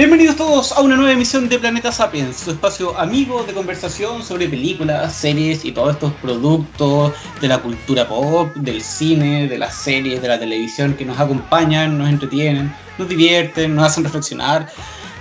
Bienvenidos 0.00 0.36
todos 0.36 0.72
a 0.72 0.80
una 0.80 0.96
nueva 0.96 1.12
emisión 1.12 1.50
de 1.50 1.58
Planeta 1.58 1.92
Sapiens, 1.92 2.34
su 2.36 2.52
espacio 2.52 2.98
amigo 2.98 3.42
de 3.42 3.52
conversación 3.52 4.22
sobre 4.22 4.48
películas, 4.48 5.12
series 5.12 5.66
y 5.66 5.72
todos 5.72 5.92
estos 5.92 6.14
productos 6.14 7.12
de 7.42 7.48
la 7.48 7.58
cultura 7.58 8.08
pop, 8.08 8.54
del 8.54 8.80
cine, 8.80 9.46
de 9.46 9.58
las 9.58 9.74
series, 9.74 10.22
de 10.22 10.28
la 10.28 10.38
televisión 10.38 10.94
que 10.94 11.04
nos 11.04 11.20
acompañan, 11.20 11.98
nos 11.98 12.08
entretienen, 12.08 12.74
nos 12.96 13.10
divierten, 13.10 13.74
nos 13.74 13.84
hacen 13.84 14.04
reflexionar, 14.04 14.68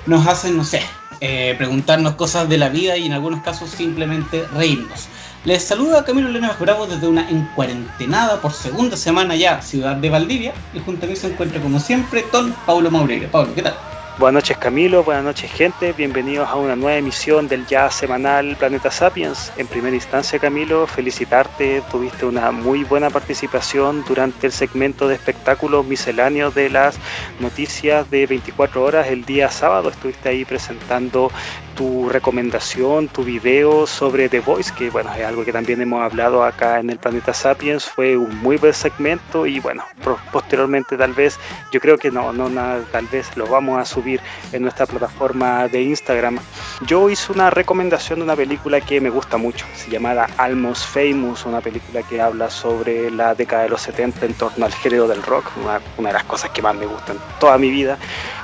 nos 0.06 0.26
hacen, 0.26 0.56
no 0.56 0.64
sé, 0.64 0.82
eh, 1.20 1.56
preguntarnos 1.58 2.16
cosas 2.16 2.48
de 2.48 2.58
la 2.58 2.70
vida 2.70 2.96
y 2.96 3.06
en 3.06 3.12
algunos 3.12 3.42
casos 3.42 3.70
simplemente 3.70 4.46
reírnos. 4.54 5.10
Les 5.46 5.64
saluda 5.64 6.04
Camilo 6.04 6.28
Lenas 6.28 6.60
Bravo 6.60 6.86
desde 6.86 7.08
una 7.08 7.30
encuarentenada 7.30 8.42
por 8.42 8.52
segunda 8.52 8.98
semana 8.98 9.38
ya 9.38 9.62
ciudad 9.62 9.96
de 9.96 10.10
Valdivia 10.10 10.54
y 10.74 10.80
junto 10.80 11.06
a 11.06 11.10
mí 11.10 11.16
se 11.16 11.28
encuentra 11.28 11.62
como 11.62 11.80
siempre 11.80 12.26
Don 12.30 12.54
Paulo 12.66 12.92
Maureira. 12.92 13.32
Paulo, 13.32 13.56
¿qué 13.56 13.62
tal? 13.62 13.74
Buenas 14.20 14.44
noches 14.44 14.58
Camilo, 14.58 15.06
buenas 15.06 15.24
noches 15.24 15.50
gente, 15.50 15.94
bienvenidos 15.94 16.50
a 16.50 16.56
una 16.56 16.76
nueva 16.76 16.98
emisión 16.98 17.48
del 17.48 17.66
ya 17.68 17.90
semanal 17.90 18.58
Planeta 18.58 18.92
Sapiens. 18.92 19.54
En 19.56 19.66
primera 19.66 19.96
instancia 19.96 20.40
Camilo, 20.40 20.88
felicitarte, 20.88 21.82
tuviste 21.90 22.26
una 22.26 22.52
muy 22.52 22.84
buena 22.84 23.10
participación 23.10 24.04
durante 24.06 24.48
el 24.48 24.52
segmento 24.52 25.08
de 25.08 25.16
espectáculos 25.16 25.86
misceláneos 25.86 26.54
de 26.54 26.70
las 26.70 26.98
noticias 27.40 28.12
de 28.12 28.26
24 28.26 28.84
horas 28.84 29.08
el 29.08 29.24
día 29.24 29.50
sábado, 29.50 29.90
estuviste 29.90 30.28
ahí 30.28 30.44
presentando 30.44 31.32
tu 31.78 32.10
recomendación, 32.10 33.08
tu 33.08 33.24
video 33.24 33.88
sobre 33.88 34.28
The 34.28 34.42
Voice, 34.42 34.74
que 34.78 34.90
bueno, 34.90 35.14
es 35.16 35.24
algo 35.24 35.46
que 35.46 35.54
también 35.54 35.82
hemos 35.82 36.04
hablado 36.04 36.44
acá 36.44 36.82
en 36.82 36.90
el 36.90 36.98
Planeta 36.98 37.34
Sapiens, 37.34 37.86
fue 37.86 38.18
un 38.18 38.36
muy 38.40 38.58
buen 38.58 38.74
segmento 38.74 39.46
y 39.46 39.62
bueno, 39.62 39.86
posteriormente 40.34 40.98
tal 40.98 41.14
vez, 41.14 41.40
yo 41.72 41.80
creo 41.80 41.98
que 41.98 42.12
no, 42.12 42.34
no 42.34 42.50
nada, 42.50 42.84
tal 42.92 43.06
vez 43.06 43.38
lo 43.38 43.48
vamos 43.48 43.80
a 43.80 43.86
subir 43.86 44.09
en 44.52 44.62
nuestra 44.62 44.86
plataforma 44.86 45.68
de 45.68 45.82
Instagram. 45.82 46.40
Yo 46.86 47.10
hice 47.10 47.32
una 47.32 47.50
recomendación 47.50 48.20
de 48.20 48.24
una 48.24 48.36
película 48.36 48.82
que 48.82 49.02
me 49.02 49.10
gusta 49.10 49.38
mucho, 49.38 49.66
se 49.76 49.92
llama 49.92 50.28
Almost 50.38 50.86
Famous, 50.86 51.46
una 51.46 51.62
película 51.62 52.02
que 52.04 52.22
habla 52.22 52.50
sobre 52.50 53.12
la 53.12 53.36
década 53.36 53.64
de 53.64 53.70
los 53.70 53.82
70 53.82 54.26
en 54.26 54.34
torno 54.34 54.66
al 54.66 54.74
género 54.74 55.08
del 55.08 55.22
rock, 55.22 55.52
una, 55.62 55.82
una 55.98 56.10
de 56.10 56.14
las 56.14 56.24
cosas 56.24 56.50
que 56.52 56.62
más 56.62 56.76
me 56.76 56.86
gustan 56.86 57.18
toda 57.40 57.58
mi 57.58 57.70
vida. 57.70 57.98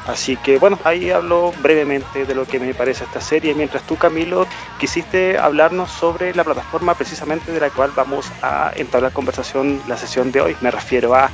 Así 0.07 0.37
que 0.37 0.59
bueno, 0.59 0.77
ahí 0.83 1.09
hablo 1.09 1.51
brevemente 1.63 2.25
de 2.25 2.35
lo 2.35 2.45
que 2.45 2.59
me 2.59 2.73
parece 2.75 3.05
esta 3.05 3.21
serie, 3.21 3.55
mientras 3.55 3.83
tú 3.83 3.95
Camilo 3.95 4.45
quisiste 4.79 5.37
hablarnos 5.37 5.89
sobre 5.89 6.35
la 6.35 6.43
plataforma 6.43 6.93
precisamente 6.93 7.51
de 7.51 7.59
la 7.59 7.71
cual 7.71 7.91
vamos 7.95 8.31
a 8.41 8.71
entablar 8.75 9.13
conversación 9.13 9.81
la 9.87 9.97
sesión 9.97 10.31
de 10.31 10.41
hoy. 10.41 10.55
Me 10.61 10.69
refiero 10.69 11.15
a 11.15 11.31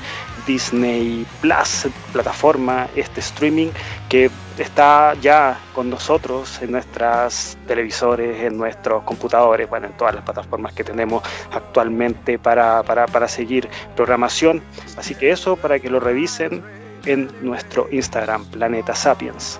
Disney 0.52 1.26
Plus, 1.40 1.88
plataforma, 2.12 2.90
este 2.94 3.22
streaming 3.22 3.70
que 4.10 4.30
está 4.58 5.14
ya 5.22 5.58
con 5.74 5.90
nosotros 5.90 6.62
en 6.62 6.72
nuestros 6.72 7.58
televisores, 7.68 8.44
en 8.44 8.58
nuestros 8.58 9.04
computadores, 9.04 9.70
bueno, 9.70 9.88
en 9.88 9.94
todas 9.94 10.14
las 10.14 10.26
plataformas 10.26 10.74
que 10.74 10.84
tenemos 10.84 11.24
actualmente 11.54 12.38
para, 12.38 12.84
para, 12.84 13.06
para 13.08 13.30
seguir 13.30 13.70
programación. 13.96 14.62
Así 14.98 15.16
que 15.16 15.32
eso, 15.32 15.56
para 15.56 15.80
que 15.80 15.90
lo 15.90 16.02
revisen, 16.02 16.62
en 17.06 17.32
nuestro 17.42 17.88
Instagram, 17.90 18.46
Planeta 18.46 18.94
Sapiens. 18.94 19.60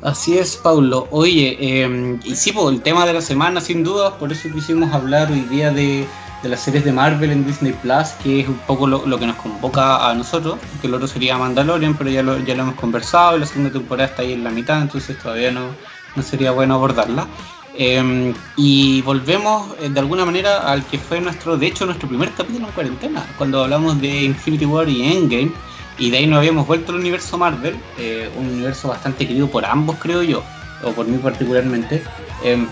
Así 0.00 0.38
es, 0.38 0.56
Paulo. 0.56 1.08
Oye, 1.10 1.56
eh, 1.60 2.18
sí, 2.34 2.52
pues, 2.52 2.74
el 2.74 2.82
tema 2.82 3.04
de 3.04 3.12
la 3.12 3.20
semana, 3.20 3.60
sin 3.60 3.82
duda, 3.82 4.16
por 4.18 4.32
eso 4.32 4.48
quisimos 4.52 4.92
hablar 4.94 5.30
hoy 5.30 5.40
día 5.40 5.70
de, 5.70 6.06
las 6.48 6.60
series 6.60 6.84
de 6.84 6.92
Marvel 6.92 7.30
en 7.30 7.46
Disney 7.46 7.72
Plus, 7.72 8.08
que 8.22 8.40
es 8.40 8.48
un 8.48 8.58
poco 8.58 8.86
lo, 8.86 9.18
que 9.18 9.26
nos 9.26 9.36
convoca 9.36 10.08
a 10.08 10.14
nosotros, 10.14 10.58
que 10.80 10.86
el 10.86 10.94
otro 10.94 11.06
sería 11.06 11.38
Mandalorian, 11.38 11.94
pero 11.94 12.10
ya 12.10 12.22
lo, 12.22 12.38
ya 12.38 12.54
lo 12.54 12.62
hemos 12.62 12.74
conversado, 12.74 13.38
la 13.38 13.46
segunda 13.46 13.70
temporada 13.70 14.08
está 14.08 14.22
ahí 14.22 14.32
en 14.32 14.44
la 14.44 14.50
mitad, 14.50 14.80
entonces 14.80 15.18
todavía 15.18 15.50
no, 15.50 15.68
no 16.16 16.22
sería 16.22 16.50
bueno 16.50 16.74
abordarla. 16.74 17.26
Em, 17.74 18.34
y 18.56 19.00
volvemos 19.00 19.74
eh, 19.80 19.88
de 19.88 19.98
alguna 19.98 20.26
manera 20.26 20.70
al 20.70 20.84
que 20.84 20.98
fue 20.98 21.20
nuestro, 21.20 21.56
de 21.56 21.66
hecho, 21.66 21.86
nuestro 21.86 22.06
primer 22.06 22.30
capítulo 22.32 22.66
en 22.66 22.72
cuarentena, 22.72 23.26
cuando 23.38 23.64
hablamos 23.64 23.98
de 24.00 24.24
Infinity 24.24 24.66
War 24.66 24.88
y 24.88 25.02
Endgame 25.02 25.52
y 25.98 26.10
de 26.10 26.18
ahí 26.18 26.26
nos 26.26 26.38
habíamos 26.38 26.66
vuelto 26.66 26.92
al 26.92 26.98
universo 26.98 27.38
Marvel, 27.38 27.76
eh, 27.98 28.30
un 28.36 28.46
universo 28.48 28.88
bastante 28.88 29.26
querido 29.26 29.48
por 29.48 29.64
ambos, 29.64 29.96
creo 29.98 30.22
yo, 30.22 30.42
o 30.82 30.92
por 30.92 31.06
mí 31.06 31.16
particularmente, 31.18 32.02
em, 32.44 32.66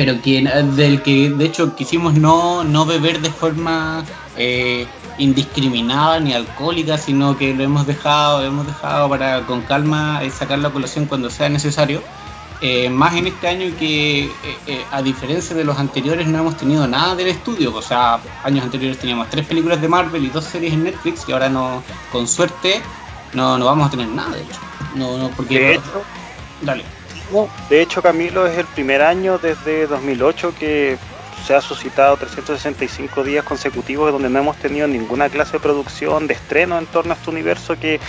pero 0.00 0.22
que, 0.22 0.42
del 0.76 1.02
que 1.02 1.28
de 1.28 1.44
hecho 1.44 1.76
quisimos 1.76 2.14
no, 2.14 2.64
no 2.64 2.86
beber 2.86 3.20
de 3.20 3.28
forma 3.28 4.02
eh, 4.34 4.86
indiscriminada 5.18 6.18
ni 6.20 6.32
alcohólica, 6.32 6.96
sino 6.96 7.36
que 7.36 7.52
lo 7.52 7.64
hemos 7.64 7.86
dejado, 7.86 8.40
lo 8.40 8.46
hemos 8.46 8.66
dejado 8.66 9.10
para 9.10 9.42
con 9.42 9.60
calma 9.60 10.20
eh, 10.22 10.30
sacar 10.30 10.58
la 10.60 10.70
colación 10.70 11.04
cuando 11.04 11.28
sea 11.28 11.50
necesario. 11.50 12.00
Eh, 12.62 12.88
más 12.88 13.14
en 13.14 13.26
este 13.26 13.46
año 13.46 13.76
que, 13.78 14.24
eh, 14.24 14.30
eh, 14.66 14.84
a 14.90 15.02
diferencia 15.02 15.54
de 15.54 15.64
los 15.64 15.78
anteriores, 15.78 16.26
no 16.26 16.38
hemos 16.38 16.56
tenido 16.56 16.86
nada 16.86 17.14
del 17.14 17.26
estudio. 17.26 17.74
O 17.74 17.82
sea, 17.82 18.20
años 18.42 18.64
anteriores 18.64 18.98
teníamos 18.98 19.28
tres 19.28 19.44
películas 19.44 19.82
de 19.82 19.88
Marvel 19.88 20.24
y 20.24 20.30
dos 20.30 20.46
series 20.46 20.72
en 20.72 20.84
Netflix, 20.84 21.28
y 21.28 21.32
ahora 21.32 21.50
no, 21.50 21.82
con 22.10 22.26
suerte, 22.26 22.80
no, 23.34 23.58
no 23.58 23.66
vamos 23.66 23.88
a 23.88 23.90
tener 23.90 24.08
nada, 24.08 24.34
de 24.34 24.40
hecho. 24.44 24.60
No, 24.94 25.18
no, 25.18 25.28
porque. 25.28 25.58
De 25.58 25.74
hecho, 25.74 26.02
dale. 26.62 26.99
De 27.68 27.82
hecho, 27.82 28.02
Camilo, 28.02 28.46
es 28.46 28.58
el 28.58 28.66
primer 28.66 29.02
año 29.02 29.38
desde 29.38 29.86
2008 29.86 30.54
que 30.58 30.98
se 31.46 31.54
ha 31.54 31.60
suscitado 31.60 32.16
365 32.16 33.24
días 33.24 33.44
consecutivos 33.44 34.12
donde 34.12 34.28
no 34.28 34.38
hemos 34.38 34.56
tenido 34.56 34.86
ninguna 34.86 35.28
clase 35.28 35.52
de 35.52 35.60
producción, 35.60 36.26
de 36.26 36.34
estreno 36.34 36.78
en 36.78 36.86
torno 36.86 37.12
a 37.12 37.16
este 37.16 37.30
universo 37.30 37.78
que, 37.78 38.00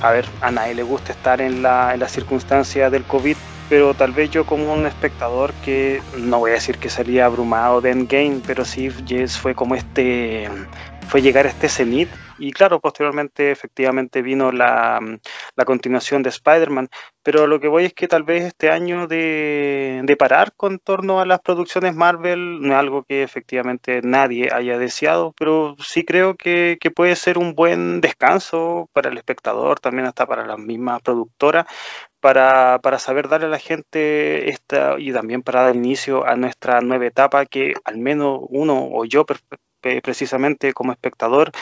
a 0.00 0.10
ver, 0.10 0.26
a 0.40 0.50
nadie 0.50 0.74
le 0.74 0.82
gusta 0.82 1.12
estar 1.12 1.40
en 1.40 1.62
la, 1.62 1.94
en 1.94 2.08
circunstancia 2.08 2.90
del 2.90 3.04
COVID 3.04 3.36
pero 3.68 3.94
tal 3.94 4.12
vez 4.12 4.30
yo 4.30 4.46
como 4.46 4.72
un 4.72 4.86
espectador 4.86 5.52
que 5.64 6.00
no 6.16 6.38
voy 6.38 6.52
a 6.52 6.54
decir 6.54 6.78
que 6.78 6.88
salía 6.88 7.26
abrumado 7.26 7.80
de 7.80 7.90
Endgame, 7.90 8.40
pero 8.46 8.64
sí 8.64 8.88
Yes 9.06 9.36
fue 9.36 9.54
como 9.54 9.74
este, 9.74 10.48
fue 11.08 11.22
llegar 11.22 11.46
a 11.46 11.48
este 11.48 11.70
cenit 11.70 12.08
y 12.38 12.52
claro, 12.52 12.80
posteriormente 12.80 13.50
efectivamente 13.50 14.20
vino 14.22 14.52
la, 14.52 15.00
la 15.56 15.64
continuación 15.64 16.22
de 16.22 16.28
Spider-Man, 16.28 16.88
pero 17.22 17.46
lo 17.46 17.58
que 17.60 17.68
voy 17.68 17.86
es 17.86 17.94
que 17.94 18.08
tal 18.08 18.24
vez 18.24 18.44
este 18.44 18.70
año 18.70 19.06
de, 19.06 20.02
de, 20.04 20.16
parar 20.16 20.52
con 20.54 20.78
torno 20.78 21.20
a 21.20 21.26
las 21.26 21.40
producciones 21.40 21.94
Marvel 21.94 22.60
no 22.60 22.74
es 22.74 22.78
algo 22.78 23.04
que 23.04 23.22
efectivamente 23.22 24.00
nadie 24.02 24.50
haya 24.52 24.78
deseado, 24.78 25.34
pero 25.38 25.76
sí 25.78 26.04
creo 26.04 26.36
que, 26.36 26.78
puede 26.94 27.16
ser 27.16 27.38
un 27.38 27.54
buen 27.54 28.00
descanso 28.00 28.88
para 28.92 29.10
el 29.10 29.18
espectador, 29.18 29.80
también 29.80 30.06
hasta 30.06 30.26
para 30.26 30.46
la 30.46 30.56
misma 30.56 31.00
productora, 31.00 31.66
para, 32.20 32.80
para, 32.82 32.98
saber 32.98 33.28
darle 33.28 33.46
a 33.46 33.50
la 33.50 33.58
gente 33.58 34.50
esta 34.50 34.96
y 34.98 35.12
también 35.12 35.42
para 35.42 35.62
dar 35.62 35.76
inicio 35.76 36.26
a 36.26 36.36
nuestra 36.36 36.80
nueva 36.80 37.06
etapa 37.06 37.46
que 37.46 37.74
al 37.84 37.98
menos 37.98 38.40
uno 38.48 38.88
o 38.90 39.04
yo 39.04 39.24
precisamente 40.02 40.72
como 40.72 40.92
espectador 40.92 41.52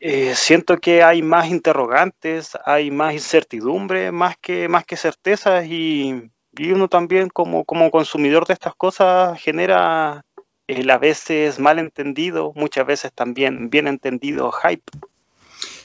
eh, 0.00 0.32
siento 0.34 0.78
que 0.78 1.02
hay 1.02 1.22
más 1.22 1.48
interrogantes, 1.48 2.52
hay 2.64 2.90
más 2.90 3.14
incertidumbre, 3.14 4.12
más 4.12 4.36
que, 4.40 4.68
más 4.68 4.84
que 4.84 4.96
certezas 4.96 5.66
y, 5.66 6.30
y 6.56 6.70
uno 6.72 6.88
también 6.88 7.28
como, 7.28 7.64
como 7.64 7.90
consumidor 7.90 8.46
de 8.46 8.54
estas 8.54 8.74
cosas 8.74 9.38
genera 9.40 10.24
el 10.66 10.88
a 10.88 10.98
veces 10.98 11.58
mal 11.58 11.78
entendido, 11.78 12.52
muchas 12.54 12.86
veces 12.86 13.12
también 13.12 13.68
bien 13.68 13.86
entendido 13.86 14.50
hype. 14.50 14.90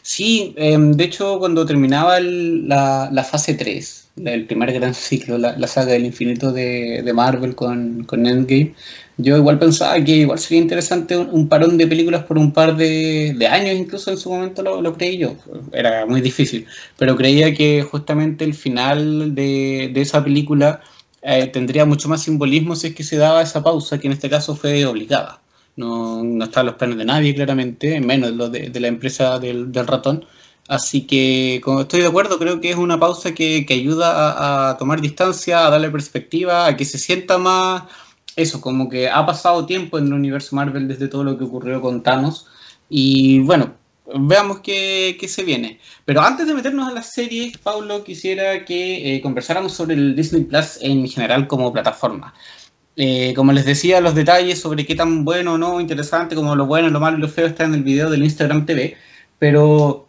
Sí, 0.01 0.53
em, 0.57 0.93
de 0.93 1.03
hecho 1.03 1.39
cuando 1.39 1.65
terminaba 1.65 2.19
la, 2.21 3.27
fase 3.29 3.53
3, 3.53 4.11
el 4.25 4.45
primer 4.45 4.71
gran 4.71 4.93
ciclo, 4.93 5.37
la, 5.37 5.67
saga 5.67 5.91
del 5.91 6.05
infinito 6.05 6.51
de, 6.53 7.01
de 7.03 7.13
Marvel 7.13 7.53
con, 7.53 8.05
con, 8.05 8.25
Endgame, 8.25 8.73
yo 9.21 9.35
igual 9.35 9.59
pensaba 9.59 10.01
que 10.01 10.15
igual 10.15 10.39
sería 10.39 10.61
interesante 10.61 11.17
un, 11.17 11.49
parón 11.49 11.77
de 11.77 11.87
películas 11.87 12.23
por 12.23 12.37
un 12.37 12.53
par 12.53 12.77
de, 12.77 13.47
años, 13.51 13.75
incluso 13.75 14.11
en 14.11 14.17
su 14.17 14.29
momento 14.29 14.63
lo, 14.63 14.93
creí 14.93 15.17
yo, 15.17 15.35
era 15.73 16.05
muy 16.05 16.21
difícil, 16.21 16.65
pero 16.97 17.17
creía 17.17 17.53
que 17.53 17.83
justamente 17.83 18.45
el 18.45 18.53
final 18.53 19.35
de, 19.35 19.91
de 19.93 20.01
esa 20.01 20.23
película 20.23 20.81
eh, 21.21 21.47
tendría 21.47 21.83
mucho 21.85 22.07
más 22.07 22.23
simbolismo 22.23 22.77
si 22.77 22.87
es 22.87 22.95
que 22.95 23.03
se 23.03 23.17
daba 23.17 23.41
esa 23.41 23.61
pausa, 23.61 23.99
que 23.99 24.07
en 24.07 24.13
este 24.13 24.29
caso 24.29 24.55
fue 24.55 24.85
obligada. 24.85 25.41
No, 25.75 26.23
no 26.23 26.45
está 26.45 26.61
en 26.61 26.67
los 26.67 26.75
planes 26.75 26.97
de 26.97 27.05
nadie, 27.05 27.35
claramente, 27.35 27.99
menos 27.99 28.31
lo 28.31 28.49
de, 28.49 28.71
la 28.79 28.87
empresa 28.87 29.37
del, 29.39 29.73
ratón. 29.73 30.25
Así 30.69 31.05
que 31.07 31.61
estoy 31.81 32.01
de 32.01 32.07
acuerdo, 32.07 32.37
creo 32.39 32.61
que 32.61 32.69
es 32.69 32.77
una 32.77 32.99
pausa 32.99 33.33
que, 33.33 33.65
que 33.65 33.73
ayuda 33.73 34.11
a, 34.11 34.69
a, 34.69 34.77
tomar 34.77 35.01
distancia, 35.01 35.65
a 35.65 35.69
darle 35.69 35.89
perspectiva, 35.89 36.67
a 36.67 36.77
que 36.77 36.85
se 36.85 36.97
sienta 36.97 37.37
más 37.37 37.83
eso, 38.41 38.61
como 38.61 38.89
que 38.89 39.09
ha 39.09 39.25
pasado 39.25 39.65
tiempo 39.65 39.97
en 39.97 40.07
el 40.07 40.13
universo 40.13 40.55
Marvel 40.55 40.87
desde 40.87 41.07
todo 41.07 41.23
lo 41.23 41.37
que 41.37 41.43
ocurrió 41.43 41.81
con 41.81 42.03
Thanos. 42.03 42.47
Y 42.89 43.39
bueno, 43.39 43.75
veamos 44.15 44.59
qué, 44.61 45.17
qué 45.19 45.27
se 45.27 45.43
viene. 45.43 45.79
Pero 46.05 46.21
antes 46.21 46.47
de 46.47 46.53
meternos 46.53 46.87
a 46.87 46.93
las 46.93 47.13
series, 47.13 47.57
Paulo, 47.57 48.03
quisiera 48.03 48.65
que 48.65 49.15
eh, 49.15 49.21
conversáramos 49.21 49.73
sobre 49.73 49.95
el 49.95 50.15
Disney 50.15 50.43
Plus 50.43 50.79
en 50.81 51.07
general 51.07 51.47
como 51.47 51.71
plataforma. 51.71 52.33
Eh, 53.01 53.33
como 53.33 53.53
les 53.53 53.65
decía, 53.65 54.01
los 54.01 54.13
detalles 54.13 54.59
sobre 54.59 54.85
qué 54.85 54.93
tan 54.93 55.23
bueno 55.23 55.53
o 55.53 55.57
no, 55.57 55.79
interesante, 55.79 56.35
como 56.35 56.55
lo 56.55 56.65
bueno, 56.65 56.89
lo 56.89 56.99
malo 56.99 57.17
y 57.17 57.21
lo 57.21 57.29
feo 57.29 57.47
está 57.47 57.63
en 57.63 57.73
el 57.73 57.83
video 57.83 58.09
del 58.09 58.23
Instagram 58.23 58.65
TV, 58.65 58.97
pero 59.37 60.08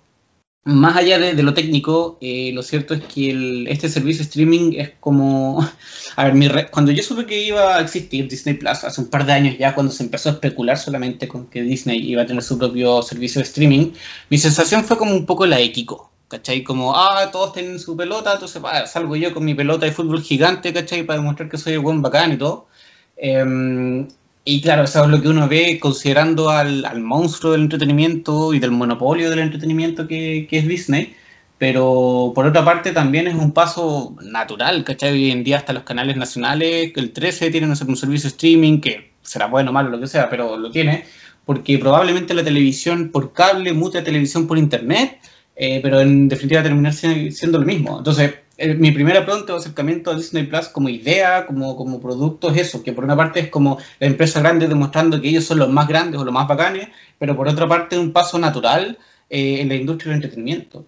más 0.65 0.97
allá 0.97 1.19
de, 1.19 1.43
lo 1.43 1.55
técnico, 1.55 2.19
eh, 2.21 2.51
lo 2.53 2.63
cierto 2.63 2.93
es 2.95 3.03
que 3.05 3.65
este 3.69 3.89
servicio 3.89 4.23
streaming 4.23 4.75
es 4.77 4.91
como... 5.01 5.67
A 6.17 6.29
ver, 6.29 6.71
cuando 6.71 6.93
yo 6.93 7.03
supe 7.03 7.25
que 7.25 7.43
iba 7.43 7.77
a 7.77 7.81
existir 7.81 8.29
Disney 8.29 8.55
Plus 8.55 8.85
hace 8.85 9.01
un 9.01 9.09
par 9.09 9.25
de 9.25 9.33
años 9.33 9.57
ya, 9.59 9.75
cuando 9.75 9.93
se 9.93 10.03
empezó 10.03 10.29
a 10.29 10.33
especular 10.33 10.77
solamente 10.77 11.29
con 11.29 11.47
que 11.47 11.63
Disney 11.63 11.99
iba 12.11 12.23
a 12.23 12.27
tener 12.27 12.43
su 12.43 12.59
propio 12.59 13.01
servicio 13.03 13.41
de 13.41 13.47
streaming, 13.47 13.93
mi 14.29 14.37
sensación 14.37 14.85
fue 14.85 14.99
como 14.99 15.15
un 15.15 15.25
poco 15.25 15.47
la 15.47 15.61
ético, 15.61 16.11
¿cachai? 16.29 16.63
Como, 16.63 16.95
ah, 16.95 17.31
todos 17.33 17.53
tienen 17.55 17.79
su 17.79 17.97
pelota, 17.97 18.35
entonces 18.35 18.61
salgo 18.87 19.17
yo 19.17 19.33
con 19.33 19.45
mi 19.45 19.55
pelota 19.55 19.87
de 19.87 19.93
fútbol 19.93 20.23
gigante, 20.23 20.73
¿cachai? 20.75 21.05
Para 21.05 21.21
demostrar 21.21 21.49
que 21.49 21.59
soy 21.59 21.75
el 21.75 21.81
buen 21.81 22.03
bacán 22.03 22.33
y 22.33 22.37
todo. 22.37 22.67
Em, 23.17 24.09
y 24.45 24.61
claro, 24.63 24.85
eso 24.85 25.05
es 25.05 25.11
lo 25.11 25.21
que 25.21 25.29
uno 25.29 25.49
ve 25.49 25.79
considerando 25.81 26.51
al, 26.51 26.85
al, 26.85 27.01
monstruo 27.01 27.53
del 27.53 27.63
entretenimiento 27.63 28.55
y 28.55 28.59
del 28.59 28.71
monopolio 28.71 29.31
del 29.31 29.41
entretenimiento 29.41 30.09
que, 30.09 30.47
que, 30.49 30.59
es 30.59 30.67
Disney. 30.67 31.15
Pero 31.59 32.33
por 32.35 32.47
otra 32.47 32.65
parte 32.65 32.93
también 32.93 33.27
es 33.29 33.35
un 33.35 33.53
paso 33.53 34.17
natural, 34.23 34.83
¿cachai? 34.83 35.13
Hoy 35.13 35.31
en 35.31 35.45
día 35.45 35.59
hasta 35.59 35.75
los 35.75 35.83
canales 35.83 36.17
nacionales, 36.17 36.93
el 36.97 37.13
13 37.13 37.51
tiene 37.51 37.67
un 37.67 37.97
servicio 37.97 38.29
streaming 38.29 38.81
que 38.81 39.13
será 39.23 39.47
bueno 39.47 39.71
o 39.71 39.75
malo, 39.75 39.91
lo 39.91 40.01
que 40.01 40.07
sea, 40.07 40.31
pero 40.31 40.57
lo 40.57 40.71
tiene, 40.71 41.05
porque 41.45 41.79
probablemente 41.79 42.33
la 42.33 42.43
televisión 42.43 43.11
por 43.11 43.33
cable 43.35 43.75
mute 43.75 44.01
televisión 44.03 44.47
por 44.47 44.57
internet, 44.57 45.19
eh, 45.55 45.81
pero 45.83 46.01
en 46.01 46.29
definitiva 46.29 46.63
terminar 46.63 46.95
siendo 46.95 47.59
lo 47.59 47.67
mismo. 47.67 47.99
Entonces, 47.99 48.35
mi 48.79 48.93
primera 48.93 49.25
pregunta 49.25 49.55
o 49.55 49.57
acercamiento 49.57 50.11
a 50.11 50.15
Disney 50.15 50.45
Plus 50.45 50.69
como 50.69 50.89
idea, 50.89 51.47
como, 51.47 51.77
como 51.77 52.01
producto, 52.01 52.51
es 52.51 52.59
eso, 52.59 52.83
que 52.83 52.93
por 52.93 53.05
una 53.05 53.17
parte 53.17 53.41
es 53.41 53.49
como 53.49 53.79
la 53.99 54.07
empresa 54.07 54.41
grande 54.41 54.69
demostrando 54.69 55.21
que 55.21 55.29
ellos 55.29 55.45
son 55.45 55.59
los 55.59 55.71
más 55.71 55.89
grandes 55.89 56.21
o 56.21 56.25
los 56.25 56.35
más 56.35 56.47
bacanes, 56.47 56.89
pero 57.19 57.37
por 57.37 57.49
otra 57.49 57.67
parte 57.69 57.97
es 57.97 58.03
un 58.03 58.13
paso 58.13 58.39
natural 58.39 58.99
eh, 59.31 59.61
en 59.61 59.69
la 59.69 59.77
industria 59.77 60.13
del 60.13 60.23
entretenimiento. 60.23 60.85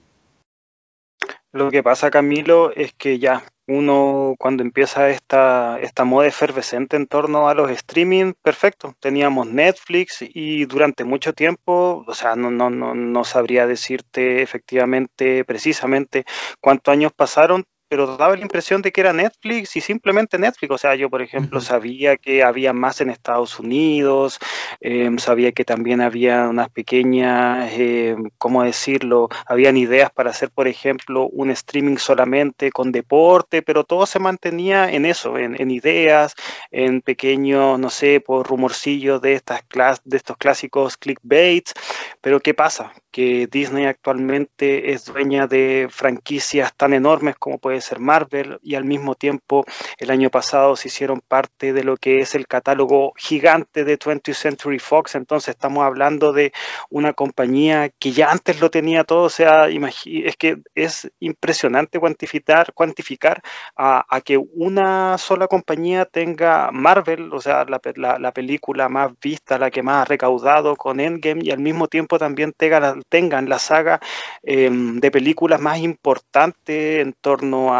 Lo 1.54 1.70
que 1.70 1.82
pasa, 1.82 2.10
Camilo, 2.10 2.72
es 2.74 2.94
que 2.94 3.18
ya 3.18 3.44
uno 3.66 4.34
cuando 4.38 4.62
empieza 4.62 5.10
esta, 5.10 5.78
esta 5.80 6.04
moda 6.04 6.26
efervescente 6.26 6.96
en 6.96 7.06
torno 7.06 7.46
a 7.48 7.54
los 7.54 7.70
streaming, 7.70 8.32
perfecto, 8.42 8.94
teníamos 9.00 9.46
Netflix 9.48 10.18
y 10.22 10.64
durante 10.64 11.04
mucho 11.04 11.34
tiempo, 11.34 12.04
o 12.06 12.14
sea, 12.14 12.36
no, 12.36 12.50
no, 12.50 12.70
no, 12.70 12.94
no 12.94 13.24
sabría 13.24 13.66
decirte 13.66 14.40
efectivamente, 14.40 15.44
precisamente 15.44 16.24
cuántos 16.60 16.92
años 16.92 17.12
pasaron, 17.14 17.64
pero 17.92 18.16
daba 18.16 18.34
la 18.34 18.40
impresión 18.40 18.80
de 18.80 18.90
que 18.90 19.02
era 19.02 19.12
Netflix 19.12 19.76
y 19.76 19.82
simplemente 19.82 20.38
Netflix. 20.38 20.70
O 20.70 20.78
sea, 20.78 20.94
yo, 20.94 21.10
por 21.10 21.20
ejemplo, 21.20 21.60
sabía 21.60 22.16
que 22.16 22.42
había 22.42 22.72
más 22.72 23.02
en 23.02 23.10
Estados 23.10 23.60
Unidos, 23.60 24.38
em, 24.80 25.18
sabía 25.18 25.52
que 25.52 25.66
también 25.66 26.00
había 26.00 26.48
unas 26.48 26.70
pequeñas, 26.70 27.70
eh, 27.74 28.16
¿cómo 28.38 28.62
decirlo? 28.62 29.28
Habían 29.44 29.76
ideas 29.76 30.10
para 30.10 30.30
hacer, 30.30 30.50
por 30.50 30.68
ejemplo, 30.68 31.26
un 31.26 31.50
streaming 31.50 31.98
solamente 31.98 32.70
con 32.70 32.92
deporte, 32.92 33.60
pero 33.60 33.84
todo 33.84 34.06
se 34.06 34.18
mantenía 34.18 34.90
en 34.90 35.04
eso, 35.04 35.36
en, 35.36 35.70
ideas, 35.70 36.34
en 36.70 37.02
pequeños, 37.02 37.78
no 37.78 37.90
sé, 37.90 38.20
por 38.20 38.46
rumorcillos 38.48 39.20
de, 39.20 39.34
estas 39.34 39.60
de 40.04 40.16
estos 40.16 40.38
clásicos 40.38 40.96
clickbaits. 40.96 41.74
Pero 42.22 42.40
¿qué 42.40 42.54
pasa? 42.54 42.94
Que 43.10 43.46
Disney 43.48 43.84
actualmente 43.84 44.92
es 44.92 45.04
dueña 45.04 45.46
de 45.46 45.88
franquicias 45.90 46.72
tan 46.74 46.94
enormes 46.94 47.36
como 47.36 47.58
puede 47.58 47.81
ser 47.82 48.00
Marvel 48.00 48.58
y 48.62 48.74
al 48.74 48.84
mismo 48.84 49.14
tiempo 49.14 49.64
el 49.98 50.10
año 50.10 50.30
pasado 50.30 50.76
se 50.76 50.88
hicieron 50.88 51.20
parte 51.20 51.72
de 51.72 51.84
lo 51.84 51.96
que 51.96 52.20
es 52.20 52.34
el 52.34 52.46
catálogo 52.46 53.12
gigante 53.16 53.84
de 53.84 53.98
20th 53.98 54.34
Century 54.34 54.78
Fox, 54.78 55.14
entonces 55.14 55.50
estamos 55.50 55.84
hablando 55.84 56.32
de 56.32 56.52
una 56.90 57.12
compañía 57.12 57.90
que 57.98 58.12
ya 58.12 58.30
antes 58.30 58.60
lo 58.60 58.70
tenía 58.70 59.04
todo, 59.04 59.22
o 59.22 59.30
sea, 59.30 59.68
es 59.68 60.36
que 60.36 60.58
es 60.74 61.10
impresionante 61.20 61.98
cuantificar, 61.98 62.72
cuantificar 62.72 63.42
a, 63.76 64.20
que 64.24 64.36
una 64.36 65.18
sola 65.18 65.48
compañía 65.48 66.04
tenga 66.04 66.70
Marvel, 66.72 67.32
o 67.32 67.40
sea, 67.40 67.64
la, 67.64 68.18
la, 68.18 68.32
película 68.32 68.88
más 68.88 69.12
vista, 69.20 69.58
la 69.58 69.70
que 69.70 69.82
más 69.82 70.02
ha 70.02 70.04
recaudado 70.04 70.76
con 70.76 71.00
Endgame 71.00 71.42
y 71.44 71.50
al 71.50 71.58
mismo 71.58 71.88
tiempo 71.88 72.18
también 72.18 72.52
tengan, 72.56 73.02
tengan 73.08 73.48
la 73.48 73.58
saga 73.58 74.00
em, 74.42 75.00
de 75.00 75.10
películas 75.10 75.60
más 75.60 75.78
importante 75.78 77.00
en 77.00 77.12
torno 77.14 77.71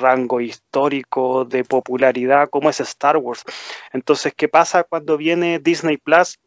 rango 0.00 0.40
histórico 0.40 1.44
de 1.44 1.64
popularidad 1.64 2.48
como 2.50 2.70
es 2.70 2.80
Star 2.80 3.16
Wars. 3.16 3.44
Entonces, 3.92 4.32
¿qué 4.36 4.48
pasa 4.48 4.84
cuando 4.84 5.16
viene 5.16 5.58
Disney 5.58 5.96
Plus? 5.96 6.38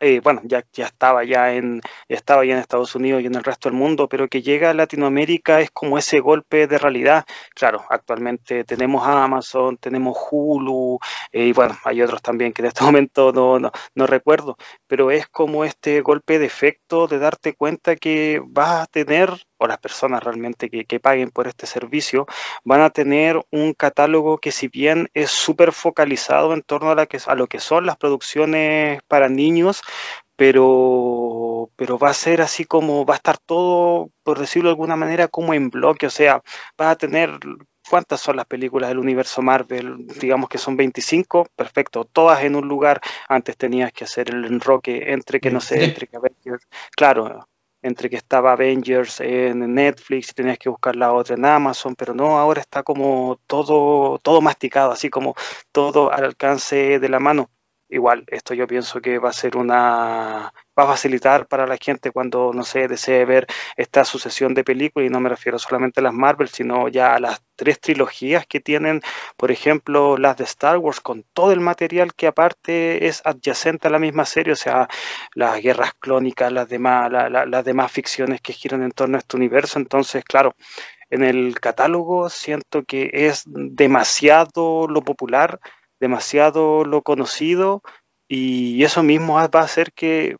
Eh, 0.00 0.20
bueno, 0.20 0.40
ya, 0.44 0.64
ya 0.72 0.86
estaba 0.86 1.22
ya 1.22 1.52
en 1.52 1.80
estaba 2.08 2.44
ya 2.44 2.54
en 2.54 2.58
Estados 2.58 2.94
Unidos 2.94 3.22
y 3.22 3.26
en 3.26 3.34
el 3.34 3.44
resto 3.44 3.68
del 3.68 3.78
mundo, 3.78 4.08
pero 4.08 4.26
que 4.26 4.42
llega 4.42 4.70
a 4.70 4.74
Latinoamérica 4.74 5.60
es 5.60 5.70
como 5.70 5.98
ese 5.98 6.20
golpe 6.20 6.66
de 6.66 6.78
realidad. 6.78 7.24
Claro, 7.54 7.84
actualmente 7.88 8.64
tenemos 8.64 9.06
Amazon, 9.06 9.76
tenemos 9.76 10.16
Hulu, 10.30 10.98
eh, 11.30 11.46
y 11.46 11.52
bueno, 11.52 11.76
hay 11.84 12.02
otros 12.02 12.22
también 12.22 12.52
que 12.52 12.62
en 12.62 12.68
este 12.68 12.82
momento 12.84 13.32
no, 13.32 13.58
no, 13.58 13.70
no, 13.94 14.06
recuerdo, 14.06 14.56
pero 14.86 15.10
es 15.10 15.28
como 15.28 15.64
este 15.64 16.00
golpe 16.00 16.38
de 16.38 16.46
efecto 16.46 17.06
de 17.06 17.18
darte 17.18 17.54
cuenta 17.54 17.94
que 17.96 18.40
vas 18.44 18.82
a 18.82 18.86
tener 18.86 19.30
o 19.62 19.68
las 19.68 19.78
personas 19.78 20.22
realmente 20.24 20.68
que, 20.68 21.00
paguen 21.00 21.30
por 21.30 21.46
este 21.46 21.66
servicio 21.66 22.26
van 22.64 22.80
a 22.80 22.90
tener 22.90 23.40
un 23.50 23.74
catálogo 23.74 24.38
que 24.38 24.50
si 24.50 24.66
bien 24.66 25.08
es 25.14 25.30
súper 25.30 25.72
focalizado 25.72 26.52
en 26.52 26.62
torno 26.62 26.90
a, 26.90 26.96
la 26.96 27.06
que, 27.06 27.18
a 27.24 27.34
lo 27.36 27.46
que 27.46 27.60
son 27.60 27.86
las 27.86 27.96
producciones 27.96 29.00
para 29.06 29.28
niños, 29.28 29.82
pero, 30.34 31.70
pero 31.76 31.96
va 31.96 32.10
a 32.10 32.14
ser 32.14 32.42
así 32.42 32.64
como, 32.64 33.06
va 33.06 33.14
a 33.14 33.16
estar 33.18 33.38
todo, 33.38 34.10
por 34.24 34.40
decirlo 34.40 34.68
de 34.68 34.72
alguna 34.72 34.96
manera, 34.96 35.28
como 35.28 35.54
en 35.54 35.70
bloque, 35.70 36.06
o 36.06 36.10
sea, 36.10 36.42
vas 36.76 36.88
a 36.88 36.96
tener 36.96 37.38
¿Cuántas 37.90 38.20
son 38.20 38.36
las 38.36 38.46
películas 38.46 38.88
del 38.88 38.98
universo 38.98 39.42
Marvel? 39.42 40.06
Digamos 40.20 40.48
que 40.48 40.56
son 40.56 40.76
25, 40.76 41.48
perfecto, 41.56 42.04
todas 42.04 42.42
en 42.44 42.54
un 42.54 42.68
lugar. 42.68 43.00
Antes 43.28 43.56
tenías 43.56 43.92
que 43.92 44.04
hacer 44.04 44.30
el 44.30 44.44
enroque 44.44 45.12
entre 45.12 45.40
que 45.40 45.50
no 45.50 45.60
sé, 45.60 45.82
entre 45.84 46.06
que 46.06 46.16
claro, 46.92 47.48
entre 47.82 48.08
que 48.08 48.16
estaba 48.16 48.52
Avengers 48.52 49.20
en 49.20 49.74
Netflix 49.74 50.30
y 50.30 50.34
tenías 50.34 50.58
que 50.58 50.68
buscar 50.68 50.96
la 50.96 51.12
otra 51.12 51.36
en 51.36 51.44
Amazon, 51.44 51.94
pero 51.96 52.14
no, 52.14 52.38
ahora 52.38 52.60
está 52.60 52.82
como 52.82 53.38
todo, 53.46 54.18
todo 54.18 54.40
masticado, 54.40 54.92
así 54.92 55.10
como 55.10 55.34
todo 55.72 56.12
al 56.12 56.24
alcance 56.24 56.98
de 56.98 57.08
la 57.08 57.18
mano. 57.18 57.50
Igual, 57.88 58.24
esto 58.28 58.54
yo 58.54 58.66
pienso 58.66 59.00
que 59.00 59.18
va 59.18 59.30
a 59.30 59.32
ser 59.34 59.56
una, 59.56 60.54
va 60.78 60.84
a 60.84 60.86
facilitar 60.86 61.46
para 61.46 61.66
la 61.66 61.76
gente 61.76 62.10
cuando, 62.10 62.52
no 62.52 62.64
sé, 62.64 62.88
desee 62.88 63.24
ver 63.24 63.46
esta 63.76 64.04
sucesión 64.04 64.54
de 64.54 64.64
películas, 64.64 65.06
y 65.06 65.10
no 65.10 65.20
me 65.20 65.28
refiero 65.28 65.58
solamente 65.58 66.00
a 66.00 66.04
las 66.04 66.14
Marvel, 66.14 66.48
sino 66.48 66.88
ya 66.88 67.14
a 67.14 67.20
las 67.20 67.42
tres 67.56 67.80
trilogías 67.80 68.46
que 68.46 68.60
tienen, 68.60 69.02
por 69.36 69.50
ejemplo, 69.50 70.16
las 70.16 70.36
de 70.36 70.44
Star 70.44 70.78
Wars, 70.78 71.00
con 71.00 71.24
todo 71.32 71.52
el 71.52 71.60
material 71.60 72.14
que 72.14 72.26
aparte 72.26 73.06
es 73.06 73.22
adyacente 73.24 73.88
a 73.88 73.90
la 73.90 73.98
misma 73.98 74.24
serie, 74.24 74.54
o 74.54 74.56
sea, 74.56 74.88
las 75.34 75.60
guerras 75.62 75.92
clónicas, 75.98 76.52
las 76.52 76.68
demás, 76.68 77.10
las 77.10 77.64
demás 77.64 77.92
ficciones 77.92 78.40
que 78.40 78.52
giran 78.52 78.82
en 78.82 78.92
torno 78.92 79.16
a 79.16 79.20
este 79.20 79.36
universo, 79.36 79.78
entonces, 79.78 80.24
claro, 80.24 80.54
en 81.10 81.24
el 81.24 81.60
catálogo 81.60 82.30
siento 82.30 82.84
que 82.84 83.10
es 83.12 83.42
demasiado 83.46 84.88
lo 84.88 85.02
popular 85.02 85.60
demasiado 86.02 86.84
lo 86.84 87.02
conocido 87.02 87.80
y 88.28 88.82
eso 88.82 89.04
mismo 89.04 89.34
va 89.34 89.60
a 89.60 89.64
hacer 89.64 89.92
que 89.92 90.36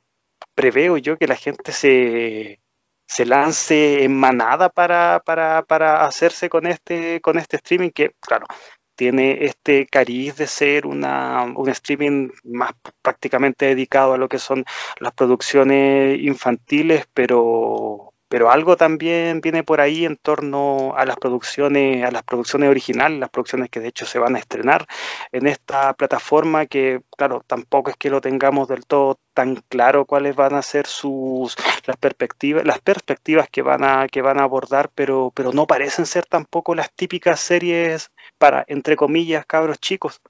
preveo 0.54 0.96
yo 0.96 1.18
que 1.18 1.26
la 1.26 1.36
gente 1.36 1.72
se, 1.72 2.60
se 3.06 3.26
lance 3.26 4.04
en 4.04 4.14
manada 4.18 4.68
para, 4.68 5.22
para, 5.24 5.62
para, 5.62 6.04
hacerse 6.04 6.48
con 6.48 6.66
este, 6.66 7.20
con 7.20 7.38
este 7.38 7.56
streaming 7.56 7.90
que, 7.90 8.12
claro, 8.20 8.46
tiene 8.94 9.44
este 9.44 9.86
cariz 9.86 10.36
de 10.36 10.46
ser 10.46 10.86
una, 10.86 11.44
un 11.44 11.68
streaming 11.70 12.30
más 12.44 12.72
prácticamente 13.02 13.66
dedicado 13.66 14.14
a 14.14 14.18
lo 14.18 14.28
que 14.28 14.38
son 14.38 14.64
las 15.00 15.12
producciones 15.12 16.20
infantiles, 16.20 17.06
pero 17.12 18.11
pero 18.32 18.50
algo 18.50 18.78
también 18.78 19.42
viene 19.42 19.62
por 19.62 19.82
ahí 19.82 20.06
en 20.06 20.16
torno 20.16 20.94
a 20.96 21.04
las 21.04 21.16
producciones, 21.18 22.02
a 22.02 22.10
las 22.10 22.22
producciones 22.22 22.70
originales, 22.70 23.20
las 23.20 23.28
producciones 23.28 23.68
que 23.68 23.78
de 23.78 23.88
hecho 23.88 24.06
se 24.06 24.18
van 24.18 24.36
a 24.36 24.38
estrenar 24.38 24.86
en 25.32 25.46
esta 25.46 25.92
plataforma 25.92 26.64
que, 26.64 27.02
claro, 27.14 27.44
tampoco 27.46 27.90
es 27.90 27.96
que 27.98 28.08
lo 28.08 28.22
tengamos 28.22 28.68
del 28.68 28.86
todo 28.86 29.18
tan 29.34 29.56
claro 29.68 30.06
cuáles 30.06 30.34
van 30.34 30.54
a 30.54 30.62
ser 30.62 30.86
sus 30.86 31.56
las 31.84 31.98
perspectivas, 31.98 32.64
las 32.64 32.78
perspectivas 32.78 33.50
que 33.50 33.60
van 33.60 33.84
a 33.84 34.08
que 34.08 34.22
van 34.22 34.40
a 34.40 34.44
abordar, 34.44 34.88
pero 34.94 35.30
pero 35.34 35.52
no 35.52 35.66
parecen 35.66 36.06
ser 36.06 36.24
tampoco 36.24 36.74
las 36.74 36.90
típicas 36.90 37.38
series 37.38 38.12
para 38.38 38.64
entre 38.66 38.96
comillas 38.96 39.44
cabros 39.44 39.78
chicos. 39.78 40.22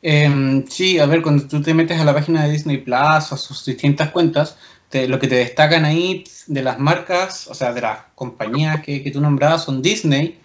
Em, 0.00 0.66
sí, 0.68 0.98
a 0.98 1.06
ver, 1.06 1.20
cuando 1.20 1.46
tú 1.46 1.60
te 1.60 1.74
metes 1.74 2.00
a 2.00 2.04
la 2.04 2.14
página 2.14 2.44
de 2.44 2.52
Disney 2.52 2.78
Plus 2.78 2.96
a 2.96 3.36
sus 3.36 3.64
distintas 3.64 4.10
cuentas, 4.10 4.56
lo 4.92 5.18
que 5.18 5.26
te 5.26 5.36
destacan 5.36 5.84
ahí 5.84 6.24
de 6.46 6.62
las 6.62 6.78
marcas, 6.78 7.48
o 7.48 7.54
sea, 7.54 7.72
de 7.72 7.80
las 7.80 7.98
compañías 8.14 8.82
que, 8.82 9.10
tú 9.12 9.20
nombrabas 9.20 9.64
son 9.64 9.82
Disney, 9.82 10.38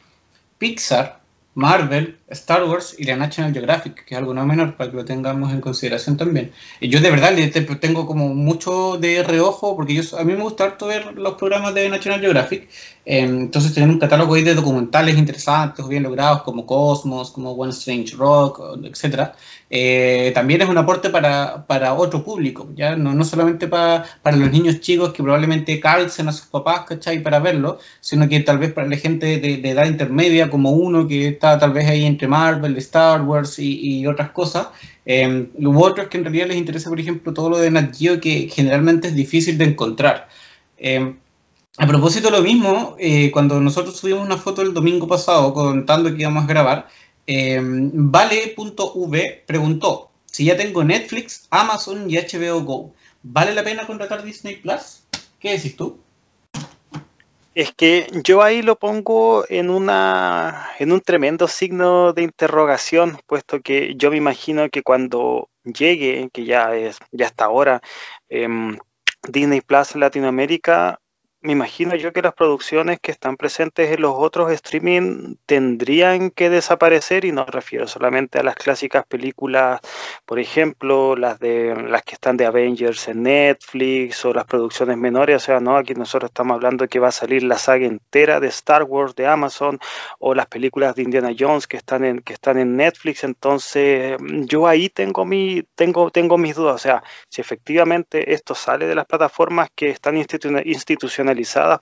Pixar, 0.57 1.21
Marvel, 1.53 2.17
Star 2.29 2.63
Wars 2.63 2.95
y 2.98 3.03
la 3.03 3.17
National 3.17 3.53
Geographic, 3.53 4.05
que 4.05 4.15
es 4.15 4.17
algo 4.17 4.33
no 4.33 4.45
menor 4.45 4.75
para 4.75 4.89
que 4.89 4.98
lo 4.98 5.05
tengamos 5.05 5.51
en 5.51 5.60
consideración 5.60 6.15
también. 6.17 6.51
Y 6.79 6.88
yo 6.89 7.01
de 7.01 7.12
verdad 7.12 7.33
tengo 7.79 8.05
como 8.05 8.29
mucho 8.33 8.98
de 8.98 9.21
reojo, 9.24 9.75
porque 9.75 9.93
yo, 9.93 10.17
a 10.17 10.24
mí 10.24 10.33
me 10.33 10.43
gusta 10.43 10.63
harto 10.63 10.88
ver 10.88 11.13
los 11.17 11.36
programas 11.36 11.74
de 11.74 11.89
National 11.89 12.21
Geographic, 12.21 12.69
entonces 13.03 13.74
tener 13.74 13.89
un 13.89 14.00
catálogo 14.00 14.36
ahí 14.36 14.43
de 14.43 14.53
documentales 14.53 15.17
interesantes, 15.17 15.88
bien 15.88 16.03
logrados, 16.03 16.43
como 16.43 16.65
Cosmos, 16.65 17.31
como 17.31 17.51
One 17.53 17.72
Strange 17.72 18.15
Rock, 18.15 18.62
etc. 18.84 19.31
Eh, 19.70 20.31
también 20.36 20.62
es 20.62 20.70
un 20.70 20.77
aporte 20.77 21.10
para, 21.10 21.65
para 21.65 21.93
otro 21.93 22.24
público, 22.24 22.70
ya 22.75 22.96
no, 22.96 23.13
no 23.13 23.24
solamente 23.24 23.67
para, 23.67 24.05
para 24.22 24.38
los 24.38 24.51
niños 24.51 24.81
chicos 24.81 25.13
que 25.13 25.24
probablemente 25.24 25.79
calcen 25.79 26.27
a 26.27 26.31
sus 26.31 26.48
papás, 26.48 26.81
¿cachai? 26.88 27.24
Para 27.24 27.39
verlo, 27.39 27.79
sino 28.01 28.29
que 28.29 28.39
tal 28.41 28.60
vez 28.60 28.72
para 28.74 28.88
la 28.88 28.98
gente 28.98 29.39
de, 29.39 29.58
de 29.58 29.70
edad 29.70 29.86
intermedia, 29.86 30.50
como 30.50 30.72
uno 30.72 31.08
que 31.08 31.29
está 31.29 31.58
tal 31.58 31.74
vez 31.74 31.88
ahí 31.88 32.05
entre 32.05 32.27
Marvel, 32.27 32.77
Star 32.77 33.22
Wars 33.24 33.58
y, 33.60 34.05
otras 34.05 34.31
cosas. 34.31 34.67
Eh, 35.05 35.48
lo 35.58 35.72
otro 35.79 36.03
es 36.03 36.10
que 36.10 36.17
en 36.17 36.25
realidad 36.25 36.48
les 36.48 36.58
interesa, 36.58 36.89
por 36.89 37.00
ejemplo, 37.00 37.34
todo 37.34 37.50
lo 37.50 37.58
de 37.58 37.72
Nat 37.72 37.96
Geo 37.96 38.20
que 38.20 38.50
generalmente 38.50 39.08
es 39.08 39.15
difícil 39.15 39.58
de 39.58 39.65
encontrar. 39.65 40.27
Em, 40.77 41.15
a 41.77 41.87
propósito 41.87 42.29
lo 42.29 42.41
mismo, 42.41 42.95
eh, 42.99 43.31
cuando 43.31 43.59
nosotros 43.61 43.97
subimos 43.97 44.25
una 44.25 44.37
foto 44.37 44.61
el 44.61 44.73
domingo 44.73 45.07
pasado 45.07 45.53
contando 45.53 46.13
que 46.13 46.21
íbamos 46.21 46.43
a 46.43 46.47
grabar, 46.47 46.87
em, 47.25 47.89
Vale.v 47.93 49.43
preguntó, 49.45 50.11
si 50.25 50.45
ya 50.45 50.57
tengo 50.57 50.83
Netflix, 50.83 51.47
Amazon 51.49 52.09
y 52.09 52.17
HBO 52.17 52.61
Go, 52.61 52.93
¿vale 53.23 53.53
la 53.53 53.63
pena 53.63 53.87
contratar 53.87 54.23
Disney 54.23 54.57
Plus? 54.57 55.03
¿Qué 55.39 55.51
decís 55.53 55.75
tú? 55.75 55.99
Es 57.55 57.73
que 57.73 58.07
yo 58.23 58.41
ahí 58.41 58.61
lo 58.61 58.77
pongo 58.77 59.45
en 59.49 59.69
una 59.69 60.69
en 60.79 60.91
un 60.91 61.01
tremendo 61.01 61.47
signo 61.47 62.13
de 62.13 62.23
interrogación, 62.23 63.17
puesto 63.27 63.61
que 63.61 63.93
yo 63.95 64.09
me 64.09 64.17
imagino 64.17 64.69
que 64.69 64.83
cuando 64.83 65.49
llegue, 65.63 66.29
que 66.31 66.45
ya 66.45 66.75
es 66.75 66.97
ya 67.11 67.25
hasta 67.25 67.45
ahora, 67.45 67.81
em, 68.29 68.77
Disney 69.27 69.61
Plus 69.61 69.95
Latinoamérica 69.95 71.01
me 71.43 71.53
imagino 71.53 71.95
yo 71.95 72.13
que 72.13 72.21
las 72.21 72.33
producciones 72.33 73.00
que 73.00 73.12
están 73.12 73.36
presentes 73.36 73.91
en 73.91 74.01
los 74.01 74.13
otros 74.15 74.51
streaming 74.51 75.36
tendrían 75.48 76.29
que 76.29 76.51
desaparecer 76.51 77.25
y 77.25 77.31
no 77.31 77.45
refiero 77.45 77.88
solamente 77.88 78.38
a 78.38 78.43
las 78.43 78.55
clásicas 78.55 79.05
películas, 79.07 79.79
por 80.25 80.39
ejemplo, 80.39 81.15
las 81.15 81.39
de 81.39 81.75
las 81.75 82.03
que 82.03 82.13
están 82.13 82.38
de 82.38 82.45
Avengers 82.45 83.07
en 83.07 83.24
Netflix 83.24 84.24
o 84.24 84.33
las 84.33 84.45
producciones 84.45 84.98
menores, 84.98 85.38
o 85.38 85.39
sea, 85.39 85.60
no, 85.60 85.77
aquí 85.77 85.95
nosotros 85.95 86.29
estamos 86.29 86.55
hablando 86.55 86.83
de 86.83 86.89
que 86.89 87.00
va 87.00 87.07
a 87.07 87.12
salir 87.12 87.41
la 87.41 87.57
saga 87.57 87.88
entera 87.88 88.39
de 88.39 88.48
Star 88.48 88.83
Wars 88.83 89.15
de 89.15 89.25
Amazon 89.25 89.79
o 90.19 90.36
las 90.36 90.45
películas 90.45 90.93
de 90.93 91.01
Indiana 91.01 91.31
Jones 91.38 91.65
que 91.65 91.77
están 91.77 92.03
en 92.03 92.19
que 92.21 92.33
están 92.33 92.60
en 92.60 92.75
Netflix, 92.77 93.24
entonces 93.24 94.15
yo 94.45 94.67
ahí 94.67 94.89
tengo 94.89 95.25
mi 95.25 95.63
tengo 95.74 96.12
tengo 96.12 96.38
mis 96.38 96.55
dudas, 96.55 96.75
o 96.75 96.77
sea, 96.77 97.03
si 97.29 97.41
efectivamente 97.41 98.33
esto 98.33 98.53
sale 98.53 98.86
de 98.86 98.93
las 98.93 99.07
plataformas 99.07 99.69
que 99.75 99.89
están 99.89 100.17
institucionalizadas 100.17 101.30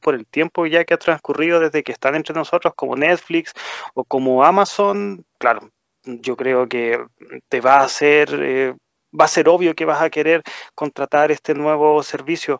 por 0.02 0.16
el 0.16 0.26
tiempo 0.26 0.66
ya 0.66 0.86
que 0.86 0.94
ha 0.94 0.98
transcurrido 0.98 1.60
desde 1.60 1.84
que 1.84 1.92
están 1.92 2.16
entre 2.16 2.36
nosotros, 2.36 2.74
como 2.76 2.96
Netflix 2.96 3.54
o 3.94 4.04
como 4.04 4.44
Amazon, 4.44 5.26
claro, 5.38 5.72
yo 6.04 6.36
creo 6.36 6.68
que 6.68 7.00
te 7.50 7.62
va 7.62 7.78
a 7.80 7.84
hacer, 7.84 8.30
eh, 8.42 8.76
va 9.20 9.26
a 9.26 9.28
ser 9.28 9.50
obvio 9.50 9.76
que 9.76 9.86
vas 9.86 10.02
a 10.02 10.10
querer 10.10 10.44
contratar 10.76 11.32
este 11.32 11.54
nuevo 11.54 12.04
servicio, 12.04 12.60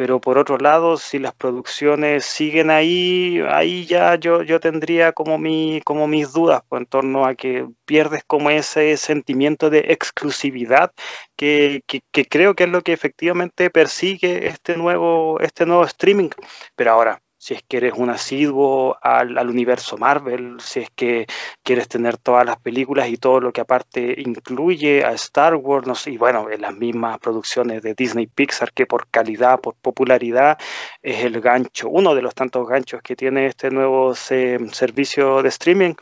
pero 0.00 0.18
por 0.18 0.38
otro 0.38 0.56
lado, 0.56 0.96
si 0.96 1.18
las 1.18 1.34
producciones 1.34 2.24
siguen 2.24 2.70
ahí, 2.70 3.38
ahí 3.50 3.84
ya 3.84 4.14
yo, 4.14 4.42
yo 4.42 4.58
tendría 4.58 5.12
como, 5.12 5.36
mi, 5.36 5.82
como 5.84 6.08
mis 6.08 6.32
dudas 6.32 6.62
pues, 6.70 6.80
en 6.80 6.86
torno 6.86 7.26
a 7.26 7.34
que 7.34 7.68
pierdes 7.84 8.24
como 8.26 8.48
ese 8.48 8.96
sentimiento 8.96 9.68
de 9.68 9.80
exclusividad 9.90 10.90
que, 11.36 11.82
que, 11.86 12.24
creo 12.24 12.54
que 12.54 12.64
es 12.64 12.70
lo 12.70 12.80
que 12.80 12.94
efectivamente 12.94 13.68
persigue 13.68 14.46
este 14.46 14.78
nuevo, 14.78 15.38
este 15.40 15.66
nuevo 15.66 15.84
streaming. 15.84 16.30
Pero 16.76 16.92
ahora, 16.92 17.20
si 17.40 17.54
es 17.54 17.62
que 17.66 17.78
eres 17.78 17.94
un 17.96 18.10
asiduo 18.10 18.98
al, 19.00 19.48
universo 19.48 19.96
Marvel, 19.96 20.60
si 20.60 20.80
es 20.80 20.90
que 20.90 21.26
quieres 21.62 21.88
tener 21.88 22.18
todas 22.18 22.44
las 22.44 22.58
películas 22.58 23.08
y 23.08 23.16
todo 23.16 23.40
lo 23.40 23.50
que 23.50 23.62
aparte 23.62 24.14
incluye 24.18 25.02
a 25.06 25.12
Star 25.12 25.54
Wars, 25.54 26.06
y 26.06 26.18
bueno, 26.18 26.50
en 26.50 26.60
las 26.60 26.74
mismas 26.74 27.18
producciones 27.18 27.82
de 27.82 27.94
Disney 27.94 28.26
Pixar, 28.26 28.74
que 28.74 28.84
por 28.84 29.08
calidad, 29.08 29.58
por 29.58 29.74
popularidad, 29.74 30.58
es 31.00 31.24
el 31.24 31.40
gancho, 31.40 31.88
uno 31.88 32.14
de 32.14 32.20
los 32.20 32.34
tantos 32.34 32.68
ganchos 32.68 33.00
que 33.00 33.16
tiene 33.16 33.46
este 33.46 33.70
nuevo 33.70 34.14
servicio 34.14 35.42
de 35.42 35.48
streaming 35.48 35.94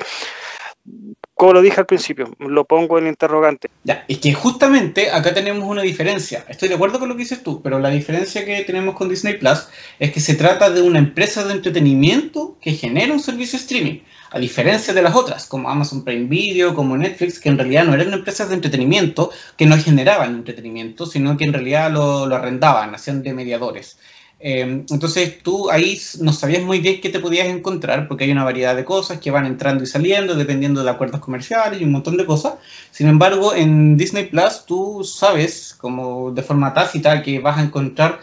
como 1.38 1.52
lo 1.52 1.62
dije 1.62 1.78
al 1.78 1.86
principio, 1.86 2.34
lo 2.40 2.64
pongo 2.64 2.98
en 2.98 3.06
interrogante. 3.06 3.70
Ya, 3.84 4.04
es 4.08 4.18
que 4.18 4.34
justamente 4.34 5.12
acá 5.12 5.32
tenemos 5.32 5.68
una 5.68 5.82
diferencia. 5.82 6.44
Estoy 6.48 6.68
de 6.68 6.74
acuerdo 6.74 6.98
con 6.98 7.08
lo 7.08 7.14
que 7.14 7.22
dices 7.22 7.44
tú, 7.44 7.62
pero 7.62 7.78
la 7.78 7.90
diferencia 7.90 8.44
que 8.44 8.64
tenemos 8.64 8.96
con 8.96 9.08
Disney 9.08 9.34
Plus 9.38 9.68
es 10.00 10.10
que 10.10 10.18
se 10.18 10.34
trata 10.34 10.68
de 10.68 10.82
una 10.82 10.98
empresa 10.98 11.44
de 11.44 11.52
entretenimiento 11.52 12.58
que 12.60 12.72
genera 12.72 13.12
un 13.12 13.20
servicio 13.20 13.56
streaming, 13.56 14.00
a 14.32 14.40
diferencia 14.40 14.92
de 14.92 15.00
las 15.00 15.14
otras, 15.14 15.46
como 15.46 15.70
Amazon 15.70 16.04
Prime 16.04 16.26
Video, 16.26 16.74
como 16.74 16.96
Netflix, 16.96 17.38
que 17.38 17.50
en 17.50 17.58
realidad 17.58 17.84
no 17.84 17.94
eran 17.94 18.12
empresas 18.12 18.48
de 18.48 18.56
entretenimiento, 18.56 19.30
que 19.56 19.66
no 19.66 19.78
generaban 19.78 20.34
entretenimiento, 20.34 21.06
sino 21.06 21.36
que 21.36 21.44
en 21.44 21.52
realidad 21.52 21.92
lo, 21.92 22.26
lo 22.26 22.34
arrendaban, 22.34 22.96
hacían 22.96 23.22
de 23.22 23.32
mediadores. 23.32 23.96
Em, 24.40 24.86
entonces 24.88 25.42
tú 25.42 25.68
ahí 25.68 26.00
no 26.20 26.32
sabías 26.32 26.62
muy 26.62 26.78
bien 26.78 27.00
qué 27.00 27.08
te 27.08 27.18
podías 27.18 27.48
encontrar 27.48 28.06
porque 28.06 28.22
hay 28.22 28.30
una 28.30 28.44
variedad 28.44 28.76
de 28.76 28.84
cosas 28.84 29.18
que 29.18 29.32
van 29.32 29.46
entrando 29.46 29.82
y 29.82 29.86
saliendo 29.88 30.36
dependiendo 30.36 30.84
de 30.84 30.90
acuerdos 30.90 31.20
comerciales 31.20 31.80
y 31.80 31.84
un 31.84 31.90
montón 31.92 32.16
de 32.16 32.24
cosas. 32.24 32.54
Sin 32.92 33.08
embargo, 33.08 33.52
en 33.54 33.96
Disney 33.96 34.26
Plus 34.26 34.64
tú 34.64 35.02
sabes 35.02 35.74
como 35.78 36.30
de 36.30 36.42
forma 36.42 36.72
tácita 36.72 37.22
que 37.22 37.40
vas 37.40 37.58
a 37.58 37.62
encontrar 37.62 38.20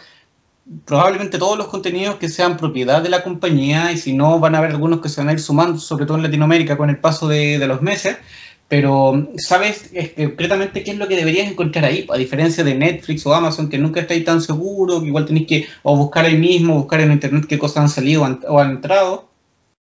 probablemente 0.84 1.38
todos 1.38 1.58
los 1.58 1.68
contenidos 1.68 2.16
que 2.16 2.28
sean 2.28 2.56
propiedad 2.56 3.02
de 3.02 3.10
la 3.10 3.22
compañía 3.22 3.92
y 3.92 3.98
si 3.98 4.14
no 4.14 4.40
van 4.40 4.54
a 4.54 4.58
haber 4.58 4.70
algunos 4.70 5.00
que 5.00 5.08
se 5.08 5.20
van 5.20 5.28
a 5.28 5.32
ir 5.32 5.40
sumando, 5.40 5.78
sobre 5.78 6.06
todo 6.06 6.16
en 6.16 6.24
Latinoamérica 6.24 6.76
con 6.76 6.90
el 6.90 6.98
paso 6.98 7.28
de, 7.28 7.58
de 7.58 7.66
los 7.66 7.82
meses 7.82 8.16
pero 8.68 9.28
sabes 9.36 9.90
concretamente 10.16 10.82
qué 10.82 10.90
es 10.90 10.98
lo 10.98 11.06
que 11.06 11.16
deberías 11.16 11.48
encontrar 11.48 11.84
ahí, 11.84 12.06
a 12.10 12.16
diferencia 12.16 12.64
de 12.64 12.74
Netflix 12.74 13.24
o 13.24 13.34
Amazon, 13.34 13.68
que 13.68 13.78
nunca 13.78 14.00
estáis 14.00 14.24
tan 14.24 14.40
seguro, 14.40 15.00
que 15.00 15.06
igual 15.06 15.26
tenéis 15.26 15.46
que 15.46 15.68
o 15.82 15.96
buscar 15.96 16.24
ahí 16.24 16.36
mismo, 16.36 16.74
buscar 16.74 17.00
en 17.00 17.12
internet 17.12 17.46
qué 17.48 17.58
cosas 17.58 17.78
han 17.78 17.88
salido 17.88 18.22
o 18.48 18.58
han, 18.58 18.70
entrado. 18.70 19.28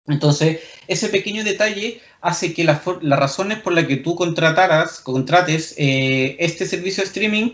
Entonces, 0.07 0.59
ese 0.87 1.09
pequeño 1.09 1.43
detalle 1.43 2.01
hace 2.19 2.53
que 2.53 2.63
las 2.63 2.83
razones 3.19 3.59
por 3.59 3.73
las 3.73 3.85
que 3.85 3.97
tú 3.97 4.15
contrataras, 4.15 4.99
contrates 4.99 5.75
eh, 5.77 6.35
este 6.39 6.65
servicio 6.65 7.03
de 7.03 7.07
streaming, 7.07 7.51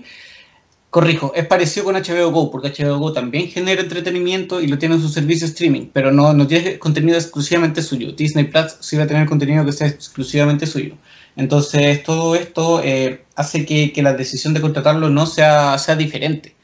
corrijo, 0.90 1.34
es 1.36 1.46
parecido 1.46 1.86
con 1.86 1.96
HBO 1.96 2.32
Go, 2.32 2.52
porque 2.52 2.70
HBO 2.70 2.98
Go 2.98 3.14
también 3.14 3.48
genera 3.48 3.82
entretenimiento 3.82 4.60
y 4.62 4.68
lo 4.68 4.78
tiene 4.78 4.96
en 4.96 5.02
su 5.02 5.10
servicio 5.10 5.46
streaming, 5.48 5.88
pero 5.94 6.12
no, 6.12 6.34
no 6.34 6.48
tiene 6.48 6.80
contenido 6.80 7.18
exclusivamente 7.18 7.82
suyo. 7.82 8.12
Disney 8.14 8.46
Plus 8.46 8.78
sí 8.80 8.98
va 8.98 9.04
a 9.04 9.08
tener 9.08 9.28
contenido 9.28 9.66
que 9.66 9.72
sea 9.72 9.88
exclusivamente 9.88 10.66
suyo. 10.66 10.96
Entonces, 11.36 12.04
todo 12.04 12.36
esto 12.36 12.82
eh, 12.84 13.24
hace 13.36 13.66
que, 13.66 13.94
la 14.02 14.14
decisión 14.14 14.54
de 14.54 14.62
contratarlo 14.62 15.10
no 15.10 15.26
sea, 15.26 15.78
sea 15.78 15.96
diferente, 15.96 16.56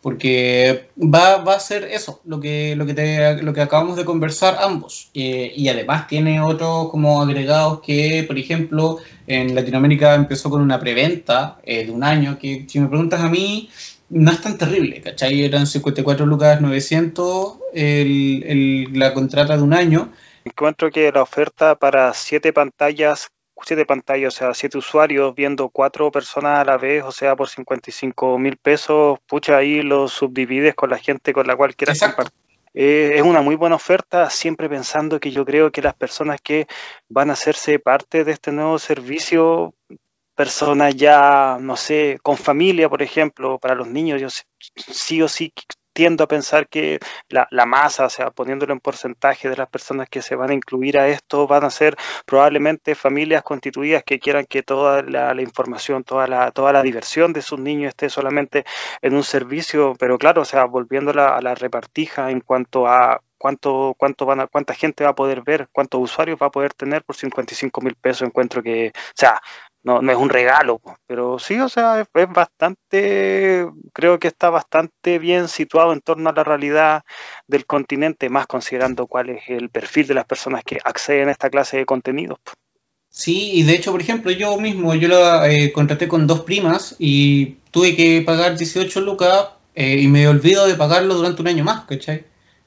Porque 0.00 0.90
va, 0.96 1.38
va 1.38 1.54
a 1.54 1.60
ser 1.60 1.84
eso, 1.84 2.20
lo 2.24 2.38
que, 2.38 2.76
lo, 2.76 2.84
que 2.84 3.38
lo 3.40 3.52
que 3.54 3.60
acabamos 3.62 3.96
de 3.96 4.04
conversar 4.04 4.58
ambos. 4.60 5.10
Eh, 5.14 5.52
y 5.56 5.68
además 5.68 6.06
tiene 6.06 6.40
otros 6.40 6.90
como 6.90 7.22
agregados 7.22 7.80
que, 7.80 8.24
por 8.26 8.38
ejemplo, 8.38 8.98
en 9.26 9.54
Latinoamérica 9.54 10.14
empezó 10.14 10.50
con 10.50 10.60
una 10.60 10.78
preventa 10.78 11.58
eh, 11.64 11.86
de 11.86 11.90
un 11.90 12.04
año, 12.04 12.38
que 12.38 12.66
si 12.68 12.80
me 12.80 12.88
preguntas 12.88 13.20
a 13.20 13.28
mí, 13.30 13.70
no 14.10 14.30
es 14.30 14.40
tan 14.40 14.58
terrible, 14.58 15.00
¿cachai? 15.00 15.42
Eran 15.42 15.66
54 15.66 16.26
lucas 16.26 16.60
900 16.60 17.54
el, 17.74 18.88
la 18.92 19.14
contrata 19.14 19.56
de 19.56 19.62
un 19.62 19.74
año. 19.74 20.12
Encuentro 20.44 20.90
que 20.90 21.10
la 21.10 21.22
oferta 21.22 21.74
para 21.74 22.12
siete 22.12 22.52
pantallas 22.52 23.28
siete 23.62 23.86
pantallas, 23.86 24.34
o 24.34 24.36
sea, 24.36 24.54
siete 24.54 24.78
usuarios 24.78 25.34
viendo 25.34 25.68
cuatro 25.68 26.10
personas 26.10 26.58
a 26.58 26.64
la 26.64 26.76
vez, 26.76 27.04
o 27.04 27.12
sea, 27.12 27.36
por 27.36 27.48
55 27.48 28.38
mil 28.38 28.56
pesos, 28.56 29.18
pucha, 29.26 29.56
ahí 29.56 29.82
lo 29.82 30.08
subdivides 30.08 30.74
con 30.74 30.90
la 30.90 30.98
gente 30.98 31.32
con 31.32 31.46
la 31.46 31.56
cual 31.56 31.76
quieras 31.76 32.00
compartir. 32.00 32.44
Eh, 32.76 33.12
es 33.14 33.22
una 33.22 33.40
muy 33.40 33.54
buena 33.54 33.76
oferta, 33.76 34.28
siempre 34.30 34.68
pensando 34.68 35.20
que 35.20 35.30
yo 35.30 35.44
creo 35.44 35.70
que 35.70 35.80
las 35.80 35.94
personas 35.94 36.40
que 36.42 36.66
van 37.08 37.30
a 37.30 37.34
hacerse 37.34 37.78
parte 37.78 38.24
de 38.24 38.32
este 38.32 38.50
nuevo 38.50 38.80
servicio, 38.80 39.74
personas 40.34 40.96
ya, 40.96 41.56
no 41.60 41.76
sé, 41.76 42.18
con 42.20 42.36
familia, 42.36 42.88
por 42.88 43.00
ejemplo, 43.00 43.60
para 43.60 43.76
los 43.76 43.86
niños, 43.86 44.20
yo 44.20 44.28
sí 44.74 45.22
o 45.22 45.28
sí 45.28 45.52
tiendo 45.94 46.24
a 46.24 46.28
pensar 46.28 46.68
que 46.68 46.98
la, 47.28 47.46
masa, 47.66 48.06
o 48.06 48.10
sea, 48.10 48.30
poniéndolo 48.30 48.74
en 48.74 48.80
porcentaje 48.80 49.48
de 49.48 49.56
las 49.56 49.68
personas 49.68 50.08
que 50.10 50.22
se 50.22 50.36
van 50.36 50.50
a 50.50 50.54
incluir 50.54 50.98
a 50.98 51.08
esto, 51.08 51.46
van 51.46 51.64
a 51.64 51.70
ser 51.70 51.96
probablemente 52.26 52.94
familias 52.94 53.42
constituidas 53.42 54.04
que 54.04 54.18
quieran 54.18 54.44
que 54.46 54.62
toda 54.62 55.02
la, 55.02 55.40
información, 55.40 56.04
toda 56.04 56.26
la, 56.26 56.50
toda 56.50 56.72
la 56.72 56.82
diversión 56.82 57.32
de 57.32 57.42
sus 57.42 57.58
niños 57.58 57.90
esté 57.90 58.10
solamente 58.10 58.64
en 59.02 59.14
un 59.14 59.24
servicio, 59.24 59.94
pero 59.98 60.18
claro, 60.18 60.42
o 60.42 60.44
sea, 60.44 60.64
volviendo 60.66 61.12
a 61.12 61.40
la 61.40 61.54
repartija 61.54 62.30
en 62.30 62.40
cuanto 62.40 62.86
a 62.86 63.22
cuánto, 63.44 63.94
cuánto 63.98 64.24
van 64.24 64.40
a, 64.40 64.46
cuánta 64.46 64.72
gente 64.74 65.04
va 65.04 65.10
a 65.10 65.14
poder 65.14 65.42
ver, 65.42 65.68
cuántos 65.70 66.00
usuarios 66.00 66.38
va 66.40 66.46
a 66.46 66.50
poder 66.50 66.72
tener 66.72 67.04
por 67.04 67.14
55 67.14 67.82
mil 67.82 67.94
pesos. 67.94 68.22
Encuentro 68.26 68.62
que, 68.62 68.88
o 68.88 69.12
sea, 69.14 69.38
no, 69.84 70.00
no 70.00 70.10
es 70.10 70.18
un 70.18 70.30
regalo, 70.30 70.80
pero 71.06 71.38
sí, 71.38 71.60
o 71.60 71.68
sea, 71.68 72.00
es, 72.00 72.28
bastante, 72.32 73.66
creo 73.92 74.18
que 74.18 74.28
está 74.28 74.48
bastante 74.48 75.18
bien 75.18 75.46
situado 75.46 75.92
en 75.92 76.00
torno 76.00 76.30
a 76.30 76.32
la 76.32 76.42
realidad 76.42 77.02
del 77.46 77.66
continente, 77.66 78.30
más 78.30 78.46
considerando 78.46 79.06
cuál 79.06 79.28
es 79.28 79.42
el 79.48 79.68
perfil 79.68 80.06
de 80.06 80.14
las 80.14 80.24
personas 80.24 80.64
que 80.64 80.78
acceden 80.82 81.28
a 81.28 81.32
esta 81.32 81.50
clase 81.50 81.76
de 81.76 81.84
contenidos. 81.84 82.38
Sí, 83.10 83.50
y 83.52 83.62
de 83.62 83.74
hecho, 83.74 83.92
por 83.92 84.00
ejemplo, 84.00 84.32
yo 84.32 84.58
mismo, 84.58 84.94
yo 84.94 85.06
lo 85.06 85.44
eh, 85.44 85.70
contraté 85.72 86.08
con 86.08 86.26
dos 86.26 86.40
primas 86.40 86.96
y 86.98 87.58
tuve 87.70 87.94
que 87.94 88.22
pagar 88.22 88.56
18 88.56 89.02
lucas 89.02 89.50
eh, 89.74 89.98
y 90.00 90.08
me 90.08 90.26
olvido 90.26 90.66
de 90.66 90.74
pagarlo 90.74 91.14
durante 91.14 91.42
un 91.42 91.48
año 91.48 91.62
más, 91.62 91.84
¿cachai? 91.84 92.24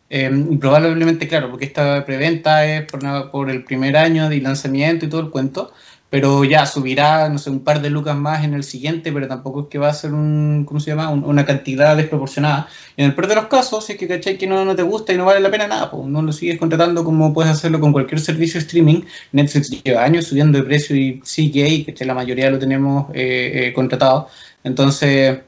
Y 0.09 0.55
probablemente, 0.55 1.27
claro, 1.27 1.49
porque 1.49 1.65
esta 1.65 2.05
preventa 2.05 2.65
es 2.65 2.89
por, 2.89 3.29
por 3.29 3.49
el 3.49 3.65
primer 3.65 3.97
año 3.97 4.29
de 4.29 4.39
lanzamiento 4.39 5.05
y 5.05 5.09
todo 5.09 5.19
el 5.19 5.31
cuento, 5.31 5.73
pero 6.09 6.43
ya 6.45 6.65
subirá, 6.65 7.27
no 7.29 7.37
sé, 7.37 7.49
un 7.49 7.63
par 7.63 7.81
de 7.81 7.89
lucas 7.89 8.15
más 8.15 8.45
en 8.45 8.53
el 8.53 8.63
siguiente, 8.63 9.11
pero 9.11 9.27
tampoco 9.27 9.61
es 9.61 9.67
que 9.67 9.77
va 9.77 9.89
a 9.89 9.93
ser 9.93 10.13
un, 10.13 10.63
¿cómo 10.65 10.79
se 10.79 10.91
llama? 10.91 11.09
una 11.09 11.45
cantidad 11.45 11.97
desproporcionada. 11.97 12.69
Y 12.95 13.03
en 13.03 13.09
el 13.09 13.15
peor 13.15 13.27
de 13.27 13.35
los 13.35 13.47
casos, 13.47 13.85
si 13.85 13.93
es 13.93 13.99
que 13.99 14.07
cachai 14.07 14.37
que 14.37 14.47
no, 14.47 14.63
no 14.63 14.75
te 14.75 14.83
gusta 14.83 15.13
y 15.13 15.17
no 15.17 15.25
vale 15.25 15.41
la 15.41 15.51
pena 15.51 15.67
nada, 15.67 15.91
pues 15.91 16.05
no 16.05 16.21
lo 16.21 16.31
sigues 16.31 16.57
contratando 16.57 17.03
como 17.03 17.33
puedes 17.33 17.51
hacerlo 17.51 17.79
con 17.79 17.91
cualquier 17.91 18.21
servicio 18.21 18.59
streaming. 18.59 19.01
Netflix 19.33 19.83
lleva 19.83 20.03
años 20.03 20.25
subiendo 20.27 20.57
de 20.57 20.63
precio 20.63 20.95
y 20.95 21.21
sigue 21.23 21.85
que 21.85 22.05
la 22.05 22.13
mayoría 22.13 22.49
lo 22.49 22.59
tenemos 22.59 23.07
eh, 23.13 23.67
eh, 23.67 23.73
contratado. 23.73 24.29
Entonces, 24.63 25.39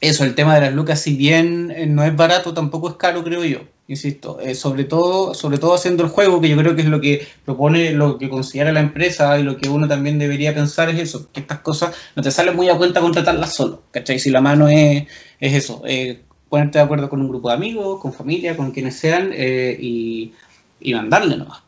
eso, 0.00 0.24
el 0.24 0.34
tema 0.34 0.56
de 0.56 0.62
las 0.62 0.74
lucas, 0.74 1.00
si 1.00 1.16
bien 1.16 1.70
eh, 1.70 1.86
no 1.86 2.02
es 2.04 2.14
barato, 2.16 2.52
tampoco 2.52 2.88
es 2.88 2.96
caro, 2.96 3.22
creo 3.22 3.44
yo. 3.44 3.60
Insisto, 3.88 4.40
eh, 4.40 4.54
sobre 4.54 4.84
todo 4.84 5.34
sobre 5.34 5.58
todo 5.58 5.74
haciendo 5.74 6.04
el 6.04 6.10
juego, 6.10 6.40
que 6.40 6.48
yo 6.48 6.56
creo 6.56 6.76
que 6.76 6.82
es 6.82 6.88
lo 6.88 7.00
que 7.00 7.26
propone, 7.44 7.92
lo 7.92 8.16
que 8.16 8.28
considera 8.28 8.72
la 8.72 8.80
empresa 8.80 9.38
y 9.38 9.42
lo 9.42 9.56
que 9.56 9.68
uno 9.68 9.88
también 9.88 10.18
debería 10.18 10.54
pensar 10.54 10.88
es 10.88 11.00
eso, 11.00 11.28
que 11.32 11.40
estas 11.40 11.60
cosas 11.60 11.94
no 12.14 12.22
te 12.22 12.30
salen 12.30 12.56
muy 12.56 12.68
a 12.68 12.76
cuenta 12.76 13.00
contratarlas 13.00 13.54
solo, 13.54 13.82
¿cachai? 13.90 14.18
Si 14.18 14.30
la 14.30 14.40
mano 14.40 14.68
es, 14.68 15.08
es 15.40 15.54
eso, 15.54 15.82
eh, 15.84 16.22
ponerte 16.48 16.78
de 16.78 16.84
acuerdo 16.84 17.10
con 17.10 17.20
un 17.20 17.28
grupo 17.28 17.48
de 17.48 17.54
amigos, 17.54 18.00
con 18.00 18.12
familia, 18.12 18.56
con 18.56 18.70
quienes 18.70 18.96
sean 18.96 19.32
y, 19.34 20.32
y 20.80 20.94
mandarle 20.94 21.36
nomás 21.36 21.62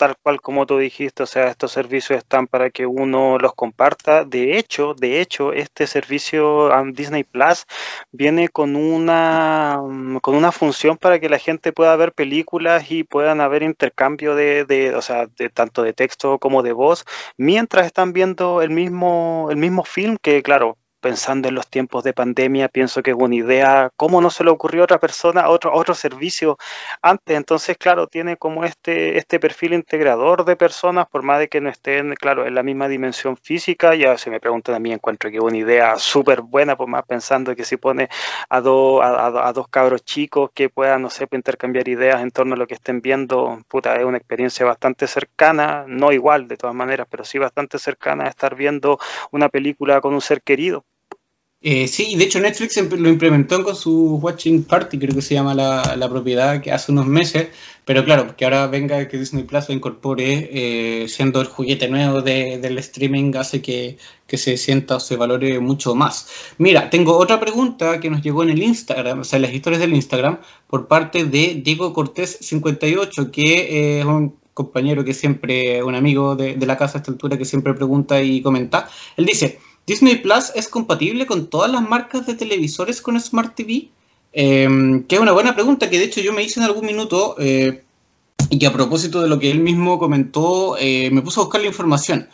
tal 0.00 0.16
cual 0.16 0.40
como 0.40 0.64
tú 0.64 0.78
dijiste, 0.78 1.22
o 1.24 1.26
sea, 1.26 1.48
estos 1.48 1.72
servicios 1.72 2.16
están 2.16 2.46
para 2.46 2.70
que 2.70 2.86
uno 2.86 3.36
los 3.38 3.54
comparta. 3.54 4.24
De 4.24 4.56
hecho, 4.56 4.94
de 4.94 5.20
hecho, 5.20 5.52
este 5.52 5.86
servicio 5.86 6.68
um, 6.74 6.94
Disney 6.94 7.22
Plus 7.22 7.66
viene 8.10 8.48
con 8.48 8.76
una 8.76 9.78
um, 9.82 10.18
con 10.20 10.36
una 10.36 10.52
función 10.52 10.96
para 10.96 11.18
que 11.20 11.28
la 11.28 11.38
gente 11.38 11.74
pueda 11.74 11.94
ver 11.96 12.12
películas 12.14 12.90
y 12.90 13.04
puedan 13.04 13.42
haber 13.42 13.62
intercambio 13.62 14.34
de, 14.34 14.64
de, 14.64 14.94
o 14.94 15.02
sea, 15.02 15.28
tanto 15.52 15.82
de 15.82 15.92
texto 15.92 16.38
como 16.38 16.62
de 16.62 16.72
voz, 16.72 17.04
mientras 17.36 17.84
están 17.84 18.14
viendo 18.14 18.62
el 18.62 18.70
mismo 18.70 19.48
el 19.50 19.58
mismo 19.58 19.84
film 19.84 20.16
que, 20.22 20.42
claro, 20.42 20.78
pensando 21.00 21.48
en 21.48 21.54
los 21.54 21.68
tiempos 21.68 22.04
de 22.04 22.12
pandemia, 22.12 22.68
pienso 22.68 23.02
que 23.02 23.10
es 23.10 23.16
una 23.18 23.34
idea, 23.34 23.90
¿cómo 23.96 24.20
no 24.20 24.30
se 24.30 24.44
le 24.44 24.50
ocurrió 24.50 24.82
a 24.82 24.84
otra 24.84 24.98
persona, 24.98 25.48
otro, 25.48 25.72
otro 25.74 25.94
servicio 25.94 26.58
antes? 27.02 27.36
Entonces, 27.36 27.76
claro, 27.78 28.06
tiene 28.06 28.36
como 28.36 28.64
este, 28.64 29.18
este 29.18 29.40
perfil 29.40 29.74
integrador 29.74 30.44
de 30.44 30.56
personas, 30.56 31.08
por 31.08 31.22
más 31.22 31.38
de 31.38 31.48
que 31.48 31.60
no 31.60 31.68
estén, 31.70 32.14
claro, 32.14 32.46
en 32.46 32.54
la 32.54 32.62
misma 32.62 32.88
dimensión 32.88 33.36
física, 33.36 33.94
ya 33.94 34.16
se 34.18 34.30
me 34.30 34.40
preguntan 34.40 34.74
a 34.74 34.78
mí, 34.78 34.92
encuentro 34.92 35.30
que 35.30 35.38
es 35.38 35.42
una 35.42 35.56
idea 35.56 35.96
súper 35.96 36.42
buena, 36.42 36.76
por 36.76 36.88
más 36.88 37.04
pensando 37.06 37.54
que 37.56 37.64
si 37.64 37.76
pone 37.76 38.08
a, 38.48 38.58
a, 38.58 39.48
a, 39.48 39.52
dos 39.52 39.68
cabros 39.68 40.04
chicos 40.04 40.50
que 40.54 40.68
puedan, 40.68 41.02
no 41.02 41.10
sé, 41.10 41.26
intercambiar 41.32 41.88
ideas 41.88 42.20
en 42.22 42.30
torno 42.30 42.54
a 42.54 42.58
lo 42.58 42.66
que 42.66 42.74
estén 42.74 43.00
viendo, 43.00 43.58
puta, 43.68 43.96
es 43.96 44.04
una 44.04 44.18
experiencia 44.18 44.66
bastante 44.66 45.06
cercana, 45.06 45.84
no 45.86 46.12
igual 46.12 46.48
de 46.48 46.56
todas 46.56 46.74
maneras, 46.74 47.06
pero 47.10 47.24
sí 47.24 47.38
bastante 47.38 47.78
cercana 47.78 48.24
a 48.24 48.28
estar 48.28 48.54
viendo 48.54 48.98
una 49.30 49.48
película 49.48 50.00
con 50.00 50.14
un 50.14 50.20
ser 50.20 50.42
querido. 50.42 50.84
Eh, 51.62 51.88
sí, 51.88 52.16
de 52.16 52.24
hecho 52.24 52.40
Netflix 52.40 52.78
lo 52.78 53.08
implementó 53.10 53.62
con 53.62 53.76
su 53.76 54.16
Watching 54.16 54.64
Party, 54.64 54.98
creo 54.98 55.14
que 55.14 55.20
se 55.20 55.34
llama 55.34 55.54
la, 55.54 55.94
la 55.94 56.08
propiedad, 56.08 56.62
que 56.62 56.72
hace 56.72 56.90
unos 56.90 57.04
meses, 57.06 57.48
pero 57.84 58.02
claro, 58.02 58.34
que 58.34 58.46
ahora 58.46 58.66
venga 58.66 59.06
que 59.08 59.18
Disney 59.18 59.44
Plus 59.44 59.68
lo 59.68 59.74
incorpore, 59.74 60.48
eh, 60.52 61.08
siendo 61.08 61.38
el 61.42 61.48
juguete 61.48 61.86
nuevo 61.88 62.22
del 62.22 62.78
streaming, 62.78 63.34
hace 63.36 63.60
que, 63.60 63.98
que, 64.26 64.38
se 64.38 64.56
sienta 64.56 64.96
o 64.96 65.00
se 65.00 65.16
valore 65.16 65.60
mucho 65.60 65.94
más. 65.94 66.28
Mira, 66.56 66.88
tengo 66.88 67.18
otra 67.18 67.38
pregunta 67.38 68.00
que 68.00 68.08
nos 68.08 68.22
llegó 68.22 68.42
en 68.42 68.50
el 68.50 68.62
Instagram, 68.62 69.20
o 69.20 69.24
sea, 69.24 69.36
en 69.36 69.42
las 69.42 69.52
historias 69.52 69.80
del 69.82 69.92
Instagram, 69.92 70.38
por 70.66 70.88
parte 70.88 71.24
de 71.24 71.60
Diego 71.62 71.92
Cortés 71.92 72.38
58, 72.40 73.30
que 73.30 73.98
eh, 73.98 74.00
es 74.00 74.06
un 74.06 74.34
compañero 74.54 75.04
que 75.04 75.12
siempre, 75.12 75.82
un 75.82 75.94
amigo 75.94 76.36
de, 76.36 76.54
de 76.54 76.66
la 76.66 76.78
casa 76.78 76.96
a 76.96 77.00
esta 77.00 77.12
altura, 77.12 77.36
que 77.36 77.44
siempre 77.44 77.74
pregunta 77.74 78.22
y 78.22 78.40
comenta. 78.40 78.88
Él 79.18 79.26
dice... 79.26 79.58
Disney 79.90 80.18
Plus 80.18 80.52
es 80.54 80.68
compatible 80.68 81.26
con 81.26 81.48
todas 81.48 81.68
las 81.68 81.82
marcas 81.82 82.24
de 82.24 82.34
televisores 82.34 83.02
con 83.02 83.20
Smart 83.20 83.56
TV. 83.56 83.88
Em, 84.32 85.02
que 85.02 85.16
es 85.16 85.20
una 85.20 85.32
buena 85.32 85.56
pregunta 85.56 85.90
que 85.90 85.98
de 85.98 86.04
hecho 86.04 86.20
yo 86.20 86.32
me 86.32 86.44
hice 86.44 86.60
en 86.60 86.66
algún 86.66 86.86
minuto 86.86 87.34
eh, 87.40 87.82
y 88.50 88.60
que 88.60 88.68
a 88.68 88.72
propósito 88.72 89.20
de 89.20 89.28
lo 89.28 89.40
que 89.40 89.50
él 89.50 89.58
mismo 89.58 89.98
comentó 89.98 90.76
eh, 90.78 91.10
me 91.10 91.22
puse 91.22 91.40
a 91.40 91.42
buscar 91.42 91.60
la 91.60 91.66
información. 91.66 92.28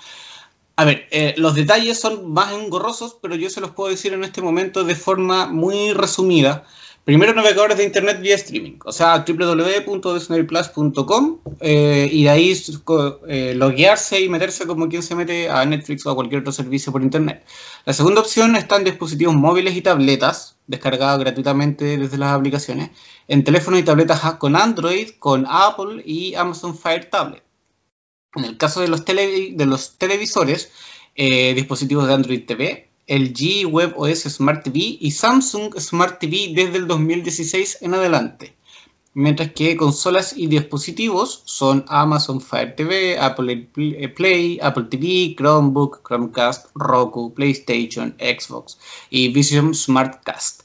A 0.76 0.84
ver, 0.84 1.08
eh, 1.10 1.32
los 1.38 1.54
detalles 1.54 1.98
son 1.98 2.30
más 2.30 2.52
engorrosos, 2.52 3.16
pero 3.22 3.36
yo 3.36 3.48
se 3.48 3.62
los 3.62 3.70
puedo 3.70 3.88
decir 3.88 4.12
en 4.12 4.24
este 4.24 4.42
momento 4.42 4.84
de 4.84 4.94
forma 4.94 5.46
muy 5.46 5.94
resumida. 5.94 6.66
Primero, 7.06 7.32
navegadores 7.34 7.78
de 7.78 7.84
internet 7.84 8.20
vía 8.20 8.34
streaming, 8.34 8.78
o 8.84 8.90
sea, 8.90 9.24
www.disneyplus.com 9.24 11.38
eh, 11.60 12.08
y 12.10 12.24
de 12.24 12.30
ahí 12.30 12.52
eh, 13.28 13.54
loguearse 13.54 14.20
y 14.20 14.28
meterse 14.28 14.66
como 14.66 14.88
quien 14.88 15.04
se 15.04 15.14
mete 15.14 15.48
a 15.48 15.64
Netflix 15.64 16.04
o 16.04 16.10
a 16.10 16.16
cualquier 16.16 16.40
otro 16.40 16.50
servicio 16.50 16.90
por 16.90 17.02
internet. 17.02 17.46
La 17.84 17.92
segunda 17.92 18.22
opción 18.22 18.56
está 18.56 18.74
en 18.74 18.82
dispositivos 18.82 19.36
móviles 19.36 19.76
y 19.76 19.82
tabletas, 19.82 20.56
descargados 20.66 21.20
gratuitamente 21.20 21.96
desde 21.96 22.18
las 22.18 22.34
aplicaciones, 22.34 22.90
en 23.28 23.44
teléfonos 23.44 23.78
y 23.78 23.84
tabletas 23.84 24.34
con 24.34 24.56
Android, 24.56 25.10
con 25.20 25.46
Apple 25.48 26.02
y 26.04 26.34
Amazon 26.34 26.76
Fire 26.76 27.08
Tablet. 27.08 27.44
En 28.34 28.46
el 28.46 28.56
caso 28.56 28.80
de 28.80 28.88
los, 28.88 29.04
televisores, 29.04 30.72
eh, 31.14 31.54
dispositivos 31.54 32.08
de 32.08 32.14
Android 32.14 32.44
TV, 32.44 32.88
LG 33.08 33.66
WebOS 33.70 34.24
Smart 34.24 34.64
TV 34.64 34.98
y 35.00 35.12
Samsung 35.12 35.78
Smart 35.78 36.18
TV 36.18 36.52
desde 36.54 36.78
el 36.78 36.88
2016 36.88 37.78
en 37.82 37.94
adelante. 37.94 38.56
Mientras 39.14 39.52
que 39.52 39.78
consolas 39.78 40.36
y 40.36 40.46
dispositivos 40.46 41.40
son 41.46 41.86
Amazon 41.88 42.40
Fire 42.40 42.76
TV, 42.76 43.18
Apple 43.18 43.68
Play, 44.14 44.58
Apple 44.60 44.84
TV, 44.90 45.34
Chromebook, 45.34 46.06
Chromecast, 46.06 46.66
Roku, 46.74 47.32
PlayStation, 47.32 48.14
Xbox 48.18 48.76
y 49.08 49.28
Vision 49.28 49.74
Smartcast. 49.74 50.62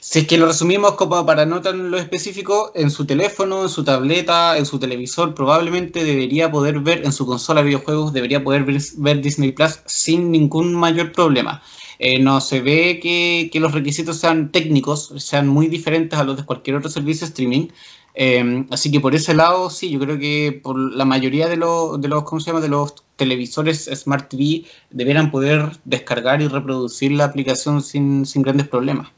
Si 0.00 0.18
es 0.18 0.26
que 0.26 0.36
lo 0.36 0.46
resumimos 0.46 0.94
como 0.94 1.24
para 1.24 1.46
no 1.46 1.60
tan 1.60 1.92
lo 1.92 1.98
específico, 1.98 2.72
en 2.74 2.90
su 2.90 3.06
teléfono, 3.06 3.62
en 3.62 3.68
su 3.68 3.84
tableta, 3.84 4.58
en 4.58 4.66
su 4.66 4.80
televisor, 4.80 5.34
probablemente 5.34 6.04
debería 6.04 6.50
poder 6.50 6.80
ver, 6.80 7.04
en 7.04 7.12
su 7.12 7.24
consola 7.24 7.60
de 7.60 7.68
videojuegos, 7.68 8.12
debería 8.12 8.42
poder 8.42 8.64
ver 8.64 9.20
Disney 9.20 9.52
Plus 9.52 9.78
sin 9.86 10.32
ningún 10.32 10.74
mayor 10.74 11.12
problema. 11.12 11.62
Eh, 12.04 12.18
no 12.18 12.40
se 12.40 12.60
ve 12.60 12.98
que, 13.00 13.60
los 13.60 13.70
requisitos 13.70 14.16
sean 14.16 14.50
técnicos, 14.50 15.14
sean 15.18 15.46
muy 15.46 15.68
diferentes 15.68 16.18
a 16.18 16.24
los 16.24 16.36
de 16.36 16.44
cualquier 16.44 16.74
otro 16.76 16.90
servicio 16.90 17.28
streaming. 17.28 17.68
Eh, 18.14 18.66
así 18.70 18.90
que 18.90 18.98
por 18.98 19.14
ese 19.14 19.34
lado, 19.34 19.70
sí, 19.70 19.88
yo 19.88 20.00
creo 20.00 20.18
que 20.18 20.60
por 20.64 20.76
la 20.76 21.04
mayoría 21.04 21.46
de 21.48 21.56
los, 21.56 22.00
de 22.00 22.08
los, 22.08 22.24
¿cómo 22.24 22.40
se 22.40 22.50
llama? 22.50 22.60
de 22.60 22.70
los 22.70 22.96
televisores 23.14 23.88
Smart 23.94 24.28
TV 24.28 24.64
deberán 24.90 25.30
poder 25.30 25.78
descargar 25.84 26.42
y 26.42 26.48
reproducir 26.48 27.12
la 27.12 27.26
aplicación 27.26 27.82
sin, 27.82 28.26
sin 28.26 28.42
grandes 28.42 28.66
problemas. 28.66 29.12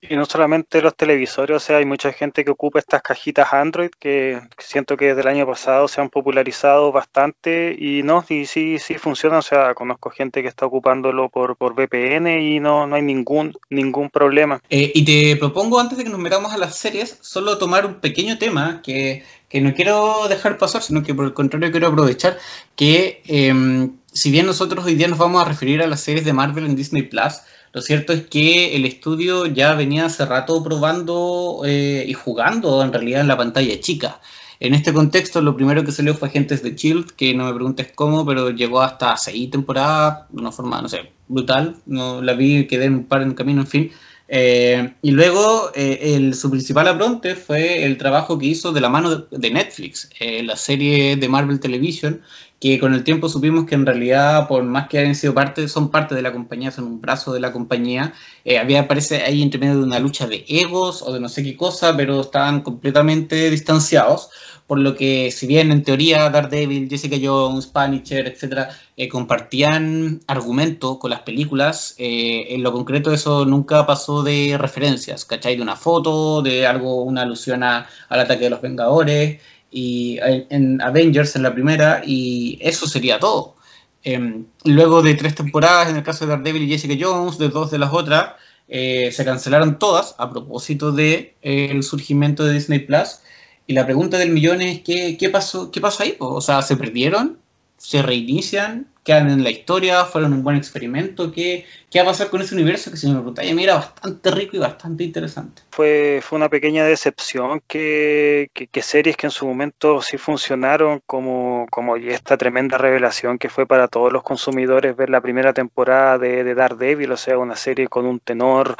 Y 0.00 0.14
no 0.14 0.26
solamente 0.26 0.82
los 0.82 0.94
televisores, 0.94 1.56
o 1.56 1.60
sea, 1.60 1.78
hay 1.78 1.86
mucha 1.86 2.12
gente 2.12 2.44
que 2.44 2.50
ocupa 2.50 2.78
estas 2.78 3.02
cajitas 3.02 3.52
Android 3.52 3.90
que 3.98 4.40
siento 4.58 4.96
que 4.96 5.06
desde 5.06 5.22
el 5.22 5.28
año 5.28 5.46
pasado 5.46 5.88
se 5.88 6.00
han 6.00 6.10
popularizado 6.10 6.92
bastante 6.92 7.74
y 7.78 8.02
no, 8.02 8.24
y 8.28 8.46
sí, 8.46 8.78
sí 8.78 8.94
funciona, 8.94 9.38
o 9.38 9.42
sea, 9.42 9.74
conozco 9.74 10.10
gente 10.10 10.42
que 10.42 10.48
está 10.48 10.66
ocupándolo 10.66 11.30
por, 11.30 11.56
por 11.56 11.74
VPN 11.74 12.40
y 12.40 12.60
no, 12.60 12.86
no 12.86 12.94
hay 12.94 13.02
ningún, 13.02 13.56
ningún 13.70 14.10
problema. 14.10 14.60
Eh, 14.68 14.92
y 14.94 15.04
te 15.04 15.36
propongo, 15.36 15.80
antes 15.80 15.96
de 15.96 16.04
que 16.04 16.10
nos 16.10 16.20
metamos 16.20 16.52
a 16.52 16.58
las 16.58 16.76
series, 16.76 17.18
solo 17.22 17.58
tomar 17.58 17.86
un 17.86 17.94
pequeño 17.94 18.38
tema 18.38 18.82
que, 18.82 19.24
que 19.48 19.60
no 19.60 19.72
quiero 19.74 20.28
dejar 20.28 20.58
pasar, 20.58 20.82
sino 20.82 21.02
que 21.02 21.14
por 21.14 21.24
el 21.24 21.32
contrario 21.32 21.70
quiero 21.70 21.88
aprovechar, 21.88 22.38
que 22.76 23.22
eh, 23.26 23.88
si 24.12 24.30
bien 24.30 24.46
nosotros 24.46 24.84
hoy 24.84 24.94
día 24.94 25.08
nos 25.08 25.18
vamos 25.18 25.42
a 25.42 25.48
referir 25.48 25.82
a 25.82 25.86
las 25.86 26.00
series 26.00 26.24
de 26.24 26.32
Marvel 26.32 26.66
en 26.66 26.76
Disney 26.76 27.02
Plus, 27.02 27.40
lo 27.76 27.82
cierto 27.82 28.14
es 28.14 28.26
que 28.26 28.74
el 28.74 28.86
estudio 28.86 29.44
ya 29.44 29.74
venía 29.74 30.06
hace 30.06 30.24
rato 30.24 30.64
probando 30.64 31.60
eh, 31.66 32.06
y 32.08 32.14
jugando 32.14 32.82
en 32.82 32.90
realidad 32.90 33.20
en 33.20 33.28
la 33.28 33.36
pantalla 33.36 33.78
chica. 33.80 34.18
En 34.60 34.72
este 34.72 34.94
contexto, 34.94 35.42
lo 35.42 35.54
primero 35.54 35.84
que 35.84 35.92
salió 35.92 36.14
fue 36.14 36.28
Agentes 36.28 36.62
de 36.62 36.74
Shield, 36.74 37.10
que 37.10 37.34
no 37.34 37.44
me 37.44 37.52
preguntes 37.52 37.92
cómo, 37.94 38.24
pero 38.24 38.48
llegó 38.48 38.80
hasta 38.80 39.14
seis 39.18 39.50
temporadas 39.50 40.26
de 40.30 40.40
una 40.40 40.52
forma, 40.52 40.80
no 40.80 40.88
sé, 40.88 41.10
brutal. 41.28 41.76
No 41.84 42.22
la 42.22 42.32
vi, 42.32 42.66
quedé 42.66 42.88
un 42.88 43.04
par 43.04 43.20
en 43.20 43.34
camino, 43.34 43.60
en 43.60 43.66
fin. 43.66 43.90
Eh, 44.26 44.94
y 45.02 45.10
luego 45.10 45.70
el, 45.74 46.32
su 46.32 46.50
principal 46.50 46.88
apronte 46.88 47.34
fue 47.34 47.84
el 47.84 47.98
trabajo 47.98 48.38
que 48.38 48.46
hizo 48.46 48.72
de 48.72 48.80
la 48.80 48.88
mano 48.88 49.26
de, 49.30 49.50
Netflix, 49.50 50.08
la 50.18 50.56
serie 50.56 51.16
de 51.16 51.28
Marvel 51.28 51.60
Television, 51.60 52.22
que 52.70 52.80
con 52.80 52.94
el 52.94 53.04
tiempo 53.04 53.28
supimos 53.28 53.66
que 53.66 53.74
en 53.74 53.86
realidad, 53.86 54.48
por 54.48 54.62
más 54.64 54.88
que 54.88 54.98
hayan 54.98 55.14
sido 55.14 55.34
parte, 55.34 55.68
son 55.68 55.90
parte 55.90 56.14
de 56.14 56.22
la 56.22 56.32
compañía, 56.32 56.70
son 56.70 56.84
un 56.84 57.00
brazo 57.00 57.32
de 57.32 57.40
la 57.40 57.52
compañía, 57.52 58.12
eh, 58.44 58.58
había, 58.58 58.88
parece, 58.88 59.22
ahí 59.22 59.42
entre 59.42 59.60
medio 59.60 59.76
de 59.76 59.84
una 59.84 59.98
lucha 59.98 60.26
de 60.26 60.44
egos 60.48 61.02
o 61.02 61.12
de 61.12 61.20
no 61.20 61.28
sé 61.28 61.42
qué 61.44 61.56
cosa, 61.56 61.96
pero 61.96 62.20
estaban 62.20 62.62
completamente 62.62 63.50
distanciados, 63.50 64.30
por 64.66 64.78
lo 64.80 64.96
que 64.96 65.30
si 65.30 65.46
bien 65.46 65.70
en 65.70 65.84
teoría 65.84 66.28
Daredevil, 66.28 66.88
Jessica 66.88 67.16
Jones, 67.22 67.66
Punisher, 67.66 68.26
etcétera, 68.26 68.70
eh, 68.96 69.08
compartían 69.08 70.22
argumentos 70.26 70.98
con 70.98 71.10
las 71.10 71.20
películas, 71.20 71.94
eh, 71.98 72.46
en 72.48 72.62
lo 72.62 72.72
concreto 72.72 73.12
eso 73.12 73.44
nunca 73.44 73.86
pasó 73.86 74.22
de 74.24 74.56
referencias, 74.58 75.24
¿cachai? 75.24 75.56
De 75.56 75.62
una 75.62 75.76
foto, 75.76 76.42
de 76.42 76.66
algo, 76.66 77.02
una 77.04 77.22
alusión 77.22 77.62
al 77.62 77.86
ataque 78.08 78.44
de 78.44 78.50
los 78.50 78.60
Vengadores, 78.60 79.40
y 79.76 80.18
en 80.22 80.80
Avengers 80.80 81.36
en 81.36 81.42
la 81.42 81.52
primera 81.52 82.00
y 82.02 82.58
eso 82.62 82.86
sería 82.86 83.18
todo. 83.18 83.56
Em, 84.02 84.46
luego 84.64 85.02
de 85.02 85.14
tres 85.14 85.34
temporadas, 85.34 85.90
en 85.90 85.96
el 85.96 86.02
caso 86.02 86.24
de 86.24 86.30
Daredevil 86.30 86.62
y 86.62 86.68
Jessica 86.68 86.94
Jones, 86.98 87.36
de 87.36 87.50
dos 87.50 87.70
de 87.70 87.78
las 87.78 87.92
otras, 87.92 88.36
eh, 88.68 89.12
se 89.12 89.24
cancelaron 89.26 89.78
todas 89.78 90.14
a 90.16 90.30
propósito 90.30 90.92
del 90.92 91.34
de, 91.42 91.70
el 91.70 91.82
surgimiento 91.82 92.46
de 92.46 92.54
Disney 92.54 92.78
Plus. 92.78 93.18
Y 93.66 93.74
la 93.74 93.84
pregunta 93.84 94.16
del 94.16 94.30
millón 94.30 94.62
es: 94.62 94.80
¿qué, 94.80 95.18
qué 95.18 95.28
pasó, 95.28 95.70
qué 95.70 95.82
pasó 95.82 96.04
ahí? 96.04 96.16
O 96.20 96.40
sea, 96.40 96.62
¿se 96.62 96.76
perdieron? 96.78 97.38
¿Se 97.76 98.00
reinician? 98.00 98.86
Quedan 99.06 99.30
en 99.30 99.44
la 99.44 99.50
historia, 99.50 100.04
fueron 100.04 100.32
un 100.32 100.42
buen 100.42 100.56
experimento. 100.56 101.30
¿Qué, 101.30 101.64
qué 101.88 102.00
va 102.00 102.06
a 102.06 102.08
pasar 102.08 102.28
con 102.28 102.42
ese 102.42 102.56
universo 102.56 102.90
que, 102.90 102.96
señor 102.96 103.22
Rutaya, 103.22 103.54
mira, 103.54 103.76
bastante 103.76 104.32
rico 104.32 104.56
y 104.56 104.58
bastante 104.58 105.04
interesante? 105.04 105.62
Fue, 105.70 106.20
fue 106.22 106.36
una 106.36 106.48
pequeña 106.48 106.84
decepción 106.84 107.62
que, 107.68 108.50
que, 108.52 108.82
series 108.82 109.16
que 109.16 109.28
en 109.28 109.30
su 109.30 109.46
momento 109.46 110.02
sí 110.02 110.18
funcionaron, 110.18 111.00
como, 111.06 111.66
como 111.70 111.96
esta 111.96 112.36
tremenda 112.36 112.78
revelación 112.78 113.38
que 113.38 113.48
fue 113.48 113.64
para 113.64 113.86
todos 113.86 114.12
los 114.12 114.24
consumidores 114.24 114.96
ver 114.96 115.08
la 115.08 115.20
primera 115.20 115.52
temporada 115.52 116.18
de, 116.18 116.42
de 116.42 116.54
Daredevil, 116.56 117.12
o 117.12 117.16
sea, 117.16 117.38
una 117.38 117.54
serie 117.54 117.86
con 117.86 118.06
un 118.06 118.18
tenor 118.18 118.76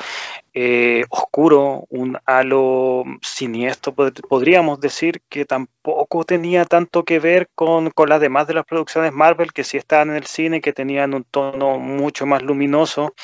eh, 0.58 1.04
oscuro, 1.10 1.84
un 1.90 2.18
halo 2.24 3.04
siniestro, 3.20 3.94
podríamos 3.94 4.80
decir 4.80 5.20
que 5.28 5.44
tampoco 5.44 6.24
tenía 6.24 6.64
tanto 6.64 7.04
que 7.04 7.18
ver 7.18 7.50
con, 7.54 7.90
con 7.90 8.08
las 8.08 8.22
demás 8.22 8.46
de 8.46 8.54
las 8.54 8.64
producciones 8.64 9.12
Marvel 9.12 9.52
que 9.52 9.64
sí 9.64 9.76
estaban 9.76 10.16
el 10.16 10.24
cine 10.24 10.62
que 10.62 10.72
tenían 10.72 11.12
un 11.12 11.24
tono 11.24 11.78
mucho 11.78 12.24
más 12.24 12.42
luminoso. 12.42 13.14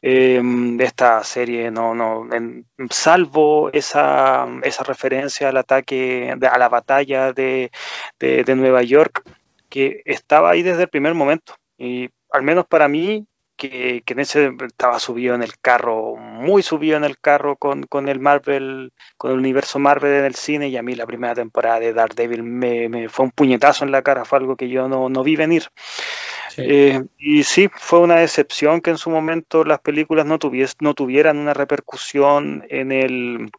Eh, 0.00 0.40
esta 0.78 1.24
serie, 1.24 1.72
no, 1.72 1.92
no, 1.92 2.28
salvo 2.90 3.72
esa, 3.72 4.46
esa 4.62 4.84
referencia 4.84 5.48
al 5.48 5.56
ataque, 5.56 6.36
a 6.40 6.56
la 6.56 6.68
batalla 6.68 7.32
de, 7.32 7.72
de, 8.20 8.54
Nueva 8.54 8.84
York, 8.84 9.24
que 9.68 10.02
estaba 10.04 10.50
ahí 10.50 10.62
desde 10.62 10.82
el 10.82 10.88
primer 10.88 11.14
momento. 11.14 11.54
Y 11.78 12.10
al 12.30 12.42
menos 12.44 12.64
para 12.64 12.86
mí, 12.86 13.26
que, 13.56 14.02
que, 14.04 14.12
en 14.12 14.20
ese 14.20 14.52
estaba 14.66 14.98
subido 14.98 15.34
en 15.34 15.42
el 15.42 15.58
carro, 15.58 16.16
muy 16.16 16.62
subido 16.62 16.96
en 16.96 17.04
el 17.04 17.18
carro 17.18 17.56
con, 17.56 17.84
con, 17.84 18.08
el 18.08 18.20
Marvel, 18.20 18.92
con 19.16 19.32
el 19.32 19.38
universo 19.38 19.78
Marvel 19.78 20.12
en 20.12 20.24
el 20.24 20.34
cine, 20.34 20.68
y 20.68 20.76
a 20.76 20.82
mí 20.82 20.94
la 20.94 21.06
primera 21.06 21.34
temporada 21.34 21.80
de 21.80 21.92
Daredevil 21.92 22.42
me, 22.42 22.88
me 22.88 23.08
fue 23.08 23.24
un 23.24 23.30
puñetazo 23.32 23.84
en 23.84 23.92
la 23.92 24.02
cara, 24.02 24.24
fue 24.24 24.38
algo 24.38 24.56
que 24.56 24.68
yo 24.68 24.88
no, 24.88 25.08
no 25.08 25.22
vi 25.22 25.36
venir. 25.36 25.64
Eh, 26.58 27.02
y 27.18 27.42
sí, 27.42 27.68
fue 27.72 27.98
una 28.00 28.16
decepción 28.16 28.80
que 28.80 28.90
en 28.90 28.98
su 28.98 29.10
momento 29.10 29.64
las 29.64 29.80
películas 29.80 30.24
no, 30.26 30.38
no 30.80 30.94
tuvieran 30.94 31.38
una 31.38 31.52
repercusión 31.52 32.64
en 32.68 32.92
el, 32.92 33.50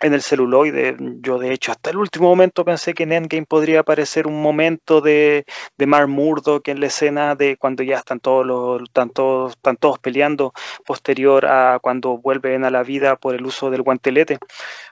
en 0.00 0.14
el 0.14 0.22
celuloide. 0.22 0.96
Yo, 1.20 1.38
de 1.38 1.52
hecho, 1.52 1.72
hasta 1.72 1.90
el 1.90 1.98
último 1.98 2.28
momento 2.28 2.64
pensé 2.64 2.94
que 2.94 3.04
en 3.04 3.12
Endgame 3.12 3.46
podría 3.46 3.80
aparecer 3.80 4.26
un 4.26 4.40
momento 4.42 5.00
de, 5.00 5.44
de 5.76 5.86
Mar 5.86 6.06
Murdock 6.06 6.68
en 6.68 6.80
la 6.80 6.86
escena 6.86 7.34
de 7.34 7.56
cuando 7.56 7.82
ya 7.82 7.98
están 7.98 8.20
todos, 8.20 8.46
los, 8.46 8.82
están 8.82 9.10
todos, 9.10 9.52
están 9.52 9.76
todos 9.76 9.98
peleando, 9.98 10.52
posterior 10.84 11.46
a 11.46 11.78
cuando 11.80 12.18
vuelven 12.18 12.64
a 12.64 12.70
la 12.70 12.82
vida 12.82 13.16
por 13.16 13.34
el 13.34 13.44
uso 13.46 13.70
del 13.70 13.82
guantelete. 13.82 14.38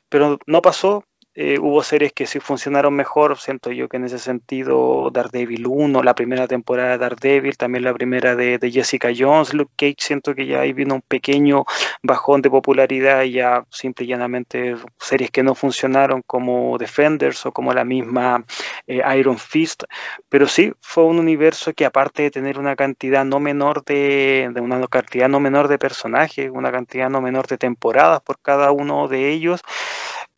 Pero 0.08 0.38
no 0.46 0.62
pasó, 0.62 1.04
eh, 1.40 1.56
hubo 1.60 1.84
series 1.84 2.12
que 2.12 2.26
sí 2.26 2.40
funcionaron 2.40 2.94
mejor, 2.94 3.38
siento 3.38 3.70
yo 3.70 3.88
que 3.88 3.96
en 3.96 4.06
ese 4.06 4.18
sentido 4.18 5.08
Daredevil 5.12 5.68
1, 5.68 6.02
la 6.02 6.16
primera 6.16 6.48
temporada 6.48 6.90
de 6.90 6.98
Daredevil, 6.98 7.56
también 7.56 7.84
la 7.84 7.94
primera 7.94 8.34
de, 8.34 8.58
Jessica 8.72 9.10
Jones, 9.16 9.54
Luke 9.54 9.70
Cage, 9.76 9.98
siento 10.00 10.34
que 10.34 10.46
ya 10.46 10.62
ahí 10.62 10.72
vino 10.72 10.96
un 10.96 11.00
pequeño 11.00 11.64
bajón 12.02 12.42
de 12.42 12.50
popularidad 12.50 13.22
ya 13.22 13.64
simple 13.70 14.04
y 14.04 14.08
llanamente 14.08 14.74
series 14.98 15.30
que 15.30 15.44
no 15.44 15.54
funcionaron 15.54 16.22
como 16.26 16.76
Defenders 16.76 17.46
o 17.46 17.52
como 17.52 17.72
la 17.72 17.84
misma 17.84 18.44
eh, 18.88 19.00
Iron 19.16 19.38
Fist, 19.38 19.84
pero 20.28 20.48
sí 20.48 20.72
fue 20.80 21.04
un 21.04 21.20
universo 21.20 21.72
que 21.72 21.84
aparte 21.84 22.24
de 22.24 22.30
tener 22.32 22.58
una 22.58 22.74
cantidad 22.74 23.24
no 23.24 23.38
menor 23.38 23.84
de, 23.84 24.50
de 24.52 24.60
una 24.60 24.84
cantidad 24.88 25.28
no 25.28 25.38
menor 25.38 25.68
de 25.68 25.78
personajes, 25.78 26.50
una 26.52 26.72
cantidad 26.72 27.08
no 27.08 27.20
menor 27.20 27.46
de 27.46 27.58
temporadas 27.58 28.22
por 28.22 28.40
cada 28.40 28.72
uno 28.72 29.06
de 29.06 29.30
ellos, 29.30 29.62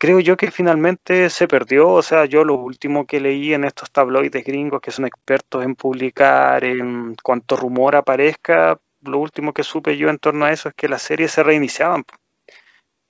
creo 0.00 0.18
yo 0.18 0.36
que 0.38 0.50
finalmente 0.50 0.89
se 1.28 1.48
perdió. 1.48 1.88
O 1.90 2.02
sea, 2.02 2.24
yo 2.24 2.44
lo 2.44 2.54
último 2.54 3.06
que 3.06 3.20
leí 3.20 3.54
en 3.54 3.64
estos 3.64 3.90
tabloides 3.90 4.44
gringos 4.44 4.80
que 4.80 4.90
son 4.90 5.06
expertos 5.06 5.64
en 5.64 5.74
publicar 5.74 6.64
en 6.64 7.16
cuanto 7.22 7.56
rumor 7.56 7.96
aparezca, 7.96 8.78
lo 9.02 9.18
último 9.18 9.52
que 9.52 9.62
supe 9.64 9.96
yo 9.96 10.08
en 10.08 10.18
torno 10.18 10.44
a 10.44 10.52
eso 10.52 10.68
es 10.68 10.74
que 10.74 10.88
las 10.88 11.02
series 11.02 11.32
se 11.32 11.42
reiniciaban. 11.42 12.04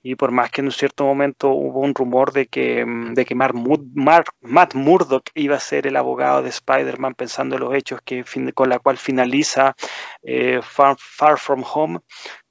Y 0.03 0.15
por 0.15 0.31
más 0.31 0.49
que 0.49 0.61
en 0.61 0.67
un 0.67 0.71
cierto 0.71 1.05
momento 1.05 1.49
hubo 1.49 1.81
un 1.81 1.93
rumor 1.93 2.33
de 2.33 2.47
que, 2.47 2.83
mm, 2.85 3.13
de 3.13 3.25
que 3.25 3.35
Matt 3.35 4.73
Murdock 4.73 5.29
iba 5.35 5.55
a 5.55 5.59
ser 5.59 5.85
el 5.85 5.95
abogado 5.95 6.41
de 6.41 6.49
Spider-Man 6.49 7.13
pensando 7.13 7.55
en 7.55 7.61
los 7.61 7.75
hechos 7.75 7.99
que, 8.03 8.23
con 8.55 8.69
la 8.69 8.79
cual 8.79 8.97
finaliza 8.97 9.75
eh, 10.23 10.59
Far, 10.63 10.95
Far, 10.97 11.37
From 11.37 11.63
Home, 11.71 11.99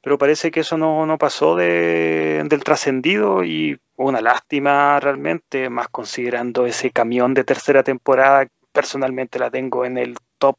pero 0.03 0.16
parece 0.16 0.51
que 0.51 0.61
eso 0.61 0.79
no, 0.79 1.07
no 1.07 1.19
pasó 1.19 1.57
de, 1.57 2.43
del 2.49 2.64
trascendido 2.64 3.45
y 3.45 3.81
una 4.07 4.21
lástima 4.21 4.99
realmente, 5.01 5.69
más 5.69 5.89
considerando 5.89 6.67
ese 6.67 6.91
camión 6.91 7.35
de 7.35 7.45
tercera 7.45 7.83
temporada, 7.83 8.47
personalmente 8.73 9.39
la 9.39 9.51
tengo 9.51 9.85
en 9.85 9.99
el 9.99 10.17
top, 10.39 10.57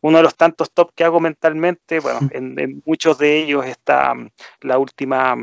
uno 0.00 0.18
de 0.18 0.22
los 0.22 0.36
tantos 0.36 0.70
top 0.70 0.92
que 0.94 1.04
hago 1.04 1.20
mentalmente, 1.20 2.00
bueno, 2.00 2.20
en, 2.32 2.82
muchos 2.84 3.18
de 3.18 3.38
ellos 3.38 3.66
está 3.66 4.14
mm, 4.14 4.30
la 4.60 4.78
última 4.78 5.36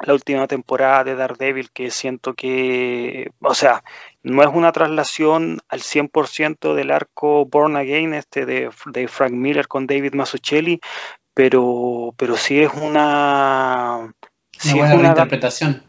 la 0.00 0.12
última 0.12 0.46
temporada 0.46 1.04
de 1.04 1.14
Daredevil 1.14 1.70
que 1.70 1.90
siento 1.90 2.34
que, 2.34 3.30
o 3.40 3.54
sea, 3.54 3.82
no 4.22 4.42
es 4.42 4.48
una 4.52 4.70
traslación 4.70 5.60
al 5.70 5.80
100% 5.80 6.74
del 6.74 6.90
arco 6.90 7.46
Born 7.46 7.76
Again 7.76 8.12
este 8.12 8.44
de, 8.44 8.68
de 8.92 9.08
Frank 9.08 9.32
Miller 9.32 9.68
con 9.68 9.86
David 9.86 10.12
Mazzucchelli, 10.12 10.80
pero, 11.32 12.12
pero 12.18 12.36
sí 12.36 12.60
es 12.60 12.74
una... 12.74 14.12
Sí 14.58 14.78
es 14.78 14.92
una 14.92 15.08
interpretación 15.08 15.82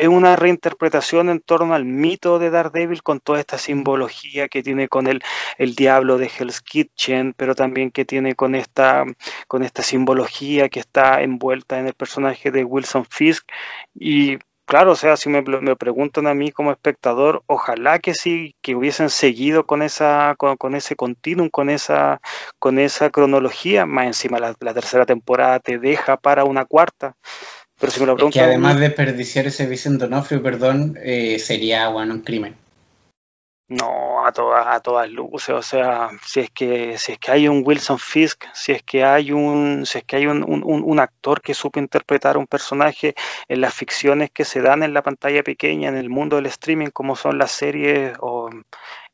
es 0.00 0.08
una 0.08 0.34
reinterpretación 0.34 1.28
en 1.28 1.40
torno 1.40 1.74
al 1.74 1.84
mito 1.84 2.38
de 2.38 2.48
Daredevil 2.48 3.02
con 3.02 3.20
toda 3.20 3.38
esta 3.38 3.58
simbología 3.58 4.48
que 4.48 4.62
tiene 4.62 4.88
con 4.88 5.06
el, 5.06 5.22
el 5.58 5.74
diablo 5.74 6.16
de 6.16 6.30
Hell's 6.38 6.62
Kitchen, 6.62 7.34
pero 7.36 7.54
también 7.54 7.90
que 7.90 8.06
tiene 8.06 8.34
con 8.34 8.54
esta, 8.54 9.04
con 9.46 9.62
esta 9.62 9.82
simbología 9.82 10.70
que 10.70 10.80
está 10.80 11.20
envuelta 11.20 11.78
en 11.78 11.86
el 11.86 11.92
personaje 11.94 12.50
de 12.50 12.64
Wilson 12.64 13.04
Fisk. 13.10 13.46
Y 13.94 14.38
claro, 14.64 14.92
o 14.92 14.96
sea, 14.96 15.18
si 15.18 15.28
me, 15.28 15.42
me 15.42 15.76
preguntan 15.76 16.26
a 16.26 16.34
mí 16.34 16.50
como 16.50 16.70
espectador, 16.72 17.42
ojalá 17.46 17.98
que 17.98 18.14
sí, 18.14 18.56
que 18.62 18.74
hubiesen 18.74 19.10
seguido 19.10 19.66
con 19.66 19.82
esa, 19.82 20.34
con, 20.38 20.74
ese 20.74 20.96
continuum, 20.96 21.50
con 21.50 21.68
esa, 21.68 22.22
con 22.58 22.78
esa 22.78 23.10
cronología, 23.10 23.84
más 23.84 24.06
encima 24.06 24.38
la, 24.38 24.54
la 24.60 24.72
tercera 24.72 25.04
temporada 25.04 25.60
te 25.60 25.78
deja 25.78 26.16
para 26.16 26.44
una 26.44 26.64
cuarta. 26.64 27.16
Pero 27.80 27.92
si 27.92 28.00
me 28.00 28.06
lo 28.06 28.16
que 28.16 28.40
además 28.40 28.76
de 28.76 28.88
desperdiciar 28.88 29.46
ese 29.46 29.66
Vicente 29.66 30.04
Donofrio, 30.04 30.42
perdón, 30.42 30.98
eh, 31.02 31.38
sería 31.38 31.88
bueno, 31.88 32.14
un 32.14 32.20
crimen. 32.20 32.54
No, 33.68 34.26
a 34.26 34.32
todas, 34.32 34.66
a 34.66 34.80
todas 34.80 35.08
luces. 35.08 35.54
O 35.54 35.62
sea, 35.62 36.10
si 36.26 36.40
es 36.40 36.50
que, 36.50 36.98
si 36.98 37.12
es 37.12 37.18
que 37.18 37.30
hay 37.30 37.46
un 37.48 37.62
Wilson 37.64 38.00
Fisk, 38.00 38.44
si 38.52 38.72
es 38.72 38.82
que 38.82 39.04
hay 39.04 39.30
un, 39.30 39.86
si 39.86 39.98
es 39.98 40.04
que 40.04 40.16
hay 40.16 40.26
un, 40.26 40.42
un, 40.44 41.00
actor 41.00 41.40
que 41.40 41.54
supo 41.54 41.78
interpretar 41.78 42.36
un 42.36 42.48
personaje 42.48 43.14
en 43.48 43.60
las 43.60 43.72
ficciones 43.72 44.30
que 44.32 44.44
se 44.44 44.60
dan 44.60 44.82
en 44.82 44.92
la 44.92 45.02
pantalla 45.02 45.44
pequeña, 45.44 45.88
en 45.88 45.96
el 45.96 46.10
mundo 46.10 46.34
del 46.36 46.46
streaming, 46.46 46.88
como 46.88 47.14
son 47.14 47.38
las 47.38 47.52
series, 47.52 48.16
o 48.20 48.50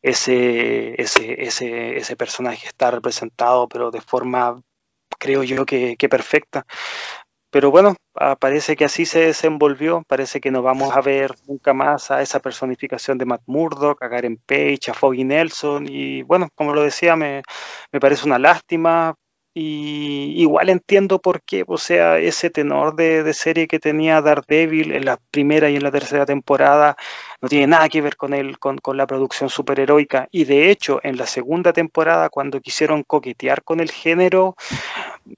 ese, 0.00 1.00
ese, 1.00 1.44
ese, 1.44 1.98
ese 1.98 2.16
personaje 2.16 2.66
está 2.66 2.90
representado, 2.90 3.68
pero 3.68 3.90
de 3.90 4.00
forma 4.00 4.60
creo 5.18 5.42
yo 5.42 5.66
que, 5.66 5.96
que 5.98 6.08
perfecta. 6.08 6.66
Pero 7.50 7.70
bueno, 7.70 7.94
ah, 8.16 8.36
parece 8.36 8.76
que 8.76 8.84
así 8.84 9.06
se 9.06 9.20
desenvolvió, 9.20 10.02
parece 10.08 10.40
que 10.40 10.50
no 10.50 10.62
vamos 10.62 10.94
a 10.96 11.00
ver 11.00 11.34
nunca 11.46 11.72
más 11.74 12.10
a 12.10 12.22
esa 12.22 12.40
personificación 12.40 13.18
de 13.18 13.24
Matt 13.26 13.42
Murdock, 13.46 14.02
a 14.02 14.10
Karen 14.10 14.38
Page, 14.44 14.90
a 14.90 14.94
Foggy 14.94 15.24
Nelson, 15.24 15.86
y 15.88 16.22
bueno, 16.22 16.48
como 16.54 16.74
lo 16.74 16.82
decía, 16.82 17.16
me, 17.16 17.42
me 17.92 18.00
parece 18.00 18.26
una 18.26 18.38
lástima, 18.38 19.14
y 19.58 20.34
igual 20.42 20.68
entiendo 20.68 21.18
por 21.18 21.40
qué, 21.42 21.64
o 21.66 21.78
sea, 21.78 22.18
ese 22.18 22.50
tenor 22.50 22.94
de, 22.94 23.22
de, 23.22 23.32
serie 23.32 23.66
que 23.66 23.78
tenía 23.78 24.20
Daredevil 24.20 24.92
en 24.92 25.06
la 25.06 25.18
primera 25.30 25.70
y 25.70 25.76
en 25.76 25.82
la 25.82 25.90
tercera 25.90 26.26
temporada 26.26 26.94
no 27.40 27.48
tiene 27.48 27.66
nada 27.66 27.88
que 27.88 28.00
ver 28.00 28.16
con, 28.16 28.34
el, 28.34 28.58
con, 28.58 28.78
con 28.78 28.96
la 28.96 29.06
producción 29.06 29.50
superheroica. 29.50 30.28
Y 30.30 30.44
de 30.44 30.70
hecho, 30.70 31.00
en 31.02 31.16
la 31.16 31.26
segunda 31.26 31.72
temporada, 31.72 32.28
cuando 32.28 32.60
quisieron 32.60 33.02
coquetear 33.02 33.62
con 33.62 33.80
el 33.80 33.90
género, 33.90 34.56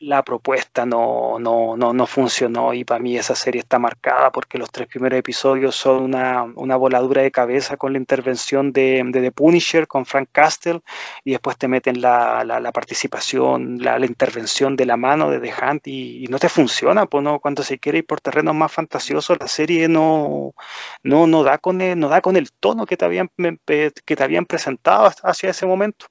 la 0.00 0.22
propuesta 0.22 0.84
no, 0.84 1.38
no, 1.38 1.76
no, 1.76 1.92
no 1.92 2.06
funcionó 2.06 2.74
y 2.74 2.84
para 2.84 3.00
mí 3.00 3.16
esa 3.16 3.34
serie 3.34 3.60
está 3.60 3.78
marcada 3.78 4.30
porque 4.30 4.58
los 4.58 4.70
tres 4.70 4.86
primeros 4.86 5.18
episodios 5.18 5.74
son 5.74 6.02
una, 6.02 6.42
una 6.42 6.76
voladura 6.76 7.22
de 7.22 7.30
cabeza 7.30 7.76
con 7.76 7.92
la 7.92 7.98
intervención 7.98 8.72
de, 8.72 9.02
de, 9.06 9.20
The 9.22 9.32
Punisher, 9.32 9.86
con 9.86 10.04
Frank 10.04 10.28
Castle, 10.30 10.80
y 11.24 11.32
después 11.32 11.56
te 11.56 11.68
meten 11.68 12.00
la, 12.00 12.44
la, 12.44 12.72
participación, 12.72 13.78
la, 13.80 13.98
intervención 14.04 14.76
de 14.76 14.86
la 14.86 14.96
mano 14.96 15.30
de 15.30 15.40
The 15.40 15.52
Hunt 15.62 15.86
y, 15.86 16.24
y 16.24 16.26
no 16.28 16.38
te 16.38 16.48
funciona, 16.48 17.06
pues 17.06 17.24
no, 17.24 17.40
cuando 17.40 17.62
se 17.62 17.78
quiere 17.78 17.98
ir 17.98 18.06
por 18.06 18.20
terrenos 18.20 18.54
más 18.54 18.70
fantasiosos, 18.70 19.38
la 19.40 19.48
serie 19.48 19.88
no, 19.88 20.54
no, 21.02 21.26
no 21.26 21.42
da 21.42 21.58
con 21.58 21.80
el, 21.80 21.87
no 21.96 22.08
da 22.08 22.20
con 22.20 22.36
el 22.36 22.50
tono 22.52 22.86
que 22.86 22.96
te 22.96 23.04
habían, 23.04 23.30
que 23.36 24.16
te 24.16 24.22
habían 24.22 24.46
presentado 24.46 25.10
hacia 25.22 25.50
ese 25.50 25.66
momento. 25.66 26.06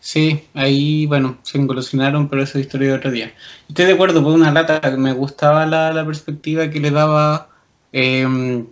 Sí, 0.00 0.44
ahí, 0.54 1.06
bueno, 1.06 1.38
se 1.42 1.58
engolosinaron, 1.58 2.28
pero 2.28 2.42
eso 2.42 2.58
es 2.58 2.64
historia 2.66 2.88
de 2.88 2.94
otro 2.94 3.10
día. 3.10 3.32
Estoy 3.68 3.86
de 3.86 3.92
acuerdo, 3.92 4.22
por 4.22 4.32
una 4.32 4.52
lata, 4.52 4.80
me 4.96 5.12
gustaba 5.12 5.66
la, 5.66 5.92
la 5.92 6.04
perspectiva 6.04 6.68
que 6.70 6.80
le 6.80 6.90
daba, 6.90 7.48
eh, 7.92 8.26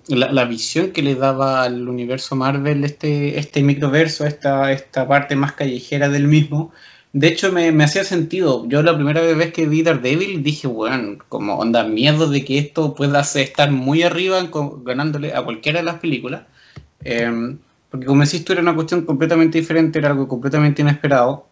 la, 0.09 0.33
la, 0.33 0.45
visión 0.45 0.91
que 0.93 1.03
le 1.03 1.15
daba 1.15 1.63
al 1.63 1.89
universo 1.89 2.37
Marvel, 2.37 2.85
este, 2.85 3.39
este 3.39 3.63
microverso, 3.63 4.27
esta, 4.27 4.73
esta 4.73 5.07
parte 5.07 5.37
más 5.37 5.53
callejera 5.53 6.09
del 6.09 6.27
mismo. 6.27 6.73
De 7.13 7.27
hecho, 7.27 7.53
me, 7.53 7.69
hacía 7.83 8.05
sentido. 8.05 8.67
Yo 8.69 8.83
la 8.83 8.95
primera 8.95 9.21
vez 9.21 9.53
que 9.53 9.67
vi 9.67 9.83
Daredevil 9.83 10.43
dije, 10.45 10.69
bueno, 10.69 11.19
como 11.29 11.57
onda, 11.57 11.85
miedo 11.85 12.29
de 12.29 12.45
que 12.45 12.59
esto 12.59 12.95
pueda 12.95 13.21
estar 13.21 13.73
muy 13.73 14.03
arriba 14.03 14.49
ganándole 14.85 15.35
a 15.35 15.43
cualquiera 15.43 15.81
de 15.81 15.85
las 15.87 15.99
películas. 15.99 16.45
Eh, 17.05 17.57
porque 17.91 18.07
como 18.07 18.25
decís 18.25 18.45
tú, 18.45 18.53
era 18.53 18.63
una 18.63 18.75
cuestión 18.77 19.05
completamente 19.05 19.59
diferente, 19.59 19.99
era 19.99 20.11
algo 20.11 20.29
completamente 20.29 20.83
inesperado. 20.83 21.47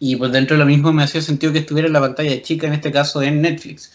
Y 0.00 0.16
pues 0.16 0.32
dentro 0.32 0.56
de 0.56 0.64
lo 0.64 0.66
mismo 0.66 0.92
me 0.92 1.04
hacía 1.04 1.22
sentido 1.22 1.52
que 1.52 1.60
estuviera 1.60 1.86
en 1.86 1.92
la 1.92 2.00
pantalla 2.00 2.42
chica, 2.42 2.66
en 2.66 2.72
este 2.74 2.90
caso 2.90 3.22
en 3.22 3.40
Netflix. 3.40 3.92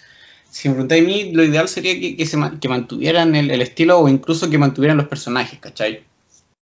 Si 0.50 0.69
me 0.69 0.76
preguntáis 0.76 1.04
a 1.04 1.06
mí, 1.06 1.34
lo 1.34 1.43
ideal 1.43 1.67
sería 1.67 2.00
que, 2.00 2.15
que, 2.15 2.26
se, 2.26 2.38
mantuvieran 2.38 3.36
el, 3.36 3.52
el, 3.52 3.62
estilo 3.62 4.00
o 4.00 4.08
incluso 4.08 4.50
que 4.50 4.58
mantuvieran 4.58 4.95
los 4.97 5.08
personajes, 5.08 5.60
¿cachai? 5.60 6.06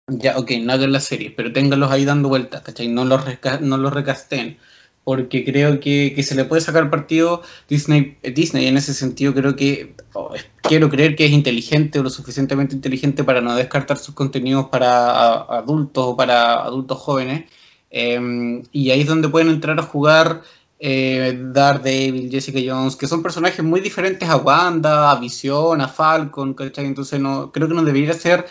Ya, 0.09 0.39
ok, 0.39 0.51
no 0.63 0.73
hagan 0.73 0.93
la 0.93 1.01
serie, 1.01 1.31
pero 1.31 1.53
ténganlos 1.53 1.91
ahí 1.91 2.05
dando 2.05 2.29
vueltas, 2.29 2.63
¿cachai? 2.63 2.89
No 2.89 3.05
los, 3.05 3.23
no 3.61 3.77
los 3.77 3.93
recasten 3.93 4.59
porque 5.05 5.45
creo 5.45 5.81
que, 5.81 6.13
que, 6.15 6.23
se 6.23 6.35
le 6.35 6.45
puede 6.45 6.61
sacar 6.63 6.91
partido 6.91 7.43
Disney, 7.69 8.19
Disney 8.23 8.67
en 8.67 8.77
ese 8.77 8.93
sentido 8.95 9.33
creo 9.35 9.57
que 9.57 9.95
oh, 10.13 10.35
quiero 10.63 10.91
creer 10.91 11.17
que 11.17 11.25
es 11.25 11.33
inteligente 11.33 11.99
o 11.99 12.03
lo 12.03 12.11
suficientemente 12.11 12.75
inteligente 12.75 13.25
para 13.25 13.41
no 13.41 13.57
descartar 13.57 13.97
sus 13.97 14.15
contenidos 14.15 14.69
para 14.69 15.33
adultos 15.33 16.05
o 16.07 16.17
para 16.17 16.63
adultos 16.63 16.99
jóvenes 16.99 17.51
eh, 17.91 18.63
y 18.73 18.91
ahí 18.91 19.01
es 19.01 19.07
donde 19.07 19.29
pueden 19.29 19.49
entrar 19.49 19.79
a 19.81 19.83
jugar 19.83 20.43
eh, 20.79 21.39
Daredevil, 21.39 22.31
Jessica 22.31 22.59
Jones, 22.65 22.97
que 22.97 23.07
son 23.07 23.23
personajes 23.23 23.63
muy 23.63 23.81
diferentes 23.81 24.27
a 24.29 24.37
Wanda, 24.37 25.11
a 25.11 25.21
Visión, 25.21 25.81
a 25.83 25.89
Falcon, 25.89 26.55
¿cachai? 26.55 26.87
Entonces 26.87 27.21
no, 27.21 27.53
creo 27.53 27.69
que 27.69 27.75
no 27.75 27.83
debería 27.83 28.15
ser 28.15 28.47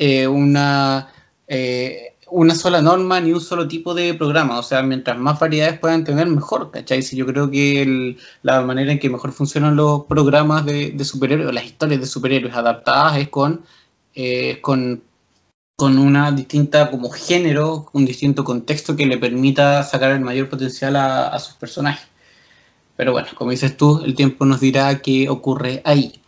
eh, 0.00 0.26
una 0.26 1.12
eh, 1.46 2.14
una 2.30 2.54
sola 2.54 2.80
norma 2.80 3.20
ni 3.20 3.32
un 3.32 3.40
solo 3.40 3.68
tipo 3.68 3.94
de 3.94 4.14
programa. 4.14 4.58
O 4.58 4.62
sea, 4.62 4.82
mientras 4.82 5.18
más 5.18 5.38
variedades 5.38 5.78
puedan 5.78 6.04
tener, 6.04 6.26
mejor, 6.26 6.70
¿cachai? 6.70 7.02
Yo 7.02 7.26
creo 7.26 7.50
que 7.50 8.16
la 8.42 8.62
manera 8.62 8.92
en 8.92 8.98
que 8.98 9.10
mejor 9.10 9.32
funcionan 9.32 9.76
los 9.76 10.04
programas 10.04 10.64
de, 10.64 10.92
de 10.92 11.04
superhéroes, 11.04 11.54
las 11.54 11.64
historias 11.64 12.00
de 12.00 12.06
superhéroes 12.06 12.54
adaptadas 12.54 13.18
es 13.18 13.28
con, 13.28 13.64
eh, 14.14 14.60
con, 14.60 15.02
con 15.76 15.98
una 15.98 16.32
distinta 16.32 16.90
como 16.90 17.10
género, 17.10 17.90
un 17.92 18.06
distinto 18.06 18.44
contexto 18.44 18.96
que 18.96 19.06
le 19.06 19.18
permita 19.18 19.82
sacar 19.82 20.12
el 20.12 20.20
mayor 20.20 20.48
potencial 20.48 20.96
a, 20.96 21.28
a 21.28 21.38
sus 21.38 21.54
personajes. 21.54 22.06
Pero 22.96 23.12
bueno, 23.12 23.28
como 23.34 23.50
dices 23.50 23.76
tú, 23.76 24.02
el 24.04 24.14
tiempo 24.14 24.44
nos 24.44 24.60
dirá 24.60 25.00
qué 25.00 25.28
ocurre 25.28 25.82
ahí. 25.84 26.19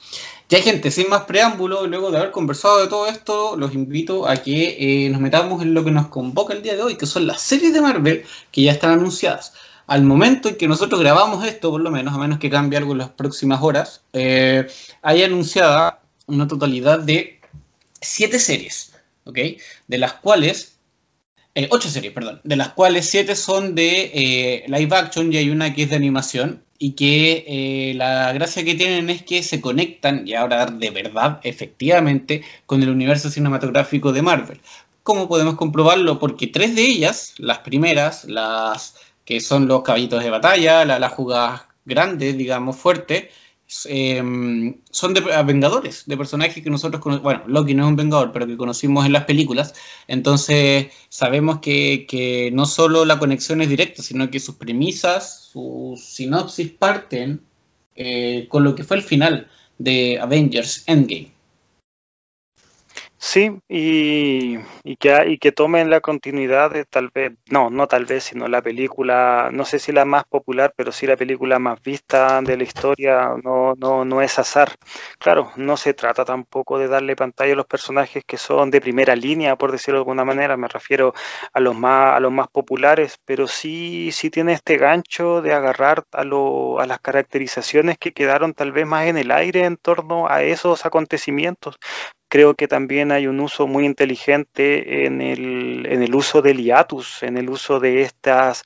Ya 0.53 0.61
gente, 0.61 0.91
sin 0.91 1.09
más 1.09 1.23
preámbulo, 1.23 1.87
luego 1.87 2.11
de 2.11 2.19
haber 2.19 2.31
conversado 2.31 2.81
de 2.81 2.87
todo 2.87 3.07
esto, 3.07 3.57
los 3.57 3.73
invito 3.73 4.29
a 4.29 4.37
que 4.37 5.07
eh, 5.07 5.09
nos 5.09 5.19
metamos 5.19 5.63
en 5.63 5.73
lo 5.73 5.83
que 5.83 5.91
nos 5.91 6.09
convoca 6.09 6.53
el 6.53 6.61
día 6.61 6.77
de 6.77 6.83
hoy, 6.83 6.97
que 6.97 7.07
son 7.07 7.27
las 7.27 7.41
series 7.41 7.73
de 7.73 7.81
Marvel 7.81 8.27
que 8.51 8.61
ya 8.61 8.73
están 8.73 8.91
anunciadas. 8.91 9.55
Al 9.87 10.03
momento 10.03 10.51
en 10.51 10.57
que 10.57 10.69
nosotros 10.69 11.01
grabamos 11.01 11.43
esto, 11.47 11.71
por 11.71 11.81
lo 11.81 11.91
menos, 11.91 12.13
a 12.13 12.19
menos 12.19 12.39
que 12.39 12.51
cambie 12.51 12.77
algo 12.77 12.93
en 12.93 12.99
las 12.99 13.09
próximas 13.09 13.63
horas, 13.63 14.03
eh, 14.13 14.67
hay 15.01 15.23
anunciada 15.23 16.03
una 16.27 16.47
totalidad 16.47 16.99
de 16.99 17.41
siete 18.03 18.39
series, 18.39 18.93
¿ok? 19.25 19.39
De 19.89 19.97
las 19.97 20.13
cuales, 20.13 20.77
eh, 21.55 21.67
ocho 21.71 21.89
series, 21.89 22.13
perdón, 22.13 22.43
de 22.45 22.57
las 22.57 22.75
cuales 22.75 23.09
siete 23.09 23.37
son 23.37 23.75
de 23.75 24.11
eh, 24.13 24.65
live 24.69 24.95
action 24.95 25.33
y 25.33 25.39
hay 25.39 25.49
una 25.49 25.73
que 25.73 25.85
es 25.85 25.89
de 25.89 25.97
animación 25.97 26.63
y 26.83 26.95
que 26.95 27.45
eh, 27.47 27.95
la 27.95 28.33
gracia 28.33 28.65
que 28.65 28.75
tienen 28.75 29.09
es 29.09 29.23
que 29.23 29.45
se 29.45 29.61
conectan, 29.61 30.27
y 30.27 30.35
ahora 30.35 30.67
de 30.67 30.91
verdad, 30.91 31.39
efectivamente, 31.45 32.43
con 32.67 32.83
el 32.83 32.89
universo 32.91 33.31
cinematográfico 33.31 34.11
de 34.13 34.23
Marvel. 34.23 34.61
¿Cómo 35.05 35.29
podemos 35.29 35.55
comprobarlo? 35.55 36.19
Porque 36.19 36.49
tres 36.49 36.75
de 36.75 36.83
ellas, 36.83 37.35
las 37.39 37.61
primeras, 37.61 38.25
las 38.25 38.97
que 39.25 39.39
son 39.41 39.69
los 39.69 39.83
caballitos 39.83 40.25
de 40.25 40.31
batalla, 40.31 40.85
las 40.85 40.99
la 40.99 41.09
jugadas 41.09 41.63
grandes, 41.85 42.37
digamos, 42.37 42.75
fuertes, 42.77 43.27
eh, 43.89 44.75
son 44.91 45.15
de 45.15 45.21
Vengadores, 45.45 46.05
de 46.07 46.17
personajes 46.17 46.63
que 46.63 46.71
nosotros 46.71 47.01
conocemos. 47.01 47.25
Bueno, 47.25 47.43
Loki 47.47 47.75
no 47.75 47.85
es 47.85 47.89
un 47.89 47.97
Vengador, 47.97 48.33
pero 48.33 48.47
que 48.47 48.57
conocimos 48.57 49.07
en 49.07 49.13
las 49.13 49.25
películas. 49.25 49.75
Entonces, 50.09 50.89
sabemos 51.09 51.61
que, 51.61 52.07
que, 52.09 52.51
no 52.53 52.67
solo 52.67 53.05
la 53.05 53.19
conexión 53.19 53.63
es 53.63 53.69
directa, 53.69 54.03
sino 54.03 54.31
que 54.31 54.41
sus 54.41 54.57
premisas, 54.57 55.49
sus 55.53 56.05
sinopsis 56.05 56.71
parten 56.71 57.43
eh, 57.95 58.47
con 58.49 58.65
lo 58.65 58.75
que 58.75 58.85
fue 58.85 58.97
el 58.97 59.03
final 59.03 59.49
de 59.79 60.19
Avengers 60.21 60.85
Endgame. 60.87 61.32
Sí, 63.25 63.61
y, 63.69 64.59
y, 64.83 64.97
que, 64.97 65.17
y 65.29 65.39
que 65.39 65.53
tomen 65.53 65.91
la 65.91 66.01
continuidad 66.01 66.73
de 66.73 66.85
tal 66.85 67.09
vez, 67.15 67.33
no, 67.51 67.71
no 67.71 67.87
tal 67.87 68.05
vez, 68.05 68.25
sino 68.25 68.49
la 68.49 68.63
película, 68.63 69.49
no 69.53 69.65
sé 69.65 69.79
si 69.79 69.93
la 69.93 70.05
más 70.05 70.25
popular, 70.25 70.75
pero 70.77 70.91
sí 70.91 71.07
la 71.07 71.17
película 71.17 71.61
más 71.61 71.81
vista 71.83 72.43
de 72.43 72.57
la 72.57 72.65
historia, 72.65 73.31
no, 73.45 73.75
no, 73.79 74.05
no 74.05 74.23
es 74.23 74.41
azar. 74.41 74.73
Claro, 75.21 75.53
no 75.55 75.77
se 75.77 75.95
trata 75.95 76.25
tampoco 76.25 76.79
de 76.81 76.89
darle 76.89 77.15
pantalla 77.15 77.53
a 77.53 77.57
los 77.57 77.67
personajes 77.67 78.25
que 78.27 78.37
son 78.39 78.73
de 78.73 78.81
primera 78.81 79.15
línea, 79.15 79.55
por 79.55 79.71
decirlo 79.71 79.99
de 79.99 80.03
alguna 80.03 80.25
manera, 80.25 80.57
me 80.57 80.67
refiero 80.67 81.15
a 81.53 81.61
los 81.61 81.77
más, 81.77 82.17
a 82.17 82.21
los 82.21 82.33
más 82.33 82.49
populares, 82.49 83.19
pero 83.25 83.47
sí, 83.47 84.11
sí 84.11 84.31
tiene 84.31 84.53
este 84.55 84.79
gancho 84.79 85.43
de 85.43 85.53
agarrar 85.55 86.03
a, 86.11 86.25
lo, 86.25 86.81
a 86.81 86.87
las 86.87 86.99
caracterizaciones 86.99 87.99
que 87.99 88.13
quedaron 88.13 88.53
tal 88.53 88.73
vez 88.73 88.85
más 88.85 89.07
en 89.07 89.17
el 89.17 89.31
aire 89.31 89.65
en 89.65 89.77
torno 89.77 90.29
a 90.29 90.43
esos 90.43 90.85
acontecimientos 90.85 91.79
creo 92.33 92.55
que 92.55 92.67
también 92.67 93.13
hay 93.13 93.27
un 93.27 93.41
uso 93.41 93.67
muy 93.67 93.85
inteligente 93.85 95.05
en 95.05 95.21
el, 95.21 96.15
uso 96.15 96.41
del 96.41 96.63
hiatus, 96.63 97.23
en 97.23 97.37
el 97.37 97.51
uso 97.51 97.79
de 97.79 98.01
estas, 98.01 98.65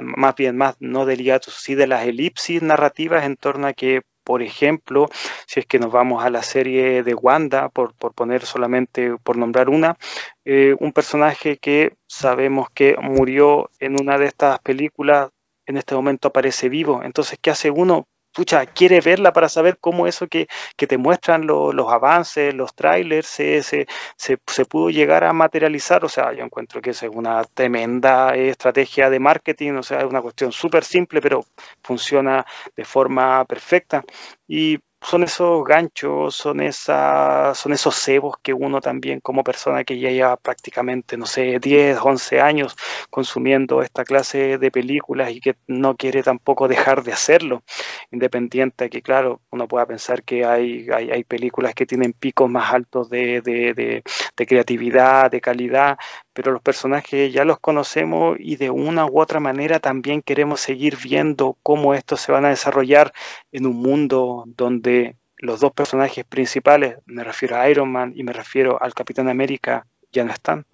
más 0.00 0.34
bien 0.34 0.56
más, 0.56 0.76
no 0.80 1.04
del 1.04 1.22
hiatus, 1.22 1.52
sí 1.52 1.74
de 1.74 1.86
las 1.86 2.06
elipsis 2.06 2.62
narrativas 2.62 3.26
en 3.26 3.36
torno 3.36 3.66
a 3.66 3.74
que 3.74 4.00
por 4.24 4.40
ejemplo, 4.40 5.10
si 5.46 5.60
es 5.60 5.66
que 5.66 5.78
nos 5.78 5.92
vamos 5.92 6.24
a 6.24 6.30
la 6.30 6.42
serie 6.42 7.02
de 7.02 7.12
Wanda, 7.12 7.68
por, 7.68 7.92
por 7.94 8.14
poner 8.14 8.46
solamente, 8.46 9.14
por 9.22 9.36
nombrar 9.36 9.68
una, 9.68 9.98
eh, 10.46 10.74
un 10.80 10.92
personaje 10.92 11.58
que 11.58 11.96
sabemos 12.06 12.68
que 12.72 12.96
murió 12.98 13.68
en 13.78 14.00
una 14.00 14.16
de 14.16 14.26
estas 14.26 14.58
películas, 14.60 15.28
en 15.66 15.76
este 15.76 15.94
momento 15.94 16.28
aparece 16.28 16.70
vivo. 16.70 17.02
Entonces, 17.04 17.38
¿qué 17.42 17.50
hace 17.50 17.70
uno? 17.70 18.06
Pucha, 18.32 18.66
quiere 18.66 19.00
verla 19.00 19.32
para 19.32 19.48
saber 19.48 19.78
cómo 19.78 20.06
eso 20.06 20.26
que, 20.26 20.48
que 20.76 20.86
te 20.86 20.98
muestran 20.98 21.46
lo, 21.46 21.72
los 21.72 21.92
avances, 21.92 22.54
los 22.54 22.74
trailers, 22.74 23.26
se, 23.26 23.62
se, 23.62 23.86
se, 24.16 24.38
se, 24.46 24.64
pudo 24.64 24.90
llegar 24.90 25.24
a 25.24 25.32
materializar. 25.32 26.04
O 26.04 26.08
sea, 26.08 26.32
yo 26.32 26.44
encuentro 26.44 26.80
que 26.82 26.90
es 26.90 27.02
una 27.02 27.44
tremenda 27.44 28.34
estrategia 28.34 29.10
de 29.10 29.20
marketing, 29.20 29.72
o 29.74 29.82
sea, 29.82 30.00
es 30.00 30.04
una 30.04 30.22
cuestión 30.22 30.52
súper 30.52 30.84
simple, 30.84 31.20
pero 31.20 31.44
funciona 31.82 32.44
de 32.76 32.84
forma 32.84 33.44
perfecta. 33.44 34.04
Y 34.48 34.78
son 35.02 35.24
esos 35.24 35.64
ganchos, 35.64 36.34
son, 36.34 36.60
esa, 36.60 37.54
son 37.54 37.72
esos 37.72 37.94
cebos 37.94 38.36
que 38.42 38.52
uno 38.54 38.80
también 38.80 39.20
como 39.20 39.44
persona 39.44 39.84
que 39.84 39.98
ya 39.98 40.10
lleva 40.10 40.36
prácticamente, 40.36 41.16
no 41.16 41.26
sé, 41.26 41.58
10, 41.58 41.98
11 42.02 42.40
años 42.40 42.76
consumiendo 43.10 43.82
esta 43.82 44.04
clase 44.04 44.58
de 44.58 44.70
películas 44.70 45.30
y 45.30 45.40
que 45.40 45.56
no 45.66 45.96
quiere 45.96 46.22
tampoco 46.22 46.68
dejar 46.68 47.02
de 47.02 47.12
hacerlo, 47.12 47.62
independiente 48.10 48.84
de 48.84 48.90
que, 48.90 49.02
claro, 49.02 49.40
uno 49.50 49.68
pueda 49.68 49.86
pensar 49.86 50.22
que 50.22 50.44
hay, 50.44 50.88
hay, 50.90 51.10
hay 51.10 51.24
películas 51.24 51.74
que 51.74 51.86
tienen 51.86 52.12
picos 52.12 52.48
más 52.50 52.72
altos 52.72 53.10
de, 53.10 53.40
de, 53.40 53.74
de, 53.74 54.02
de, 54.36 54.46
creatividad, 54.46 55.30
de 55.30 55.40
calidad, 55.40 55.98
pero 56.32 56.52
los 56.52 56.62
personajes 56.62 57.32
ya 57.32 57.44
los 57.44 57.58
conocemos 57.58 58.36
y 58.38 58.56
de 58.56 58.70
una 58.70 59.06
u 59.06 59.20
otra 59.20 59.40
manera 59.40 59.80
también 59.80 60.22
queremos 60.22 60.60
seguir 60.60 60.96
viendo 61.02 61.56
cómo 61.62 61.94
estos 61.94 62.20
se 62.20 62.32
van 62.32 62.44
a 62.44 62.50
desarrollar 62.50 63.12
en 63.52 63.66
un 63.66 63.76
mundo 63.76 64.44
donde 64.46 65.16
los 65.36 65.60
dos 65.60 65.72
personajes 65.72 66.24
principales, 66.24 66.98
me 67.04 67.24
refiero 67.24 67.56
a 67.56 67.68
Iron 67.68 67.90
Man 67.90 68.12
y 68.14 68.22
me 68.22 68.32
refiero 68.32 68.80
al 68.80 68.94
Capitán 68.94 69.28
América, 69.28 69.86
ya 70.12 70.24
no 70.24 70.32
están. 70.32 70.66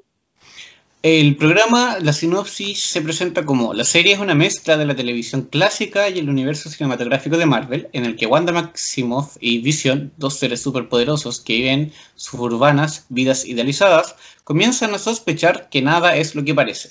El 1.05 1.37
programa, 1.37 1.99
la 2.01 2.13
sinopsis, 2.13 2.81
se 2.81 3.01
presenta 3.01 3.45
como 3.45 3.73
la 3.73 3.85
serie 3.85 4.15
es 4.15 4.19
una 4.19 4.35
mezcla 4.35 4.77
de 4.77 4.85
la 4.85 4.97
televisión 4.97 5.43
clásica 5.43 6.09
y 6.09 6.19
el 6.19 6.29
universo 6.29 6.71
cinematográfico 6.71 7.37
de 7.37 7.47
Marvel, 7.47 7.89
en 7.93 8.05
el 8.05 8.17
que 8.17 8.27
Wanda 8.27 8.53
Maximoff 8.53 9.37
y 9.39 9.61
Vision, 9.61 10.11
dos 10.17 10.41
seres 10.41 10.61
superpoderosos 10.61 11.41
que 11.41 11.53
viven 11.53 11.93
suburbanas 12.17 13.07
vidas 13.11 13.45
idealizadas, 13.45 14.17
comienzan 14.43 14.93
a 14.93 14.99
sospechar 14.99 15.69
que 15.69 15.83
nada 15.83 16.17
es 16.17 16.35
lo 16.35 16.45
que 16.45 16.53
parece. 16.53 16.89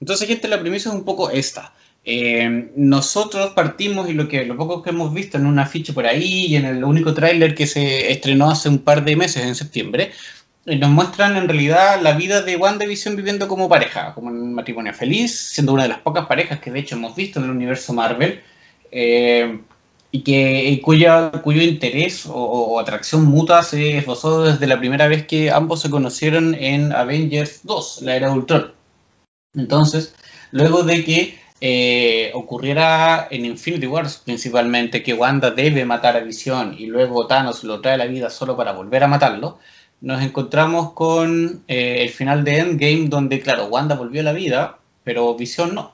Entonces, 0.00 0.26
gente, 0.26 0.48
la 0.48 0.60
premisa 0.60 0.88
es 0.88 0.96
un 0.96 1.04
poco 1.04 1.30
esta. 1.30 1.74
Eh, 2.04 2.72
nosotros 2.74 3.52
partimos 3.52 4.10
y 4.10 4.14
lo 4.14 4.26
que 4.26 4.44
lo 4.44 4.56
poco 4.56 4.82
que 4.82 4.90
hemos 4.90 5.14
visto 5.14 5.38
en 5.38 5.46
un 5.46 5.60
afiche 5.60 5.92
por 5.92 6.06
ahí 6.06 6.46
y 6.46 6.56
en 6.56 6.64
el 6.64 6.82
único 6.82 7.14
tráiler 7.14 7.54
que 7.54 7.68
se 7.68 8.10
estrenó 8.10 8.50
hace 8.50 8.68
un 8.68 8.80
par 8.80 9.04
de 9.04 9.14
meses 9.14 9.44
en 9.44 9.54
septiembre 9.54 10.10
nos 10.66 10.90
muestran 10.90 11.36
en 11.36 11.48
realidad 11.48 12.00
la 12.00 12.12
vida 12.12 12.40
de 12.42 12.56
WandaVision 12.56 13.16
viviendo 13.16 13.48
como 13.48 13.68
pareja, 13.68 14.14
como 14.14 14.28
un 14.28 14.54
matrimonio 14.54 14.94
feliz, 14.94 15.38
siendo 15.38 15.72
una 15.72 15.82
de 15.82 15.90
las 15.90 15.98
pocas 15.98 16.26
parejas 16.26 16.60
que 16.60 16.70
de 16.70 16.80
hecho 16.80 16.96
hemos 16.96 17.14
visto 17.14 17.38
en 17.38 17.46
el 17.46 17.50
universo 17.50 17.92
Marvel, 17.92 18.40
eh, 18.90 19.60
y 20.10 20.22
que 20.22 20.80
cuya, 20.82 21.32
cuyo 21.42 21.60
interés 21.60 22.24
o, 22.28 22.78
atracción 22.78 23.24
mutua 23.24 23.62
se 23.64 23.98
esbozó 23.98 24.44
desde 24.44 24.66
la 24.66 24.78
primera 24.78 25.08
vez 25.08 25.26
que 25.26 25.50
ambos 25.50 25.82
se 25.82 25.90
conocieron 25.90 26.54
en 26.54 26.92
Avengers 26.92 27.60
2, 27.64 28.02
la 28.02 28.16
era 28.16 28.28
de 28.28 28.34
Ultron. 28.34 28.72
Entonces, 29.54 30.14
luego 30.52 30.84
de 30.84 31.04
que 31.04 31.38
eh, 31.60 32.30
ocurriera 32.34 33.26
en 33.30 33.44
Infinity 33.44 33.86
Wars 33.86 34.22
principalmente, 34.24 35.02
que 35.02 35.14
Wanda 35.14 35.50
debe 35.50 35.84
matar 35.84 36.16
a 36.16 36.20
Vision 36.20 36.76
y 36.78 36.86
luego 36.86 37.26
Thanos 37.26 37.64
lo 37.64 37.80
trae 37.80 37.94
a 37.94 37.98
la 37.98 38.06
vida 38.06 38.30
solo 38.30 38.56
para 38.56 38.72
volver 38.72 39.02
a 39.02 39.08
matarlo, 39.08 39.58
nos 40.04 40.22
encontramos 40.22 40.92
con 40.92 41.64
eh, 41.66 42.02
el 42.02 42.10
final 42.10 42.44
de 42.44 42.58
Endgame, 42.58 43.08
donde, 43.08 43.40
claro, 43.40 43.66
Wanda 43.66 43.94
volvió 43.96 44.20
a 44.20 44.24
la 44.24 44.34
vida, 44.34 44.78
pero 45.02 45.34
Visión 45.34 45.74
no. 45.74 45.92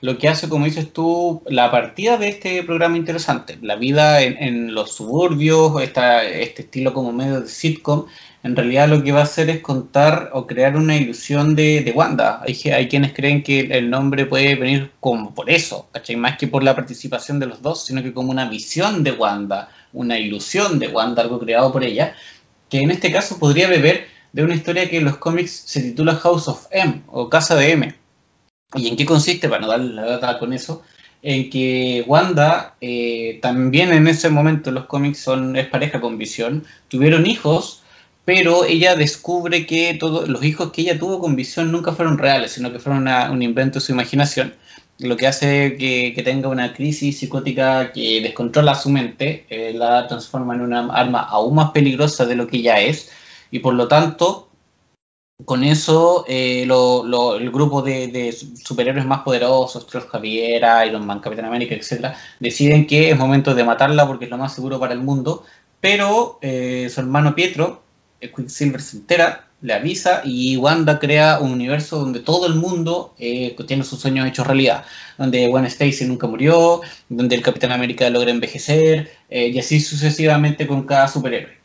Lo 0.00 0.18
que 0.18 0.28
hace, 0.28 0.48
como 0.48 0.64
dices 0.64 0.92
tú, 0.92 1.40
la 1.46 1.70
partida 1.70 2.18
de 2.18 2.28
este 2.28 2.62
programa 2.64 2.96
interesante, 2.96 3.56
la 3.62 3.76
vida 3.76 4.22
en, 4.22 4.74
los 4.74 4.92
suburbios, 4.92 5.80
esta, 5.80 6.24
este 6.24 6.62
estilo 6.62 6.92
como 6.92 7.12
medio 7.12 7.40
de 7.40 7.48
sitcom, 7.48 8.06
en 8.42 8.56
realidad 8.56 8.88
lo 8.88 9.02
que 9.02 9.12
va 9.12 9.20
a 9.20 9.22
hacer 9.22 9.48
es 9.48 9.60
contar 9.60 10.30
o 10.34 10.46
crear 10.48 10.76
una 10.76 10.96
ilusión 10.96 11.54
de, 11.54 11.90
Wanda. 11.94 12.42
Hay, 12.42 12.60
hay, 12.72 12.88
quienes 12.88 13.14
creen 13.14 13.44
que 13.44 13.60
el 13.60 13.88
nombre 13.88 14.26
puede 14.26 14.56
venir 14.56 14.90
como 14.98 15.32
por 15.32 15.48
eso, 15.48 15.88
¿cachai? 15.92 16.16
Más 16.16 16.36
que 16.36 16.48
por 16.48 16.64
la 16.64 16.74
participación 16.74 17.38
de 17.38 17.46
los 17.46 17.62
dos, 17.62 17.86
sino 17.86 18.02
que 18.02 18.12
como 18.12 18.32
una 18.32 18.48
visión 18.48 19.04
de 19.04 19.12
Wanda, 19.12 19.70
una 19.94 20.18
ilusión 20.18 20.78
de 20.80 20.88
Wanda, 20.88 21.22
algo 21.22 21.38
creado 21.38 21.72
por 21.72 21.84
ella, 21.84 22.14
que 22.74 22.80
en 22.80 22.90
este 22.90 23.12
caso 23.12 23.38
podría 23.38 23.68
beber 23.68 24.08
de 24.32 24.42
una 24.42 24.56
historia 24.56 24.90
que 24.90 24.96
en 24.96 25.04
los 25.04 25.18
cómics 25.18 25.62
se 25.64 25.80
titula 25.80 26.16
House 26.16 26.48
of 26.48 26.66
M 26.72 27.02
o 27.06 27.30
Casa 27.30 27.54
de 27.54 27.70
M. 27.70 27.94
¿Y 28.74 28.88
en 28.88 28.96
qué 28.96 29.06
consiste? 29.06 29.48
Para 29.48 29.60
no 29.60 29.68
darle 29.68 29.94
la 29.94 30.04
data 30.04 30.40
con 30.40 30.52
eso, 30.52 30.82
en 31.22 31.50
que 31.50 32.02
Wanda, 32.08 32.74
eh, 32.80 33.38
también 33.40 33.92
en 33.92 34.08
ese 34.08 34.28
momento 34.28 34.72
los 34.72 34.86
cómics 34.86 35.20
son, 35.20 35.54
es 35.54 35.68
pareja 35.68 36.00
con 36.00 36.18
Visión, 36.18 36.64
tuvieron 36.88 37.26
hijos, 37.26 37.84
pero 38.24 38.64
ella 38.64 38.96
descubre 38.96 39.66
que 39.66 39.94
todos 39.94 40.28
los 40.28 40.42
hijos 40.42 40.72
que 40.72 40.82
ella 40.82 40.98
tuvo 40.98 41.20
con 41.20 41.36
Visión 41.36 41.70
nunca 41.70 41.92
fueron 41.92 42.18
reales, 42.18 42.50
sino 42.50 42.72
que 42.72 42.80
fueron 42.80 43.06
un 43.06 43.40
invento 43.40 43.78
de 43.78 43.84
su 43.84 43.92
imaginación 43.92 44.52
lo 44.98 45.16
que 45.16 45.26
hace 45.26 45.76
que, 45.76 46.22
tenga 46.24 46.48
una 46.48 46.72
crisis 46.72 47.18
psicótica 47.18 47.92
que 47.92 48.20
descontrola 48.20 48.74
su 48.74 48.90
mente, 48.90 49.46
eh, 49.48 49.72
la 49.74 50.06
transforma 50.06 50.54
en 50.54 50.62
una 50.62 50.86
arma 50.92 51.20
aún 51.20 51.56
más 51.56 51.70
peligrosa 51.72 52.26
de 52.26 52.36
lo 52.36 52.46
que 52.46 52.62
ya 52.62 52.80
es, 52.80 53.10
y 53.50 53.58
por 53.58 53.74
lo 53.74 53.88
tanto, 53.88 54.48
con 55.44 55.64
eso 55.64 56.24
eh, 56.28 56.62
el 56.62 57.50
grupo 57.50 57.82
de, 57.82 58.32
superhéroes 58.32 59.06
más 59.06 59.22
poderosos, 59.22 59.86
Troll 59.86 60.06
Javier, 60.08 60.62
Iron 60.86 61.06
Man, 61.06 61.20
Capitán 61.20 61.46
América, 61.46 61.74
etc., 61.74 62.14
deciden 62.38 62.86
que 62.86 63.10
es 63.10 63.18
momento 63.18 63.54
de 63.54 63.64
matarla 63.64 64.06
porque 64.06 64.26
es 64.26 64.30
lo 64.30 64.38
más 64.38 64.54
seguro 64.54 64.78
para 64.78 64.92
el 64.92 65.00
mundo, 65.00 65.44
pero 65.80 66.38
eh, 66.40 66.88
su 66.92 67.00
hermano 67.00 67.34
Pietro, 67.34 67.82
Quicksilver, 68.20 68.80
se 68.80 68.98
entera 68.98 69.48
le 69.64 69.72
avisa 69.72 70.20
y 70.24 70.58
Wanda 70.58 70.98
crea 70.98 71.38
un 71.40 71.50
universo 71.50 71.98
donde 71.98 72.20
todo 72.20 72.46
el 72.46 72.54
mundo 72.54 73.14
eh, 73.18 73.56
tiene 73.66 73.82
sus 73.82 73.98
sueños 73.98 74.28
hechos 74.28 74.46
realidad, 74.46 74.84
donde 75.16 75.48
Gwen 75.48 75.64
Stacy 75.64 76.04
nunca 76.04 76.26
murió, 76.26 76.82
donde 77.08 77.34
el 77.34 77.40
Capitán 77.40 77.72
América 77.72 78.10
logra 78.10 78.30
envejecer 78.30 79.10
eh, 79.30 79.48
y 79.48 79.58
así 79.58 79.80
sucesivamente 79.80 80.66
con 80.66 80.82
cada 80.82 81.08
superhéroe. 81.08 81.64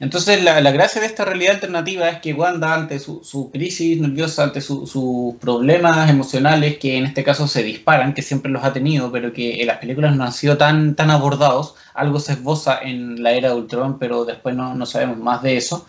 Entonces 0.00 0.42
la, 0.42 0.60
gracia 0.72 1.00
de 1.00 1.06
esta 1.06 1.24
realidad 1.24 1.54
alternativa 1.54 2.08
es 2.08 2.18
que 2.18 2.34
Wanda 2.34 2.74
ante 2.74 2.98
su, 2.98 3.50
crisis 3.52 3.98
nerviosa, 4.00 4.42
ante 4.42 4.60
sus 4.60 5.36
problemas 5.36 6.10
emocionales 6.10 6.78
que 6.78 6.98
en 6.98 7.06
este 7.06 7.22
caso 7.22 7.46
se 7.46 7.62
disparan, 7.62 8.12
que 8.12 8.22
siempre 8.22 8.50
los 8.50 8.64
ha 8.64 8.72
tenido, 8.72 9.12
pero 9.12 9.32
que 9.32 9.62
en 9.62 9.68
las 9.68 9.78
películas 9.78 10.16
no 10.16 10.24
han 10.24 10.32
sido 10.32 10.58
tan, 10.58 10.96
tan 10.96 11.10
abordados, 11.10 11.76
algo 11.94 12.18
se 12.18 12.32
esboza 12.32 12.78
en 12.82 13.22
la 13.22 13.32
era 13.32 13.50
de 13.50 13.54
Ultron, 13.54 13.98
pero 14.00 14.24
después 14.24 14.54
no, 14.54 14.74
no 14.74 14.84
sabemos 14.84 15.16
más 15.16 15.42
de 15.42 15.56
eso, 15.56 15.86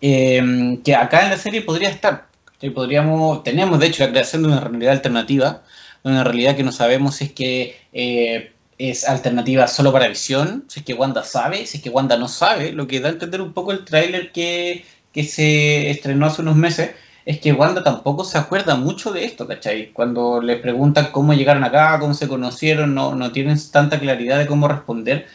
Em, 0.00 0.82
que 0.82 0.94
acá 0.94 1.24
en 1.24 1.30
la 1.30 1.38
serie 1.38 1.62
podría 1.62 1.88
estar. 1.88 2.26
Podríamos, 2.74 3.42
tenemos 3.42 3.78
de 3.78 3.86
hecho 3.86 4.04
la 4.04 4.10
creación 4.10 4.42
de 4.42 4.48
una 4.48 4.60
realidad 4.60 4.92
alternativa, 4.92 5.62
una 6.02 6.24
realidad 6.24 6.56
que 6.56 6.62
no 6.62 6.72
sabemos 6.72 7.16
si 7.16 7.24
es 7.24 7.32
que 7.32 7.78
eh, 7.92 8.52
es 8.78 9.08
alternativa 9.08 9.66
solo 9.68 9.92
para 9.92 10.08
visión, 10.08 10.64
si 10.68 10.80
es 10.80 10.86
que 10.86 10.94
Wanda 10.94 11.22
sabe, 11.22 11.66
si 11.66 11.78
es 11.78 11.82
que 11.82 11.90
Wanda 11.90 12.16
no 12.16 12.28
sabe, 12.28 12.72
lo 12.72 12.86
que 12.86 13.00
da 13.00 13.08
a 13.08 13.12
entender 13.12 13.40
un 13.40 13.52
poco 13.52 13.72
el 13.72 13.84
tráiler 13.84 14.32
que, 14.32 14.84
que 15.12 15.24
se 15.24 15.90
estrenó 15.90 16.26
hace 16.26 16.42
unos 16.42 16.56
meses, 16.56 16.90
es 17.24 17.40
que 17.40 17.52
Wanda 17.52 17.82
tampoco 17.82 18.24
se 18.24 18.38
acuerda 18.38 18.76
mucho 18.76 19.12
de 19.12 19.24
esto, 19.24 19.46
¿cachai? 19.48 19.92
Cuando 19.92 20.40
le 20.40 20.56
preguntan 20.56 21.10
cómo 21.12 21.34
llegaron 21.34 21.64
acá, 21.64 21.98
cómo 21.98 22.14
se 22.14 22.28
conocieron, 22.28 22.94
no, 22.94 23.14
no 23.14 23.32
tienen 23.32 23.58
tanta 23.70 23.98
claridad 23.98 24.38
de 24.38 24.46
cómo 24.46 24.68
responder, 24.68 25.26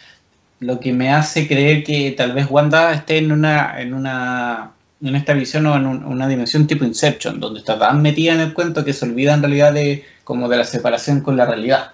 lo 0.62 0.80
que 0.80 0.93
me 0.93 1.12
hace 1.12 1.47
creer 1.47 1.84
que 1.84 2.12
tal 2.12 2.34
vez 2.34 2.47
Wanda 2.50 2.93
esté 2.93 3.17
en 3.17 3.32
una, 3.32 3.82
en 3.82 3.93
una, 3.93 4.71
en 5.02 5.15
esta 5.15 5.34
visión 5.34 5.65
o 5.65 5.76
en 5.76 5.86
una 5.86 6.28
dimensión 6.28 6.67
tipo 6.67 6.86
Inception, 6.86 7.39
donde 7.39 7.60
está 7.60 7.78
tan 7.78 8.02
metida 8.02 8.34
en 8.34 8.39
el 8.39 8.54
cuento 8.54 8.86
que 8.86 8.93
se 8.93 9.06
olvida 9.06 9.34
en 9.34 9.41
realidad 9.41 9.74
de 9.74 10.06
como 10.24 10.47
de 10.47 10.58
la 10.58 10.63
separación 10.63 11.21
con 11.21 11.36
la 11.36 11.45
realidad 11.45 11.93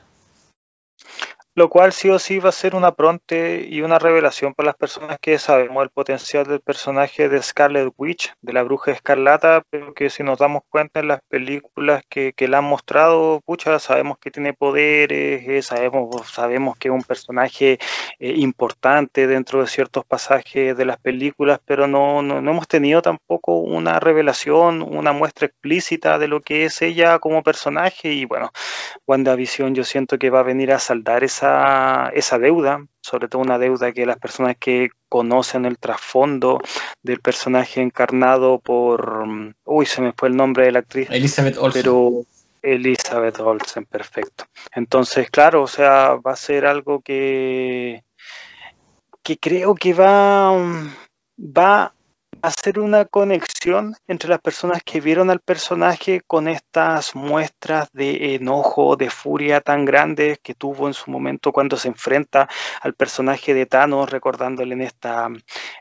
lo 1.58 1.70
cual 1.70 1.91
sí 1.91 2.08
o 2.12 2.20
sí 2.20 2.38
va 2.38 2.50
a 2.50 2.52
ser 2.52 2.76
una 2.76 2.91
pronte 2.91 3.65
y 3.67 3.82
una 3.82 3.98
revelación 3.98 4.54
para 4.54 4.67
las 4.67 4.76
personas 4.76 5.17
que 5.20 5.39
sabemos 5.39 5.82
el 5.82 5.89
potencial 5.89 6.46
del 6.46 6.62
personaje 6.62 7.30
de 7.30 7.41
Scarlet 7.41 7.91
Witch, 7.98 8.32
de 8.41 8.54
la 8.54 8.62
bruja 8.62 8.91
escarlata, 8.91 9.63
pero 9.72 9.96
que 9.96 10.12
si 10.12 10.22
nos 10.22 10.38
damos 10.38 10.62
cuenta 10.70 11.00
en 11.00 11.08
las 11.08 11.20
películas 11.28 12.04
que, 12.08 12.34
que 12.34 12.48
la 12.48 12.60
han 12.60 12.65
mostrado, 12.65 13.41
pucha, 13.43 13.80
sabemos 13.80 14.20
que 14.20 14.30
tiene 14.30 14.54
poderes, 14.54 15.48
eh, 15.48 15.63
sabemos, 15.63 16.30
sabemos 16.30 16.78
que 16.78 16.89
es 16.89 16.93
un 16.93 17.02
personaje 17.02 17.80
eh, 18.20 18.34
importante 18.38 19.26
dentro 19.26 19.62
de 19.62 19.67
ciertos 19.67 20.06
pasajes 20.06 20.78
de 20.78 20.86
las 20.86 21.00
películas, 21.00 21.60
pero 21.65 21.88
no, 21.88 22.22
no, 22.22 22.39
no 22.39 22.52
hemos 22.52 22.67
tenido 22.67 23.02
tampoco 23.02 23.58
una 23.58 24.00
revelación, 24.00 24.84
una 24.84 25.12
muestra 25.12 25.48
explícita 25.48 26.20
de 26.20 26.28
lo 26.28 26.41
que 26.41 26.65
es 26.65 26.84
ella 26.84 27.17
como 27.17 27.41
personaje 27.41 28.13
y 28.13 28.26
bueno, 28.26 28.52
WandaVision 29.08 29.74
yo 29.74 29.84
siento 29.84 30.20
que 30.20 30.30
va 30.30 30.41
a 30.41 30.43
venir 30.43 30.72
a 30.72 30.78
saldar 30.78 31.24
esa 31.24 31.46
esa, 32.13 32.39
deuda, 32.39 32.86
sobre 33.01 33.27
todo 33.27 33.41
una 33.41 33.57
deuda 33.57 33.91
que 33.91 34.05
las 34.05 34.17
personas 34.17 34.55
que 34.60 34.89
conocen 35.10 35.65
el 35.65 35.77
trasfondo 35.77 36.60
del 37.03 37.19
personaje 37.19 37.81
encarnado 37.81 38.60
por, 38.60 39.25
uy, 39.65 39.86
se 39.86 40.01
me 40.01 40.13
fue 40.13 40.29
el 40.29 40.36
nombre 40.36 40.65
de 40.65 40.71
la 40.71 40.79
actriz. 40.79 41.10
Elizabeth 41.10 41.57
Olsen. 41.57 41.81
Pero 41.81 42.25
Elizabeth 42.62 43.39
Olsen, 43.39 43.86
perfecto. 43.86 44.45
Entonces, 44.73 45.29
claro, 45.29 45.63
o 45.63 45.67
sea, 45.67 46.15
va 46.15 46.33
a 46.33 46.38
ser 46.38 46.65
algo 46.65 47.01
que, 47.01 48.03
que 49.23 49.38
creo 49.38 49.75
que 49.75 49.93
va, 49.93 50.51
va 51.38 51.93
hacer 52.41 52.80
una 52.80 53.06
conexión 53.06 53.95
entre 54.08 54.30
las 54.30 54.39
personas 54.39 54.82
que 54.84 55.02
vieron 55.02 55.30
al 55.30 55.39
personaje 55.39 56.21
con 56.25 56.48
estas 56.48 57.15
muestras 57.15 57.90
de 57.94 58.35
enojo, 58.35 58.96
de 58.96 59.10
furia 59.10 59.62
tan 59.62 59.85
grandes 59.85 60.40
que 60.40 60.54
tuvo 60.54 60.88
en 60.88 60.94
su 60.94 61.10
momento 61.10 61.52
cuando 61.52 61.77
se 61.77 61.88
enfrenta 61.88 62.48
al 62.81 62.94
personaje 62.94 63.54
de 63.54 63.65
Thanos, 63.65 64.10
recordándole 64.10 64.73
en, 64.75 64.81
esta, 64.81 65.29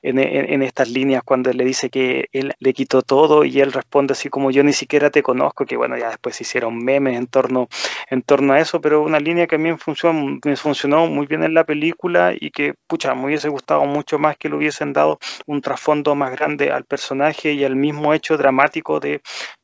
en, 0.02 0.62
estas 0.62 0.88
líneas 0.88 1.22
cuando 1.24 1.52
le 1.52 1.64
dice 1.64 1.90
que 1.90 2.28
él 2.32 2.52
le 2.58 2.72
quitó 2.72 3.02
todo 3.02 3.44
y 3.44 3.60
él 3.60 3.72
responde 3.72 4.12
así 4.12 4.28
como 4.28 4.50
yo 4.50 4.62
ni 4.64 4.72
siquiera 4.72 5.10
te 5.10 5.22
conozco, 5.22 5.66
que 5.66 5.76
bueno, 5.76 5.96
ya 5.98 6.08
después 6.08 6.40
hicieron 6.40 6.78
memes 6.78 7.16
en 7.16 7.26
torno, 7.26 7.68
en 8.10 8.22
torno 8.22 8.54
a 8.54 8.60
eso, 8.60 8.80
pero 8.80 9.02
una 9.02 9.20
línea 9.20 9.46
que 9.46 9.56
a 9.56 9.58
mí 9.58 9.70
me 9.70 9.78
funcionó, 9.78 10.38
me 10.44 10.56
funcionó 10.56 11.06
muy 11.06 11.26
bien 11.26 11.42
en 11.42 11.54
la 11.54 11.64
película 11.64 12.32
y 12.38 12.50
que, 12.50 12.74
pucha, 12.86 13.14
me 13.14 13.26
hubiese 13.26 13.48
gustado 13.48 13.84
mucho 13.84 14.18
más 14.18 14.36
que 14.36 14.48
le 14.48 14.56
hubiesen 14.56 14.92
dado 14.92 15.18
un 15.46 15.60
trasfondo 15.60 16.14
más 16.14 16.30
grande 16.32 16.45
al 16.46 16.84
personaje 16.84 17.52
y 17.52 17.64
al 17.64 17.76
mismo 17.76 18.14
hecho 18.14 18.36
dramático 18.36 19.00
de 19.00 19.20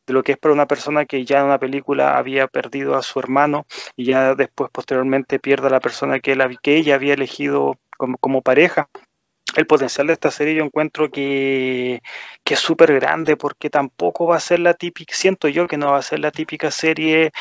de 0.06 0.12
lo 0.12 0.22
que 0.22 0.32
es 0.32 0.38
para 0.38 0.54
una 0.54 0.66
persona 0.66 1.04
que 1.04 1.24
ya 1.24 1.40
en 1.40 1.46
una 1.46 1.58
película 1.58 2.16
había 2.18 2.48
perdido 2.48 2.96
a 2.96 3.02
su 3.02 3.18
hermano 3.18 3.66
y 3.96 4.06
ya 4.06 4.34
después 4.34 4.70
posteriormente 4.72 5.38
pierde 5.38 5.68
a 5.68 5.70
la 5.70 5.80
persona 5.80 6.20
que, 6.20 6.36
que 6.62 6.76
ella 6.76 6.96
había 6.96 7.14
elegido 7.14 7.78
como, 7.96 8.18
como 8.18 8.42
pareja 8.42 8.88
el 9.56 9.66
potencial 9.66 10.06
de 10.06 10.14
esta 10.14 10.30
serie 10.30 10.54
yo 10.54 10.64
encuentro 10.64 11.10
que, 11.10 12.00
es 12.44 12.58
súper 12.58 12.92
grande 12.92 13.38
porque 13.38 13.70
tampoco 13.70 14.26
va 14.26 14.36
a 14.36 14.40
ser 14.40 14.60
la 14.60 14.74
típica, 14.74 15.14
siento 15.14 15.48
yo 15.48 15.66
que 15.66 15.78
no 15.78 15.92
va 15.92 15.96
a 15.96 16.02
ser 16.02 16.18
la 16.18 16.30
típica 16.30 16.70
serie 16.70 17.32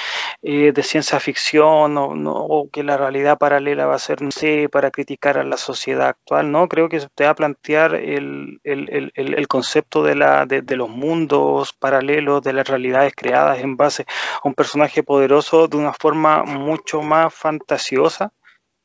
eh, 0.41 0.71
de 0.71 0.83
ciencia 0.83 1.19
ficción 1.19 1.97
o, 1.97 2.69
que 2.71 2.81
la 2.83 2.95
realidad 2.95 3.37
paralela 3.37 3.87
va 3.87 3.95
a 3.95 3.99
ser, 3.99 4.21
no 4.21 4.31
sé, 4.31 4.69
para 4.69 4.89
criticar 4.89 5.37
a 5.37 5.43
la 5.43 5.57
sociedad 5.57 6.07
actual, 6.07 6.49
¿no? 6.49 6.69
Creo 6.69 6.87
que 6.87 7.05
te 7.13 7.25
va 7.25 7.31
a 7.31 7.35
plantear 7.35 7.95
el, 7.95 8.61
concepto 9.49 10.01
de, 10.03 10.15
la, 10.15 10.45
de 10.45 10.75
los 10.77 10.87
mundos 10.89 11.73
paralelos, 11.73 12.41
de 12.41 12.53
las 12.53 12.67
realidades 12.69 13.13
creadas 13.13 13.59
en 13.59 13.75
base 13.75 14.05
a 14.41 14.47
un 14.47 14.53
personaje 14.53 15.03
poderoso 15.03 15.67
de 15.67 15.75
una 15.75 15.91
forma 15.93 16.43
mucho 16.43 17.01
más 17.01 17.33
fantasiosa 17.33 18.31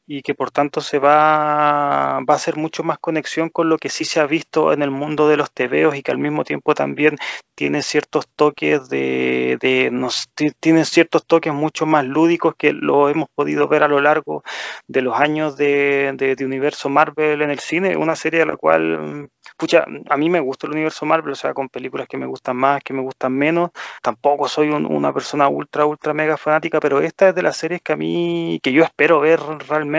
y 0.07 0.23
que 0.23 0.35
por 0.35 0.51
tanto 0.51 0.81
se 0.81 0.99
va, 0.99 2.21
va 2.21 2.35
a 2.35 2.37
hacer 2.37 2.57
mucho 2.57 2.85
más 2.85 2.99
conexión 2.99 3.49
con 3.49 3.69
lo 3.69 3.77
que 3.79 3.89
sí 3.89 4.05
se 4.05 4.21
ha 4.21 4.27
visto 4.27 4.73
en 4.73 4.83
el 4.83 4.91
mundo 4.91 5.29
de 5.29 5.37
los 5.37 5.51
tebeos 5.53 5.97
y 5.97 6.03
que 6.03 6.13
al 6.13 6.19
mismo 6.19 6.45
tiempo 6.45 6.75
también 6.75 7.17
tiene 7.57 7.83
ciertos 7.83 8.29
toques 8.37 8.89
de, 8.89 9.59
de 9.61 9.91
nos, 9.91 10.29
tiene 10.61 10.85
ciertos 10.85 11.27
toques 11.27 11.53
mucho 11.53 11.87
más 11.87 12.05
lúdicos 12.05 12.55
que 12.57 12.73
lo 12.73 13.09
hemos 13.09 13.29
podido 13.35 13.67
ver 13.67 13.83
a 13.83 13.89
lo 13.89 14.01
largo 14.01 14.45
de 14.87 15.03
los 15.03 15.19
años 15.19 15.57
de, 15.57 16.13
de, 16.17 16.45
universo 16.45 16.89
Marvel 16.89 17.43
en 17.43 17.51
el 17.51 17.59
cine, 17.59 17.97
una 17.97 18.15
serie 18.15 18.43
a 18.43 18.47
la 18.47 18.57
cual 18.57 19.29
pucha, 19.57 19.85
a 20.09 20.17
mí 20.17 20.29
me 20.29 20.41
gusta 20.41 20.67
el 20.67 20.75
universo 20.75 21.07
Marvel, 21.07 21.33
o 21.33 21.37
sea, 21.37 21.55
con 21.55 21.69
películas 21.69 22.09
que 22.09 22.17
me 22.17 22.27
gustan 22.27 22.57
más, 22.57 22.83
que 22.83 22.93
me 22.93 23.03
gustan 23.03 23.33
menos. 23.33 23.71
Tampoco 24.03 24.49
soy 24.49 24.69
una 24.69 25.13
persona 25.13 25.49
ultra, 25.49 25.87
ultra 25.87 26.15
mega 26.15 26.37
fanática, 26.37 26.81
pero 26.81 27.01
esta 27.01 27.29
es 27.31 27.35
de 27.35 27.43
las 27.43 27.57
series 27.57 27.81
que 27.83 27.93
a 27.93 27.97
mí, 27.97 28.61
que 28.63 28.73
yo 28.73 28.85
espero 28.85 29.21
ver 29.21 29.41
realmente. 29.69 29.96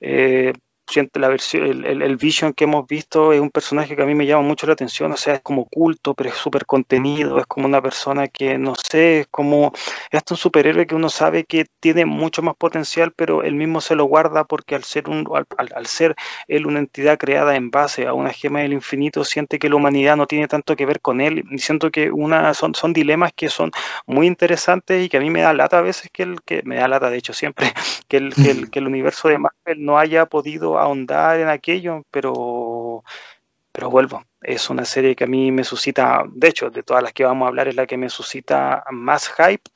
Eh, 0.00 0.52
la 1.14 1.28
versión, 1.28 1.84
el, 1.84 2.02
el, 2.02 2.16
Vision 2.16 2.52
que 2.52 2.64
hemos 2.64 2.86
visto 2.86 3.32
es 3.32 3.40
un 3.40 3.50
personaje 3.50 3.96
que 3.96 4.02
a 4.02 4.06
mí 4.06 4.14
me 4.14 4.26
llama 4.26 4.42
mucho 4.42 4.66
la 4.66 4.72
atención, 4.72 5.12
o 5.12 5.16
sea, 5.16 5.34
es 5.34 5.40
como 5.40 5.66
culto, 5.66 6.14
pero 6.14 6.30
es 6.30 6.36
súper 6.36 6.66
contenido, 6.66 7.38
es 7.38 7.46
como 7.46 7.66
una 7.66 7.80
persona 7.80 8.28
que, 8.28 8.58
no 8.58 8.74
sé, 8.74 9.20
es 9.20 9.26
como, 9.28 9.72
es 10.10 10.22
un 10.30 10.36
superhéroe 10.36 10.86
que 10.86 10.94
uno 10.94 11.08
sabe 11.08 11.44
que 11.44 11.66
tiene 11.80 12.04
mucho 12.06 12.42
más 12.42 12.56
potencial, 12.56 13.12
pero 13.14 13.42
él 13.42 13.54
mismo 13.54 13.80
se 13.80 13.94
lo 13.94 14.04
guarda 14.04 14.44
porque 14.44 14.74
al 14.74 14.84
ser, 14.84 15.08
un, 15.08 15.26
al, 15.56 15.86
ser 15.86 16.16
él 16.48 16.66
una 16.66 16.80
entidad 16.80 17.18
creada 17.18 17.56
en 17.56 17.70
base 17.70 18.06
a 18.06 18.12
una 18.12 18.30
gema 18.32 18.60
del 18.60 18.72
infinito, 18.72 19.24
siente 19.24 19.58
que 19.58 19.68
la 19.68 19.76
humanidad 19.76 20.16
no 20.16 20.26
tiene 20.26 20.48
tanto 20.48 20.76
que 20.76 20.86
ver 20.86 21.00
con 21.00 21.20
él, 21.20 21.44
y 21.50 21.58
siento 21.58 21.90
que 21.90 22.10
una, 22.10 22.52
son, 22.54 22.74
son 22.74 22.92
dilemas 22.92 23.32
que 23.34 23.48
son 23.48 23.70
muy 24.06 24.26
interesantes 24.26 25.04
y 25.04 25.08
que 25.08 25.16
a 25.16 25.20
mí 25.20 25.30
me 25.30 25.42
da 25.42 25.54
lata 25.54 25.78
a 25.78 25.82
veces 25.82 26.10
que, 26.12 26.24
el, 26.24 26.42
que 26.42 26.62
me 26.64 26.76
da 26.76 26.88
lata, 26.88 27.10
de 27.10 27.18
hecho, 27.18 27.32
siempre, 27.32 27.72
que 28.08 28.16
el, 28.16 28.70
que 28.70 28.78
el 28.78 28.86
universo 28.86 29.28
de 29.28 29.38
Marvel 29.38 29.84
no 29.84 29.98
haya 29.98 30.26
podido 30.26 30.79
ahondar 30.82 31.40
en 31.40 31.48
aquello, 31.48 32.04
pero, 32.10 33.04
pero 33.72 33.90
vuelvo. 33.90 34.24
Es 34.42 34.70
una 34.70 34.84
serie 34.84 35.14
que 35.16 35.24
a 35.24 35.26
mí 35.26 35.52
me 35.52 35.64
suscita, 35.64 36.24
de 36.28 36.48
hecho, 36.48 36.70
de 36.70 36.82
todas 36.82 37.02
las 37.02 37.12
que 37.12 37.24
vamos 37.24 37.46
a 37.46 37.48
hablar, 37.48 37.68
es 37.68 37.76
la 37.76 37.86
que 37.86 37.96
me 37.96 38.08
suscita 38.08 38.84
más 38.90 39.28
hype. 39.28 39.70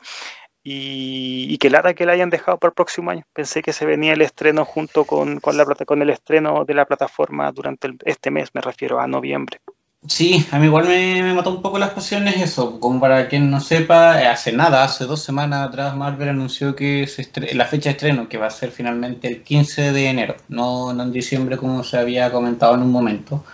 Y, 0.66 1.58
que 1.58 1.68
lata 1.68 1.92
que 1.94 2.06
la 2.06 2.12
hayan 2.12 2.30
dejado 2.30 2.58
para 2.58 2.70
el 2.70 2.74
próximo 2.74 3.10
año. 3.10 3.24
Pensé 3.34 3.62
que 3.62 3.74
se 3.74 3.84
venía 3.84 4.14
el 4.14 4.22
estreno 4.22 4.64
junto 4.64 5.04
con, 5.04 5.38
con, 5.40 5.58
la, 5.58 5.66
con 5.66 6.00
el 6.00 6.08
estreno 6.08 6.64
de 6.64 6.74
la 6.74 6.86
plataforma 6.86 7.52
durante 7.52 7.90
este 8.06 8.30
mes, 8.30 8.50
me 8.54 8.62
refiero 8.62 8.98
a 8.98 9.06
noviembre. 9.06 9.60
Sí, 10.06 10.46
a 10.50 10.58
mí 10.58 10.66
igual 10.66 10.86
me, 10.86 11.32
mató 11.32 11.50
un 11.50 11.62
poco 11.62 11.78
las 11.78 11.90
pasiones 11.90 12.36
eso. 12.36 12.78
Como 12.78 13.00
para 13.00 13.26
quien 13.28 13.50
no 13.50 13.60
sepa, 13.60 14.20
eh, 14.20 14.26
hace 14.26 14.52
nada, 14.52 14.84
hace 14.84 15.06
dos 15.06 15.22
semanas 15.22 15.66
atrás, 15.66 15.96
Marvel 15.96 16.28
anunció 16.28 16.76
que 16.76 17.08
la 17.54 17.64
fecha 17.64 17.88
de 17.88 17.92
estreno, 17.92 18.28
que 18.28 18.36
va 18.36 18.46
a 18.46 18.50
ser 18.50 18.70
finalmente 18.70 19.28
el 19.28 19.42
15 19.42 19.92
de 19.92 20.08
enero, 20.08 20.36
no, 20.48 20.90
en 20.90 21.10
diciembre 21.12 21.56
como 21.56 21.82
se 21.84 21.96
había 21.96 22.30
comentado 22.30 22.74
en 22.74 22.82
un 22.82 22.92
momento. 22.92 23.44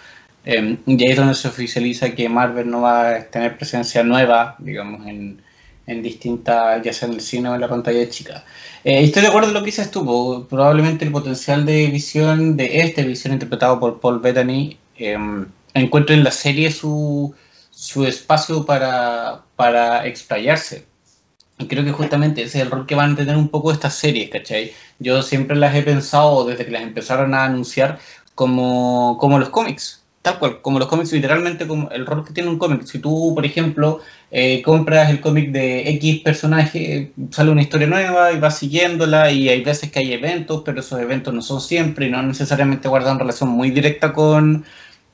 Eh, 0.45 0.79
y 0.87 1.05
ahí 1.05 1.11
es 1.11 1.17
donde 1.17 1.35
se 1.35 1.49
oficializa 1.49 2.15
que 2.15 2.29
Marvel 2.29 2.69
no 2.71 2.81
va 2.83 3.17
a 3.17 3.23
tener 3.25 3.57
presencia 3.57 4.03
nueva, 4.03 4.57
digamos, 4.59 5.07
en, 5.07 5.41
en 5.87 6.03
distintas, 6.03 6.83
ya 6.83 6.93
sea 6.93 7.09
en 7.09 7.15
el 7.15 7.21
cine 7.21 7.49
o 7.51 7.55
en 7.55 7.61
la 7.61 7.69
pantalla 7.69 8.09
chica. 8.09 8.45
Eh, 8.85 9.05
estoy 9.05 9.23
de 9.23 9.29
acuerdo 9.29 9.49
en 9.49 9.55
lo 9.55 9.61
que 9.61 9.67
dices 9.67 9.91
tú, 9.91 10.47
probablemente 10.49 11.05
el 11.05 11.13
potencial 11.13 11.67
de 11.67 11.87
visión 11.89 12.57
de 12.57 12.81
este 12.81 13.05
visión 13.05 13.35
interpretado 13.35 13.79
por 13.79 14.01
Paul 14.01 14.21
Bettany. 14.21 14.79
Em, 14.97 15.47
encuentro 15.75 16.15
en 16.15 16.25
la 16.25 16.31
serie 16.31 16.71
su, 16.71 17.35
su 17.71 18.05
espacio 18.07 18.65
para, 18.65 19.43
para 19.57 20.07
explayarse. 20.07 20.87
Y 21.59 21.67
creo 21.67 21.85
que 21.85 21.93
justamente 21.93 22.43
ese 22.43 22.59
es 22.59 22.65
el 22.65 22.71
rol 22.71 22.87
que 22.87 22.95
van 22.95 23.13
a 23.13 23.17
tener 23.17 23.37
un 23.37 23.49
poco 23.49 23.71
estas 23.71 23.95
series, 23.95 24.31
¿cachai? 24.31 24.73
Yo 24.99 25.23
siempre 25.23 25.57
las 25.57 25.75
he 25.75 25.83
pensado 25.83 26.45
desde 26.47 26.65
que 26.65 26.71
las 26.71 26.83
empezaron 26.83 27.35
a 27.35 27.45
anunciar 27.45 27.99
como, 28.35 29.19
como 29.21 29.39
los 29.39 29.51
cómics, 29.51 30.03
tal 30.23 30.39
cual, 30.39 30.63
como 30.63 30.79
los 30.79 30.89
cómics, 30.89 31.13
literalmente 31.13 31.67
como 31.67 31.91
el 31.91 32.07
rol 32.07 32.25
que 32.25 32.33
tiene 32.33 32.49
un 32.49 32.59
cómic. 32.59 32.85
Si 32.85 32.99
tú, 32.99 33.33
por 33.35 33.45
ejemplo, 33.45 34.01
eh, 34.31 34.63
compras 34.63 35.11
el 35.11 35.21
cómic 35.21 35.51
de 35.51 35.91
X 35.91 36.21
personaje, 36.23 37.13
sale 37.31 37.51
una 37.51 37.63
historia 37.63 37.87
nueva 37.87 38.33
y 38.33 38.41
vas 38.41 38.59
siguiéndola 38.59 39.31
y 39.31 39.51
hay 39.51 39.63
veces 39.63 39.91
que 39.91 39.99
hay 39.99 40.15
eventos, 40.15 40.63
pero 40.65 40.81
esos 40.81 40.99
eventos 40.99 41.35
no 41.35 41.43
son 41.43 41.61
siempre 41.61 42.07
y 42.07 42.11
no 42.11 42.23
necesariamente 42.23 42.89
guardan 42.89 43.19
relación 43.19 43.51
muy 43.51 43.71
directa 43.71 44.15
con, 44.15 44.65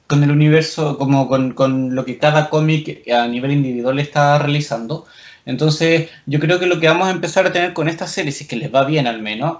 con 0.06 0.22
el 0.22 0.30
universo, 0.30 0.98
como 0.98 1.28
con, 1.28 1.52
con 1.52 1.94
lo 1.94 2.04
que 2.04 2.18
cada 2.18 2.48
cómic 2.48 3.08
a 3.10 3.26
nivel 3.26 3.52
individual 3.52 3.98
está 3.98 4.38
realizando. 4.38 5.06
Entonces, 5.44 6.10
yo 6.26 6.40
creo 6.40 6.58
que 6.58 6.66
lo 6.66 6.80
que 6.80 6.88
vamos 6.88 7.08
a 7.08 7.12
empezar 7.12 7.46
a 7.46 7.52
tener 7.52 7.72
con 7.72 7.88
esta 7.88 8.06
serie, 8.06 8.32
si 8.32 8.44
es 8.44 8.50
que 8.50 8.56
les 8.56 8.74
va 8.74 8.84
bien 8.84 9.06
al 9.06 9.22
menos, 9.22 9.58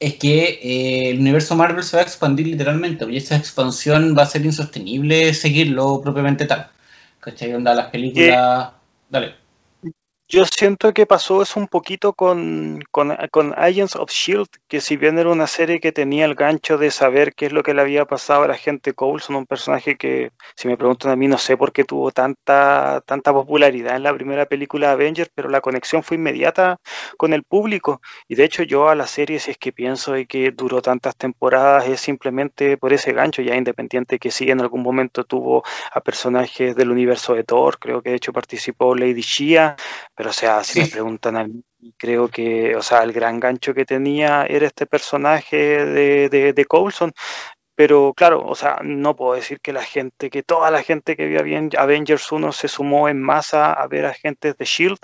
es 0.00 0.14
que 0.14 0.60
eh, 0.62 1.10
el 1.10 1.20
universo 1.20 1.56
Marvel 1.56 1.82
se 1.82 1.96
va 1.96 2.02
a 2.02 2.06
expandir 2.06 2.46
literalmente, 2.46 3.04
y 3.10 3.16
esa 3.16 3.36
expansión 3.36 4.14
va 4.16 4.22
a 4.22 4.26
ser 4.26 4.44
insostenible 4.44 5.34
seguirlo 5.34 6.00
propiamente 6.02 6.46
tal. 6.46 6.68
¿Cachai? 7.20 7.54
Onda, 7.54 7.74
las 7.74 7.90
películas. 7.90 8.70
Dale. 9.10 9.47
Yo 10.30 10.44
siento 10.44 10.92
que 10.92 11.06
pasó 11.06 11.40
eso 11.40 11.58
un 11.58 11.68
poquito 11.68 12.12
con, 12.12 12.84
con, 12.90 13.54
Agents 13.56 13.96
of 13.96 14.10
Shield, 14.10 14.48
que 14.68 14.82
si 14.82 14.98
bien 14.98 15.18
era 15.18 15.30
una 15.30 15.46
serie 15.46 15.80
que 15.80 15.90
tenía 15.90 16.26
el 16.26 16.34
gancho 16.34 16.76
de 16.76 16.90
saber 16.90 17.32
qué 17.32 17.46
es 17.46 17.52
lo 17.52 17.62
que 17.62 17.72
le 17.72 17.80
había 17.80 18.04
pasado 18.04 18.42
a 18.42 18.48
la 18.48 18.58
gente 18.58 18.92
Coulson, 18.92 19.36
un 19.36 19.46
personaje 19.46 19.96
que, 19.96 20.32
si 20.54 20.68
me 20.68 20.76
preguntan 20.76 21.12
a 21.12 21.16
mí, 21.16 21.28
no 21.28 21.38
sé 21.38 21.56
por 21.56 21.72
qué 21.72 21.84
tuvo 21.84 22.10
tanta, 22.10 23.02
tanta 23.06 23.32
popularidad 23.32 23.96
en 23.96 24.02
la 24.02 24.12
primera 24.12 24.44
película 24.44 24.92
Avengers, 24.92 25.30
pero 25.34 25.48
la 25.48 25.62
conexión 25.62 26.02
fue 26.02 26.18
inmediata 26.18 26.78
con 27.16 27.32
el 27.32 27.42
público. 27.42 28.02
Y 28.28 28.34
de 28.34 28.44
hecho, 28.44 28.64
yo 28.64 28.90
a 28.90 28.94
la 28.94 29.06
serie, 29.06 29.40
si 29.40 29.52
es 29.52 29.56
que 29.56 29.72
pienso 29.72 30.12
de 30.12 30.26
que 30.26 30.50
duró 30.50 30.82
tantas 30.82 31.16
temporadas, 31.16 31.88
es 31.88 32.02
simplemente 32.02 32.76
por 32.76 32.92
ese 32.92 33.14
gancho, 33.14 33.40
ya 33.40 33.56
independiente 33.56 34.18
que 34.18 34.30
sí 34.30 34.50
en 34.50 34.60
algún 34.60 34.82
momento 34.82 35.24
tuvo 35.24 35.64
a 35.90 36.02
personajes 36.02 36.76
del 36.76 36.90
universo 36.90 37.32
de 37.32 37.44
Thor, 37.44 37.78
creo 37.78 38.02
que 38.02 38.10
de 38.10 38.16
hecho 38.16 38.34
participó 38.34 38.94
Lady 38.94 39.22
Shia 39.22 39.74
pero, 40.18 40.30
o 40.30 40.32
sea, 40.32 40.64
si 40.64 40.80
me 40.80 40.88
preguntan 40.88 41.36
a 41.36 41.44
mí, 41.44 41.62
creo 41.96 42.26
que, 42.26 42.74
o 42.74 42.82
sea, 42.82 43.04
el 43.04 43.12
gran 43.12 43.38
gancho 43.38 43.72
que 43.72 43.84
tenía 43.84 44.46
era 44.46 44.66
este 44.66 44.84
personaje 44.84 45.56
de, 45.86 46.28
de, 46.28 46.52
de 46.52 46.64
Coulson. 46.64 47.12
Pero 47.76 48.12
claro, 48.16 48.44
o 48.44 48.56
sea, 48.56 48.80
no 48.82 49.14
puedo 49.14 49.34
decir 49.34 49.60
que 49.60 49.72
la 49.72 49.84
gente, 49.84 50.28
que 50.28 50.42
toda 50.42 50.72
la 50.72 50.82
gente 50.82 51.14
que 51.14 51.28
vio 51.28 51.40
Avengers 51.78 52.32
1 52.32 52.50
se 52.50 52.66
sumó 52.66 53.08
en 53.08 53.22
masa 53.22 53.72
a 53.72 53.86
ver 53.86 54.06
agentes 54.06 54.56
de 54.56 54.64
Shield, 54.64 54.98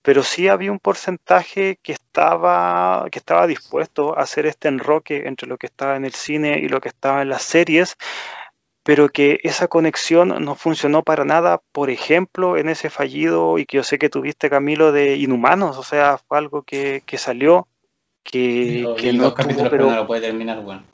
pero 0.00 0.22
sí 0.22 0.48
había 0.48 0.72
un 0.72 0.78
porcentaje 0.78 1.78
que 1.82 1.92
estaba, 1.92 3.06
que 3.12 3.18
estaba 3.18 3.46
dispuesto 3.46 4.16
a 4.18 4.22
hacer 4.22 4.46
este 4.46 4.68
enroque 4.68 5.24
entre 5.26 5.46
lo 5.46 5.58
que 5.58 5.66
estaba 5.66 5.96
en 5.96 6.06
el 6.06 6.14
cine 6.14 6.58
y 6.58 6.68
lo 6.68 6.80
que 6.80 6.88
estaba 6.88 7.20
en 7.20 7.28
las 7.28 7.42
series, 7.42 7.98
pero 8.84 9.08
que 9.08 9.40
esa 9.42 9.66
conexión 9.66 10.44
no 10.44 10.54
funcionó 10.54 11.02
para 11.02 11.24
nada, 11.24 11.60
por 11.72 11.88
ejemplo, 11.88 12.58
en 12.58 12.68
ese 12.68 12.90
fallido 12.90 13.58
y 13.58 13.64
que 13.64 13.78
yo 13.78 13.82
sé 13.82 13.98
que 13.98 14.10
tuviste, 14.10 14.50
Camilo, 14.50 14.92
de 14.92 15.16
Inhumanos, 15.16 15.78
o 15.78 15.82
sea, 15.82 16.18
fue 16.18 16.36
algo 16.36 16.62
que, 16.62 17.02
que 17.06 17.16
salió, 17.16 17.66
que, 18.22 18.86
que 18.98 19.14
no 19.14 19.32
tuvo, 19.32 19.70
pero... 19.70 19.90
no 19.90 19.96
lo 19.96 20.06
puede 20.06 20.20
terminar, 20.20 20.62
bueno. 20.62 20.84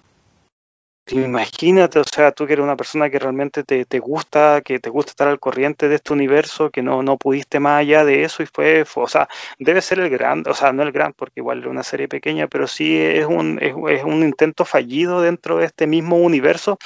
Imagínate, 1.13 1.99
o 1.99 2.05
sea, 2.05 2.31
tú 2.31 2.47
que 2.47 2.53
eres 2.53 2.63
una 2.63 2.77
persona 2.77 3.11
que 3.11 3.19
realmente 3.19 3.65
te, 3.65 3.85
te, 3.85 3.99
gusta, 3.99 4.61
que 4.61 4.79
te 4.79 4.91
gusta 4.91 5.11
estar 5.11 5.27
al 5.27 5.41
corriente 5.41 5.89
de 5.89 5.97
este 5.97 6.13
universo, 6.13 6.71
que 6.71 6.83
no, 6.83 7.03
no 7.03 7.17
pudiste 7.17 7.59
más 7.59 7.81
allá 7.81 8.05
de 8.05 8.23
eso 8.23 8.45
y 8.45 8.47
fue, 8.47 8.85
fue, 8.85 9.05
o 9.05 9.09
sea, 9.09 9.29
debe 9.59 9.81
ser 9.83 9.99
el 9.99 10.09
gran, 10.09 10.45
o 10.47 10.55
sea, 10.55 10.73
no 10.73 10.85
el 10.85 10.93
gran, 10.93 11.13
porque 11.13 11.41
igual 11.41 11.59
era 11.59 11.71
una 11.71 11.83
serie 11.83 12.07
pequeña, 12.07 12.47
pero 12.47 12.69
sí 12.69 12.97
es 12.97 13.27
un, 13.27 13.59
es, 13.61 13.75
es 13.89 14.05
un 14.05 14.23
intento 14.23 14.65
fallido 14.65 15.21
dentro 15.21 15.57
de 15.57 15.67
este 15.67 15.89
mismo 15.89 16.17
universo 16.17 16.79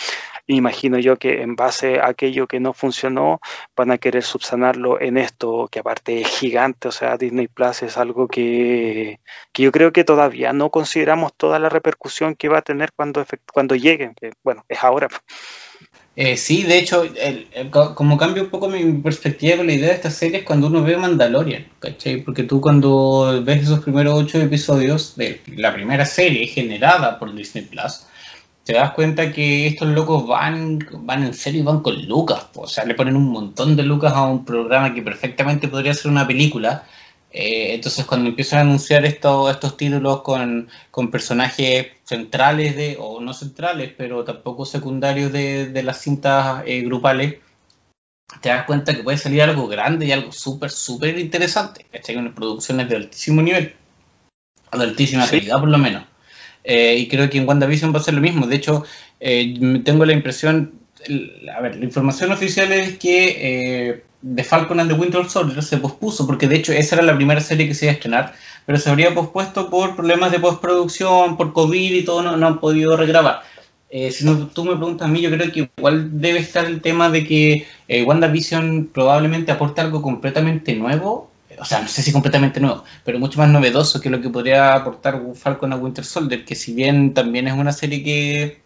imagino 0.47 0.99
yo 0.99 1.17
que 1.17 1.43
en 1.43 1.57
base 1.57 2.01
a 2.01 2.09
aquello 2.09 2.47
que 2.47 2.61
no 2.61 2.73
funcionó 2.73 3.41
van 3.77 3.91
a 3.91 3.99
querer 3.99 4.23
subsanarlo 4.23 5.01
en 5.01 5.17
esto, 5.17 5.69
que 5.71 5.81
aparte 5.81 6.21
es 6.21 6.29
gigante, 6.29 6.89
o 6.89 6.93
sea, 6.93 7.17
Disney 7.17 7.49
Plus 7.49 7.83
es 7.83 7.97
algo 7.97 8.29
que, 8.29 9.21
que 9.53 9.63
yo 9.63 9.73
creo 9.73 9.93
que 9.93 10.05
todavía 10.05 10.53
no 10.53 10.71
consideramos 10.71 11.33
toda 11.35 11.59
la 11.59 11.69
repercusión 11.69 12.35
que 12.35 12.49
va 12.49 12.59
a 12.59 12.63
tener 12.63 12.93
cuando, 12.95 13.25
cuando 13.53 13.75
llegue, 13.75 14.13
que 14.21 14.33
bueno, 14.43 14.65
es 14.69 14.83
ahora. 14.83 15.09
Eh, 16.17 16.37
sí, 16.37 16.63
de 16.63 16.79
hecho, 16.79 17.05
como 17.95 18.17
cambia 18.17 18.45
un 18.45 18.49
poco 18.49 18.69
mi 18.69 18.85
perspectiva 19.03 19.57
con 19.57 19.67
la 19.67 19.73
idea 19.73 19.89
de 19.89 19.95
esta 19.95 20.13
serie 20.13 20.39
es 20.39 20.45
cuando 20.45 20.69
uno 20.69 20.85
ve 20.85 20.97
Mandalorian, 20.97 21.67
¿cachai? 21.81 22.23
Porque 22.23 22.45
tú 22.45 22.61
cuando 22.61 23.43
ves 23.43 23.63
esos 23.63 23.81
primeros 23.81 24.15
ocho 24.15 24.41
episodios 24.41 25.17
de 25.17 25.41
la 25.57 25.75
primera 25.75 26.07
serie 26.07 26.47
generada 26.47 27.19
por 27.19 27.35
Disney 27.35 27.65
Plus, 27.65 28.07
te 28.65 28.73
das 28.75 28.93
cuenta 28.93 29.31
que 29.33 29.67
estos 29.67 29.89
locos 29.89 30.27
van, 30.27 30.79
van 31.01 31.25
en 31.25 31.35
serio 31.35 31.61
y 31.61 31.65
van 31.65 31.81
con 31.81 32.07
lucas, 32.07 32.49
o 32.55 32.67
sea, 32.67 32.85
le 32.85 32.95
ponen 32.95 33.17
un 33.17 33.31
montón 33.31 33.77
de 33.77 33.83
lucas 33.83 34.13
a 34.15 34.25
un 34.25 34.45
programa 34.45 34.95
que 34.95 35.03
perfectamente 35.03 35.69
podría 35.69 35.95
ser 35.95 36.11
una 36.11 36.27
película 36.27 36.85
eh, 37.37 37.75
entonces 37.75 38.05
cuando 38.05 38.31
empiezan 38.31 38.61
a 38.61 38.63
anunciar 38.63 39.05
estos, 39.05 39.51
estos 39.51 39.77
títulos 39.77 40.23
con, 40.23 40.69
personajes 41.11 41.89
centrales 42.05 42.77
de, 42.77 42.97
o 43.01 43.21
no 43.21 43.35
centrales, 43.35 43.93
pero 43.99 44.23
tampoco 44.23 44.65
secundarios 44.65 45.33
de, 45.33 45.83
las 45.83 46.01
cintas 46.01 46.63
eh, 46.65 46.83
grupales, 46.83 47.39
te 48.41 48.51
das 48.51 48.65
cuenta 48.67 48.95
que 48.95 49.03
puede 49.03 49.19
salir 49.19 49.43
algo 49.43 49.67
grande 49.67 50.07
y 50.07 50.13
algo 50.13 50.31
súper, 50.31 50.71
súper 50.71 51.19
interesante. 51.19 51.85
¿cachai? 51.91 52.17
Unas 52.17 52.35
producciones 52.35 52.89
de 52.89 52.97
altísimo 52.97 53.43
nivel, 53.43 53.75
de 54.73 54.85
altísima 54.85 55.29
calidad 55.29 55.59
por 55.59 55.69
lo 55.69 55.79
menos. 55.79 56.05
Eh, 56.65 56.97
y 56.99 57.09
creo 57.09 57.29
que 57.31 57.39
en 57.39 57.47
WandaVision 57.47 57.95
va 57.95 57.99
a 57.99 58.03
ser 58.03 58.15
lo 58.15 58.21
mismo. 58.21 58.47
De 58.47 58.57
hecho, 58.57 58.85
tengo 59.21 60.05
la 60.05 60.13
impresión, 60.13 60.73
a 61.55 61.61
ver, 61.61 61.77
la 61.77 61.85
información 61.85 62.33
oficial 62.33 62.73
es 62.73 62.99
que 62.99 64.03
de 64.25 64.43
Falcon 64.43 64.81
and 64.81 64.91
the 64.91 64.99
Winter 64.99 65.29
Soldier 65.29 65.63
se 65.63 65.77
pospuso, 65.77 66.27
porque 66.27 66.49
de 66.49 66.57
hecho 66.57 66.73
esa 66.73 66.97
era 66.97 67.05
la 67.05 67.15
primera 67.15 67.43
serie 67.43 67.69
que 67.69 67.75
se 67.75 67.85
iba 67.85 67.93
a 67.93 67.95
estrenar, 67.95 68.35
pero 68.65 68.79
se 68.79 68.89
habría 68.89 69.15
pospuesto 69.15 69.69
por 69.69 69.95
problemas 69.97 70.33
de 70.33 70.41
postproducción, 70.41 71.37
por 71.37 71.53
COVID 71.53 71.95
y 71.95 72.05
todo, 72.05 72.23
no, 72.23 72.37
no 72.37 72.47
han 72.47 72.59
podido 72.59 72.97
regrabar. 72.97 73.43
Eh, 73.91 74.11
si 74.11 74.25
no, 74.25 74.49
tú 74.49 74.65
me 74.65 74.77
preguntas 74.77 75.07
a 75.07 75.11
mí, 75.11 75.21
yo 75.21 75.31
creo 75.31 75.53
que 75.53 75.71
igual 75.77 76.21
debe 76.21 76.39
estar 76.39 76.65
el 76.65 76.81
tema 76.81 77.11
de 77.11 77.25
que 77.25 77.67
eh, 77.87 78.03
WandaVision 78.03 78.91
probablemente 78.93 79.53
aporte 79.53 79.83
algo 79.83 80.01
completamente 80.01 80.75
nuevo, 80.75 81.31
o 81.59 81.65
sea, 81.65 81.81
no 81.81 81.89
sé 81.89 82.03
si 82.03 82.13
completamente 82.13 82.61
nuevo, 82.61 82.85
pero 83.05 83.19
mucho 83.19 83.39
más 83.39 83.49
novedoso 83.49 84.01
que 84.01 84.11
lo 84.11 84.21
que 84.21 84.31
podría 84.31 84.75
aportar 84.75 85.21
Falcon 85.35 85.73
and 85.73 85.83
Winter 85.83 86.05
Soldier, 86.05 86.45
que 86.45 86.55
si 86.55 86.75
bien 86.75 87.15
también 87.15 87.49
es 87.49 87.55
una 87.55 87.73
serie 87.73 88.03
que, 88.03 88.63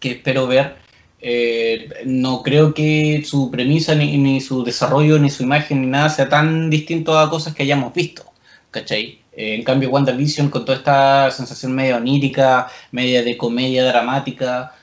que 0.00 0.12
espero 0.12 0.46
ver, 0.46 0.76
eh, 1.20 1.88
no 2.04 2.42
creo 2.42 2.74
que 2.74 3.22
su 3.24 3.50
premisa, 3.50 3.94
ni, 3.94 4.40
su 4.40 4.64
desarrollo, 4.64 5.18
ni 5.18 5.30
su 5.30 5.44
imagen, 5.44 5.82
ni 5.82 5.86
nada 5.86 6.08
sea 6.08 6.28
tan 6.28 6.68
distinto 6.68 7.18
a 7.18 7.30
cosas 7.30 7.54
que 7.54 7.62
hayamos 7.62 7.94
visto. 7.94 8.24
¿Cachai? 8.70 9.20
Eh, 9.32 9.54
en 9.54 9.64
cambio, 9.64 9.90
WandaVision, 9.90 10.50
con 10.50 10.64
toda 10.64 10.78
esta 10.78 11.30
sensación 11.30 11.72
media 11.74 11.96
onírica, 11.96 12.68
media 12.90 13.22
de 13.22 13.36
comedia 13.36 13.84
dramática, 13.84 14.74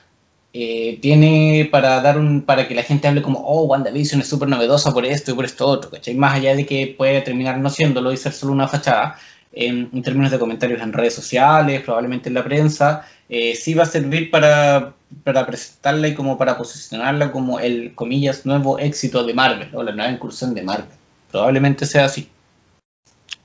eh, 0.52 0.98
tiene 1.00 1.68
para 1.70 2.00
dar 2.00 2.18
un 2.18 2.42
para 2.42 2.66
que 2.66 2.74
la 2.74 2.82
gente 2.82 3.06
hable 3.08 3.22
como, 3.22 3.40
oh, 3.40 3.64
WandaVision 3.66 4.20
es 4.20 4.28
súper 4.28 4.48
novedosa 4.48 4.92
por 4.92 5.06
esto 5.06 5.30
y 5.30 5.34
por 5.34 5.44
esto 5.44 5.66
otro, 5.66 5.90
¿cachai? 5.90 6.14
Más 6.14 6.34
allá 6.34 6.56
de 6.56 6.66
que 6.66 6.94
puede 6.96 7.20
terminar 7.20 7.58
no 7.58 7.70
siéndolo 7.70 8.12
y 8.12 8.16
ser 8.16 8.32
solo 8.32 8.52
una 8.52 8.68
fachada, 8.68 9.16
en, 9.52 9.90
en 9.92 10.02
términos 10.02 10.30
de 10.30 10.38
comentarios 10.38 10.80
en 10.80 10.92
redes 10.92 11.14
sociales, 11.14 11.82
probablemente 11.82 12.28
en 12.28 12.34
la 12.34 12.44
prensa, 12.44 13.06
eh, 13.28 13.54
sí 13.54 13.74
va 13.74 13.84
a 13.84 13.86
servir 13.86 14.30
para, 14.30 14.94
para 15.24 15.46
presentarla 15.46 16.08
y 16.08 16.14
como 16.14 16.38
para 16.38 16.56
posicionarla 16.56 17.32
como 17.32 17.60
el, 17.60 17.94
comillas, 17.94 18.46
nuevo 18.46 18.78
éxito 18.78 19.24
de 19.24 19.34
Marvel 19.34 19.68
o 19.74 19.82
la 19.82 19.92
nueva 19.92 20.12
incursión 20.12 20.54
de 20.54 20.62
Marvel. 20.62 20.86
Probablemente 21.30 21.86
sea 21.86 22.06
así. 22.06 22.28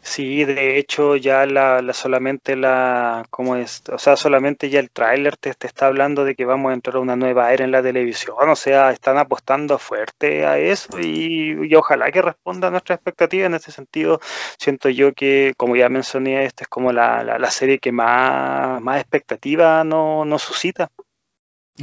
Sí, 0.06 0.46
de 0.46 0.78
hecho 0.78 1.16
ya 1.16 1.48
la, 1.48 1.82
solamente 1.92 2.56
la, 2.56 3.26
¿cómo 3.32 3.56
es? 3.56 3.82
O 3.92 3.98
sea, 3.98 4.16
solamente 4.16 4.70
ya 4.70 4.80
el 4.80 4.92
tráiler 4.92 5.36
te, 5.36 5.50
está 5.50 5.88
hablando 5.88 6.24
de 6.24 6.36
que 6.36 6.46
vamos 6.46 6.70
a 6.70 6.74
entrar 6.76 6.98
a 6.98 7.00
una 7.00 7.16
nueva 7.16 7.52
era 7.52 7.66
en 7.66 7.72
la 7.72 7.82
televisión, 7.82 8.48
o 8.48 8.56
sea, 8.56 8.92
están 8.92 9.18
apostando 9.18 9.80
fuerte 9.80 10.46
a 10.46 10.60
eso 10.60 11.00
y, 11.00 11.74
ojalá 11.74 12.12
que 12.12 12.22
responda 12.22 12.68
a 12.68 12.72
nuestra 12.72 12.94
expectativa 12.96 13.48
en 13.48 13.56
ese 13.56 13.72
sentido. 13.72 14.22
Siento 14.60 14.90
yo 14.90 15.12
que, 15.14 15.56
como 15.58 15.76
ya 15.76 15.90
mencioné, 15.90 16.46
esta 16.46 16.66
es 16.66 16.68
como 16.68 16.92
la, 16.92 17.24
la, 17.24 17.52
serie 17.52 17.80
que 17.80 17.92
más, 17.92 18.80
más 18.82 19.02
expectativa 19.02 19.84
no, 19.84 20.24
no 20.24 20.38
suscita. 20.38 20.92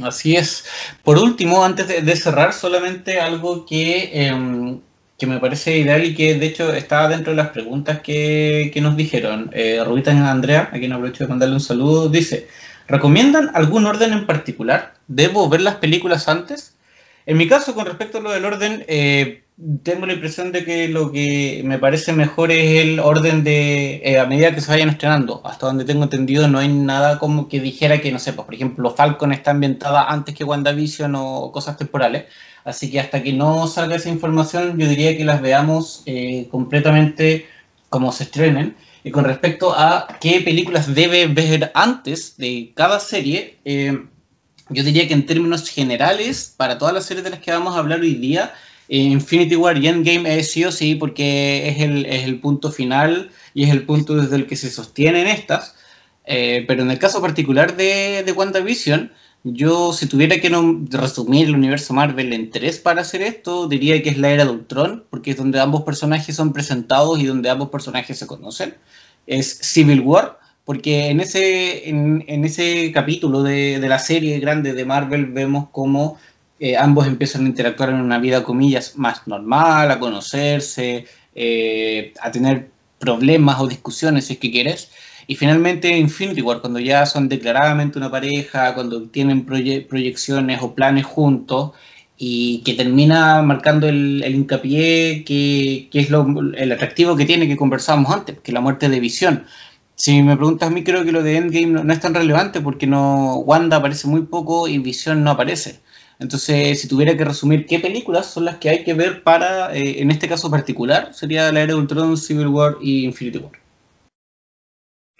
Así 0.01 0.37
es. 0.37 0.65
Por 1.03 1.17
último, 1.17 1.65
antes 1.65 1.89
de, 1.89 2.15
cerrar, 2.15 2.53
solamente 2.53 3.19
algo 3.19 3.65
que... 3.65 4.27
Em, 4.27 4.79
que 5.17 5.27
me 5.27 5.39
parece 5.39 5.77
ideal 5.77 6.03
y 6.03 6.15
que 6.15 6.35
de 6.35 6.45
hecho 6.45 6.73
está 6.73 7.07
dentro 7.07 7.31
de 7.31 7.37
las 7.37 7.49
preguntas 7.49 8.01
que, 8.01 8.71
nos 8.81 8.97
dijeron. 8.97 9.49
Eh, 9.53 9.81
Rubita 9.85 10.11
Andrea, 10.11 10.69
a 10.71 10.79
quien 10.79 10.93
aprovecho 10.93 11.23
de 11.23 11.29
mandarle 11.29 11.55
un 11.55 11.61
saludo, 11.61 12.09
dice, 12.09 12.47
¿recomiendan 12.87 13.51
algún 13.53 13.85
orden 13.85 14.13
en 14.13 14.25
particular? 14.25 14.95
¿Debo 15.07 15.47
ver 15.49 15.61
las 15.61 15.75
películas 15.75 16.27
antes? 16.27 16.75
En 17.25 17.37
mi 17.37 17.47
caso, 17.47 17.73
con 17.73 17.85
respecto 17.85 18.17
a 18.17 18.21
lo 18.21 18.31
del 18.31 18.43
orden, 18.43 18.83
eh, 18.87 19.43
tengo 19.83 20.05
la 20.05 20.13
impresión 20.13 20.51
de 20.51 20.65
que 20.65 20.89
lo 20.89 21.11
que 21.11 21.61
me 21.63 21.77
parece 21.77 22.11
mejor 22.11 22.51
es 22.51 22.81
el 22.81 22.99
orden 22.99 23.43
de 23.43 24.01
eh, 24.03 24.19
a 24.19 24.25
medida 24.25 24.53
que 24.53 24.61
se 24.61 24.71
vayan 24.71 24.89
estrenando. 24.89 25.41
Hasta 25.45 25.67
donde 25.67 25.85
tengo 25.85 26.03
entendido, 26.03 26.47
no 26.47 26.59
hay 26.59 26.67
nada 26.67 27.19
como 27.19 27.47
que 27.47 27.59
dijera 27.61 28.01
que, 28.01 28.11
no 28.11 28.19
sé, 28.19 28.33
pues, 28.33 28.45
por 28.45 28.55
ejemplo, 28.55 28.89
Falcon 28.91 29.31
está 29.31 29.51
ambientada 29.51 30.03
antes 30.11 30.35
que 30.35 30.43
WandaVision 30.43 31.13
o 31.15 31.51
cosas 31.51 31.77
temporales. 31.77 32.25
Así 32.65 32.89
que 32.89 32.99
hasta 32.99 33.21
que 33.23 33.33
no 33.33 33.67
salga 33.67 33.95
esa 33.95 34.09
información, 34.09 34.77
yo 34.77 34.87
diría 34.87 35.17
que 35.17 35.25
las 35.25 35.41
veamos 35.41 36.03
eh, 36.05 36.47
completamente 36.49 37.45
como 37.89 38.11
se 38.11 38.23
estrenen. 38.23 38.75
Y 39.03 39.11
con 39.11 39.25
respecto 39.25 39.73
a 39.77 40.07
qué 40.21 40.39
películas 40.39 40.95
debe 40.95 41.27
ver 41.27 41.71
antes 41.75 42.37
de 42.37 42.71
cada 42.73 42.99
serie, 43.01 43.57
eh, 43.65 44.05
yo 44.69 44.83
diría 44.83 45.07
que 45.07 45.13
en 45.13 45.25
términos 45.25 45.69
generales, 45.69 46.53
para 46.55 46.77
todas 46.77 46.93
las 46.93 47.05
series 47.05 47.25
de 47.25 47.31
las 47.31 47.39
que 47.39 47.51
vamos 47.51 47.75
a 47.75 47.79
hablar 47.79 47.99
hoy 47.99 48.15
día, 48.15 48.53
eh, 48.87 48.97
Infinity 48.97 49.57
War 49.57 49.77
y 49.77 49.87
Endgame 49.87 50.39
es 50.39 50.51
sí 50.51 50.63
o 50.63 50.71
sí, 50.71 50.95
porque 50.95 51.67
es 51.67 51.81
el, 51.81 52.05
es 52.05 52.23
el 52.23 52.39
punto 52.39 52.71
final 52.71 53.29
y 53.53 53.65
es 53.65 53.71
el 53.71 53.85
punto 53.85 54.15
desde 54.15 54.37
el 54.37 54.47
que 54.47 54.55
se 54.55 54.71
sostienen 54.71 55.27
estas. 55.27 55.75
pero 56.25 56.81
en 56.81 56.91
el 56.91 56.99
caso 56.99 57.21
particular 57.21 57.75
de, 57.75 58.23
de 58.25 58.31
WandaVision, 58.31 59.11
yo, 59.43 59.91
si 59.91 60.07
tuviera 60.07 60.37
que 60.39 60.49
resumir 60.89 61.47
el 61.47 61.55
universo 61.55 61.93
Marvel 61.93 62.31
en 62.31 62.49
tres 62.49 62.79
para 62.79 63.01
hacer 63.01 63.21
esto, 63.21 63.67
diría 63.67 64.01
que 64.01 64.09
es 64.09 64.17
la 64.17 64.29
era 64.29 64.45
de 64.45 64.51
Ultron, 64.51 65.03
porque 65.09 65.31
es 65.31 65.37
donde 65.37 65.59
ambos 65.59 65.83
personajes 65.83 66.35
son 66.35 66.53
presentados 66.53 67.19
y 67.19 67.25
donde 67.25 67.49
ambos 67.49 67.69
personajes 67.69 68.17
se 68.17 68.27
conocen. 68.27 68.75
Es 69.27 69.57
Civil 69.59 69.99
War, 69.99 70.39
porque 70.63 71.09
en 71.09 71.19
ese, 71.19 71.89
en, 71.89 72.45
ese 72.45 72.91
capítulo 72.93 73.43
de, 73.43 73.79
la 73.79 73.99
serie 73.99 74.39
grande 74.39 74.73
de 74.73 74.85
Marvel 74.85 75.25
vemos 75.25 75.67
cómo 75.71 76.17
eh, 76.59 76.77
ambos 76.77 77.05
empiezan 77.07 77.45
a 77.45 77.49
interactuar 77.49 77.89
en 77.89 77.99
una 77.99 78.19
vida, 78.19 78.43
comillas, 78.45 78.97
más 78.97 79.27
normal, 79.27 79.91
a 79.91 79.99
conocerse, 79.99 81.05
eh, 81.35 82.13
a 82.21 82.31
tener 82.31 82.69
problemas 83.03 83.59
o 83.59 83.67
discusiones, 83.67 84.25
si 84.25 84.33
es 84.33 84.39
que 84.39 84.51
quieres. 84.51 84.89
Y 85.27 85.35
finalmente 85.35 85.97
Infinity 85.97 86.41
War, 86.41 86.61
cuando 86.61 86.79
ya 86.79 87.05
son 87.05 87.29
declaradamente 87.29 87.97
una 87.97 88.11
pareja, 88.11 88.73
cuando 88.73 89.03
tienen 89.03 89.45
proyecciones 89.45 90.61
o 90.61 90.73
planes 90.73 91.05
juntos, 91.05 91.71
y 92.17 92.61
que 92.63 92.73
termina 92.73 93.41
marcando 93.41 93.87
el, 93.87 94.23
hincapié 94.23 95.23
que, 95.25 95.89
es 95.91 96.09
lo, 96.09 96.25
el 96.55 96.71
atractivo 96.71 97.15
que 97.15 97.25
tiene 97.25 97.47
que 97.47 97.57
conversábamos 97.57 98.13
antes, 98.13 98.39
que 98.39 98.51
la 98.51 98.61
muerte 98.61 98.89
de 98.89 98.99
visión. 98.99 99.45
Si 99.95 100.21
me 100.23 100.35
preguntas 100.35 100.69
a 100.69 100.71
mí, 100.71 100.83
creo 100.83 101.03
que 101.03 101.11
lo 101.11 101.21
de 101.23 101.37
Endgame 101.37 101.83
no, 101.83 101.93
es 101.93 101.99
tan 101.99 102.13
relevante 102.13 102.61
porque 102.61 102.87
no 102.87 103.35
Wanda 103.37 103.77
aparece 103.77 104.07
muy 104.07 104.21
poco 104.23 104.67
y 104.67 104.77
Visión 104.79 105.23
no 105.23 105.31
aparece. 105.31 105.81
Entonces, 106.19 106.81
si 106.81 106.87
tuviera 106.87 107.17
que 107.17 107.25
resumir 107.25 107.65
qué 107.65 107.79
películas 107.79 108.27
son 108.27 108.45
las 108.45 108.57
que 108.57 108.69
hay 108.69 108.83
que 108.83 108.93
ver 108.93 109.23
para, 109.23 109.75
eh, 109.75 110.01
en 110.01 110.11
este 110.11 110.27
caso 110.29 110.49
particular, 110.51 111.13
sería 111.13 111.51
La 111.51 111.61
Era 111.61 111.73
de 111.73 111.79
Ultron, 111.79 112.17
Civil 112.17 112.47
War 112.47 112.77
y 112.81 113.05
Infinity 113.05 113.39
War. 113.39 113.62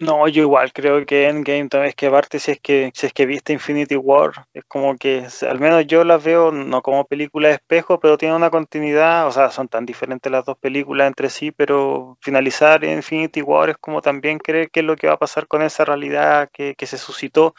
No, 0.04 0.28
yo 0.28 0.42
igual 0.42 0.74
creo 0.74 1.06
que 1.06 1.30
Endgame 1.30 1.70
vez 1.72 1.96
que 1.96 2.10
parte 2.10 2.38
si 2.40 2.52
es 2.52 2.60
que 2.60 2.92
si 2.94 3.08
es 3.08 3.14
que 3.14 3.26
viste 3.26 3.54
Infinity 3.54 3.96
War, 3.96 4.32
es 4.54 4.66
como 4.66 4.98
que 4.98 5.28
al 5.48 5.60
menos 5.62 5.88
yo 5.88 6.04
las 6.04 6.22
veo 6.22 6.52
no 6.52 6.82
como 6.82 7.06
película 7.06 7.48
de 7.48 7.54
espejo, 7.56 8.00
pero 8.02 8.18
tiene 8.18 8.36
una 8.36 8.50
continuidad, 8.50 9.28
o 9.28 9.32
sea, 9.32 9.50
son 9.50 9.70
tan 9.70 9.86
diferentes 9.86 10.30
las 10.30 10.44
dos 10.44 10.58
películas 10.58 11.08
entre 11.08 11.30
sí, 11.30 11.52
pero 11.52 12.18
finalizar 12.22 12.84
Infinity 12.84 13.42
War 13.42 13.70
es 13.70 13.78
como 13.78 14.02
también 14.02 14.40
creer 14.40 14.70
qué 14.72 14.82
es 14.82 14.86
lo 14.86 14.98
que 14.98 15.08
va 15.08 15.14
a 15.14 15.20
pasar 15.20 15.48
con 15.48 15.62
esa 15.62 15.86
realidad 15.86 16.50
que, 16.52 16.76
se 16.84 16.98
suscitó 16.98 17.56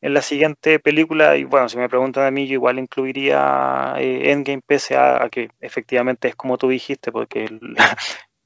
en 0.00 0.14
la 0.14 0.22
siguiente 0.22 0.78
película. 0.78 1.36
Y 1.36 1.44
bueno, 1.44 1.68
si 1.68 1.78
me 1.78 1.88
preguntan 1.88 2.24
a 2.24 2.30
mí, 2.30 2.46
yo 2.46 2.54
igual 2.54 2.78
incluiría 2.78 3.94
eh, 3.98 4.30
Endgame 4.30 4.62
pese 4.64 4.96
a, 4.96 5.28
que 5.30 5.50
efectivamente 5.60 6.28
es 6.28 6.36
como 6.36 6.58
tú 6.58 6.68
dijiste, 6.68 7.10
porque 7.12 7.48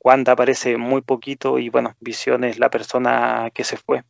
Wanda 0.05 0.33
aparece 0.33 0.77
muy 0.77 1.01
poquito 1.03 1.59
y 1.59 1.69
bueno, 1.69 1.95
Visión 2.01 2.45
es 2.45 2.59
la 2.59 2.71
persona 2.71 3.51
que 3.55 3.65
se 3.65 3.77
fue. 3.77 4.03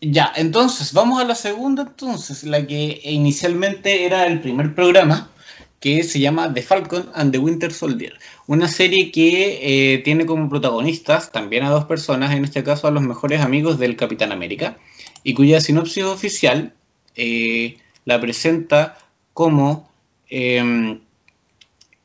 Ya, 0.00 0.32
entonces, 0.34 0.94
vamos 0.94 1.20
a 1.20 1.24
la 1.24 1.34
segunda, 1.34 1.82
entonces, 1.82 2.44
la 2.44 2.66
que 2.66 3.00
inicialmente 3.04 4.06
era 4.06 4.26
el 4.26 4.40
primer 4.40 4.74
programa, 4.74 5.30
que 5.78 6.04
se 6.04 6.20
llama 6.20 6.52
The 6.52 6.62
Falcon 6.62 7.10
and 7.14 7.32
the 7.32 7.38
Winter 7.38 7.72
Soldier, 7.72 8.18
una 8.46 8.68
serie 8.68 9.10
que 9.10 9.94
eh, 9.94 9.98
tiene 9.98 10.26
como 10.26 10.48
protagonistas 10.48 11.32
también 11.32 11.64
a 11.64 11.70
dos 11.70 11.86
personas, 11.86 12.32
en 12.32 12.44
este 12.44 12.62
caso 12.62 12.86
a 12.86 12.90
los 12.90 13.02
mejores 13.02 13.40
amigos 13.40 13.78
del 13.78 13.96
Capitán 13.96 14.32
América, 14.32 14.78
y 15.22 15.34
cuya 15.34 15.60
sinopsis 15.60 16.04
oficial 16.04 16.74
eh, 17.16 17.78
la 18.04 18.20
presenta 18.20 18.98
como 19.32 19.90
em, 20.28 21.00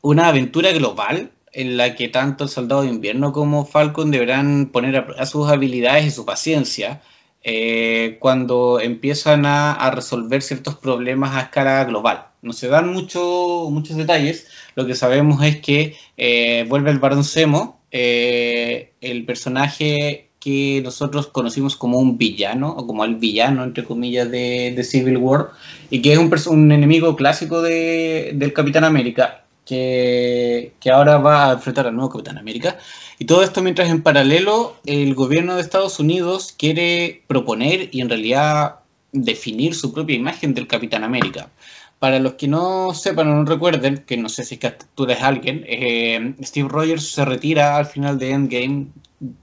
una 0.02 0.28
aventura 0.28 0.72
global 0.72 1.30
en 1.56 1.78
la 1.78 1.94
que 1.94 2.08
tanto 2.08 2.44
el 2.44 2.50
soldado 2.50 2.82
de 2.82 2.88
invierno 2.88 3.32
como 3.32 3.64
Falcon 3.64 4.10
deberán 4.10 4.66
poner 4.66 5.06
a, 5.18 5.24
sus 5.24 5.48
habilidades 5.48 6.04
y 6.04 6.10
su 6.10 6.26
paciencia 6.26 7.00
eh, 7.42 8.18
cuando 8.20 8.78
empiezan 8.78 9.46
a, 9.46 9.90
resolver 9.90 10.42
ciertos 10.42 10.74
problemas 10.76 11.34
a 11.34 11.40
escala 11.40 11.82
global. 11.84 12.26
No 12.42 12.52
se 12.52 12.68
dan 12.68 12.92
mucho, 12.92 13.68
muchos 13.70 13.96
detalles, 13.96 14.48
lo 14.74 14.86
que 14.86 14.94
sabemos 14.94 15.42
es 15.44 15.60
que 15.60 15.96
eh, 16.18 16.66
vuelve 16.68 16.90
el 16.90 16.98
Barón 16.98 17.24
Zemo, 17.24 17.80
eh, 17.90 18.92
el 19.00 19.24
personaje 19.24 20.28
que 20.38 20.82
nosotros 20.84 21.28
conocimos 21.28 21.74
como 21.74 21.98
un 21.98 22.18
villano, 22.18 22.70
o 22.70 22.86
como 22.86 23.02
el 23.04 23.14
villano, 23.14 23.64
entre 23.64 23.84
comillas, 23.84 24.30
de, 24.30 24.78
Civil 24.84 25.16
War, 25.16 25.52
y 25.88 26.02
que 26.02 26.12
es 26.12 26.18
un, 26.18 26.30
un 26.48 26.72
enemigo 26.72 27.16
clásico 27.16 27.62
del 27.62 28.52
Capitán 28.52 28.84
América, 28.84 29.45
que, 29.66 30.72
ahora 30.90 31.18
va 31.18 31.50
a 31.50 31.52
enfrentar 31.54 31.86
al 31.86 31.94
nuevo 31.94 32.10
Capitán 32.10 32.38
América. 32.38 32.78
Y 33.18 33.26
todo 33.26 33.42
esto 33.42 33.62
mientras 33.62 33.90
en 33.90 34.02
paralelo 34.02 34.76
el 34.86 35.14
gobierno 35.14 35.56
de 35.56 35.62
Estados 35.62 35.98
Unidos 36.00 36.54
quiere 36.56 37.22
proponer 37.26 37.90
y 37.92 38.00
en 38.00 38.08
realidad 38.08 38.76
definir 39.12 39.74
su 39.74 39.92
propia 39.92 40.16
imagen 40.16 40.54
del 40.54 40.66
Capitán 40.66 41.04
América. 41.04 41.50
Para 41.98 42.18
los 42.18 42.34
que 42.34 42.46
no 42.46 42.94
sepan 42.94 43.28
o 43.28 43.34
no 43.34 43.44
recuerden, 43.44 44.04
que 44.06 44.16
no 44.16 44.28
sé 44.28 44.44
si 44.44 44.58
que 44.58 44.74
tú 44.94 45.04
eres 45.04 45.22
alguien, 45.22 45.64
eh, 45.66 46.34
Steve 46.42 46.68
Rogers 46.68 47.08
se 47.08 47.24
retira 47.24 47.76
al 47.76 47.86
final 47.86 48.18
de 48.18 48.32
Endgame, 48.32 48.86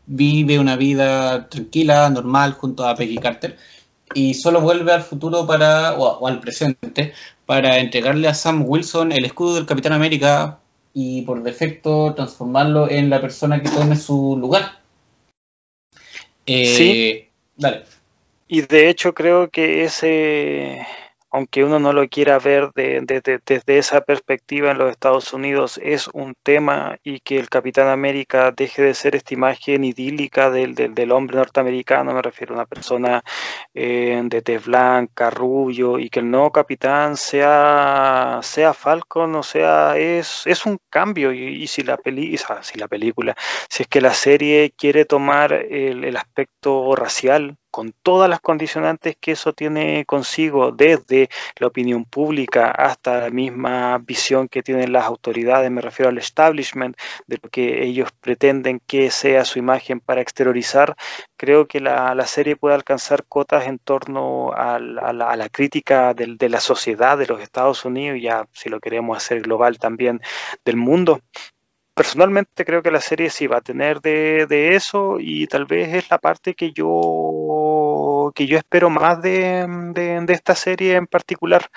vive 0.06 0.60
una 0.60 0.76
vida 0.76 1.50
tranquila, 1.50 2.10
normal, 2.12 2.54
junto 2.54 2.88
a 2.88 2.96
Peggy 2.96 3.18
Carter, 3.18 3.58
y 4.14 4.36
solo 4.36 4.62
vuelve 4.62 4.94
al 4.94 5.02
futuro 5.02 5.48
para, 5.48 5.94
o, 5.98 6.28
al 6.28 6.40
presente 6.40 7.14
para 7.46 7.80
entregarle 7.80 8.28
a 8.28 8.34
Sam 8.34 8.64
Wilson 8.66 9.12
el 9.12 9.26
escudo 9.26 9.56
del 9.56 9.66
Capitán 9.66 9.94
América 9.94 10.60
y 10.94 11.24
por 11.24 11.44
defecto 11.44 12.14
transformarlo 12.14 12.90
en 12.90 13.10
la 13.10 13.20
persona 13.20 13.62
que 13.62 13.70
tome 13.70 13.96
su 13.96 14.38
lugar. 14.40 14.80
Eh, 16.46 16.66
sí. 16.66 17.30
Dale. 17.56 17.84
Y 18.48 18.62
de 18.62 18.90
hecho 18.90 19.14
creo 19.14 19.50
que 19.50 19.84
ese 19.84 20.86
aunque 21.34 21.64
uno 21.64 21.80
no 21.80 21.94
lo 21.94 22.08
quiera 22.10 22.38
ver 22.38 22.70
desde 22.76 23.78
esa 23.80 24.02
perspectiva 24.02 24.70
en 24.70 24.78
los 24.78 24.92
Estados 24.92 25.34
Unidos, 25.34 25.80
es 25.84 26.08
un 26.14 26.36
tema 26.44 27.00
y 27.04 27.22
que 27.22 27.40
el 27.40 27.50
Capitán 27.50 27.88
América 27.88 28.52
deje 28.52 28.84
de 28.84 28.94
ser 28.94 29.16
esta 29.16 29.34
imagen 29.34 29.84
idílica 29.84 30.52
del, 30.52 31.12
hombre 31.12 31.38
norteamericano, 31.38 32.14
me 32.14 32.22
refiero 32.22 32.54
a 32.54 32.58
una 32.58 32.66
persona 32.68 33.24
eh, 33.74 34.22
de 34.26 34.42
tez 34.44 34.64
blanca, 34.66 35.32
rubio, 35.32 35.98
y 35.98 36.12
que 36.12 36.20
el 36.20 36.30
nuevo 36.30 36.52
capitán 36.52 37.18
sea, 37.18 38.40
sea 38.44 38.74
Falcon, 38.76 39.34
o 39.34 39.42
sea, 39.42 39.98
es, 39.98 40.44
es 40.46 40.68
un 40.68 40.78
cambio. 40.92 41.34
Y, 41.34 41.66
si, 41.66 41.82
la 41.82 41.98
peli, 41.98 42.38
si 42.62 42.78
la 42.78 42.88
película, 42.88 43.36
si 43.70 43.84
es 43.84 43.90
que 43.90 44.02
la 44.02 44.14
serie 44.14 44.72
quiere 44.78 45.06
tomar 45.06 45.52
el 45.54 46.16
aspecto 46.16 46.96
racial, 46.96 47.58
con 47.74 47.92
todas 48.04 48.30
las 48.30 48.40
condicionantes 48.40 49.16
que 49.20 49.32
eso 49.32 49.52
tiene 49.52 50.06
consigo, 50.06 50.72
desde 50.72 51.28
la 51.58 51.66
opinión 51.66 52.06
pública 52.06 52.70
hasta 52.70 53.22
la 53.22 53.30
misma 53.32 53.98
visión 53.98 54.48
que 54.48 54.62
tienen 54.62 54.94
las 54.94 55.06
autoridades, 55.06 55.72
me 55.72 55.82
refiero 55.82 56.10
al 56.10 56.20
establishment, 56.20 56.96
de 57.26 57.40
lo 57.42 57.50
que 57.50 57.84
ellos 57.84 58.12
pretenden 58.22 58.80
que 58.86 59.10
sea 59.10 59.44
su 59.44 59.58
imagen 59.58 60.00
para 60.00 60.22
exteriorizar, 60.22 60.96
creo 61.36 61.68
que 61.68 61.80
la, 61.80 62.28
serie 62.28 62.56
puede 62.56 62.76
alcanzar 62.76 63.26
cotas 63.26 63.66
en 63.66 63.80
torno 63.80 64.54
a 64.54 64.78
la, 64.78 65.50
crítica 65.50 66.14
de 66.14 66.50
la 66.50 66.60
sociedad 66.60 67.18
de 67.18 67.26
los 67.26 67.42
Estados 67.42 67.86
Unidos, 67.86 68.20
ya 68.22 68.46
si 68.52 68.70
lo 68.70 68.80
queremos 68.80 69.18
hacer 69.18 69.42
global 69.42 69.80
también 69.80 70.22
del 70.64 70.78
mundo. 70.78 71.22
Personalmente 71.96 72.66
creo 72.66 72.82
que 72.82 72.90
la 72.90 73.02
serie 73.02 73.30
sí 73.30 73.46
va 73.46 73.58
a 73.58 73.62
tener 73.62 74.02
de, 74.02 74.48
de, 74.48 74.76
eso 74.76 75.18
y 75.20 75.46
tal 75.46 75.66
vez 75.66 75.94
es 75.94 76.10
la 76.10 76.18
parte 76.18 76.56
que 76.56 76.72
yo 76.72 77.43
que 78.32 78.48
yo 78.48 78.58
espero 78.58 78.90
más 78.90 79.22
de, 79.22 79.66
de, 79.94 80.34
esta 80.34 80.56
serie 80.56 80.96
en 80.96 81.08
particular. 81.08 81.70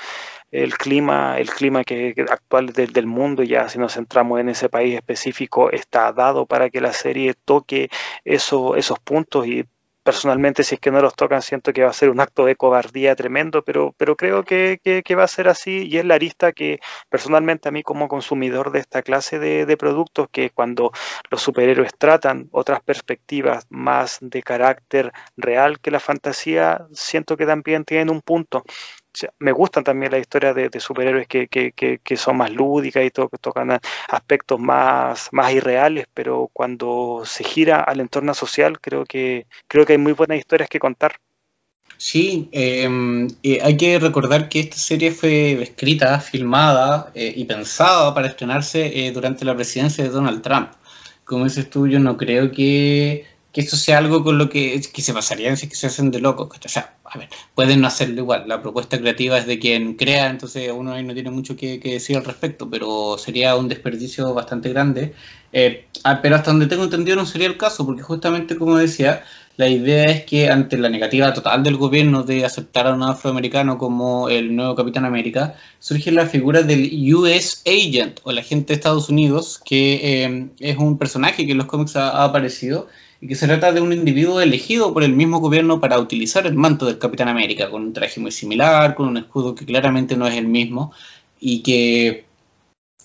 El 0.51 0.77
clima 0.79 1.39
el 1.39 1.51
clima 1.51 1.81
actual 1.81 2.73
del, 2.73 2.93
del, 2.93 3.07
mundo 3.07 3.43
ya 3.43 3.69
si 3.69 3.79
nos 3.79 3.95
centramos 3.95 4.41
en 4.41 4.49
ese 4.49 4.69
país 4.69 4.95
específico 4.95 5.71
está 5.71 6.13
dado 6.13 6.47
para 6.47 6.71
que 6.71 6.81
la 6.81 6.93
serie 6.93 7.35
toque 7.35 7.89
eso, 8.25 8.77
esos 8.77 8.99
puntos 9.01 9.47
y 9.47 9.65
personalmente 10.07 10.63
si 10.63 10.77
es 10.77 10.81
que 10.81 10.93
no 10.93 11.03
los 11.03 11.17
tocan 11.17 11.43
siento 11.43 11.73
que 11.73 11.83
va 11.83 11.91
a 11.91 11.93
ser 11.93 12.11
un 12.11 12.21
acto 12.21 12.45
de 12.45 12.55
cobardía 12.55 13.17
tremendo, 13.17 13.65
pero, 13.65 13.93
pero 13.99 14.15
creo 14.17 14.45
que, 14.45 14.79
va 15.19 15.25
a 15.25 15.29
ser 15.29 15.49
así 15.49 15.89
y 15.89 15.99
es 15.99 16.05
la 16.05 16.15
arista 16.15 16.53
que 16.53 16.79
personalmente 17.09 17.69
a 17.69 17.73
mí 17.73 17.83
como 17.83 18.07
consumidor 18.07 18.71
de 18.71 18.79
esta 18.79 19.03
clase 19.03 19.41
de, 19.41 19.67
de 19.67 19.77
productos, 19.77 20.29
que 20.31 20.51
cuando 20.51 20.93
los 21.29 21.43
superhéroes 21.43 21.93
tratan 21.99 22.49
otras 22.53 22.81
perspectivas 22.83 23.67
más 23.69 24.19
de 24.21 24.43
carácter 24.45 25.13
real 25.37 25.81
que 25.81 25.91
la 25.91 25.99
fantasía, 25.99 26.87
siento 26.93 27.37
que 27.37 27.47
también 27.47 27.85
tienen 27.85 28.09
un 28.09 28.23
punto 28.23 28.63
me 29.39 29.53
gustan 29.53 29.85
también 29.85 30.13
las 30.13 30.21
historias 30.21 30.55
de, 30.55 30.81
superhéroes 30.81 31.27
que, 31.29 32.17
son 32.17 32.37
más 32.37 32.51
lúdicas 32.51 33.05
y 33.05 33.11
todo, 33.11 33.29
que 33.29 33.39
tocan 33.39 33.79
aspectos 34.09 34.59
más, 34.61 35.29
más 35.33 35.53
irreales, 35.53 36.07
pero 36.13 36.51
cuando 36.53 37.23
se 37.25 37.45
gira 37.45 37.81
al 37.81 38.01
entorno 38.01 38.35
social, 38.35 38.81
creo 38.81 39.05
que, 39.05 39.47
creo 39.69 39.87
que 39.87 39.95
hay 39.95 39.99
muy 39.99 40.13
buenas 40.13 40.39
historias 40.39 40.69
que 40.69 40.79
contar. 40.79 41.17
Sí, 41.99 42.51
em, 42.53 43.29
hay 43.63 43.77
que 43.77 43.99
recordar 43.99 44.49
que 44.49 44.61
esta 44.61 44.77
serie 44.77 45.13
fue 45.13 45.63
escrita, 45.63 46.21
filmada 46.21 47.11
eh, 47.15 47.33
y 47.35 47.45
pensada 47.45 48.13
para 48.15 48.29
estrenarse 48.29 49.07
eh, 49.07 49.13
durante 49.13 49.45
la 49.47 49.55
presidencia 49.55 50.05
de 50.05 50.11
Donald 50.11 50.43
Trump. 50.43 50.73
Como 51.25 51.45
dices 51.45 51.71
tú, 51.71 51.89
yo 51.89 51.99
no 51.99 52.17
creo 52.17 52.53
que 52.53 53.25
que 53.57 53.63
esto 53.63 53.77
sea 53.77 53.97
algo 53.97 54.23
con 54.23 54.37
lo 54.37 54.51
que, 54.51 54.79
que 54.93 55.01
se 55.01 55.15
pasarían 55.15 55.57
si 55.57 55.67
que 55.67 55.77
se 55.77 55.87
hacen 55.87 56.11
de 56.11 56.21
locos. 56.21 56.51
O 56.63 56.69
sea, 56.69 56.97
a 57.05 57.17
ver, 57.17 57.31
pueden 57.55 57.81
no 57.81 57.87
hacerlo 57.87 58.21
igual. 58.21 58.45
La 58.47 58.61
propuesta 58.61 58.99
creativa 58.99 59.39
es 59.39 59.47
de 59.47 59.59
quien 59.59 59.95
crea, 59.95 60.29
entonces 60.29 60.71
uno 60.77 60.93
ahí 60.93 61.03
no 61.03 61.15
tiene 61.15 61.31
mucho 61.31 61.57
que, 61.57 61.79
decir 61.79 62.19
al 62.19 62.27
respecto, 62.27 62.69
pero 62.69 63.17
sería 63.17 63.57
un 63.57 63.69
desperdicio 63.69 64.35
bastante 64.35 64.69
grande. 64.69 65.15
Eh, 65.55 65.87
ah, 66.05 66.21
pero 66.21 66.37
hasta 66.37 66.51
donde 66.51 66.67
tengo 66.67 66.85
entendido 66.85 67.17
no 67.17 67.25
sería 67.25 67.47
el 67.47 67.57
caso, 67.57 67.87
porque 67.87 68.03
justamente 68.03 68.59
como 68.59 68.77
decía, 68.77 69.25
la 69.57 69.71
idea 69.71 70.05
es 70.05 70.27
que 70.27 70.51
ante 70.51 70.77
la 70.77 70.91
negativa 70.91 71.33
total 71.33 71.63
del 71.63 71.79
gobierno 71.79 72.25
de 72.25 72.45
aceptar 72.45 72.87
a 72.87 72.93
un 72.93 73.05
afroamericano 73.05 73.79
como 73.79 74.29
el 74.29 74.55
nuevo 74.55 74.75
Capitán 74.75 75.07
América, 75.07 75.55
surge 75.79 76.13
la 76.13 76.27
figura 76.27 76.61
del 76.61 76.91
US 77.15 77.63
Agent 77.65 78.21
o 78.25 78.33
el 78.33 78.37
agente 78.37 78.75
de 78.75 78.75
Estados 78.75 79.09
Unidos, 79.09 79.63
que 79.65 80.25
eh, 80.25 80.49
es 80.61 80.77
un 80.77 80.99
personaje 80.99 81.47
que 81.47 81.53
en 81.53 81.59
los 81.59 81.69
cómics 81.69 81.97
ha 81.97 82.23
aparecido 82.23 82.89
y 83.21 83.29
que 83.29 83.35
se 83.35 83.47
trata 83.47 83.73
de 83.73 83.81
un 83.81 83.93
individuo 83.93 84.41
elegido 84.41 84.93
por 84.93 85.03
el 85.03 85.13
mismo 85.13 85.41
gobierno 85.41 85.81
para 85.81 85.99
utilizar 85.99 86.47
el 86.47 86.55
manto 86.55 86.87
del 86.87 86.99
Capitán 86.99 87.29
América, 87.29 87.71
con 87.71 87.83
un 87.83 87.93
traje 87.93 88.21
muy 88.21 88.33
similar, 88.33 88.95
con 88.95 89.09
un 89.09 89.17
escudo 89.17 89.55
que 89.55 89.65
claramente 89.65 90.17
no 90.17 90.27
es 90.27 90.35
el 90.37 90.47
mismo, 90.47 90.93
y 91.41 91.63
que 91.63 92.27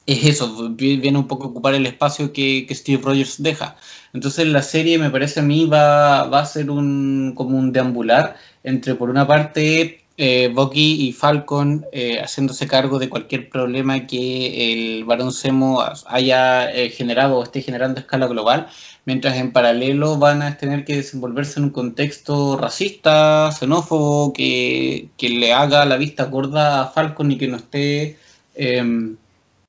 es 0.05 0.25
eso, 0.25 0.69
viene 0.71 1.17
un 1.17 1.27
poco 1.27 1.45
a 1.45 1.47
ocupar 1.47 1.75
el 1.75 1.85
espacio 1.85 2.33
que, 2.33 2.67
Steve 2.71 3.01
Rogers 3.03 3.41
deja. 3.41 3.77
Entonces 4.13 4.47
la 4.47 4.61
serie 4.61 4.97
me 4.97 5.09
parece 5.09 5.39
a 5.39 5.43
mí 5.43 5.65
va, 5.65 6.27
va 6.27 6.39
a 6.41 6.45
ser 6.45 6.69
un, 6.69 7.33
como 7.35 7.57
un 7.57 7.71
deambular 7.71 8.35
entre 8.63 8.95
por 8.95 9.09
una 9.09 9.27
parte 9.27 10.01
eh, 10.17 10.53
y 10.73 11.13
Falcon 11.13 11.85
eh, 11.91 12.19
haciéndose 12.21 12.67
cargo 12.67 12.99
de 12.99 13.09
cualquier 13.09 13.49
problema 13.49 14.07
que 14.07 14.73
el 14.73 15.05
Barón 15.05 15.33
Zemo 15.33 15.83
haya 16.07 16.71
eh, 16.71 16.89
generado 16.89 17.37
o 17.37 17.43
esté 17.43 17.61
generando 17.61 17.99
a 17.99 18.01
escala 18.01 18.27
global, 18.27 18.67
mientras 19.05 19.37
en 19.37 19.51
paralelo 19.51 20.17
van 20.17 20.41
a 20.41 20.57
tener 20.57 20.85
que 20.85 20.97
desenvolverse 20.97 21.59
en 21.59 21.65
un 21.65 21.69
contexto 21.71 22.57
racista, 22.57 23.51
xenófobo, 23.51 24.33
que, 24.33 25.09
le 25.19 25.53
haga 25.53 25.85
la 25.85 25.97
vista 25.97 26.25
gorda 26.25 26.81
a 26.81 26.87
Falcon 26.87 27.31
y 27.31 27.37
que 27.37 27.47
no 27.47 27.57
esté, 27.57 28.17
em, 28.55 29.17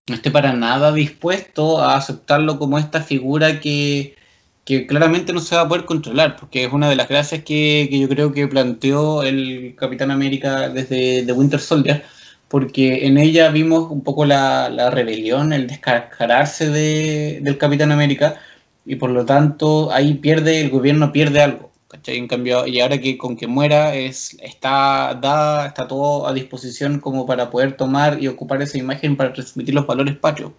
no 0.09 0.14
esté 0.14 0.30
para 0.30 0.53
nada 0.53 0.93
dispuesto 0.93 1.80
a 1.80 1.97
aceptarlo 1.97 2.59
como 2.59 2.78
esta 2.78 3.01
figura 3.03 3.61
que, 3.61 4.16
claramente 4.65 5.33
no 5.33 5.41
se 5.41 5.57
va 5.57 5.63
a 5.63 5.69
poder 5.69 5.85
controlar, 5.85 6.37
porque 6.37 6.65
es 6.65 6.73
una 6.73 6.89
de 6.89 6.97
las 6.97 7.09
gracias 7.09 7.43
que, 7.45 7.89
yo 7.91 8.09
creo 8.09 8.33
que 8.33 8.47
planteó 8.49 9.23
el 9.23 9.75
Capitán 9.77 10.11
América 10.11 10.69
desde 10.69 11.25
The 11.25 11.33
Winter 11.33 11.61
Soldier, 11.61 12.05
porque 12.49 13.07
en 13.07 13.19
ella 13.19 13.51
vimos 13.51 13.91
un 13.91 14.03
poco 14.03 14.25
la, 14.25 14.91
rebelión, 14.91 15.53
el 15.53 15.67
descargarse 15.67 16.71
del 16.71 17.59
Capitán 17.59 17.93
América, 17.93 18.37
y 18.85 18.97
por 18.97 19.11
lo 19.11 19.25
tanto 19.25 19.93
ahí 19.93 20.15
pierde, 20.15 20.61
el 20.61 20.71
gobierno 20.71 21.13
pierde 21.13 21.43
algo. 21.43 21.73
¿cachai? 21.89 22.17
En 22.17 22.29
cambio, 22.29 22.67
y 22.67 22.81
ahora 22.81 22.99
que 22.99 23.19
con 23.19 23.37
que 23.37 23.47
muera 23.47 23.95
es, 23.95 24.37
está 24.41 25.19
dada, 25.21 25.67
está 25.67 25.87
todo 25.89 26.27
a 26.27 26.33
disposición 26.33 27.01
como 27.01 27.27
para 27.27 27.51
poder 27.51 27.77
tomar 27.77 28.23
y 28.23 28.29
ocupar 28.29 28.63
esa 28.63 28.79
imagen 28.79 29.17
para 29.17 29.33
transmitir 29.33 29.75
los 29.75 29.87
valores 29.87 30.17
patrios. 30.17 30.53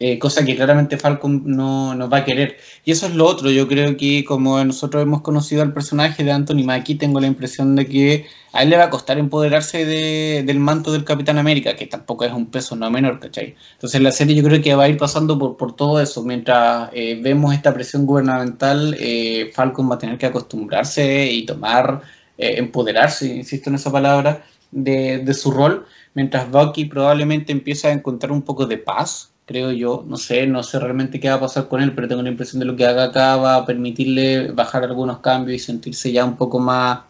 Eh, 0.00 0.18
cosa 0.18 0.44
que 0.44 0.56
claramente 0.56 0.98
Falcon 0.98 1.42
no, 1.46 1.94
no, 1.94 2.08
va 2.08 2.18
a 2.18 2.24
querer. 2.24 2.56
Y 2.84 2.90
eso 2.90 3.06
es 3.06 3.14
lo 3.14 3.26
otro, 3.26 3.50
yo 3.50 3.68
creo 3.68 3.96
que 3.96 4.24
como 4.24 4.62
nosotros 4.64 5.02
hemos 5.02 5.22
conocido 5.22 5.62
al 5.62 5.72
personaje 5.72 6.24
de 6.24 6.32
Anthony 6.32 6.64
Mackie, 6.64 6.96
tengo 6.96 7.20
la 7.20 7.28
impresión 7.28 7.76
de 7.76 7.86
que 7.86 8.26
a 8.52 8.62
él 8.64 8.70
le 8.70 8.76
va 8.76 8.84
a 8.84 8.90
costar 8.90 9.18
empoderarse 9.18 9.84
del 9.86 10.58
manto 10.58 10.92
del 10.92 11.04
Capitán 11.04 11.38
América, 11.38 11.76
que 11.76 11.86
tampoco 11.86 12.24
es 12.24 12.32
un 12.32 12.46
peso 12.46 12.74
no 12.76 12.90
menor, 12.90 13.20
¿cachai? 13.20 13.54
Entonces 13.74 14.00
la 14.00 14.10
serie 14.10 14.34
yo 14.34 14.42
creo 14.42 14.60
que 14.60 14.74
va 14.74 14.84
a 14.84 14.88
ir 14.88 14.96
pasando 14.96 15.38
por, 15.38 15.56
por 15.56 15.76
todo 15.76 16.00
eso, 16.00 16.24
mientras 16.24 16.90
eh, 16.92 17.18
vemos 17.22 17.54
esta 17.54 17.72
presión 17.72 18.04
gubernamental, 18.04 18.96
eh, 18.98 19.50
Falcon 19.54 19.90
va 19.90 19.94
a 19.96 19.98
tener 19.98 20.18
que 20.18 20.26
acostumbrarse 20.26 21.30
y 21.30 21.46
tomar, 21.46 22.02
empoderarse, 22.36 23.26
insisto 23.32 23.70
en 23.70 23.76
esa 23.76 23.92
palabra, 23.92 24.44
de, 24.72 25.18
de 25.18 25.34
su 25.34 25.52
rol, 25.52 25.86
mientras 26.14 26.50
Bucky 26.50 26.86
probablemente 26.86 27.52
empieza 27.52 27.88
a 27.88 27.92
encontrar 27.92 28.32
un 28.32 28.42
poco 28.42 28.66
de 28.66 28.78
paz 28.78 29.33
creo 29.46 29.72
yo. 29.72 30.04
No 30.06 30.16
sé, 30.16 30.46
no 30.46 30.62
sé 30.62 30.78
realmente 30.78 31.20
qué 31.20 31.28
va 31.28 31.36
a 31.36 31.40
pasar 31.40 31.68
con 31.68 31.82
él, 31.82 31.94
pero 31.94 32.08
tengo 32.08 32.22
la 32.22 32.30
impresión 32.30 32.60
de 32.60 32.66
lo 32.66 32.76
que 32.76 32.86
haga 32.86 33.04
acá 33.04 33.36
va 33.36 33.56
a 33.56 33.66
permitirle 33.66 34.52
bajar 34.52 34.84
algunos 34.84 35.18
cambios 35.20 35.56
y 35.56 35.64
sentirse 35.64 36.12
ya 36.12 36.24
un 36.24 36.36
poco 36.36 36.58
más 36.58 37.00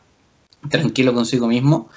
tranquilo 0.70 1.14
consigo 1.14 1.46
mismo. 1.46 1.90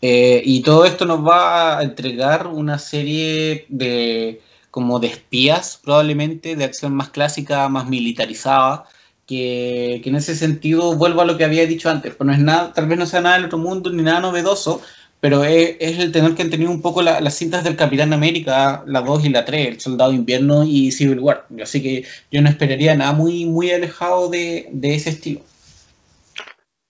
Eh, 0.00 0.42
y 0.44 0.62
todo 0.62 0.84
esto 0.84 1.04
nos 1.04 1.26
va 1.26 1.78
a 1.78 1.82
entregar 1.82 2.46
una 2.46 2.78
serie 2.78 3.66
de 3.68 4.42
como 4.70 5.00
de 5.00 5.08
espías, 5.08 5.80
probablemente, 5.82 6.54
de 6.54 6.64
acción 6.64 6.94
más 6.94 7.08
clásica, 7.08 7.68
más 7.68 7.88
militarizada, 7.88 8.84
que, 9.26 10.00
que, 10.02 10.10
en 10.10 10.16
ese 10.16 10.36
sentido 10.36 10.94
vuelvo 10.94 11.22
a 11.22 11.24
lo 11.24 11.36
que 11.36 11.44
había 11.44 11.66
dicho 11.66 11.90
antes, 11.90 12.14
pues 12.14 12.26
no 12.26 12.32
es 12.32 12.38
nada, 12.38 12.72
tal 12.72 12.86
vez 12.86 12.98
no 12.98 13.06
sea 13.06 13.20
nada 13.20 13.36
del 13.36 13.46
otro 13.46 13.58
mundo 13.58 13.90
ni 13.90 14.02
nada 14.02 14.20
novedoso, 14.20 14.80
pero 15.20 15.44
es, 15.44 15.76
el 15.80 16.12
tener 16.12 16.34
que 16.34 16.42
han 16.42 16.50
tenido 16.50 16.70
un 16.70 16.80
poco 16.80 17.02
las 17.02 17.34
cintas 17.34 17.64
del 17.64 17.76
Capitán 17.76 18.12
América, 18.12 18.84
la 18.86 19.00
2 19.00 19.24
y 19.24 19.28
la 19.30 19.44
3, 19.44 19.68
El 19.68 19.80
Soldado 19.80 20.12
Invierno 20.12 20.64
y 20.64 20.92
Civil 20.92 21.18
War. 21.18 21.46
Así 21.60 21.82
que 21.82 22.04
yo 22.30 22.40
no 22.40 22.48
esperaría 22.48 22.94
nada 22.94 23.12
muy, 23.12 23.44
muy 23.44 23.70
alejado 23.72 24.28
de, 24.28 24.70
ese 24.82 25.10
estilo. 25.10 25.40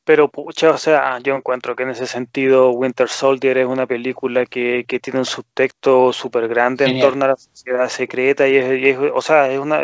Pero, 0.04 0.28
pucha, 0.28 0.70
o 0.70 0.78
sea, 0.78 1.18
yo 1.20 1.36
encuentro 1.36 1.74
que 1.74 1.82
en 1.82 1.90
ese 1.90 2.06
sentido 2.06 2.70
Winter 2.70 3.08
Soldier 3.08 3.58
es 3.58 3.66
una 3.66 3.86
película 3.86 4.44
que, 4.44 4.84
tiene 5.02 5.20
un 5.20 5.26
subtexto 5.26 6.12
súper 6.12 6.48
grande 6.48 6.86
en 6.86 7.00
torno 7.00 7.24
a 7.24 7.28
la 7.28 7.36
sociedad 7.36 7.88
secreta 7.88 8.48
y 8.48 8.56
es, 8.56 8.98
o 9.14 9.20
sea, 9.22 9.50
es 9.50 9.58
una, 9.58 9.80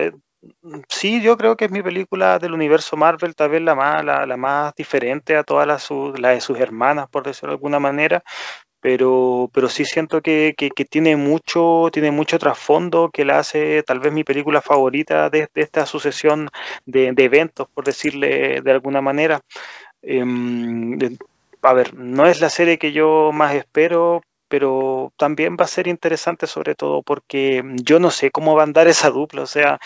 Sí, 0.88 1.22
yo 1.22 1.36
creo 1.36 1.56
que 1.56 1.66
es 1.66 1.70
mi 1.70 1.82
película 1.82 2.38
del 2.38 2.52
universo 2.52 2.96
Marvel, 2.96 3.34
tal 3.34 3.50
vez 3.50 3.62
la 3.62 3.74
más, 3.74 4.04
la, 4.04 4.36
más 4.36 4.74
diferente 4.74 5.36
a 5.36 5.44
todas 5.44 5.66
las 5.66 5.88
la 6.18 6.30
de 6.30 6.40
sus 6.40 6.58
hermanas, 6.58 7.08
por 7.08 7.24
decirlo 7.24 7.50
de 7.50 7.56
alguna 7.56 7.78
manera, 7.78 8.22
pero, 8.80 9.50
pero 9.52 9.68
sí 9.68 9.84
siento 9.84 10.20
que, 10.20 10.54
tiene 10.90 11.16
mucho, 11.16 11.88
tiene 11.92 12.10
mucho 12.10 12.38
trasfondo 12.38 13.10
que 13.10 13.24
la 13.24 13.38
hace 13.38 13.82
tal 13.82 14.00
vez 14.00 14.12
mi 14.12 14.24
película 14.24 14.60
favorita 14.60 15.30
de, 15.30 15.48
esta 15.54 15.86
sucesión 15.86 16.50
de, 16.84 17.14
eventos, 17.16 17.68
por 17.72 17.84
decirle 17.84 18.60
de 18.60 18.70
alguna 18.70 19.00
manera. 19.00 19.40
Em, 20.02 20.98
a 21.62 21.72
ver, 21.72 21.94
no 21.94 22.26
es 22.26 22.40
la 22.40 22.50
serie 22.50 22.78
que 22.78 22.92
yo 22.92 23.30
más 23.32 23.54
espero, 23.54 24.22
pero 24.48 25.12
también 25.16 25.56
va 25.58 25.64
a 25.64 25.68
ser 25.68 25.88
interesante 25.88 26.46
sobre 26.46 26.74
todo 26.74 27.02
porque 27.02 27.62
yo 27.82 27.98
no 27.98 28.10
sé 28.10 28.30
cómo 28.30 28.54
va 28.54 28.62
a 28.62 28.64
andar 28.66 28.86
esa 28.86 29.10
dupla, 29.10 29.42
o 29.42 29.46
sea, 29.46 29.80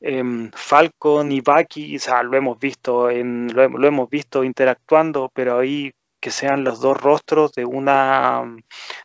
Em, 0.00 0.50
Falcon 0.52 1.32
y 1.32 1.40
Bucky, 1.40 1.98
lo 2.24 2.36
hemos 2.36 2.58
visto 2.58 3.08
lo, 3.10 3.86
hemos 3.86 4.10
visto 4.10 4.44
interactuando, 4.44 5.30
pero 5.34 5.58
ahí 5.58 5.92
que 6.20 6.30
sean 6.30 6.64
los 6.64 6.80
dos 6.80 6.96
rostros 7.00 7.52
de 7.52 7.64
una 7.64 8.42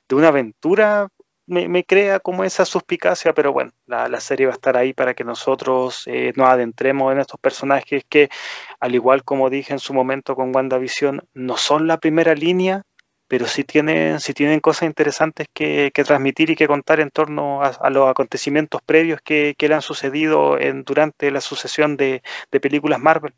de 0.10 0.16
una 0.16 0.30
aventura 0.30 1.08
me, 1.52 1.84
crea 1.84 2.20
como 2.20 2.44
esa 2.44 2.66
suspicacia, 2.66 3.34
pero 3.34 3.52
bueno, 3.52 3.72
la, 3.86 4.20
serie 4.22 4.46
va 4.46 4.54
a 4.54 4.56
estar 4.56 4.78
ahí 4.78 4.94
para 4.94 5.14
que 5.14 5.24
nosotros 5.26 6.04
eh, 6.06 6.32
nos 6.36 6.50
adentremos 6.50 7.12
en 7.12 7.20
estos 7.20 7.39
personajes 7.39 8.04
que, 8.08 8.30
al 8.80 8.96
igual 8.96 9.24
como 9.24 9.50
dije 9.50 9.74
en 9.74 9.80
su 9.80 9.94
momento 9.94 10.36
con 10.36 10.56
WandaVision, 10.56 11.22
no 11.34 11.58
son 11.58 11.88
la 11.88 11.98
primera 11.98 12.36
línea, 12.36 12.84
pero 13.32 13.48
sí 13.48 13.64
tienen, 13.64 14.20
sí 14.20 14.34
tienen 14.34 14.60
cosas 14.60 14.88
interesantes 14.88 15.48
que, 15.54 15.90
transmitir 16.06 16.50
y 16.50 16.56
que 16.58 16.68
contar 16.68 17.00
en 17.00 17.12
torno 17.12 17.62
a, 17.64 17.90
los 17.90 18.10
acontecimientos 18.10 18.82
previos 18.86 19.22
que, 19.24 19.56
le 19.58 19.74
han 19.74 19.82
sucedido 19.82 20.58
durante 20.86 21.32
la 21.32 21.40
sucesión 21.40 21.96
de, 21.96 22.22
películas 22.62 23.00
Marvel. 23.00 23.32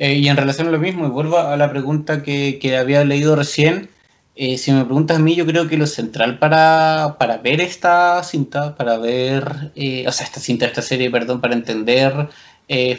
Eh, 0.00 0.14
y 0.14 0.26
en 0.28 0.36
relación 0.36 0.66
a 0.66 0.72
lo 0.72 0.80
mismo, 0.80 1.06
y 1.06 1.10
vuelvo 1.10 1.38
a 1.38 1.56
la 1.56 1.70
pregunta 1.70 2.24
que, 2.24 2.76
había 2.76 3.04
leído 3.04 3.36
recién, 3.36 3.88
eh, 4.34 4.58
si 4.58 4.72
me 4.72 4.84
preguntas 4.84 5.18
a 5.18 5.20
mí, 5.20 5.36
yo 5.36 5.46
creo 5.46 5.68
que 5.68 5.76
lo 5.76 5.86
central 5.86 6.40
para, 6.40 7.16
ver 7.40 7.60
esta 7.60 8.24
cinta, 8.24 8.74
para 8.74 8.98
ver, 8.98 9.70
eh, 9.76 10.08
o 10.08 10.10
sea, 10.10 10.26
esta 10.26 10.40
cinta, 10.40 10.66
esta 10.66 10.82
serie, 10.82 11.08
perdón, 11.08 11.40
para 11.40 11.54
entender 11.54 12.30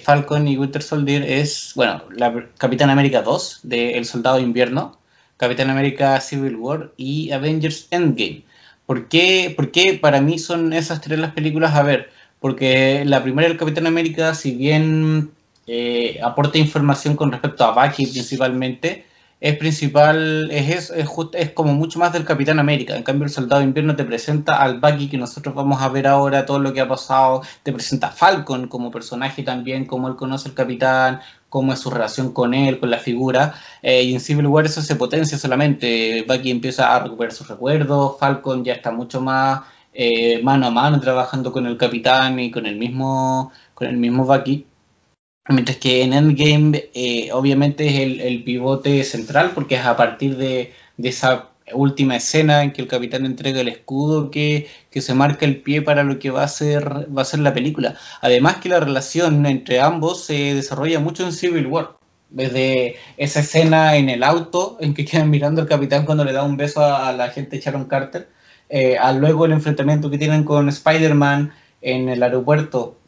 Falcon 0.01 0.47
y 0.47 0.57
Winter 0.57 0.81
Soldier 0.81 1.23
es, 1.23 1.73
bueno, 1.75 2.03
la 2.15 2.45
Capitán 2.57 2.89
América 2.89 3.21
2 3.21 3.59
de 3.63 3.97
El 3.97 4.05
Soldado 4.05 4.37
de 4.37 4.43
Invierno, 4.43 4.99
Capitán 5.39 5.69
América 5.69 6.19
Civil 6.19 6.57
War 6.57 6.91
y 6.97 7.31
Avengers 7.31 7.87
Endgame. 7.91 8.43
¿Por 8.85 9.07
qué, 9.07 9.53
¿Por 9.55 9.71
qué 9.71 9.97
para 9.99 10.19
mí 10.19 10.37
son 10.37 10.73
esas 10.73 10.99
tres 10.99 11.17
las 11.17 11.31
películas 11.31 11.75
a 11.75 11.83
ver? 11.83 12.09
Porque 12.41 13.05
la 13.05 13.23
primera 13.23 13.47
del 13.47 13.57
Capitán 13.57 13.87
América, 13.87 14.35
si 14.35 14.51
bien 14.51 15.31
eh, 15.65 16.19
aporta 16.21 16.57
información 16.57 17.15
con 17.15 17.31
respecto 17.31 17.63
a 17.63 17.71
Bucky 17.71 18.07
principalmente, 18.07 19.05
es 19.39 19.55
principal, 19.57 20.49
es, 20.51 20.91
es, 20.91 21.09
es, 21.33 21.51
como 21.51 21.73
mucho 21.73 21.99
más 21.99 22.11
del 22.11 22.25
Capitán 22.25 22.59
América. 22.59 22.97
En 22.97 23.03
cambio, 23.03 23.23
el 23.23 23.31
Soldado 23.31 23.61
de 23.61 23.67
Invierno 23.67 23.95
te 23.95 24.03
presenta 24.03 24.61
al 24.61 24.81
Bucky 24.81 25.07
que 25.07 25.17
nosotros 25.17 25.55
vamos 25.55 25.81
a 25.81 25.87
ver 25.87 26.07
ahora, 26.07 26.45
todo 26.45 26.59
lo 26.59 26.73
que 26.73 26.81
ha 26.81 26.87
pasado. 26.89 27.43
Te 27.63 27.71
presenta 27.71 28.07
a 28.07 28.11
Falcon 28.11 28.67
como 28.67 28.91
personaje 28.91 29.43
también, 29.43 29.85
cómo 29.85 30.09
él 30.09 30.17
conoce 30.17 30.49
al 30.49 30.55
Capitán, 30.55 31.21
cómo 31.49 31.73
es 31.73 31.79
su 31.79 31.89
relación 31.89 32.31
con 32.31 32.53
él, 32.53 32.79
con 32.79 32.89
la 32.89 32.99
figura. 32.99 33.55
Eh, 33.81 34.03
y 34.03 34.13
en 34.13 34.19
Civil 34.19 34.47
War 34.47 34.65
eso 34.65 34.81
se 34.81 34.95
potencia 34.95 35.37
solamente. 35.37 36.23
Bucky 36.27 36.51
empieza 36.51 36.95
a 36.95 36.99
recuperar 36.99 37.33
sus 37.33 37.47
recuerdos, 37.47 38.17
Falcon 38.19 38.63
ya 38.63 38.73
está 38.73 38.91
mucho 38.91 39.21
más 39.21 39.61
eh, 39.93 40.41
mano 40.43 40.67
a 40.67 40.71
mano 40.71 40.99
trabajando 40.99 41.51
con 41.51 41.65
el 41.65 41.77
Capitán 41.77 42.39
y 42.39 42.51
con 42.51 42.65
el 42.65 42.77
mismo, 42.77 43.51
con 43.73 43.87
el 43.87 43.97
mismo 43.97 44.25
Bucky. 44.25 44.65
Mientras 45.49 45.77
que 45.77 46.03
en 46.03 46.13
Endgame 46.13 46.89
eh, 46.93 47.31
obviamente 47.33 47.87
es 47.87 48.21
el, 48.21 48.43
pivote 48.43 49.03
central 49.03 49.51
porque 49.55 49.75
es 49.75 49.85
a 49.85 49.97
partir 49.97 50.37
de, 50.37 50.73
esa 51.01 51.49
última 51.73 52.15
escena 52.15 52.63
en 52.63 52.71
que 52.71 52.81
el 52.81 52.87
capitán 52.87 53.25
entrega 53.25 53.61
el 53.61 53.67
escudo 53.67 54.31
que, 54.31 54.67
se 54.91 55.13
marca 55.13 55.45
el 55.45 55.61
pie 55.61 55.81
para 55.81 56.03
lo 56.03 56.19
que 56.19 56.29
va 56.29 56.43
a 56.43 56.47
ser 56.47 57.07
va 57.15 57.21
a 57.21 57.25
ser 57.25 57.39
la 57.39 57.53
película. 57.53 57.95
Además 58.21 58.57
que 58.57 58.69
la 58.69 58.79
relación 58.79 59.45
entre 59.45 59.79
ambos 59.79 60.23
se 60.23 60.55
desarrolla 60.55 60.99
mucho 60.99 61.23
en 61.23 61.33
Civil 61.33 61.67
War. 61.67 61.97
Desde 62.29 62.95
esa 63.17 63.39
escena 63.39 63.95
en 63.95 64.09
el 64.09 64.23
auto 64.23 64.77
en 64.81 64.93
que 64.93 65.05
quedan 65.05 65.29
mirando 65.31 65.61
al 65.61 65.67
capitán 65.67 66.05
cuando 66.05 66.23
le 66.23 66.33
da 66.33 66.43
un 66.43 66.57
beso 66.57 66.83
a, 66.83 67.11
la 67.13 67.29
gente 67.29 67.59
Sharon 67.59 67.85
Carter, 67.85 68.29
eh, 68.69 68.97
a 68.97 69.13
luego 69.13 69.45
el 69.45 69.51
enfrentamiento 69.51 70.11
que 70.11 70.19
tienen 70.19 70.43
con 70.43 70.69
Spider-Man 70.69 71.53
en 71.81 72.09
el 72.09 72.21
aeropuerto 72.21 72.99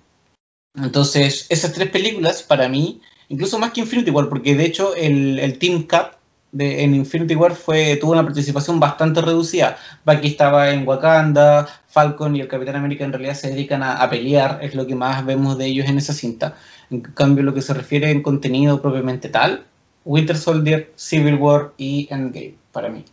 entonces, 0.76 1.47
esas 1.49 1.74
tres 1.74 1.89
películas 1.89 2.43
para 2.43 2.70
mí, 2.70 3.01
incluso 3.28 3.59
más 3.59 3.72
que 3.72 3.82
Infinity 3.82 4.12
War, 4.12 4.30
porque 4.30 4.55
de 4.55 4.66
hecho 4.66 4.95
el, 4.95 5.57
Team 5.59 5.84
Cap 5.84 6.16
en 6.58 6.95
Infinity 6.95 7.36
War 7.36 7.56
fue, 7.56 7.95
tuvo 7.97 8.12
una 8.12 8.24
participación 8.24 8.80
bastante 8.80 9.22
reducida. 9.22 9.78
Bucky 10.06 10.28
estaba 10.28 10.72
en 10.72 10.88
Wakanda, 10.88 11.68
Falcon 11.88 12.36
y 12.36 12.41
el 12.41 12.47
Capitán 12.47 12.76
América 12.76 13.06
en 13.06 13.14
realidad 13.14 13.36
se 13.36 13.49
dedican 13.49 13.84
a, 13.84 14.10
pelear, 14.10 14.60
es 14.62 14.76
lo 14.76 14.86
que 14.86 14.95
más 14.95 15.26
vemos 15.26 15.58
de 15.58 15.66
ellos 15.66 15.88
en 15.88 15.97
esa 15.97 16.14
cinta. 16.14 16.56
En 16.89 17.02
cambio, 17.02 17.43
lo 17.43 17.54
que 17.54 17.62
se 17.62 17.74
refiere 17.74 18.12
en 18.12 18.22
contenido 18.22 18.82
propiamente 18.82 19.30
tal, 19.30 19.66
Winter 20.04 20.38
Soldier, 20.38 20.91
Civil 20.95 21.36
War 21.36 21.74
y 21.78 22.08
Endgame, 22.12 22.56
para 22.72 22.89
mí. 22.89 23.06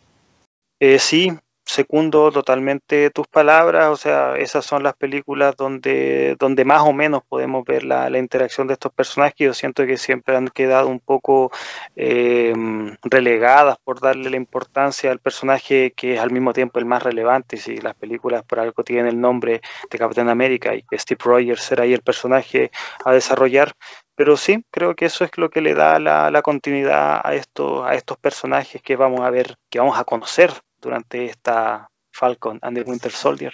Eh, 0.80 0.98
sí, 0.98 1.32
secundo 1.68 2.32
totalmente 2.32 3.10
tus 3.10 3.26
palabras, 3.28 3.88
o 3.88 3.96
sea, 3.96 4.36
esas 4.36 4.64
son 4.64 4.82
las 4.82 4.94
películas 4.96 5.54
donde, 5.54 6.34
donde 6.38 6.64
más 6.64 6.80
o 6.82 6.94
menos 6.94 7.22
podemos 7.28 7.62
ver 7.64 7.84
la, 7.84 8.08
interacción 8.18 8.66
de 8.66 8.72
estos 8.72 8.90
personajes. 8.92 9.36
Yo 9.38 9.54
siento 9.54 9.86
que 9.86 9.98
siempre 9.98 10.34
han 10.34 10.48
quedado 10.48 10.88
un 10.88 10.98
poco 10.98 11.52
eh, 11.94 12.54
relegadas 13.02 13.76
por 13.84 14.00
darle 14.00 14.30
la 14.30 14.36
importancia 14.36 15.10
al 15.12 15.18
personaje 15.20 15.92
que 15.94 16.14
es 16.14 16.20
al 16.20 16.30
mismo 16.30 16.54
tiempo 16.54 16.78
el 16.78 16.86
más 16.86 17.02
relevante. 17.02 17.58
Si 17.58 17.76
las 17.76 17.94
películas 17.94 18.42
por 18.44 18.60
algo 18.60 18.82
tienen 18.82 19.06
el 19.06 19.20
nombre 19.20 19.60
de 19.90 19.98
Capitán 19.98 20.30
América 20.30 20.74
y 20.74 20.84
Steve 20.94 21.20
Rogers 21.22 21.62
será 21.62 21.84
ahí 21.84 21.92
el 21.92 22.02
personaje 22.02 22.70
a 23.04 23.12
desarrollar, 23.12 23.74
pero 24.14 24.36
sí, 24.36 24.64
creo 24.70 24.96
que 24.96 25.04
eso 25.04 25.24
es 25.24 25.30
lo 25.36 25.50
que 25.50 25.60
le 25.60 25.74
da 25.74 25.98
la, 25.98 26.30
la, 26.30 26.42
continuidad 26.42 27.20
a 27.22 27.34
estos, 27.34 27.86
a 27.86 27.94
estos 27.94 28.16
personajes 28.16 28.82
que 28.82 28.96
vamos 28.96 29.20
a 29.20 29.30
ver, 29.30 29.56
que 29.70 29.78
vamos 29.78 29.98
a 29.98 30.04
conocer 30.04 30.50
durante 30.80 31.26
esta 31.26 31.88
Falcon 32.12 32.58
and 32.62 32.76
the 32.76 32.82
Winter 32.82 33.12
Soldier. 33.12 33.52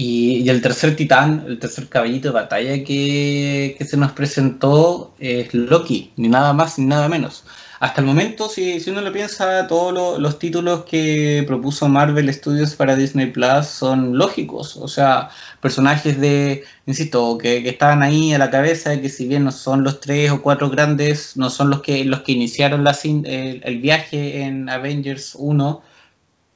Y, 0.00 0.48
el 0.48 0.62
tercer 0.62 0.94
titán, 0.94 1.44
el 1.48 1.58
tercer 1.58 1.88
caballito 1.88 2.28
de 2.28 2.34
batalla 2.34 2.84
que, 2.84 3.76
se 3.80 3.96
nos 3.96 4.12
presentó 4.12 5.12
es 5.18 5.52
Loki, 5.52 6.12
ni 6.16 6.28
nada 6.28 6.52
más 6.52 6.78
ni 6.78 6.86
nada 6.86 7.08
menos. 7.08 7.44
hasta 7.80 8.00
el 8.00 8.06
momento, 8.06 8.48
si, 8.48 8.80
uno 8.88 9.00
lo 9.00 9.12
piensa, 9.12 9.66
todos 9.66 10.20
los 10.20 10.38
títulos 10.38 10.84
que 10.84 11.42
propuso 11.48 11.88
Marvel 11.88 12.32
Studios 12.32 12.76
para 12.76 12.94
Disney 12.94 13.32
Plus 13.32 13.66
son 13.66 14.16
lógicos. 14.16 14.76
O 14.76 14.86
sea, 14.86 15.30
personajes 15.60 16.20
de, 16.20 16.62
insisto, 16.86 17.36
que, 17.36 17.68
estaban 17.68 18.04
ahí 18.04 18.32
a 18.32 18.38
la 18.38 18.50
cabeza, 18.50 19.00
que 19.00 19.08
si 19.08 19.26
bien 19.26 19.42
no 19.42 19.50
son 19.50 19.82
los 19.82 19.98
tres 19.98 20.30
o 20.30 20.42
cuatro 20.42 20.70
grandes, 20.70 21.36
no 21.36 21.50
son 21.50 21.70
los 21.70 21.82
que, 21.82 22.04
los 22.04 22.20
que 22.20 22.32
iniciaron 22.32 22.86
el, 22.86 23.62
el 23.64 23.78
viaje 23.80 24.42
en 24.42 24.68
Avengers 24.68 25.34
1 25.34 25.82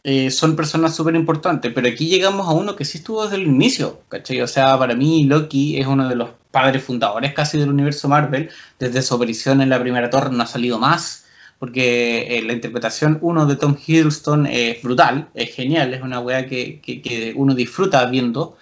eh, 0.04 0.30
son 0.30 0.56
personas 0.56 0.96
súper 0.96 1.14
importantes, 1.14 1.72
pero 1.72 1.88
aquí 1.88 2.06
llegamos 2.08 2.48
a 2.48 2.52
uno 2.52 2.74
que 2.74 2.84
sí 2.84 2.98
estuvo 2.98 3.22
desde 3.22 3.36
el 3.36 3.46
inicio, 3.46 4.00
¿cachai? 4.08 4.40
O 4.40 4.48
sea, 4.48 4.78
para 4.78 4.94
mí 4.94 5.24
Loki 5.24 5.78
es 5.78 5.86
uno 5.86 6.08
de 6.08 6.16
los 6.16 6.30
padres 6.50 6.82
fundadores 6.82 7.32
casi 7.34 7.58
del 7.58 7.70
universo 7.70 8.08
Marvel, 8.08 8.50
desde 8.78 9.02
su 9.02 9.14
aparición 9.14 9.60
en 9.62 9.70
la 9.70 9.80
primera 9.80 10.10
torre 10.10 10.30
no 10.30 10.42
ha 10.42 10.46
salido 10.46 10.78
más, 10.78 11.26
porque 11.58 12.38
eh, 12.38 12.42
la 12.42 12.52
interpretación 12.52 13.18
uno 13.22 13.46
de 13.46 13.56
Tom 13.56 13.76
Hiddleston 13.86 14.46
es 14.46 14.82
brutal, 14.82 15.28
es 15.34 15.54
genial, 15.54 15.94
es 15.94 16.02
una 16.02 16.20
weá 16.20 16.46
que, 16.46 16.80
que 16.80 17.32
uno 17.36 17.54
disfruta 17.54 18.04
viendo, 18.06 18.56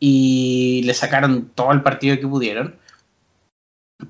y 0.00 0.82
le 0.84 0.94
sacaron 0.94 1.50
todo 1.54 1.72
el 1.72 1.82
partido 1.82 2.18
que 2.18 2.26
pudieron. 2.26 2.76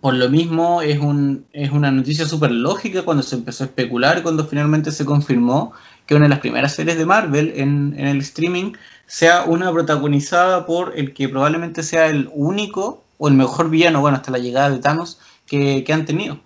Por 0.00 0.14
lo 0.14 0.28
mismo, 0.28 0.82
es, 0.82 0.98
un, 0.98 1.46
es 1.52 1.70
una 1.70 1.90
noticia 1.90 2.26
súper 2.26 2.50
lógica 2.50 3.04
cuando 3.04 3.22
se 3.22 3.36
empezó 3.36 3.64
a 3.64 3.68
especular, 3.68 4.22
cuando 4.22 4.46
finalmente 4.46 4.92
se 4.92 5.06
confirmó 5.06 5.72
que 6.06 6.14
una 6.14 6.26
de 6.26 6.30
las 6.30 6.40
primeras 6.40 6.74
series 6.74 6.98
de 6.98 7.06
Marvel 7.06 7.52
en, 7.56 7.98
el 7.98 8.18
streaming 8.18 8.72
sea 9.06 9.44
una 9.44 9.72
protagonizada 9.72 10.66
por 10.66 10.92
el 10.96 11.14
que 11.14 11.28
probablemente 11.28 11.82
sea 11.82 12.08
el 12.08 12.30
único 12.32 13.02
o 13.16 13.28
el 13.28 13.34
mejor 13.34 13.70
villano, 13.70 14.02
bueno, 14.02 14.18
hasta 14.18 14.30
la 14.30 14.38
llegada 14.38 14.70
de 14.70 14.78
Thanos, 14.78 15.20
que, 15.46 15.84
han 15.90 16.04
tenido. 16.04 16.38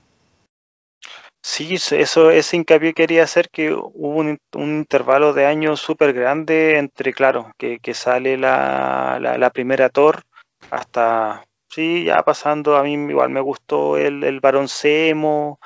Sí, 1.42 1.74
eso, 1.74 2.30
ese 2.30 2.56
hincapié 2.56 2.94
quería 2.94 3.24
hacer 3.24 3.50
que 3.50 3.72
hubo 3.72 4.20
un, 4.20 4.38
intervalo 4.54 5.32
de 5.32 5.46
años 5.46 5.80
súper 5.80 6.12
grande 6.12 6.78
entre, 6.78 7.12
claro, 7.12 7.52
que, 7.58 7.94
sale 7.94 8.38
la, 8.38 9.18
la, 9.20 9.50
primera 9.50 9.88
Thor 9.88 10.22
hasta, 10.70 11.44
sí, 11.72 12.04
ya 12.04 12.22
pasando, 12.22 12.76
a 12.76 12.82
mí 12.82 12.94
igual 12.94 13.30
me 13.30 13.40
gustó 13.40 13.96
el, 13.96 14.22
el 14.24 14.40
Barón 14.40 14.68
Zemo, 14.68 15.58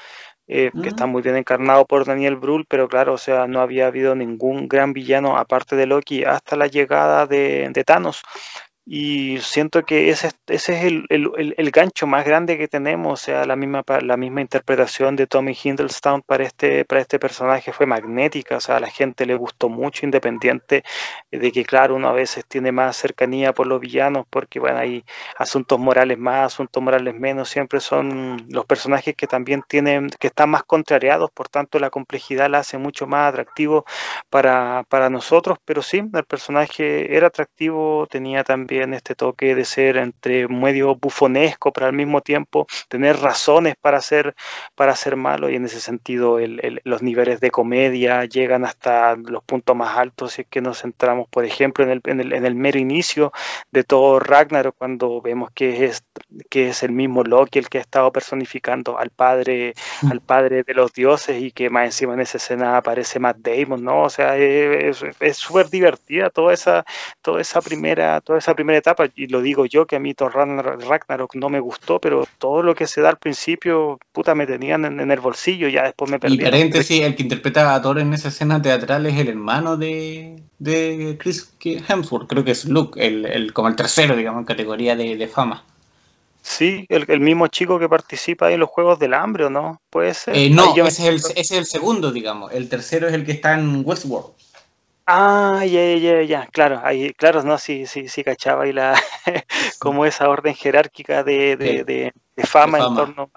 eh, 0.48 0.70
que 0.80 0.88
está 0.88 1.06
muy 1.06 1.22
bien 1.22 1.36
encarnado 1.36 1.84
por 1.86 2.04
Daniel 2.04 2.36
Brühl, 2.36 2.66
pero 2.68 2.88
claro, 2.88 3.14
o 3.14 3.18
sea, 3.18 3.48
no 3.48 3.60
había 3.60 3.88
habido 3.88 4.14
ningún 4.14 4.68
gran 4.68 4.92
villano 4.92 5.36
aparte 5.36 5.74
de 5.74 5.86
Loki 5.86 6.24
hasta 6.24 6.54
la 6.56 6.68
llegada 6.68 7.26
de, 7.26 7.68
de 7.72 7.84
Thanos. 7.84 8.22
Y 8.88 9.38
siento 9.40 9.82
que 9.84 10.10
ese, 10.10 10.30
ese 10.46 10.78
es 10.78 10.84
el, 10.84 11.06
el, 11.08 11.54
el, 11.56 11.70
gancho 11.72 12.06
más 12.06 12.24
grande 12.24 12.56
que 12.56 12.68
tenemos, 12.68 13.14
o 13.14 13.24
sea, 13.24 13.44
la 13.44 13.56
misma, 13.56 13.82
la 14.00 14.16
misma 14.16 14.42
interpretación 14.42 15.16
de 15.16 15.26
Tommy 15.26 15.58
Hindleston 15.60 16.22
para 16.22 16.44
este, 16.44 16.84
para 16.84 17.00
este 17.00 17.18
personaje 17.18 17.72
fue 17.72 17.86
magnética, 17.86 18.58
o 18.58 18.60
sea, 18.60 18.76
a 18.76 18.80
la 18.80 18.86
gente 18.88 19.26
le 19.26 19.34
gustó 19.34 19.68
mucho, 19.68 20.06
independiente 20.06 20.84
de 21.32 21.50
que, 21.50 21.64
claro, 21.64 21.96
uno 21.96 22.08
a 22.08 22.12
veces 22.12 22.46
tiene 22.46 22.70
más 22.70 22.96
cercanía 22.96 23.52
por 23.52 23.66
los 23.66 23.80
villanos, 23.80 24.24
porque, 24.30 24.60
bueno, 24.60 24.78
hay 24.78 25.04
asuntos 25.36 25.80
morales 25.80 26.16
más, 26.18 26.54
asuntos 26.54 26.80
morales 26.80 27.14
menos, 27.16 27.48
siempre 27.48 27.80
son 27.80 28.46
los 28.50 28.66
personajes 28.66 29.16
que 29.16 29.26
también 29.26 29.64
tienen, 29.66 30.10
que 30.10 30.28
están 30.28 30.50
más 30.50 30.62
contrariados, 30.62 31.32
por 31.32 31.48
tanto, 31.48 31.80
la 31.80 31.90
complejidad 31.90 32.48
la 32.48 32.58
hace 32.58 32.78
mucho 32.78 33.08
más 33.08 33.30
atractivo 33.30 33.84
para, 34.30 34.84
para 34.88 35.10
nosotros, 35.10 35.58
pero 35.64 35.82
sí, 35.82 36.04
el 36.14 36.24
personaje 36.24 37.16
era 37.16 37.26
atractivo, 37.26 38.06
tenía 38.08 38.44
también 38.44 38.75
en 38.82 38.94
este 38.94 39.14
toque 39.14 39.54
de 39.54 39.64
ser 39.64 39.96
entre 39.96 40.48
medio 40.48 40.96
bufonesco, 40.96 41.72
pero 41.72 41.86
al 41.86 41.92
mismo 41.92 42.20
tiempo 42.20 42.66
tener 42.88 43.18
razones 43.18 43.74
para 43.80 44.00
ser, 44.00 44.34
para 44.74 44.96
ser 44.96 45.16
malo, 45.16 45.50
y 45.50 45.56
en 45.56 45.64
ese 45.64 45.80
sentido 45.80 46.38
los 46.84 47.02
niveles 47.02 47.40
de 47.40 47.50
comedia 47.50 48.24
llegan 48.24 48.64
hasta 48.64 49.16
los 49.16 49.42
puntos 49.44 49.76
más 49.76 49.96
altos, 49.96 50.34
si 50.34 50.42
es 50.42 50.48
que 50.48 50.60
nos 50.60 50.82
centramos, 50.82 51.28
por 51.28 51.44
ejemplo, 51.44 51.84
en 51.84 51.90
el, 51.90 52.00
en 52.04 52.20
el, 52.20 52.32
en 52.32 52.46
el 52.46 52.54
mero 52.54 52.78
inicio 52.78 53.32
de 53.70 53.84
todo 53.84 54.18
Ragnarok, 54.20 54.76
cuando 54.76 55.20
vemos 55.20 55.50
que 55.52 55.84
es, 55.86 56.04
que 56.50 56.68
es 56.68 56.82
el 56.82 56.92
mismo 56.92 57.22
Loki 57.22 57.58
el 57.58 57.68
que 57.68 57.78
ha 57.78 57.80
estado 57.80 58.12
personificando 58.12 58.98
al 58.98 59.10
padre, 59.10 59.74
mm. 60.02 60.12
al 60.12 60.20
padre 60.20 60.62
de 60.62 60.74
los 60.74 60.92
dioses, 60.92 61.40
y 61.40 61.50
que 61.52 61.70
más 61.70 61.86
encima 61.86 62.14
en 62.14 62.20
esa 62.20 62.38
escena 62.38 62.76
aparece 62.76 63.18
Matt 63.18 63.38
Damon, 63.38 63.82
¿no? 63.82 64.02
O 64.02 64.10
sea, 64.10 64.36
es 64.36 65.36
súper 65.36 65.70
divertida 65.70 66.30
toda 66.30 66.52
esa, 66.52 66.84
toda 67.22 67.40
esa 67.40 67.60
primera, 67.60 68.20
toda 68.20 68.38
esa 68.38 68.54
primera 68.54 68.65
etapa, 68.74 69.06
y 69.14 69.26
lo 69.26 69.40
digo 69.42 69.66
yo, 69.66 69.86
que 69.86 69.96
a 69.96 70.00
mí 70.00 70.14
Thor 70.14 70.34
Ragnarok 70.34 71.34
no 71.36 71.48
me 71.48 71.60
gustó, 71.60 72.00
pero 72.00 72.26
todo 72.38 72.62
lo 72.62 72.74
que 72.74 72.86
se 72.86 73.00
da 73.00 73.10
al 73.10 73.18
principio, 73.18 73.98
puta, 74.12 74.34
me 74.34 74.46
tenían 74.46 74.84
en, 74.84 75.10
el 75.10 75.20
bolsillo, 75.20 75.68
ya 75.68 75.84
después 75.84 76.10
me 76.10 76.18
perdí. 76.18 76.36
Y 76.36 76.38
paréntesis, 76.38 77.02
el 77.02 77.14
que 77.14 77.22
interpreta 77.22 77.74
a 77.74 77.82
Thor 77.82 77.98
en 77.98 78.12
esa 78.12 78.28
escena 78.28 78.60
teatral 78.60 79.06
es 79.06 79.16
el 79.18 79.28
hermano 79.28 79.76
de, 79.76 80.42
de 80.58 81.16
Chris 81.20 81.52
Hemsworth, 81.62 82.28
creo 82.28 82.44
que 82.44 82.52
es 82.52 82.64
Luke, 82.64 83.04
el, 83.04 83.52
como 83.52 83.68
el 83.68 83.76
tercero, 83.76 84.16
digamos, 84.16 84.40
en 84.40 84.46
categoría 84.46 84.96
de, 84.96 85.28
fama. 85.28 85.64
Sí, 86.42 86.86
el, 86.88 87.20
mismo 87.20 87.48
chico 87.48 87.78
que 87.78 87.88
participa 87.88 88.52
en 88.52 88.60
los 88.60 88.68
Juegos 88.68 88.98
del 88.98 89.14
Hambre, 89.14 89.46
¿o 89.46 89.50
no? 89.50 89.80
Puede 89.90 90.14
ser. 90.14 90.36
Eh, 90.36 90.48
no, 90.48 90.74
ese, 90.76 90.86
es 90.86 91.00
el, 91.00 91.14
ese 91.16 91.40
es 91.40 91.52
el 91.52 91.66
segundo, 91.66 92.12
digamos. 92.12 92.52
El 92.52 92.68
tercero 92.68 93.08
es 93.08 93.14
el 93.14 93.24
que 93.24 93.32
está 93.32 93.54
en 93.54 93.82
Westworld. 93.84 94.30
Ah, 95.08 95.64
ya, 95.64 95.94
ya, 95.94 96.22
ya, 96.22 96.46
claro, 96.48 96.80
ahí, 96.82 97.12
claro, 97.14 97.44
no, 97.44 97.58
sí, 97.58 97.86
sí, 97.86 98.08
sí, 98.08 98.24
cachaba 98.24 98.66
y 98.66 98.72
la, 98.72 99.00
como 99.78 100.04
esa 100.04 100.28
orden 100.28 100.56
jerárquica 100.56 101.22
de, 101.22 101.56
de, 101.56 101.84
de, 101.84 102.12
fama, 102.44 102.78
en 102.78 102.92
torno, 102.92 103.30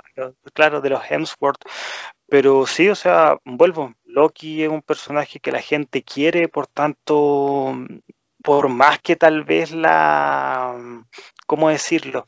claro, 0.53 0.81
de 0.81 0.89
los 0.89 1.03
Hemsworth, 1.07 1.61
pero 2.27 2.65
sí, 2.65 2.89
o 2.89 2.95
sea, 2.95 3.37
vuelvo, 3.45 3.93
Loki 4.03 4.63
es 4.63 4.69
un 4.69 4.81
personaje 4.81 5.39
que 5.39 5.51
la 5.51 5.61
gente 5.61 6.01
quiere, 6.01 6.47
por 6.47 6.65
tanto, 6.65 7.75
por 8.43 8.69
más 8.69 8.99
que 8.99 9.15
tal 9.15 9.43
vez 9.43 9.71
la, 9.71 10.75
¿cómo 11.45 11.69
decirlo? 11.69 12.25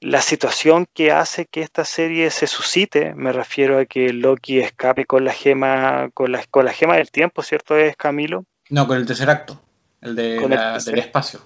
La 0.00 0.22
situación 0.22 0.86
que 0.94 1.12
hace 1.12 1.44
que 1.44 1.60
esta 1.60 1.84
serie 1.84 2.30
se 2.30 2.46
suscite, 2.46 3.14
me 3.14 3.32
refiero 3.32 3.78
a 3.78 3.84
que 3.84 4.10
Loki 4.14 4.60
escape 4.60 5.04
con 5.04 5.24
la 5.26 5.34
gema, 5.34 6.08
con 6.14 6.32
la, 6.32 6.42
con 6.46 6.64
la 6.64 6.72
gema 6.72 6.96
del 6.96 7.10
tiempo, 7.10 7.42
¿cierto? 7.42 7.76
Es 7.76 7.94
Camilo 7.96 8.46
no, 8.70 8.86
con 8.86 8.96
el 8.96 9.06
tercer 9.06 9.30
acto, 9.30 9.60
el, 10.00 10.16
de 10.16 10.38
del 10.38 10.98
espacio. 10.98 11.40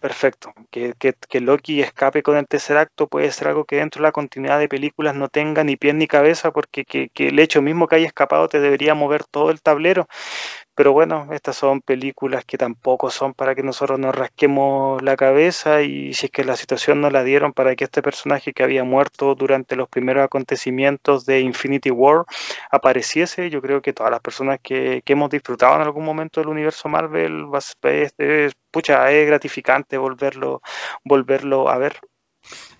Perfecto. 0.00 0.54
Que, 0.70 0.94
que, 0.94 1.40
Loki 1.40 1.82
escape 1.82 2.22
con 2.22 2.38
el 2.38 2.46
tercer 2.46 2.78
acto 2.78 3.06
puede 3.06 3.30
ser 3.32 3.48
algo 3.48 3.66
que 3.66 3.76
dentro 3.76 4.00
de 4.00 4.08
la 4.08 4.12
continuidad 4.12 4.58
de 4.58 4.68
películas 4.68 5.14
no 5.14 5.28
tenga 5.28 5.62
ni 5.62 5.76
pie 5.76 5.92
ni 5.92 6.06
cabeza, 6.06 6.52
porque 6.52 6.86
que, 6.86 7.10
que 7.10 7.28
el 7.28 7.38
hecho 7.38 7.60
mismo 7.60 7.86
que 7.86 7.96
haya 7.96 8.06
escapado 8.06 8.48
te 8.48 8.60
debería 8.60 8.94
mover 8.94 9.24
todo 9.24 9.50
el 9.50 9.60
tablero. 9.60 10.08
Pero 10.74 10.92
bueno, 10.92 11.28
estas 11.32 11.56
son 11.56 11.80
películas 11.82 12.44
que 12.44 12.56
tampoco 12.56 13.10
son 13.10 13.34
para 13.34 13.54
que 13.54 13.62
nosotros 13.62 13.98
nos 13.98 14.14
rasquemos 14.14 15.02
la 15.02 15.16
cabeza 15.16 15.82
y 15.82 16.14
si 16.14 16.26
es 16.26 16.32
que 16.32 16.44
la 16.44 16.56
situación 16.56 17.00
no 17.00 17.10
la 17.10 17.24
dieron 17.24 17.52
para 17.52 17.76
que 17.76 17.84
este 17.84 18.02
personaje 18.02 18.52
que 18.52 18.62
había 18.62 18.84
muerto 18.84 19.34
durante 19.34 19.76
los 19.76 19.88
primeros 19.88 20.24
acontecimientos 20.24 21.26
de 21.26 21.40
Infinity 21.40 21.90
War 21.90 22.24
apareciese, 22.70 23.50
yo 23.50 23.60
creo 23.60 23.82
que 23.82 23.92
todas 23.92 24.12
las 24.12 24.20
personas 24.20 24.58
que, 24.62 25.02
hemos 25.06 25.30
disfrutado 25.30 25.74
en 25.74 25.82
algún 25.82 26.04
momento 26.04 26.40
del 26.40 26.48
universo 26.48 26.88
Marvel, 26.88 27.46
es, 27.82 28.52
pucha, 28.70 29.10
es 29.10 29.26
gratificante 29.26 29.98
volverlo, 29.98 30.62
volverlo 31.04 31.68
a 31.68 31.78
ver. 31.78 31.98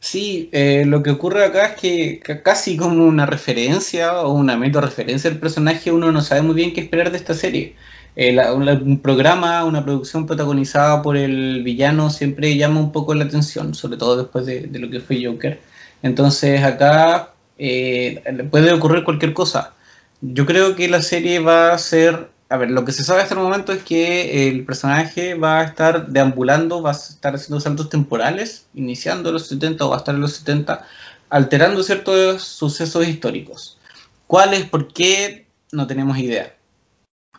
Sí, 0.00 0.48
eh, 0.52 0.84
lo 0.86 1.02
que 1.02 1.10
ocurre 1.10 1.44
acá 1.44 1.66
es 1.66 1.80
que 1.80 2.20
casi 2.42 2.76
como 2.76 3.04
una 3.04 3.26
referencia 3.26 4.22
o 4.22 4.32
una 4.32 4.56
meta 4.56 4.80
referencia 4.80 5.30
del 5.30 5.38
personaje, 5.38 5.92
uno 5.92 6.10
no 6.10 6.22
sabe 6.22 6.42
muy 6.42 6.54
bien 6.54 6.72
qué 6.72 6.80
esperar 6.80 7.10
de 7.10 7.18
esta 7.18 7.34
serie. 7.34 7.76
Eh, 8.16 8.36
un 8.50 9.00
programa, 9.00 9.64
una 9.64 9.84
producción 9.84 10.26
protagonizada 10.26 11.02
por 11.02 11.16
el 11.16 11.62
villano 11.62 12.10
siempre 12.10 12.56
llama 12.56 12.80
un 12.80 12.92
poco 12.92 13.14
la 13.14 13.24
atención, 13.24 13.74
sobre 13.74 13.98
todo 13.98 14.16
después 14.16 14.46
de, 14.46 14.68
lo 14.72 14.90
que 14.90 15.00
fue 15.00 15.24
Joker. 15.24 15.60
Entonces 16.02 16.62
acá 16.64 17.34
eh, 17.58 18.22
puede 18.50 18.72
ocurrir 18.72 19.04
cualquier 19.04 19.34
cosa. 19.34 19.74
Yo 20.22 20.46
creo 20.46 20.76
que 20.76 20.88
la 20.88 21.02
serie 21.02 21.40
va 21.40 21.72
a 21.72 21.78
ser, 21.78 22.30
a 22.50 22.56
ver, 22.56 22.70
lo 22.70 22.84
que 22.84 22.90
se 22.92 23.04
sabe 23.04 23.22
hasta 23.22 23.34
el 23.34 23.40
momento 23.40 23.72
es 23.72 23.82
que 23.84 24.48
el 24.48 24.64
personaje 24.64 25.34
va 25.34 25.60
a 25.60 25.64
estar 25.64 26.08
deambulando, 26.08 26.82
va 26.82 26.90
a 26.90 26.94
estar 26.94 27.34
haciendo 27.34 27.60
saltos 27.60 27.88
temporales, 27.88 28.66
iniciando 28.74 29.30
los 29.30 29.46
70 29.46 29.84
o 29.84 29.90
va 29.90 29.96
a 29.96 29.98
estar 29.98 30.16
los 30.16 30.32
70, 30.32 30.84
alterando 31.30 31.82
ciertos 31.84 32.42
sucesos 32.42 33.06
históricos. 33.06 33.78
¿Cuáles? 34.26 34.64
¿Por 34.66 34.92
qué? 34.92 35.46
No 35.70 35.86
tenemos 35.86 36.18
idea. 36.18 36.56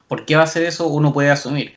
¿Por 0.07 0.25
qué 0.25 0.35
va 0.35 0.41
a 0.41 0.45
hacer 0.45 0.63
eso? 0.63 0.87
Uno 0.87 1.11
puede 1.11 1.29
asumir. 1.29 1.73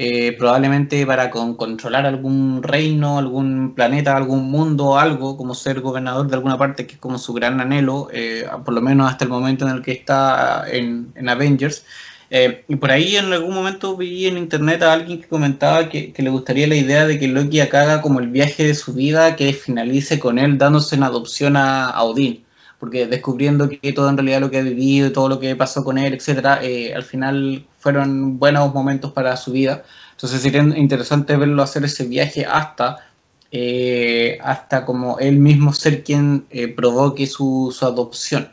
Eh, 0.00 0.36
probablemente 0.38 1.04
para 1.04 1.28
controlar 1.28 2.06
algún 2.06 2.62
reino, 2.62 3.18
algún 3.18 3.74
planeta, 3.74 4.16
algún 4.16 4.48
mundo, 4.48 4.96
algo, 4.96 5.36
como 5.36 5.56
ser 5.56 5.80
gobernador 5.80 6.28
de 6.28 6.36
alguna 6.36 6.56
parte, 6.56 6.86
que 6.86 6.94
es 6.94 7.00
como 7.00 7.18
su 7.18 7.32
gran 7.32 7.60
anhelo, 7.60 8.08
eh, 8.12 8.46
por 8.64 8.74
lo 8.74 8.80
menos 8.80 9.10
hasta 9.10 9.24
el 9.24 9.30
momento 9.30 9.66
en 9.66 9.74
el 9.74 9.82
que 9.82 9.90
está 9.90 10.64
en, 10.70 11.12
Avengers. 11.28 11.84
Eh, 12.30 12.64
y 12.68 12.76
por 12.76 12.90
ahí 12.90 13.16
en 13.16 13.32
algún 13.32 13.54
momento 13.54 13.96
vi 13.96 14.26
en 14.26 14.36
internet 14.36 14.82
a 14.82 14.92
alguien 14.92 15.20
que 15.20 15.28
comentaba 15.28 15.88
que, 15.88 16.12
le 16.16 16.30
gustaría 16.30 16.66
la 16.66 16.76
idea 16.76 17.06
de 17.06 17.18
que 17.18 17.28
Loki 17.28 17.60
haga 17.60 18.02
como 18.02 18.20
el 18.20 18.28
viaje 18.28 18.66
de 18.66 18.74
su 18.74 18.92
vida, 18.92 19.36
que 19.36 19.52
finalice 19.52 20.18
con 20.18 20.38
él 20.38 20.58
dándose 20.58 20.96
en 20.96 21.04
adopción 21.04 21.56
a, 21.56 21.88
a 21.88 22.02
Odín 22.04 22.44
porque 22.78 23.06
descubriendo 23.06 23.68
que 23.68 23.92
todo 23.92 24.08
en 24.08 24.16
realidad 24.16 24.40
lo 24.40 24.50
que 24.50 24.58
ha 24.58 24.62
vivido 24.62 25.10
todo 25.12 25.28
lo 25.28 25.40
que 25.40 25.56
pasó 25.56 25.82
con 25.84 25.98
él, 25.98 26.14
etcétera, 26.14 26.60
eh, 26.62 26.94
al 26.94 27.02
final 27.02 27.66
fueron 27.78 28.38
buenos 28.38 28.72
momentos 28.72 29.12
para 29.12 29.36
su 29.36 29.52
vida. 29.52 29.84
Entonces 30.12 30.40
sería 30.40 30.62
interesante 30.62 31.36
verlo 31.36 31.62
hacer 31.62 31.84
ese 31.84 32.06
viaje 32.06 32.46
hasta, 32.46 33.08
eh, 33.50 34.38
hasta 34.42 34.84
como 34.84 35.18
él 35.18 35.38
mismo 35.38 35.72
ser 35.72 36.04
quien 36.04 36.46
provoque 36.76 37.26
su, 37.26 37.74
su 37.76 37.84
adopción. 37.84 38.50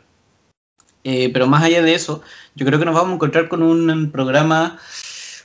Pero 1.32 1.46
más 1.46 1.62
allá 1.62 1.82
de 1.82 1.94
eso, 1.94 2.22
yo 2.54 2.66
creo 2.66 2.78
que 2.78 2.84
nos 2.84 2.94
vamos 2.94 3.12
a 3.12 3.14
encontrar 3.14 3.48
con 3.48 3.62
un 3.62 4.10
programa 4.10 4.78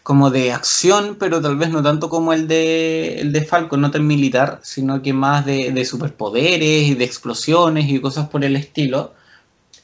como 0.03 0.31
de 0.31 0.51
acción, 0.51 1.17
pero 1.19 1.41
tal 1.41 1.57
vez 1.57 1.69
no 1.69 1.83
tanto 1.83 2.09
como 2.09 2.33
el 2.33 2.47
de, 2.47 3.19
el 3.19 3.31
de 3.31 3.45
Falcon, 3.45 3.81
no 3.81 3.91
tan 3.91 4.07
militar, 4.07 4.59
sino 4.63 5.01
que 5.01 5.13
más 5.13 5.45
de, 5.45 5.85
superpoderes 5.85 6.87
y 6.87 6.95
de 6.95 7.05
explosiones 7.05 7.89
y 7.89 7.99
cosas 7.99 8.27
por 8.29 8.43
el 8.43 8.55
estilo, 8.55 9.13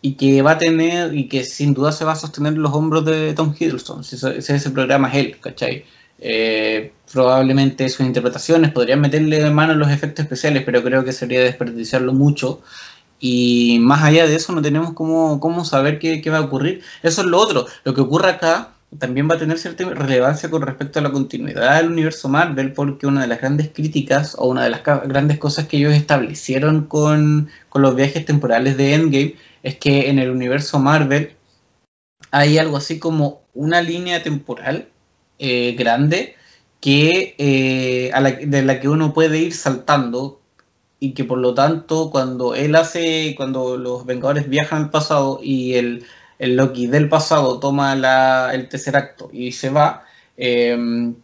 y 0.01 0.13
que 0.13 0.41
va 0.41 0.51
a 0.51 0.57
tener, 0.57 1.15
y 1.15 1.27
que 1.27 1.43
sin 1.43 1.73
duda 1.73 1.91
se 1.91 2.05
va 2.05 2.13
a 2.13 2.15
sostener 2.15 2.53
en 2.53 2.61
los 2.61 2.73
hombros 2.73 3.05
de 3.05 3.33
Tom 3.33 3.53
Hiddleston, 3.57 4.03
si 4.03 4.15
ese, 4.15 4.71
programa 4.71 5.09
es 5.09 5.15
él, 5.15 5.39
¿cachai? 5.39 5.85
Eh, 6.19 6.93
probablemente 7.13 7.87
sus 7.89 8.05
interpretaciones 8.05 8.71
podrían 8.71 9.01
meterle 9.01 9.47
mano 9.51 9.73
en 9.73 9.79
los 9.79 9.91
efectos 9.91 10.23
especiales, 10.23 10.63
pero 10.65 10.83
creo 10.83 11.03
que 11.03 11.13
sería 11.13 11.41
desperdiciarlo 11.41 12.13
mucho. 12.13 12.61
Y 13.19 13.79
más 13.79 14.03
allá 14.03 14.27
de 14.27 14.35
eso, 14.35 14.53
no 14.53 14.61
tenemos 14.61 14.93
cómo, 14.93 15.39
cómo 15.39 15.65
saber 15.65 15.99
qué, 15.99 16.21
qué 16.21 16.29
va 16.29 16.37
a 16.37 16.41
ocurrir. 16.41 16.81
Eso 17.03 17.21
es 17.21 17.27
lo 17.27 17.39
otro. 17.39 17.65
Lo 17.83 17.93
que 17.93 18.01
ocurre 18.01 18.29
acá 18.29 18.73
también 18.99 19.29
va 19.29 19.35
a 19.35 19.39
tener 19.39 19.59
cierta 19.59 19.83
relevancia 19.89 20.49
con 20.49 20.61
respecto 20.61 20.99
a 20.99 21.01
la 21.01 21.11
continuidad 21.11 21.77
del 21.77 21.91
universo 21.91 22.29
Marvel, 22.29 22.73
porque 22.73 23.05
una 23.07 23.21
de 23.21 23.27
las 23.27 23.39
grandes 23.39 23.69
críticas 23.69 24.35
o 24.37 24.47
una 24.47 24.63
de 24.63 24.69
las 24.69 24.83
grandes 24.83 25.37
cosas 25.39 25.67
que 25.67 25.77
ellos 25.77 25.93
establecieron 25.93 26.85
con, 26.85 27.49
los 27.73 27.95
viajes 27.95 28.25
temporales 28.25 28.75
de 28.77 28.95
Endgame 28.95 29.35
es 29.61 29.77
que 29.77 30.09
en 30.09 30.17
el 30.17 30.31
universo 30.31 30.79
Marvel 30.79 31.33
hay 32.31 32.57
algo 32.57 32.77
así 32.77 32.97
como 32.97 33.41
una 33.53 33.81
línea 33.81 34.23
temporal 34.23 34.89
eh, 35.37 35.75
grande 35.77 36.35
que 36.79 37.35
eh, 37.37 38.11
de 38.47 38.61
la 38.63 38.79
que 38.79 38.89
uno 38.89 39.13
puede 39.13 39.37
ir 39.37 39.53
saltando 39.53 40.41
y 40.99 41.13
que 41.13 41.23
por 41.23 41.37
lo 41.37 41.53
tanto 41.53 42.09
cuando 42.09 42.55
él 42.55 42.75
hace, 42.75 43.33
cuando 43.37 43.77
los 43.77 44.05
Vengadores 44.05 44.49
viajan 44.49 44.83
al 44.83 44.89
pasado 44.89 45.39
y 45.43 45.75
el 45.75 46.05
el 46.39 46.55
Loki 46.55 46.87
del 46.87 47.09
pasado 47.09 47.59
toma 47.59 47.93
el 48.53 48.69
tercer 48.69 48.95
acto 48.95 49.29
y 49.33 49.51
se 49.51 49.69
va, 49.69 50.05
em, 50.37 51.15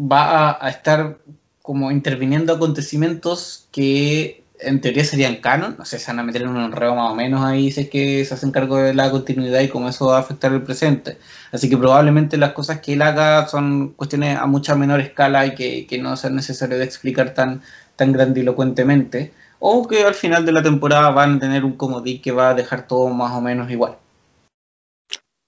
va 0.00 0.64
a, 0.64 0.68
estar 0.68 1.18
como 1.62 1.90
interviniendo 1.90 2.54
acontecimientos 2.54 3.68
que 3.72 4.44
en 4.60 4.80
teoría 4.80 5.04
serían 5.04 5.36
canon, 5.36 5.76
no 5.78 5.84
sé, 5.84 5.98
se 6.00 6.10
van 6.10 6.18
a 6.18 6.22
meter 6.24 6.42
en 6.42 6.48
un 6.48 6.56
enredo 6.64 6.94
más 6.96 7.12
o 7.12 7.14
menos 7.14 7.44
ahí 7.44 7.70
si 7.70 7.82
es 7.82 7.90
que 7.90 8.24
se 8.24 8.34
hacen 8.34 8.50
cargo 8.50 8.76
de 8.76 8.92
la 8.92 9.10
continuidad 9.10 9.60
y 9.60 9.68
cómo 9.68 9.88
eso 9.88 10.06
va 10.06 10.16
a 10.16 10.20
afectar 10.20 10.52
el 10.52 10.62
presente. 10.62 11.18
Así 11.52 11.70
que 11.70 11.76
probablemente 11.76 12.36
las 12.36 12.52
cosas 12.52 12.80
que 12.80 12.94
él 12.94 13.02
haga 13.02 13.46
son 13.46 13.90
cuestiones 13.90 14.36
a 14.36 14.46
mucha 14.46 14.74
menor 14.74 15.00
escala 15.00 15.46
y 15.46 15.54
que, 15.54 15.98
no 16.02 16.16
sea 16.16 16.30
necesario 16.30 16.76
de 16.76 16.84
explicar 16.84 17.34
tan, 17.34 17.62
tan 17.98 18.12
grandilocuentemente, 18.12 19.32
o 19.58 19.86
que 19.88 20.04
al 20.04 20.14
final 20.14 20.46
de 20.46 20.52
la 20.52 20.62
temporada 20.62 21.10
van 21.10 21.34
a 21.34 21.40
tener 21.40 21.64
un 21.64 21.76
comodín 21.76 22.22
que 22.22 22.30
va 22.30 22.50
a 22.50 22.54
dejar 22.54 22.86
todo 22.86 23.08
más 23.08 23.32
o 23.32 23.40
menos 23.40 23.68
igual. 23.70 23.96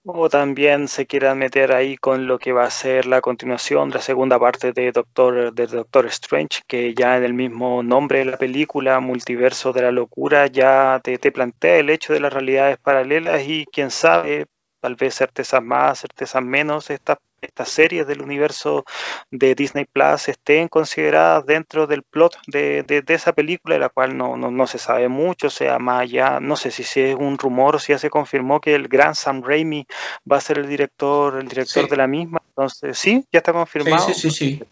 O 0.05 0.28
también 0.28 0.88
se 0.88 1.07
quieran 1.07 1.38
meter 1.38 1.72
ahí 1.72 1.96
con 1.96 2.26
lo 2.26 2.38
que 2.38 2.53
va 2.53 2.64
a 2.64 2.70
ser 2.70 3.07
la 3.07 3.20
continuación 3.20 3.90
de 3.90 3.96
la 3.96 4.01
segunda 4.01 4.38
parte 4.38 4.72
de 4.72 4.90
Doctor, 4.90 5.53
de 5.55 5.66
Doctor 5.68 6.07
Strange, 6.07 6.62
que 6.66 6.92
ya 6.94 7.16
en 7.16 7.22
el 7.22 7.34
mismo 7.34 7.84
nombre 7.84 8.20
de 8.20 8.24
la 8.24 8.36
película, 8.36 8.98
Multiverso 8.98 9.72
de 9.72 9.82
la 9.82 9.92
Locura, 9.92 10.48
ya 10.48 11.01
te, 11.05 11.18
te 11.18 11.30
plantea 11.30 11.76
el 11.76 11.90
hecho 11.90 12.12
de 12.12 12.20
las 12.20 12.32
realidades 12.32 12.78
paralelas 12.78 13.42
y 13.46 13.66
quién 13.70 13.90
sabe, 13.92 14.46
tal 14.80 14.96
vez 14.96 15.14
certezas 15.14 15.62
más, 15.62 16.01
certezas 16.01 16.42
menos, 16.42 16.90
estas 16.90 17.18
estas 17.41 17.68
series 17.68 18.07
del 18.07 18.22
universo 18.22 18.84
de 19.30 19.55
Disney 19.55 19.84
Plus 19.84 20.28
estén 20.28 20.68
consideradas 20.68 21.47
dentro 21.47 21.86
del 21.86 22.03
plot 22.03 22.36
de, 22.47 23.05
esa 23.09 23.32
película, 23.32 23.74
de 23.74 23.80
la 23.80 23.88
cual 23.88 24.16
no, 24.16 24.36
no, 24.36 24.66
se 24.66 24.78
sabe 24.78 25.09
mucho, 25.09 25.49
o 25.49 25.51
sea, 25.51 25.78
más 25.78 26.03
allá, 26.03 26.41
no 26.41 26.57
sé 26.57 26.70
si, 26.70 26.82
es 27.01 27.14
un 27.14 27.38
rumor, 27.38 27.80
si 27.80 27.93
ya 27.93 27.99
se 27.99 28.11
confirmó 28.11 28.61
que 28.61 28.74
el 28.74 28.88
gran 28.88 29.14
Sam 29.14 29.43
Raimi 29.43 29.86
va 30.30 30.36
a 30.36 30.41
ser 30.41 30.59
el 30.59 30.68
director, 30.68 31.38
el 31.38 31.49
director 31.49 31.88
de 31.88 31.97
la 31.97 32.07
misma, 32.07 32.41
entonces, 32.49 32.99
¿sí? 32.99 33.24
¿Ya 33.32 33.38
está 33.38 33.53
confirmado? 33.53 34.07
Sí, 34.07 34.14
sí, 34.14 34.30
sí. 34.30 34.62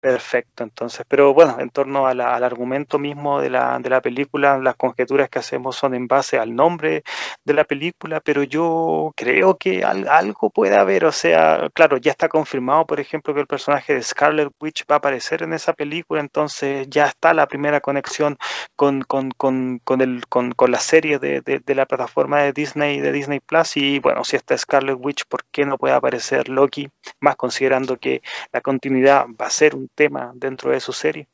Perfecto, 0.00 0.64
entonces, 0.64 1.04
pero 1.06 1.34
bueno, 1.34 1.60
en 1.60 1.68
torno 1.68 2.06
al 2.06 2.22
argumento 2.22 2.98
mismo 2.98 3.38
de 3.38 3.50
la, 3.50 3.78
de 3.80 3.90
la 3.90 4.00
película, 4.00 4.56
las 4.56 4.74
conjeturas 4.76 5.28
que 5.28 5.40
hacemos 5.40 5.76
son 5.76 5.94
en 5.94 6.06
base 6.06 6.38
al 6.38 6.54
nombre 6.54 7.02
de 7.44 7.52
la 7.52 7.64
película, 7.64 8.20
pero 8.20 8.42
yo 8.42 9.12
creo 9.14 9.58
que 9.58 9.84
algo 9.84 10.48
puede 10.48 10.76
haber, 10.78 11.04
o 11.04 11.12
sea, 11.12 11.68
claro, 11.74 11.98
ya 11.98 12.12
está 12.12 12.30
confirmado, 12.30 12.86
por 12.86 12.98
ejemplo, 12.98 13.34
que 13.34 13.40
el 13.40 13.46
personaje 13.46 13.92
de 13.94 14.02
Scarlet 14.02 14.48
Witch 14.58 14.86
va 14.90 14.94
a 14.94 14.98
aparecer 14.98 15.42
en 15.42 15.52
esa 15.52 15.74
película, 15.74 16.22
entonces 16.22 16.86
ya 16.88 17.04
está 17.04 17.34
la 17.34 17.46
primera 17.46 17.82
conexión 17.82 18.38
con, 18.76 19.02
con, 19.02 19.30
con, 19.32 19.80
con 19.84 20.00
el, 20.00 20.22
la 20.66 20.80
serie 20.80 21.18
de, 21.18 21.42
de, 21.42 21.58
de, 21.58 21.74
la 21.74 21.84
plataforma 21.84 22.40
de 22.40 22.54
Disney, 22.54 23.00
de 23.00 23.12
Disney 23.12 23.40
Plus, 23.40 23.76
y 23.76 23.98
bueno, 23.98 24.24
si 24.24 24.36
está 24.36 24.56
Scarlet 24.56 24.96
Witch, 24.98 25.24
¿por 25.28 25.44
qué 25.52 25.66
no 25.66 25.76
puede 25.76 25.92
aparecer 25.92 26.48
Loki? 26.48 26.88
Más 27.20 27.36
considerando 27.36 27.98
que 27.98 28.22
la 28.50 28.62
continuidad 28.62 29.26
va 29.38 29.44
a 29.44 29.50
ser 29.50 29.74
un 29.74 29.89
tema 29.94 30.32
dentro 30.34 30.70
de 30.70 30.80
su 30.80 30.92
serie. 30.92 31.28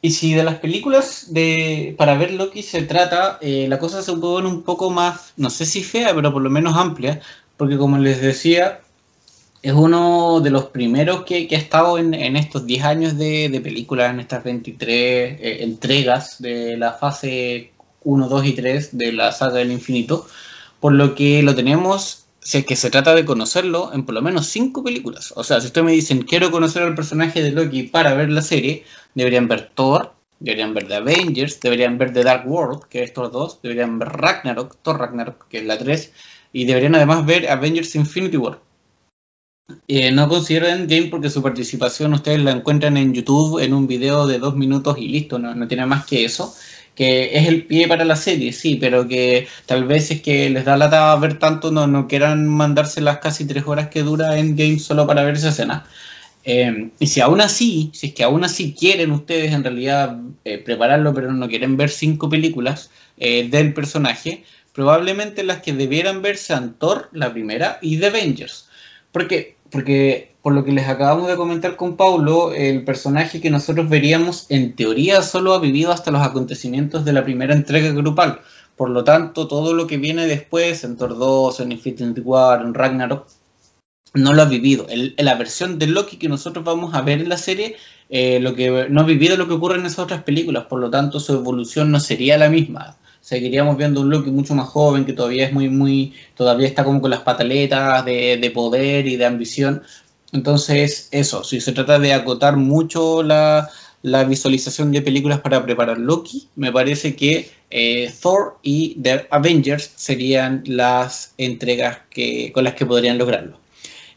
Y 0.00 0.10
si 0.12 0.32
de 0.32 0.44
las 0.44 0.60
películas 0.60 1.32
de 1.32 1.94
para 1.98 2.16
ver 2.16 2.32
Loki 2.32 2.62
se 2.62 2.82
trata, 2.82 3.38
eh, 3.40 3.66
la 3.68 3.78
cosa 3.78 4.02
se 4.02 4.12
pone 4.12 4.46
un 4.46 4.62
poco 4.62 4.90
más, 4.90 5.32
no 5.36 5.50
sé 5.50 5.66
si 5.66 5.82
fea, 5.82 6.14
pero 6.14 6.32
por 6.32 6.42
lo 6.42 6.50
menos 6.50 6.76
amplia, 6.76 7.20
porque 7.56 7.76
como 7.76 7.98
les 7.98 8.20
decía, 8.20 8.80
es 9.62 9.72
uno 9.72 10.40
de 10.40 10.50
los 10.50 10.66
primeros 10.66 11.24
que, 11.24 11.48
ha 11.50 11.58
estado 11.58 11.98
en, 11.98 12.14
estos 12.36 12.64
10 12.64 12.84
años 12.84 13.18
de, 13.18 13.60
películas, 13.62 14.10
en 14.10 14.20
estas 14.20 14.44
23 14.44 14.88
eh, 14.88 15.64
entregas 15.64 16.40
de 16.40 16.76
la 16.76 16.92
fase 16.92 17.72
1, 18.04 18.28
2 18.28 18.46
y 18.46 18.52
3 18.52 18.96
de 18.96 19.12
la 19.12 19.32
saga 19.32 19.56
del 19.58 19.72
infinito, 19.72 20.26
por 20.78 20.92
lo 20.92 21.16
que 21.16 21.42
lo 21.42 21.56
tenemos 21.56 22.27
si 22.40 22.58
es 22.58 22.66
que 22.66 22.76
se 22.76 22.90
trata 22.90 23.14
de 23.14 23.24
conocerlo 23.24 23.92
en 23.92 24.04
por 24.04 24.14
lo 24.14 24.22
menos 24.22 24.46
cinco 24.46 24.82
películas. 24.82 25.32
O 25.36 25.44
sea, 25.44 25.60
si 25.60 25.66
ustedes 25.66 25.84
me 25.84 25.92
dicen 25.92 26.22
quiero 26.22 26.50
conocer 26.50 26.82
al 26.82 26.94
personaje 26.94 27.42
de 27.42 27.52
Loki 27.52 27.84
para 27.84 28.14
ver 28.14 28.30
la 28.30 28.42
serie, 28.42 28.84
deberían 29.14 29.48
ver 29.48 29.70
Thor, 29.74 30.14
deberían 30.40 30.74
ver 30.74 30.88
The 30.88 30.96
Avengers, 30.96 31.60
deberían 31.60 31.98
ver 31.98 32.12
The 32.12 32.24
Dark 32.24 32.48
World, 32.50 32.84
que 32.88 33.02
es 33.02 33.10
estos 33.10 33.32
dos, 33.32 33.62
deberían 33.62 33.98
ver 33.98 34.08
Ragnarok, 34.08 34.76
Thor 34.82 34.98
Ragnarok, 34.98 35.48
que 35.48 35.58
es 35.58 35.64
la 35.64 35.78
3, 35.78 36.12
y 36.52 36.64
deberían 36.64 36.94
además 36.94 37.26
ver 37.26 37.48
Avengers 37.50 37.94
Infinity 37.94 38.36
War. 38.36 38.60
Eh, 39.86 40.10
no 40.12 40.28
considero 40.28 40.66
Endgame 40.66 41.08
porque 41.08 41.28
su 41.28 41.42
participación 41.42 42.14
ustedes 42.14 42.40
la 42.40 42.52
encuentran 42.52 42.96
en 42.96 43.12
YouTube 43.12 43.58
en 43.58 43.74
un 43.74 43.86
video 43.86 44.26
de 44.26 44.38
dos 44.38 44.56
minutos 44.56 44.96
y 44.96 45.08
listo, 45.08 45.38
no 45.38 45.68
tiene 45.68 45.84
más 45.84 46.06
que 46.06 46.24
eso 46.24 46.54
que 46.98 47.38
es 47.38 47.46
el 47.46 47.64
pie 47.64 47.86
para 47.86 48.04
la 48.04 48.16
serie, 48.16 48.52
sí, 48.52 48.74
pero 48.74 49.06
que 49.06 49.46
tal 49.66 49.84
vez 49.84 50.10
es 50.10 50.20
que 50.20 50.50
les 50.50 50.64
da 50.64 50.76
lata 50.76 51.14
ver 51.14 51.38
tanto, 51.38 51.70
no, 51.70 51.86
no 51.86 52.08
quieran 52.08 52.48
mandarse 52.48 53.00
las 53.00 53.18
casi 53.18 53.46
tres 53.46 53.62
horas 53.68 53.86
que 53.86 54.02
dura 54.02 54.36
Endgame 54.36 54.80
solo 54.80 55.06
para 55.06 55.22
ver 55.22 55.36
esa 55.36 55.50
escena. 55.50 55.86
Eh, 56.42 56.90
y 56.98 57.06
si 57.06 57.20
aún 57.20 57.40
así, 57.40 57.92
si 57.94 58.08
es 58.08 58.14
que 58.14 58.24
aún 58.24 58.42
así 58.42 58.74
quieren 58.74 59.12
ustedes 59.12 59.52
en 59.52 59.62
realidad 59.62 60.18
eh, 60.44 60.58
prepararlo, 60.58 61.14
pero 61.14 61.32
no 61.32 61.48
quieren 61.48 61.76
ver 61.76 61.90
cinco 61.90 62.28
películas 62.28 62.90
eh, 63.16 63.48
del 63.48 63.74
personaje, 63.74 64.42
probablemente 64.72 65.44
las 65.44 65.62
que 65.62 65.74
debieran 65.74 66.20
ver 66.20 66.36
sean 66.36 66.74
Thor, 66.80 67.10
la 67.12 67.32
primera, 67.32 67.78
y 67.80 67.98
The 67.98 68.06
Avengers. 68.06 68.68
Porque, 69.12 69.54
porque 69.70 70.34
por 70.42 70.54
lo 70.54 70.64
que 70.64 70.72
les 70.72 70.88
acabamos 70.88 71.28
de 71.28 71.36
comentar 71.36 71.76
con 71.76 71.96
Paulo, 71.96 72.52
el 72.52 72.84
personaje 72.84 73.40
que 73.40 73.50
nosotros 73.50 73.88
veríamos 73.88 74.46
en 74.48 74.74
teoría 74.74 75.22
solo 75.22 75.52
ha 75.52 75.58
vivido 75.58 75.92
hasta 75.92 76.10
los 76.10 76.22
acontecimientos 76.22 77.04
de 77.04 77.12
la 77.12 77.24
primera 77.24 77.54
entrega 77.54 77.90
grupal. 77.92 78.40
Por 78.76 78.90
lo 78.90 79.02
tanto, 79.04 79.48
todo 79.48 79.74
lo 79.74 79.86
que 79.86 79.96
viene 79.96 80.26
después, 80.26 80.84
en 80.84 80.96
Thor 80.96 81.18
2, 81.18 81.60
en 81.60 81.72
Infinity 81.72 82.20
War, 82.20 82.62
en 82.62 82.74
Ragnarok, 82.74 83.26
no 84.14 84.32
lo 84.32 84.42
ha 84.42 84.46
vivido. 84.46 84.86
En 84.88 85.12
la 85.24 85.34
versión 85.34 85.78
de 85.78 85.88
Loki 85.88 86.16
que 86.16 86.28
nosotros 86.28 86.64
vamos 86.64 86.94
a 86.94 87.02
ver 87.02 87.20
en 87.20 87.28
la 87.28 87.36
serie, 87.36 87.76
eh, 88.08 88.40
lo 88.40 88.54
que 88.54 88.88
no 88.88 89.00
ha 89.00 89.04
vivido 89.04 89.36
lo 89.36 89.48
que 89.48 89.54
ocurre 89.54 89.78
en 89.78 89.86
esas 89.86 89.98
otras 90.00 90.22
películas, 90.22 90.64
por 90.64 90.80
lo 90.80 90.90
tanto 90.90 91.20
su 91.20 91.34
evolución 91.34 91.90
no 91.90 92.00
sería 92.00 92.38
la 92.38 92.48
misma. 92.48 92.96
Seguiríamos 93.28 93.76
viendo 93.76 94.00
un 94.00 94.10
Loki 94.10 94.30
mucho 94.30 94.54
más 94.54 94.68
joven, 94.68 95.04
que 95.04 95.12
todavía 95.12 95.46
es 95.46 95.52
muy, 95.52 95.68
muy, 95.68 96.14
todavía 96.34 96.66
está 96.66 96.84
como 96.84 97.00
con 97.00 97.10
las 97.10 97.20
pataletas 97.20 98.04
de, 98.04 98.38
de 98.38 98.50
poder 98.50 99.06
y 99.06 99.16
de 99.16 99.26
ambición, 99.26 99.82
entonces, 100.32 101.08
eso, 101.10 101.42
si 101.44 101.60
se 101.60 101.72
trata 101.72 101.98
de 101.98 102.12
acotar 102.12 102.56
mucho 102.56 103.22
la, 103.22 103.70
visualización 104.02 104.92
de 104.92 105.02
películas 105.02 105.40
para 105.40 105.64
preparar 105.64 105.98
Loki, 105.98 106.48
me 106.56 106.72
parece 106.72 107.16
que 107.16 107.50
eh, 107.70 108.12
Thor 108.20 108.58
y 108.62 108.96
The 109.00 109.26
Avengers 109.30 109.90
serían 109.96 110.62
las 110.66 111.34
entregas 111.38 111.98
que, 112.10 112.52
con 112.52 112.64
las 112.64 112.74
que 112.74 112.86
podrían 112.86 113.18
lograrlo. 113.18 113.58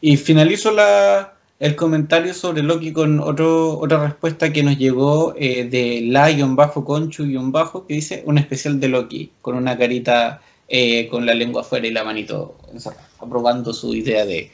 Y 0.00 0.16
finalizo 0.16 0.70
la, 0.70 1.34
el 1.62 1.76
comentario 1.76 2.34
sobre 2.34 2.64
Loki 2.64 2.92
con 2.92 3.20
otro, 3.20 3.78
otra 3.78 4.02
respuesta 4.02 4.52
que 4.52 4.64
nos 4.64 4.76
llegó 4.76 5.32
eh, 5.38 5.62
de 5.62 6.00
la-conchu-bajo 6.08 7.86
que 7.86 7.94
dice 7.94 8.24
un 8.26 8.36
especial 8.36 8.80
de 8.80 8.88
Loki 8.88 9.30
con 9.40 9.54
una 9.54 9.78
carita 9.78 10.42
eh, 10.66 11.06
con 11.08 11.24
la 11.24 11.34
lengua 11.34 11.60
afuera 11.60 11.86
y 11.86 11.92
la 11.92 12.02
manito 12.02 12.56
aprobando 13.20 13.72
su 13.72 13.94
idea 13.94 14.26
de, 14.26 14.50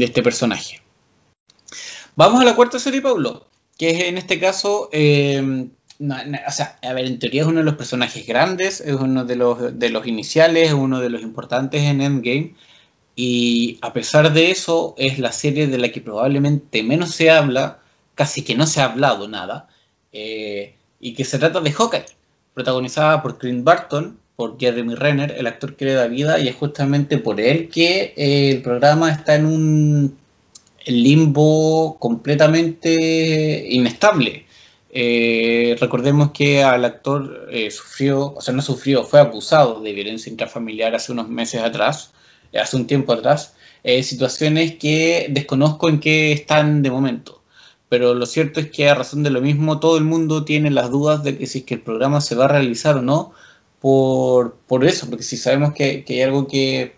este 0.00 0.22
personaje. 0.22 0.80
Vamos 2.16 2.40
a 2.40 2.46
la 2.46 2.56
cuarta 2.56 2.78
serie, 2.78 3.02
Pablo, 3.02 3.46
que 3.76 3.90
es 3.90 4.04
en 4.04 4.16
este 4.16 4.40
caso, 4.40 4.88
eh, 4.92 5.68
o 6.00 6.52
sea, 6.52 6.78
a 6.80 6.94
ver, 6.94 7.04
en 7.04 7.18
teoría 7.18 7.42
es 7.42 7.48
uno 7.48 7.58
de 7.58 7.66
los 7.66 7.76
personajes 7.76 8.26
grandes, 8.26 8.80
es 8.80 8.94
uno 8.94 9.26
de 9.26 9.36
los, 9.36 9.78
de 9.78 9.90
los 9.90 10.06
iniciales, 10.06 10.68
es 10.68 10.74
uno 10.74 11.00
de 11.00 11.10
los 11.10 11.20
importantes 11.20 11.82
en 11.82 12.00
Endgame 12.00 12.54
y 13.16 13.78
a 13.80 13.92
pesar 13.92 14.32
de 14.32 14.50
eso, 14.50 14.94
es 14.98 15.18
la 15.18 15.32
serie 15.32 15.66
de 15.66 15.78
la 15.78 15.90
que 15.90 16.00
probablemente 16.00 16.82
menos 16.82 17.10
se 17.12 17.30
habla, 17.30 17.80
casi 18.14 18.42
que 18.42 18.56
no 18.56 18.66
se 18.66 18.80
ha 18.80 18.86
hablado 18.86 19.28
nada, 19.28 19.68
eh, 20.12 20.74
y 21.00 21.14
que 21.14 21.24
se 21.24 21.38
trata 21.38 21.60
de 21.60 21.72
Hawkeye, 21.72 22.06
protagonizada 22.54 23.22
por 23.22 23.38
Clint 23.38 23.64
Barton, 23.64 24.18
por 24.36 24.58
Jeremy 24.58 24.96
Renner, 24.96 25.32
el 25.38 25.46
actor 25.46 25.76
que 25.76 25.84
le 25.84 25.92
da 25.92 26.08
vida, 26.08 26.40
y 26.40 26.48
es 26.48 26.56
justamente 26.56 27.18
por 27.18 27.40
él 27.40 27.68
que 27.68 28.14
eh, 28.16 28.50
el 28.50 28.62
programa 28.62 29.10
está 29.12 29.36
en 29.36 29.46
un 29.46 30.18
limbo 30.86 31.96
completamente 32.00 33.66
inestable. 33.70 34.46
Eh, 34.90 35.76
recordemos 35.80 36.32
que 36.32 36.62
al 36.64 36.84
actor 36.84 37.48
sufrió, 37.70 38.34
o 38.34 38.40
sea, 38.40 38.54
no 38.54 38.62
sufrió, 38.62 39.04
fue 39.04 39.20
acusado 39.20 39.80
de 39.80 39.92
violencia 39.92 40.30
intrafamiliar 40.30 40.94
hace 40.94 41.12
unos 41.12 41.28
meses 41.28 41.62
atrás 41.62 42.12
hace 42.58 42.76
un 42.76 42.86
tiempo 42.86 43.12
atrás, 43.12 43.54
eh, 43.82 44.02
situaciones 44.02 44.76
que 44.76 45.26
desconozco 45.30 45.88
en 45.88 46.00
qué 46.00 46.32
están 46.32 46.82
de 46.82 46.90
momento. 46.90 47.42
Pero 47.88 48.14
lo 48.14 48.26
cierto 48.26 48.60
es 48.60 48.70
que 48.70 48.88
a 48.88 48.94
razón 48.94 49.22
de 49.22 49.30
lo 49.30 49.40
mismo, 49.40 49.78
todo 49.80 49.98
el 49.98 50.04
mundo 50.04 50.44
tiene 50.44 50.70
las 50.70 50.90
dudas 50.90 51.22
de 51.22 51.36
que 51.38 51.46
si 51.46 51.60
es 51.60 51.64
que 51.64 51.74
el 51.74 51.80
programa 51.80 52.20
se 52.20 52.34
va 52.34 52.46
a 52.46 52.48
realizar 52.48 52.96
o 52.96 53.02
no, 53.02 53.32
por, 53.80 54.84
eso, 54.84 55.08
porque 55.10 55.22
si 55.22 55.36
sabemos 55.36 55.74
que, 55.74 56.04
hay 56.08 56.22
algo 56.22 56.48
que, 56.48 56.96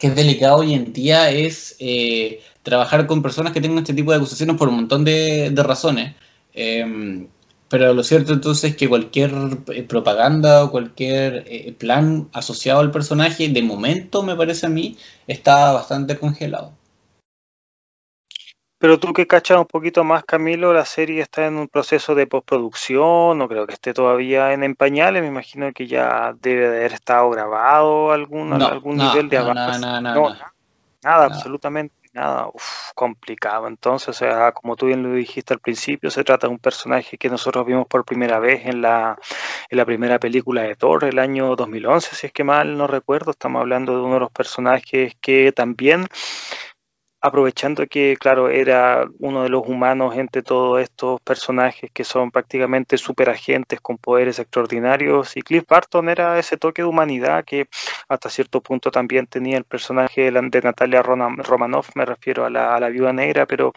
es 0.00 0.16
delicado 0.16 0.56
hoy 0.56 0.74
en 0.74 0.92
día 0.92 1.30
es 1.30 1.76
eh, 1.78 2.40
trabajar 2.64 3.06
con 3.06 3.22
personas 3.22 3.52
que 3.52 3.60
tengan 3.60 3.78
este 3.78 3.94
tipo 3.94 4.10
de 4.10 4.16
acusaciones 4.16 4.56
por 4.56 4.68
un 4.68 4.76
montón 4.76 5.04
de, 5.04 5.52
razones. 5.56 6.16
Eh, 6.54 7.28
pero 7.72 7.94
lo 7.94 8.04
cierto 8.04 8.34
entonces 8.34 8.72
es 8.72 8.76
que 8.76 8.86
cualquier 8.86 9.32
eh, 9.68 9.82
propaganda 9.82 10.62
o 10.62 10.70
cualquier 10.70 11.44
eh, 11.46 11.72
plan 11.72 12.28
asociado 12.34 12.80
al 12.80 12.90
personaje, 12.90 13.48
de 13.48 13.62
momento 13.62 14.22
me 14.22 14.36
parece 14.36 14.66
a 14.66 14.68
mí, 14.68 14.98
está 15.26 15.72
bastante 15.72 16.18
congelado. 16.18 16.74
Pero 18.76 19.00
tú 19.00 19.14
que 19.14 19.26
cachas 19.26 19.56
un 19.56 19.64
poquito 19.64 20.04
más, 20.04 20.22
Camilo, 20.22 20.74
la 20.74 20.84
serie 20.84 21.22
está 21.22 21.46
en 21.46 21.56
un 21.56 21.66
proceso 21.66 22.14
de 22.14 22.26
postproducción, 22.26 23.38
no 23.38 23.48
creo 23.48 23.66
que 23.66 23.72
esté 23.72 23.94
todavía 23.94 24.52
en, 24.52 24.74
pañales, 24.74 25.22
me 25.22 25.28
imagino 25.28 25.72
que 25.72 25.86
ya 25.86 26.34
debe 26.42 26.68
de 26.68 26.76
haber 26.76 26.92
estado 26.92 27.30
grabado 27.30 28.12
algún, 28.12 28.52
algún 28.52 28.98
nivel 28.98 29.30
de 29.30 29.38
avance. 29.38 29.80
No, 29.80 29.98
no, 30.02 30.36
nada, 31.02 31.24
absolutamente 31.24 32.01
nada, 32.12 32.48
complicado. 32.94 33.66
Entonces, 33.68 34.08
o 34.08 34.12
sea, 34.12 34.52
como 34.52 34.76
tú 34.76 34.86
bien 34.86 35.02
lo 35.02 35.14
dijiste 35.14 35.54
al 35.54 35.60
principio, 35.60 36.10
se 36.10 36.24
trata 36.24 36.46
de 36.46 36.52
un 36.52 36.58
personaje 36.58 37.18
que 37.18 37.28
nosotros 37.28 37.66
vimos 37.66 37.86
por 37.86 38.04
primera 38.04 38.38
vez 38.38 38.66
en 38.66 38.82
la, 38.82 39.18
en 39.70 39.78
la 39.78 39.84
primera 39.84 40.18
película 40.18 40.62
de 40.62 40.76
Thor, 40.76 41.04
el 41.04 41.18
año 41.18 41.56
2011, 41.56 42.14
si 42.14 42.26
es 42.26 42.32
que 42.32 42.44
mal 42.44 42.76
no 42.76 42.86
recuerdo. 42.86 43.30
Estamos 43.30 43.60
hablando 43.60 43.94
de 43.94 44.02
uno 44.02 44.14
de 44.14 44.20
los 44.20 44.32
personajes 44.32 45.14
que 45.20 45.52
también 45.52 46.06
aprovechando 47.22 47.86
que, 47.86 48.16
claro, 48.18 48.48
era 48.48 49.06
uno 49.20 49.44
de 49.44 49.48
los 49.48 49.62
humanos 49.66 50.16
entre 50.16 50.42
todos 50.42 50.80
estos 50.80 51.20
personajes 51.20 51.90
que 51.92 52.02
son 52.02 52.32
prácticamente 52.32 52.98
superagentes 52.98 53.80
con 53.80 53.96
poderes 53.96 54.40
extraordinarios, 54.40 55.36
y 55.36 55.42
Cliff 55.42 55.64
Barton 55.68 56.08
era 56.08 56.38
ese 56.38 56.56
toque 56.56 56.82
de 56.82 56.88
humanidad 56.88 57.44
que 57.44 57.68
hasta 58.08 58.28
cierto 58.28 58.60
punto 58.60 58.90
también 58.90 59.28
tenía 59.28 59.56
el 59.56 59.64
personaje 59.64 60.32
de 60.32 60.60
Natalia 60.62 61.02
Romanoff, 61.02 61.90
me 61.94 62.04
refiero 62.04 62.44
a 62.44 62.50
la, 62.50 62.74
a 62.74 62.88
viuda 62.88 63.12
negra, 63.12 63.46
pero 63.46 63.72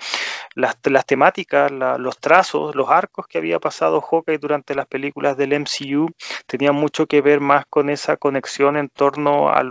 las, 0.55 0.77
las 0.85 1.05
temáticas, 1.05 1.71
los 1.71 2.17
trazos, 2.17 2.75
los 2.75 2.89
arcos 2.89 3.27
que 3.27 3.37
había 3.37 3.59
pasado 3.59 4.01
Hawkeye 4.01 4.39
durante 4.39 4.73
las 4.73 4.87
películas 4.87 5.37
del 5.37 5.53
MCU 5.53 6.09
tenían 6.47 6.75
mucho 6.75 7.05
que 7.05 7.21
ver 7.21 7.41
más 7.41 7.65
con 7.67 7.89
esa 7.89 8.17
conexión 8.17 8.75
en 8.77 8.89
torno 8.89 9.49
a, 9.49 9.61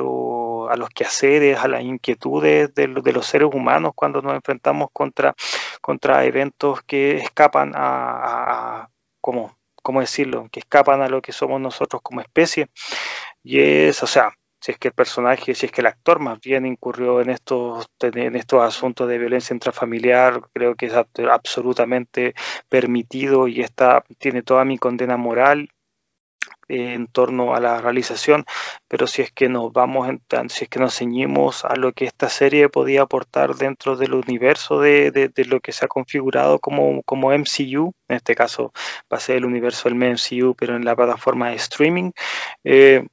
a 0.75 0.77
los 0.77 0.91
quehaceres, 0.91 1.59
a 1.59 1.69
las 1.69 1.83
inquietudes 1.83 2.75
de, 2.75 2.89
de 2.89 3.13
los 3.13 3.27
seres 3.27 3.49
humanos 3.53 3.93
cuando 3.95 4.21
nos 4.23 4.35
enfrentamos 4.35 4.89
contra, 4.93 5.35
contra 5.81 6.25
eventos 6.25 6.83
que 6.83 7.17
escapan 7.17 7.73
a, 7.75 8.89
¿cómo, 9.21 9.57
decirlo? 10.01 10.49
Que 10.51 10.61
escapan 10.61 11.03
a 11.03 11.09
lo 11.09 11.23
que 11.23 11.33
somos 11.33 11.61
nosotros 11.61 12.03
como 12.03 12.21
especie. 12.21 12.69
Y 13.43 13.61
es, 13.61 14.03
o 14.03 14.07
sea, 14.07 14.33
si 14.61 14.73
es 14.73 14.79
que 14.79 14.89
el 14.89 14.95
personaje, 14.95 15.55
si 15.55 15.67
es 15.67 15.73
que 15.73 15.83
el 15.83 15.87
actor 15.89 16.21
más 16.21 16.41
bien 16.41 16.65
incurrió 16.67 17.21
en 17.21 17.31
estos, 17.31 17.87
en 18.01 18.37
estos 18.37 18.63
asuntos 18.63 19.09
de 19.09 19.19
violencia 19.19 19.53
intrafamiliar, 19.53 20.41
creo 20.55 20.75
que 20.75 20.87
es 20.87 20.95
absolutamente 20.95 22.35
permitido 22.69 23.47
y 23.47 23.61
está, 23.61 24.05
tiene 24.19 24.43
toda 24.43 24.65
mi 24.65 24.79
condena 24.79 25.17
moral 25.19 25.69
en 26.69 27.07
torno 27.07 27.55
a 27.55 27.61
la 27.61 27.81
realización, 27.81 28.45
pero 28.89 29.07
si 29.07 29.23
es 29.23 29.33
que 29.33 29.49
nos 29.49 29.73
vamos, 29.73 30.09
si 30.49 30.65
es 30.65 30.71
que 30.71 30.81
nos 30.81 30.97
ceñimos 30.97 31.65
a 31.65 31.77
lo 31.77 31.93
que 31.93 32.05
esta 32.05 32.29
serie 32.29 32.69
podía 32.69 33.03
aportar 33.03 33.55
dentro 33.55 33.97
del 33.97 34.15
universo 34.15 34.81
de, 34.81 35.31
lo 35.47 35.61
que 35.61 35.73
se 35.73 35.85
ha 35.85 35.89
configurado 35.89 36.59
como, 36.59 37.03
como 37.03 37.33
MCU, 37.33 37.93
en 38.09 38.17
este 38.17 38.35
caso 38.35 38.73
va 39.13 39.19
a 39.19 39.21
ser 39.21 39.37
el 39.37 39.45
universo 39.45 39.89
del 39.89 39.97
MCU, 39.99 40.55
pero 40.55 40.77
en 40.77 40.85
la 40.85 40.97
plataforma 40.97 41.51
de 41.51 41.57
streaming, 41.57 42.11
eh, 42.65 43.07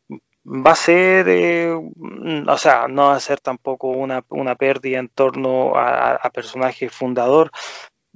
va 0.45 0.71
a 0.71 0.75
ser, 0.75 1.27
eh, 1.29 1.71
o 1.71 2.57
sea, 2.57 2.87
no 2.87 3.07
va 3.07 3.15
a 3.15 3.19
ser 3.19 3.39
tampoco 3.39 3.89
una, 3.89 4.21
pérdida 4.55 4.99
en 4.99 5.09
torno 5.09 5.75
a, 5.75 6.15
a 6.15 6.29
personaje 6.31 6.89
fundador, 6.89 7.51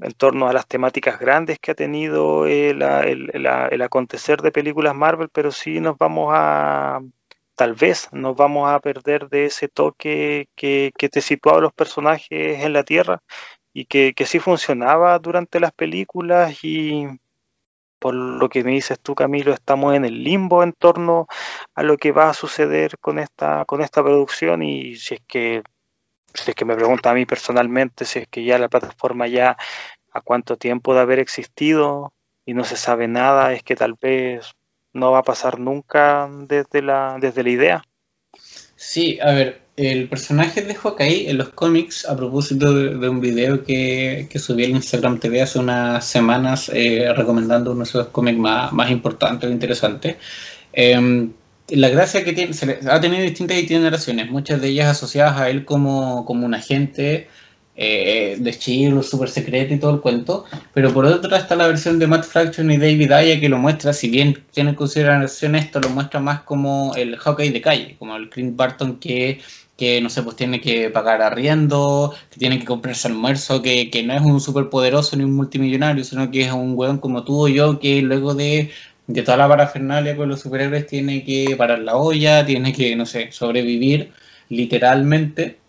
en 0.01 0.11
torno 0.13 0.47
a 0.47 0.53
las 0.53 0.67
temáticas 0.67 1.19
grandes 1.19 1.59
que 1.59 1.71
ha 1.71 1.75
tenido 1.75 2.45
el, 2.47 2.81
acontecer 3.81 4.41
de 4.41 4.51
películas 4.51 4.95
Marvel, 4.95 5.29
pero 5.29 5.51
sí 5.51 5.79
nos 5.79 5.97
vamos 5.97 6.31
a, 6.33 7.01
tal 7.55 7.73
vez 7.73 8.09
nos 8.11 8.35
vamos 8.35 8.69
a 8.69 8.79
perder 8.79 9.29
de 9.29 9.45
ese 9.45 9.67
toque 9.67 10.49
que, 10.55 10.91
te 10.97 11.21
situaba 11.21 11.61
los 11.61 11.73
personajes 11.73 12.63
en 12.63 12.73
la 12.73 12.83
Tierra 12.83 13.21
y 13.73 13.85
que, 13.85 14.13
que 14.13 14.25
sí 14.25 14.39
funcionaba 14.39 15.17
durante 15.19 15.59
las 15.59 15.71
películas 15.71 16.63
y 16.63 17.07
por 17.99 18.13
lo 18.13 18.49
que 18.49 18.63
me 18.63 18.71
dices 18.71 18.99
tú 18.99 19.15
Camilo 19.15 19.53
estamos 19.53 19.95
en 19.95 20.05
el 20.05 20.23
limbo 20.23 20.63
en 20.63 20.73
torno 20.73 21.27
a 21.73 21.83
lo 21.83 21.97
que 21.97 22.11
va 22.11 22.29
a 22.29 22.33
suceder 22.33 22.99
con 22.99 23.19
esta 23.19 23.65
con 23.65 23.81
esta 23.81 24.03
producción 24.03 24.61
y 24.63 24.95
si 24.97 25.15
es 25.15 25.21
que 25.27 25.63
si 26.35 26.51
es 26.51 26.55
que 26.55 26.65
me 26.65 26.75
pregunta 26.75 27.11
a 27.11 27.13
mí 27.13 27.25
personalmente, 27.25 28.05
si 28.05 28.19
es 28.19 28.27
que 28.27 28.43
ya 28.43 28.57
la 28.57 28.69
plataforma 28.69 29.27
ya 29.27 29.57
a 30.11 30.21
cuánto 30.21 30.57
tiempo 30.57 30.93
de 30.93 31.01
haber 31.01 31.19
existido 31.19 32.13
y 32.45 32.53
no 32.53 32.63
se 32.63 32.77
sabe 32.77 33.07
nada, 33.07 33.53
es 33.53 33.63
que 33.63 33.75
tal 33.75 33.95
vez 34.01 34.53
no 34.93 35.11
va 35.11 35.19
a 35.19 35.23
pasar 35.23 35.59
nunca 35.59 36.29
desde 36.31 36.81
la, 36.81 37.17
desde 37.19 37.43
la 37.43 37.49
idea. 37.49 37.83
Sí, 38.75 39.19
a 39.21 39.31
ver, 39.31 39.61
el 39.77 40.07
personaje 40.07 40.61
de 40.61 40.75
Hawkeye 40.75 41.29
en 41.29 41.37
los 41.37 41.49
cómics, 41.49 42.05
a 42.07 42.15
propósito 42.15 42.73
de, 42.73 43.09
un 43.09 43.19
video 43.19 43.63
que, 43.63 44.27
que, 44.29 44.39
subí 44.39 44.63
en 44.63 44.77
Instagram 44.77 45.19
TV 45.19 45.41
hace 45.41 45.59
unas 45.59 46.05
semanas 46.05 46.71
eh, 46.73 47.11
recomendando 47.15 47.71
uno 47.71 47.79
de 47.79 47.89
esos 47.89 48.07
cómics 48.07 48.37
más, 48.37 48.71
más 48.71 48.89
importantes 48.91 49.49
e 49.49 49.53
interesantes, 49.53 50.15
em, 50.71 51.33
la 51.69 51.89
gracia 51.89 52.23
que 52.23 52.33
tiene, 52.33 52.53
se 52.53 52.79
ha 52.87 52.99
tenido 52.99 53.23
distintas 53.23 53.57
generaciones, 53.57 54.29
muchas 54.29 54.61
de 54.61 54.69
ellas 54.69 54.87
asociadas 54.87 55.39
a 55.39 55.49
él 55.49 55.65
como, 55.65 56.25
como 56.25 56.45
un 56.45 56.53
agente 56.53 57.27
eh, 57.75 58.37
de 58.39 58.49
estilo 58.51 59.03
súper 59.03 59.29
secreto 59.29 59.73
y 59.73 59.79
todo 59.79 59.95
el 59.95 60.01
cuento, 60.01 60.45
pero 60.73 60.93
por 60.93 61.05
otra 61.05 61.37
está 61.37 61.55
la 61.55 61.67
versión 61.67 61.99
de 61.99 62.07
Matt 62.07 62.23
Fraction 62.23 62.71
y 62.71 62.77
David 62.77 63.11
Ayer 63.11 63.39
que 63.39 63.49
lo 63.49 63.57
muestra, 63.57 63.93
si 63.93 64.09
bien 64.09 64.43
tiene 64.51 64.71
en 64.71 64.75
consideración 64.75 65.55
esto, 65.55 65.79
lo 65.79 65.89
muestra 65.89 66.19
más 66.19 66.43
como 66.43 66.93
el 66.95 67.17
hockey 67.17 67.49
de 67.49 67.61
calle, 67.61 67.95
como 67.97 68.15
el 68.15 68.29
Clint 68.29 68.55
Barton 68.55 68.97
que, 68.97 69.41
que 69.75 69.99
no 70.01 70.09
sé, 70.09 70.23
pues 70.23 70.35
tiene 70.35 70.61
que 70.61 70.89
pagar 70.89 71.21
arriendo, 71.21 72.13
que 72.29 72.39
tiene 72.39 72.59
que 72.59 72.65
comprarse 72.65 73.07
almuerzo, 73.07 73.61
que, 73.61 73.89
que 73.89 74.03
no 74.03 74.13
es 74.13 74.21
un 74.21 74.39
súper 74.39 74.69
poderoso 74.69 75.17
ni 75.17 75.23
un 75.23 75.33
multimillonario, 75.33 76.03
sino 76.03 76.29
que 76.31 76.43
es 76.43 76.51
un 76.53 76.73
weón 76.75 76.99
como 76.99 77.23
tú 77.23 77.45
o 77.45 77.47
yo 77.47 77.79
que 77.79 78.01
luego 78.01 78.35
de 78.35 78.71
de 79.07 79.21
toda 79.21 79.37
la 79.37 79.47
parafernalia 79.47 80.15
con 80.15 80.29
los 80.29 80.41
superhéroes 80.41 80.87
tiene 80.87 81.23
que 81.23 81.55
parar 81.57 81.79
la 81.79 81.95
olla, 81.95 82.45
tiene 82.45 82.73
que, 82.73 82.95
no 82.95 83.05
sé, 83.05 83.31
sobrevivir 83.31 84.11
literalmente. 84.49 85.59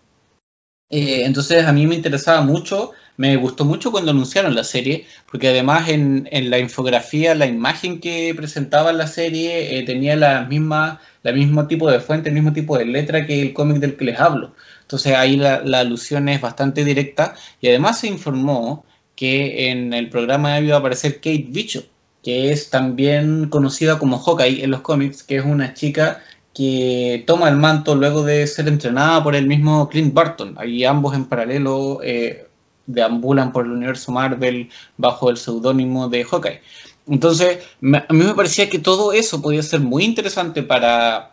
Eh, 0.89 1.23
entonces 1.25 1.65
a 1.65 1.73
mí 1.73 1.85
me 1.85 1.95
interesaba 1.95 2.41
mucho, 2.41 2.91
me 3.17 3.35
gustó 3.35 3.65
mucho 3.65 3.91
cuando 3.91 4.11
anunciaron 4.11 4.55
la 4.55 4.63
serie, 4.63 5.05
porque 5.29 5.49
además 5.49 5.89
en, 5.89 6.27
la 6.49 6.59
infografía, 6.59 7.35
la 7.35 7.45
imagen 7.45 7.99
que 7.99 8.33
presentaba 8.35 8.93
la 8.93 9.07
serie 9.07 9.77
eh, 9.77 9.83
tenía 9.83 10.15
la 10.15 10.43
misma, 10.45 11.01
la 11.23 11.33
mismo 11.33 11.67
tipo 11.67 11.91
de 11.91 11.99
fuente, 11.99 12.29
el 12.29 12.35
mismo 12.35 12.53
tipo 12.53 12.77
de 12.77 12.85
letra 12.85 13.25
que 13.25 13.41
el 13.41 13.53
cómic 13.53 13.79
del 13.79 13.97
que 13.97 14.05
les 14.05 14.19
hablo. 14.19 14.55
Entonces 14.81 15.13
ahí 15.15 15.35
la, 15.35 15.61
la 15.61 15.79
alusión 15.79 16.29
es 16.29 16.39
bastante 16.41 16.85
directa 16.85 17.35
y 17.59 17.67
además 17.67 17.99
se 17.99 18.07
informó 18.07 18.85
que 19.15 19.71
en 19.71 19.93
el 19.93 20.09
programa 20.09 20.59
iba 20.59 20.75
a 20.75 20.79
aparecer 20.79 21.15
Kate 21.15 21.47
Bishop, 21.49 21.85
que 22.27 22.51
es 22.51 22.69
también 22.69 23.47
conocida 23.47 23.99
como 23.99 24.19
Hawkeye 24.19 24.61
en 24.61 24.71
los 24.71 24.81
cómics, 24.81 25.23
que 25.23 25.37
es 25.37 25.45
una 25.45 25.73
chica 25.73 26.21
que 26.53 27.23
toma 27.25 27.47
el 27.47 27.55
manto 27.55 27.95
luego 27.95 28.21
de 28.23 28.45
ser 28.47 28.67
entrenada 28.67 29.23
por 29.23 29.33
el 29.33 29.47
mismo 29.47 29.87
Clint 29.87 30.13
Barton. 30.13 30.55
Ahí 30.57 30.83
ambos 30.83 31.15
en 31.15 31.23
paralelo 31.23 32.01
eh, 32.03 32.49
deambulan 32.85 33.53
por 33.53 33.63
el 33.63 33.71
universo 33.71 34.11
Marvel 34.11 34.69
bajo 34.97 35.29
el 35.29 35.37
seudónimo 35.37 36.09
de 36.09 36.25
Hawkeye. 36.25 36.59
Entonces, 37.07 37.59
a 37.81 38.13
mí 38.13 38.23
me 38.25 38.33
parecía 38.33 38.69
que 38.69 38.79
todo 38.79 39.13
eso 39.13 39.41
podía 39.41 39.63
ser 39.63 39.79
muy 39.79 40.03
interesante 40.03 40.63
para, 40.63 41.31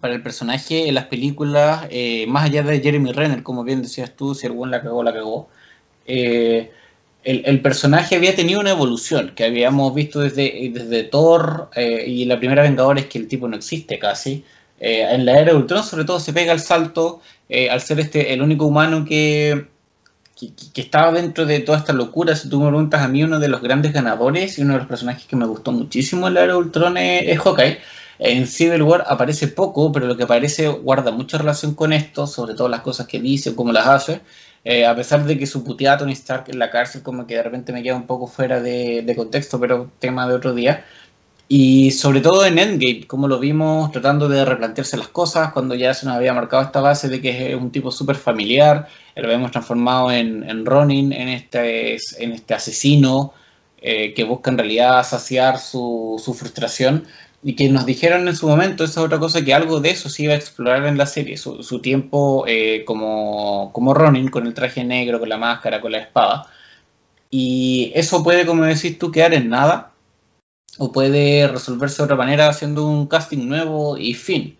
para 0.00 0.14
el 0.14 0.22
personaje 0.22 0.86
en 0.86 0.94
las 0.94 1.06
películas, 1.06 1.88
eh, 1.90 2.26
más 2.28 2.44
allá 2.44 2.62
de 2.62 2.78
Jeremy 2.78 3.10
Renner, 3.10 3.42
como 3.42 3.64
bien 3.64 3.82
decías 3.82 4.14
tú, 4.14 4.36
si 4.36 4.46
el 4.46 4.52
buen 4.52 4.70
la 4.70 4.82
cagó, 4.82 5.02
la 5.02 5.12
cagó. 5.12 5.48
Eh, 6.06 6.70
el, 7.24 7.60
personaje 7.60 8.16
había 8.16 8.34
tenido 8.34 8.60
una 8.60 8.70
evolución 8.70 9.32
que 9.34 9.44
habíamos 9.44 9.94
visto 9.94 10.20
desde, 10.20 10.70
desde 10.72 11.04
Thor 11.04 11.70
eh, 11.74 12.04
y 12.06 12.24
la 12.24 12.38
primera 12.38 12.66
es 12.66 13.06
que 13.06 13.18
el 13.18 13.28
tipo 13.28 13.48
no 13.48 13.56
existe 13.56 13.98
casi. 13.98 14.44
Eh, 14.80 15.06
en 15.08 15.24
la 15.24 15.38
era 15.38 15.52
de 15.52 15.56
Ultron 15.56 15.84
sobre 15.84 16.04
todo 16.04 16.18
se 16.18 16.32
pega 16.32 16.52
el 16.52 16.58
salto 16.58 17.20
eh, 17.48 17.70
al 17.70 17.80
ser 17.80 18.00
este 18.00 18.32
el 18.32 18.42
único 18.42 18.66
humano 18.66 19.04
que, 19.04 19.68
que, 20.36 20.80
estaba 20.80 21.12
dentro 21.12 21.46
de 21.46 21.60
toda 21.60 21.78
esta 21.78 21.92
locura. 21.92 22.34
Si 22.34 22.48
tú 22.48 22.60
me 22.60 22.68
preguntas 22.68 23.02
a 23.02 23.08
mí, 23.08 23.22
uno 23.22 23.38
de 23.38 23.48
los 23.48 23.62
grandes 23.62 23.92
ganadores 23.92 24.58
y 24.58 24.62
uno 24.62 24.72
de 24.72 24.80
los 24.80 24.88
personajes 24.88 25.24
que 25.26 25.36
me 25.36 25.46
gustó 25.46 25.70
muchísimo 25.70 26.26
en 26.26 26.34
la 26.34 26.42
era 26.42 26.52
de 26.54 26.58
Ultron 26.58 26.96
es, 26.96 27.28
es 27.28 27.38
Hawkeye. 27.38 27.78
En 28.18 28.46
Civil 28.46 28.82
War 28.82 29.04
aparece 29.08 29.48
poco, 29.48 29.90
pero 29.90 30.06
lo 30.06 30.16
que 30.16 30.24
aparece 30.24 30.68
guarda 30.68 31.10
mucha 31.10 31.38
relación 31.38 31.74
con 31.74 31.92
esto, 31.92 32.26
sobre 32.26 32.54
todo 32.54 32.68
las 32.68 32.80
cosas 32.80 33.06
que 33.06 33.20
dice 33.20 33.54
cómo 33.54 33.72
las 33.72 33.86
hace. 33.86 34.20
Eh, 34.64 34.86
a 34.86 34.94
pesar 34.94 35.24
de 35.24 35.38
que 35.38 35.46
su 35.46 35.64
puteada 35.64 35.98
Tony 35.98 36.12
Stark 36.12 36.44
en 36.48 36.58
la 36.58 36.70
cárcel 36.70 37.02
como 37.02 37.26
que 37.26 37.34
de 37.34 37.42
repente 37.42 37.72
me 37.72 37.82
queda 37.82 37.96
un 37.96 38.06
poco 38.06 38.28
fuera 38.28 38.60
de, 38.60 39.12
contexto, 39.16 39.58
pero 39.58 39.90
tema 39.98 40.28
de 40.28 40.34
otro 40.34 40.54
día. 40.54 40.84
Y 41.48 41.90
sobre 41.90 42.20
todo 42.20 42.46
en 42.46 42.58
Endgame, 42.58 43.06
como 43.06 43.28
lo 43.28 43.38
vimos 43.38 43.90
tratando 43.92 44.28
de 44.28 44.44
replantearse 44.44 44.96
las 44.96 45.08
cosas, 45.08 45.52
cuando 45.52 45.74
ya 45.74 45.92
se 45.92 46.06
nos 46.06 46.16
había 46.16 46.32
marcado 46.32 46.62
esta 46.62 46.80
base 46.80 47.08
de 47.08 47.20
que 47.20 47.50
es 47.50 47.56
un 47.56 47.70
tipo 47.70 47.90
súper 47.90 48.16
familiar, 48.16 48.88
lo 49.16 49.24
habíamos 49.24 49.50
transformado 49.50 50.10
en, 50.12 50.64
Ronin, 50.64 51.12
en 51.12 51.28
este, 51.28 51.96
en 52.18 52.32
este 52.32 52.54
asesino 52.54 53.34
eh, 53.82 54.14
que 54.14 54.24
busca 54.24 54.50
en 54.50 54.58
realidad 54.58 55.04
saciar 55.04 55.58
su, 55.58 56.22
su 56.24 56.32
frustración 56.34 57.04
y 57.42 57.56
que 57.56 57.68
nos 57.68 57.86
dijeron 57.86 58.28
en 58.28 58.36
su 58.36 58.46
momento, 58.48 58.84
esa 58.84 59.00
es 59.00 59.06
otra 59.06 59.18
cosa, 59.18 59.44
que 59.44 59.52
algo 59.52 59.80
de 59.80 59.90
eso 59.90 60.08
se 60.08 60.24
iba 60.24 60.32
a 60.34 60.36
explorar 60.36 60.86
en 60.86 60.96
la 60.96 61.06
serie, 61.06 61.36
su, 61.36 61.80
tiempo 61.80 62.44
eh, 62.46 62.84
como, 62.86 63.72
como 63.72 63.94
Ronin, 63.94 64.28
con 64.28 64.46
el 64.46 64.54
traje 64.54 64.84
negro, 64.84 65.18
con 65.18 65.28
la 65.28 65.38
máscara, 65.38 65.80
con 65.80 65.92
la 65.92 65.98
espada. 65.98 66.46
Y 67.30 67.92
eso 67.94 68.22
puede, 68.22 68.46
como 68.46 68.64
decís 68.64 68.98
tú, 68.98 69.10
quedar 69.10 69.34
en 69.34 69.48
nada, 69.48 69.92
o 70.78 70.92
puede 70.92 71.48
resolverse 71.48 71.98
de 71.98 72.04
otra 72.04 72.16
manera 72.16 72.48
haciendo 72.48 72.86
un 72.86 73.06
casting 73.06 73.48
nuevo 73.48 73.98
y 73.98 74.14
fin. 74.14 74.58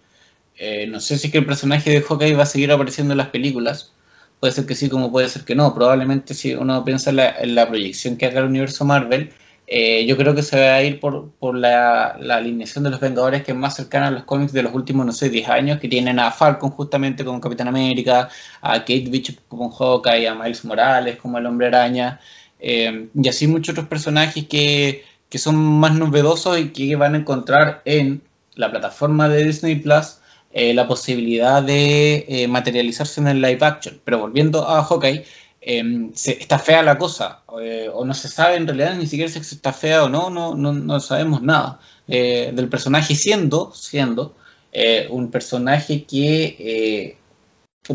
Eh, 0.57 0.87
no 0.87 1.01
sé 1.01 1.19
si 1.19 1.29
es 1.29 1.33
que 1.33 1.39
el 1.39 1.47
personaje 1.47 1.91
de 1.91 2.03
Hawkeye 2.03 2.35
va 2.35 2.45
a 2.45 2.47
seguir 2.47 2.73
apareciendo 2.73 3.13
en 3.13 3.19
las 3.19 3.29
películas. 3.29 3.93
Puede 4.41 4.53
ser 4.53 4.67
que 4.67 4.75
sí, 4.75 4.89
como 4.89 5.13
puede 5.13 5.29
ser 5.29 5.45
que 5.45 5.55
no. 5.55 5.75
Probablemente 5.75 6.35
si 6.35 6.55
uno 6.55 6.85
piensa 6.85 7.11
en 7.11 7.17
la, 7.17 7.31
en 7.31 7.55
la 7.55 7.69
proyección 7.69 8.17
que 8.17 8.27
haga 8.27 8.41
el 8.41 8.47
universo 8.47 8.85
Marvel, 8.85 9.33
eh, 9.67 10.05
yo 10.07 10.17
creo 10.17 10.35
que 10.35 10.43
se 10.43 10.61
va 10.61 10.75
a 10.75 10.83
ir 10.83 11.01
por, 11.01 11.31
por 11.39 11.57
la, 11.57 12.09
alineación 12.09 12.85
de 12.85 12.91
los 12.91 13.01
Vengadores 13.01 13.43
que 13.43 13.53
es 13.53 13.57
más 13.57 13.77
cercana 13.77 14.09
a 14.09 14.11
los 14.11 14.25
cómics 14.25 14.53
de 14.53 14.63
los 14.63 14.75
últimos, 14.75 15.07
no 15.07 15.13
sé, 15.13 15.31
10 15.31 15.49
años, 15.49 15.81
que 15.81 15.89
tienen 15.89 16.19
a 16.19 16.31
Falcon 16.31 16.71
justamente 16.71 17.25
como 17.25 17.41
Capitán 17.41 17.69
América, 17.69 18.29
a 18.61 18.81
Kate 18.81 19.07
Bishop 19.09 19.37
como 19.49 19.71
Hawkeye, 19.71 20.29
a 20.29 20.35
Miles 20.35 20.65
Morales 20.65 21.17
como 21.17 21.39
el 21.39 21.47
Hombre 21.47 21.69
Araña, 21.69 22.21
eh, 22.61 23.09
y 23.15 23.29
así 23.29 23.47
muchos 23.47 23.73
otros 23.73 23.89
personajes 23.89 24.47
que, 24.47 25.05
que 25.29 25.39
son 25.39 25.57
más 25.57 25.95
novedosos 25.95 26.59
y 26.59 26.69
que 26.71 26.95
van 26.97 27.15
a 27.15 27.19
encontrar 27.19 27.83
en 27.85 28.23
la 28.55 28.71
plataforma 28.71 29.29
de 29.29 29.45
Disney 29.45 29.77
Plus 29.77 30.19
eh, 30.53 30.75
la 30.75 30.87
posibilidad 30.87 31.63
de 31.63 32.47
materializarse 32.49 33.21
en 33.21 33.29
el 33.29 33.41
live 33.41 33.65
action. 33.65 34.01
Pero 34.05 34.19
volviendo 34.19 34.69
a 34.69 34.85
Hawkeye, 34.85 35.25
Em, 35.65 36.11
está 36.15 36.59
fea 36.59 36.83
la 36.83 36.99
cosa, 36.99 37.43
eh, 37.63 37.89
o 37.93 38.05
no 38.05 38.15
se 38.15 38.29
sabe 38.29 38.57
en 38.57 38.67
realidad 38.67 38.97
ni 38.97 39.07
siquiera 39.07 39.31
si 39.31 39.39
está 39.39 39.73
fea 39.73 40.03
o 40.05 40.09
no, 40.09 40.29
no, 40.29 40.57
no, 40.57 41.01
sabemos 41.01 41.41
nada 41.41 41.79
eh, 42.09 42.51
del 42.53 42.69
personaje 42.69 43.15
siendo, 43.15 43.73
siendo 43.73 44.35
eh, 44.73 45.07
un 45.09 45.31
personaje 45.31 46.05
que 46.05 47.17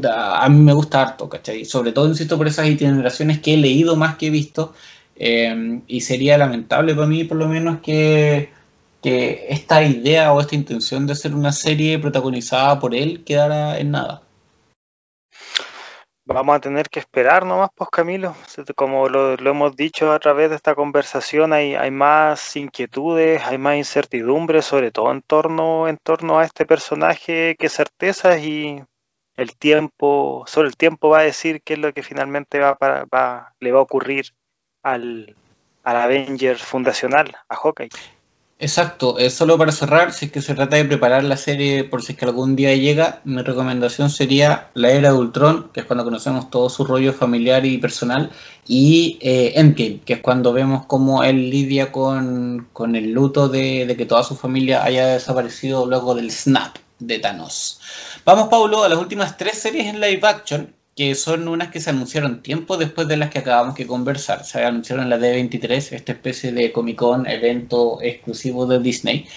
a 0.10 0.49
mí 0.49 0.60
me 0.64 0.73
gusta 0.73 1.02
harto, 1.02 1.30
¿cachai? 1.30 1.65
Sobre 1.65 1.91
todo, 1.91 2.07
insisto, 2.07 2.38
por 2.38 2.48
esas 2.48 2.65
generaciones 2.68 3.39
que 3.39 3.53
he 3.56 3.57
leído 3.57 3.95
más 3.95 4.18
que 4.18 4.27
he 4.27 4.30
visto, 4.30 4.73
em, 5.15 5.81
y 5.88 6.02
sería 6.02 6.38
lamentable 6.38 6.95
para 6.95 7.07
mí, 7.07 7.23
por 7.26 7.38
lo 7.38 7.48
menos, 7.48 7.80
que, 7.81 8.49
que 9.02 9.48
esta 9.49 9.84
idea 9.84 10.34
o 10.34 10.41
esta 10.41 10.56
intención 10.56 11.06
de 11.07 11.14
hacer 11.14 11.34
una 11.35 11.52
serie 11.52 11.99
protagonizada 11.99 12.80
por 12.80 12.95
él 12.95 13.23
quedara 13.26 13.80
en 13.80 13.91
nada. 13.91 14.26
Vamos 16.29 16.57
a 16.57 16.59
tener 16.59 16.89
que 16.89 16.99
esperar 16.99 17.45
nomás, 17.45 17.69
pues 17.73 17.89
Camilo. 17.89 18.35
Como 18.75 19.07
lo, 19.07 19.35
hemos 19.35 19.77
dicho 19.77 20.11
a 20.11 20.19
través 20.19 20.49
de 20.49 20.57
esta 20.57 20.75
conversación, 20.75 21.53
hay, 21.53 21.73
hay 21.75 21.89
más 21.89 22.57
inquietudes, 22.57 23.41
hay 23.43 23.57
más 23.57 23.77
incertidumbres, 23.77 24.65
sobre 24.65 24.91
todo 24.91 25.09
en 25.11 25.21
torno, 25.21 25.87
en 25.87 25.97
torno 25.97 26.37
a 26.37 26.43
este 26.43 26.65
personaje 26.65 27.55
que 27.57 27.69
certezas 27.69 28.41
y 28.41 28.83
el 29.37 29.55
tiempo, 29.55 30.43
solo 30.47 30.67
el 30.67 30.75
tiempo 30.75 31.07
va 31.07 31.19
a 31.19 31.23
decir 31.23 31.61
qué 31.63 31.75
es 31.75 31.79
lo 31.79 31.93
que 31.93 32.03
finalmente 32.03 32.59
va, 32.59 32.77
va 32.81 33.53
le 33.61 33.71
va 33.71 33.79
a 33.79 33.83
ocurrir 33.83 34.33
al, 34.83 35.33
al 35.83 35.95
Avengers 35.95 36.61
fundacional, 36.61 37.37
a 37.47 37.55
Hawkeye. 37.55 38.16
Exacto, 38.59 39.19
eh, 39.19 39.29
solo 39.29 39.55
para 39.55 39.71
cerrar, 39.71 40.11
si 40.11 40.25
es 40.25 40.31
que 40.31 40.41
se 40.41 40.55
trata 40.55 40.77
de 40.77 40.85
preparar 40.85 41.23
la 41.23 41.38
serie 41.38 41.84
por 41.84 42.01
si 42.01 42.13
es 42.13 42.17
que 42.17 42.25
algún 42.25 42.55
día 42.55 42.73
llega, 42.73 43.21
mi 43.23 43.43
recomendación 43.43 44.09
sería 44.09 44.71
La 44.73 44.89
Era 44.89 45.11
de 45.11 45.17
Ultron, 45.19 45.69
que 45.71 45.81
es 45.81 45.85
cuando 45.85 46.03
conocemos 46.03 46.49
todo 46.49 46.67
su 46.67 46.84
rollo 46.84 47.13
familiar 47.13 47.67
y 47.67 47.77
personal, 47.77 48.31
y 48.67 49.19
eh, 49.21 49.53
Endgame, 49.57 49.99
que 50.03 50.13
es 50.13 50.21
cuando 50.21 50.53
vemos 50.53 50.88
cómo 50.88 51.23
él 51.23 51.51
lidia 51.51 51.91
con, 51.91 52.67
el 52.95 53.11
luto 53.11 53.47
de, 53.47 53.85
de, 53.85 53.95
que 53.95 54.07
toda 54.07 54.23
su 54.23 54.35
familia 54.35 54.84
haya 54.84 55.05
desaparecido 55.05 55.85
luego 55.85 56.15
del 56.15 56.31
snap 56.31 56.77
de 56.97 57.19
Thanos. 57.19 57.79
Vamos, 58.25 58.47
Paulo, 58.49 58.84
a 58.84 58.89
las 58.89 58.97
últimas 58.97 59.38
tres 59.38 59.59
series 59.59 59.85
en 59.85 60.01
live 60.01 60.21
action 60.23 60.76
que 60.97 61.13
son 61.13 61.47
unas 61.47 61.69
que 61.69 61.79
se 61.79 61.91
anunciaron 61.91 62.41
tiempo 62.41 62.75
después 62.75 63.07
de 63.07 63.17
las 63.17 63.29
que 63.29 63.37
acabamos 63.37 63.75
de 63.75 63.85
conversar. 63.85 64.43
Se 64.43 64.65
anunciaron 64.65 65.11
la 65.11 65.19
D23, 65.19 65.93
esta 65.93 66.11
especie 66.11 66.51
de 66.51 66.71
Comic 66.71 66.97
Con, 66.97 67.27
evento 67.27 67.99
exclusivo 68.01 68.65
de 68.65 68.79
Disney, 68.79 69.27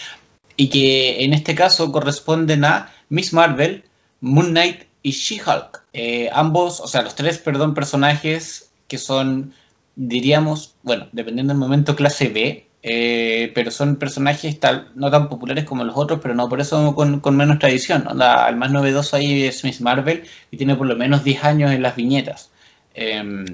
y 0.56 0.70
que 0.70 1.22
en 1.22 1.34
este 1.34 1.54
caso 1.54 1.92
corresponden 1.92 2.64
a 2.64 2.94
Miss 3.10 3.34
Marvel, 3.34 3.84
Moon 4.22 4.48
Knight 4.48 4.84
y 5.02 5.10
She-Hulk. 5.10 5.82
Eh, 5.92 6.30
ambos, 6.32 6.80
o 6.80 6.88
sea, 6.88 7.02
los 7.02 7.14
tres, 7.14 7.36
perdón, 7.36 7.74
personajes 7.74 8.70
que 8.88 8.96
son, 8.96 9.52
diríamos, 9.96 10.76
bueno, 10.82 11.08
dependiendo 11.12 11.52
del 11.52 11.60
momento, 11.60 11.94
clase 11.94 12.28
B, 12.28 12.69
eh, 12.82 13.52
pero 13.55 13.70
son 13.70 13.97
personajes 13.97 14.59
tal, 14.59 14.90
no 14.94 15.11
tan 15.11 15.28
populares 15.28 15.65
como 15.65 15.85
los 15.85 15.97
otros, 15.97 16.20
pero 16.23 16.35
no 16.35 16.48
por 16.48 16.61
eso 16.61 16.94
con, 16.94 17.36
menos 17.36 17.59
tradición. 17.59 18.07
el 18.09 18.57
más 18.57 18.70
novedoso 18.70 19.16
ahí 19.16 19.44
es 19.44 19.65
Miss 19.65 19.81
Marvel 19.81 20.24
y 20.51 20.57
tiene 20.57 20.77
por 20.77 20.86
lo 20.86 20.97
menos 20.97 21.23
10 21.23 21.44
años 21.44 21.73
en 21.73 21.82
las 21.82 21.97
viñetas. 21.97 22.51
Em, 22.94 23.44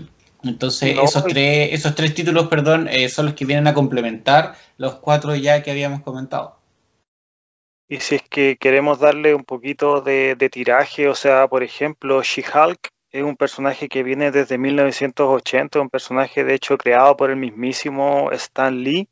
entonces, 0.44 0.96
esos, 1.02 1.24
tres, 1.24 1.70
esos 1.72 1.94
tres 1.96 2.14
títulos, 2.14 2.46
perdón, 2.46 2.88
eh, 2.88 3.08
son 3.08 3.26
los 3.26 3.34
que 3.34 3.44
vienen 3.44 3.66
a 3.66 3.74
complementar 3.74 4.54
los 4.78 4.96
cuatro 4.96 5.34
ya 5.34 5.62
que 5.62 5.72
habíamos 5.72 6.02
comentado. 6.02 6.56
Y 7.88 8.00
si 8.00 8.16
es 8.16 8.22
que 8.22 8.56
queremos 8.56 9.00
darle 9.00 9.34
un 9.34 9.44
poquito 9.44 10.00
de, 10.00 10.34
de 10.36 10.50
tiraje, 10.50 11.08
o 11.08 11.14
sea, 11.14 11.48
por 11.48 11.62
ejemplo, 11.62 12.22
She-Hulk 12.22 12.90
es 13.16 13.24
un 13.24 13.36
personaje 13.36 13.88
que 13.88 14.02
viene 14.02 14.30
desde 14.30 14.58
1980, 14.58 15.80
un 15.80 15.90
personaje 15.90 16.44
de 16.44 16.54
hecho 16.54 16.76
creado 16.76 17.16
por 17.16 17.30
el 17.30 17.36
mismísimo 17.36 18.30
Stan 18.32 18.82
Lee 18.82 19.08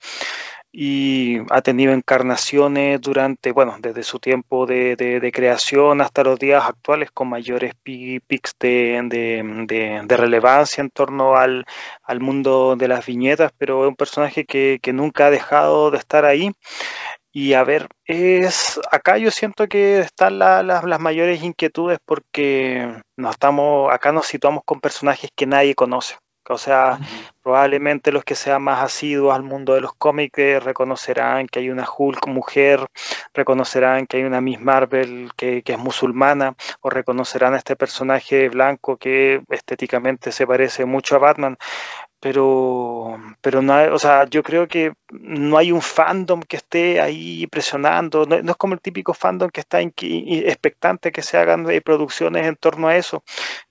y 0.77 1.39
ha 1.51 1.63
tenido 1.63 1.93
encarnaciones 1.93 3.01
durante, 3.01 3.53
bueno, 3.53 3.77
desde 3.81 4.03
su 4.03 4.19
tiempo 4.19 4.67
de, 4.67 5.31
creación 5.33 6.01
hasta 6.01 6.25
los 6.25 6.37
días 6.39 6.65
actuales 6.65 7.13
con 7.13 7.29
mayores 7.29 7.75
pics 7.85 8.57
de, 8.59 10.07
relevancia 10.09 10.83
en 10.83 10.91
torno 10.91 11.37
al, 11.37 11.65
mundo 12.19 12.75
de 12.77 12.89
las 12.89 13.07
viñetas, 13.07 13.53
pero 13.57 13.85
es 13.85 13.89
un 13.89 13.97
personaje 13.97 14.45
que, 14.45 14.81
que 14.83 14.93
nunca 14.93 15.27
ha 15.27 15.31
dejado 15.31 15.93
de 15.93 15.99
estar 15.99 16.25
ahí 16.25 16.51
y 17.37 17.55
a 17.55 17.65
ver, 17.65 17.89
es 18.07 18.81
acá 18.93 19.19
yo 19.19 19.33
siento 19.33 19.67
que 19.67 19.99
están 19.99 20.39
las 20.39 21.01
mayores 21.01 21.43
inquietudes 21.43 21.99
porque 22.05 23.03
nos 23.17 23.33
estamos, 23.33 23.93
acá 23.93 24.13
nos 24.13 24.27
situamos 24.27 24.63
con 24.65 24.81
personajes 24.81 25.31
que 25.35 25.45
nadie 25.45 25.75
conoce. 25.75 26.15
O 26.49 26.59
sea, 26.59 26.99
probablemente 27.43 28.13
los 28.13 28.23
que 28.23 28.35
sean 28.35 28.63
más 28.63 28.83
asiduos 28.83 29.35
al 29.35 29.43
mundo 29.43 29.75
de 29.75 29.81
los 29.81 29.95
cómics 29.95 30.63
reconocerán 30.63 31.49
que 31.49 31.61
hay 31.61 31.71
una 31.71 31.89
Hulk 31.89 32.29
mujer, 32.29 32.87
reconocerán 33.33 34.07
que 34.07 34.19
hay 34.19 34.25
una 34.25 34.43
Miss 34.43 34.61
Marvel 34.61 35.31
que, 35.37 35.63
que, 35.63 35.73
es 35.73 35.79
musulmana, 35.79 36.55
o 36.83 36.91
reconocerán 36.91 37.55
a 37.55 37.57
este 37.57 37.77
personaje 37.77 38.51
blanco 38.51 38.99
que 38.99 39.43
estéticamente 39.49 40.33
se 40.33 40.47
parece 40.47 40.85
mucho 40.85 41.17
a 41.17 41.19
Batman 41.19 41.57
pero, 42.25 43.19
pero 43.43 43.61
no, 43.61 43.75
o 43.93 43.99
sea, 43.99 44.25
yo 44.25 44.43
creo 44.43 44.67
que 44.67 44.95
no 45.11 45.59
hay 45.59 45.73
un 45.73 45.83
fandom 45.83 46.41
que 46.41 46.57
esté 46.57 46.99
ahí 46.99 47.47
presionando, 47.49 48.25
no, 48.25 48.37
es 48.37 48.57
como 48.57 48.73
el 48.73 48.81
típico 48.81 49.13
fandom 49.13 49.51
que 49.51 49.61
está 49.61 49.83
expectante 49.83 51.13
que 51.13 51.21
se 51.21 51.37
hagan 51.37 51.67
producciones 51.85 52.47
en 52.47 52.57
torno 52.57 52.89
a 52.89 52.97
eso, 52.97 53.23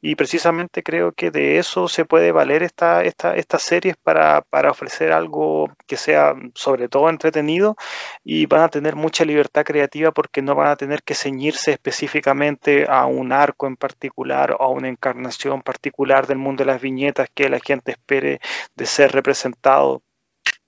y 0.01 0.13
precisamente 0.13 0.83
creo 0.83 1.13
que 1.13 1.31
de 1.31 1.57
eso 1.57 1.87
se 1.87 2.05
puede 2.05 2.31
valer 2.31 2.61
esta, 2.61 3.03
esta, 3.03 3.35
estas 3.35 3.63
series 3.63 3.95
para, 3.97 4.41
para 4.41 4.69
ofrecer 4.69 5.13
algo 5.13 5.71
que 5.87 5.97
sea 5.97 6.35
sobre 6.53 6.89
todo 6.89 7.09
entretenido 7.09 7.75
y 8.23 8.45
van 8.45 8.61
a 8.61 8.69
tener 8.69 8.95
mucha 8.95 9.25
libertad 9.25 9.63
creativa 9.63 10.11
porque 10.11 10.43
no 10.43 10.53
van 10.53 10.67
a 10.67 10.75
tener 10.75 11.01
que 11.01 11.15
ceñirse 11.15 11.71
específicamente 11.71 12.85
a 12.87 13.07
un 13.07 13.31
arco 13.31 13.65
en 13.65 13.77
particular 13.77 14.51
o 14.59 14.61
a 14.61 14.69
una 14.69 14.89
encarnación 14.89 15.63
particular 15.63 16.27
del 16.27 16.37
mundo 16.37 16.63
de 16.63 16.71
las 16.71 16.81
viñetas 16.81 17.29
que 17.33 17.49
la 17.49 17.59
gente 17.59 17.93
espere 17.93 18.41
de 18.75 18.85
ser 18.85 19.11
representado 19.11 20.03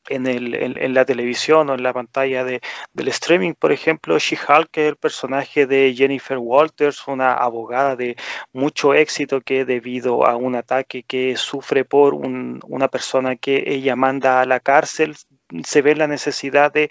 en, 0.09 0.27
el, 0.27 0.77
en, 0.77 0.93
la 0.93 1.05
televisión 1.05 1.69
o 1.69 1.73
en 1.73 1.83
la 1.83 1.93
pantalla 1.93 2.43
de, 2.43 2.61
del 2.93 3.07
streaming. 3.09 3.53
Por 3.53 3.71
ejemplo, 3.71 4.17
She-Hulk, 4.17 4.77
es 4.77 4.89
el 4.89 4.95
personaje 4.97 5.65
de 5.65 5.93
Jennifer 5.95 6.37
Walters, 6.37 7.07
una 7.07 7.33
abogada 7.33 7.95
de 7.95 8.15
mucho 8.53 8.93
éxito 8.93 9.41
que 9.41 9.65
debido 9.65 10.25
a 10.25 10.35
un 10.35 10.55
ataque 10.55 11.03
que 11.03 11.35
sufre 11.37 11.85
por 11.85 12.13
una 12.13 12.87
persona 12.87 13.35
que 13.35 13.63
ella 13.67 13.95
manda 13.95 14.41
a 14.41 14.45
la 14.45 14.59
cárcel, 14.59 15.15
se 15.63 15.81
ve 15.81 15.95
la 15.95 16.07
necesidad 16.07 16.71
de, 16.73 16.89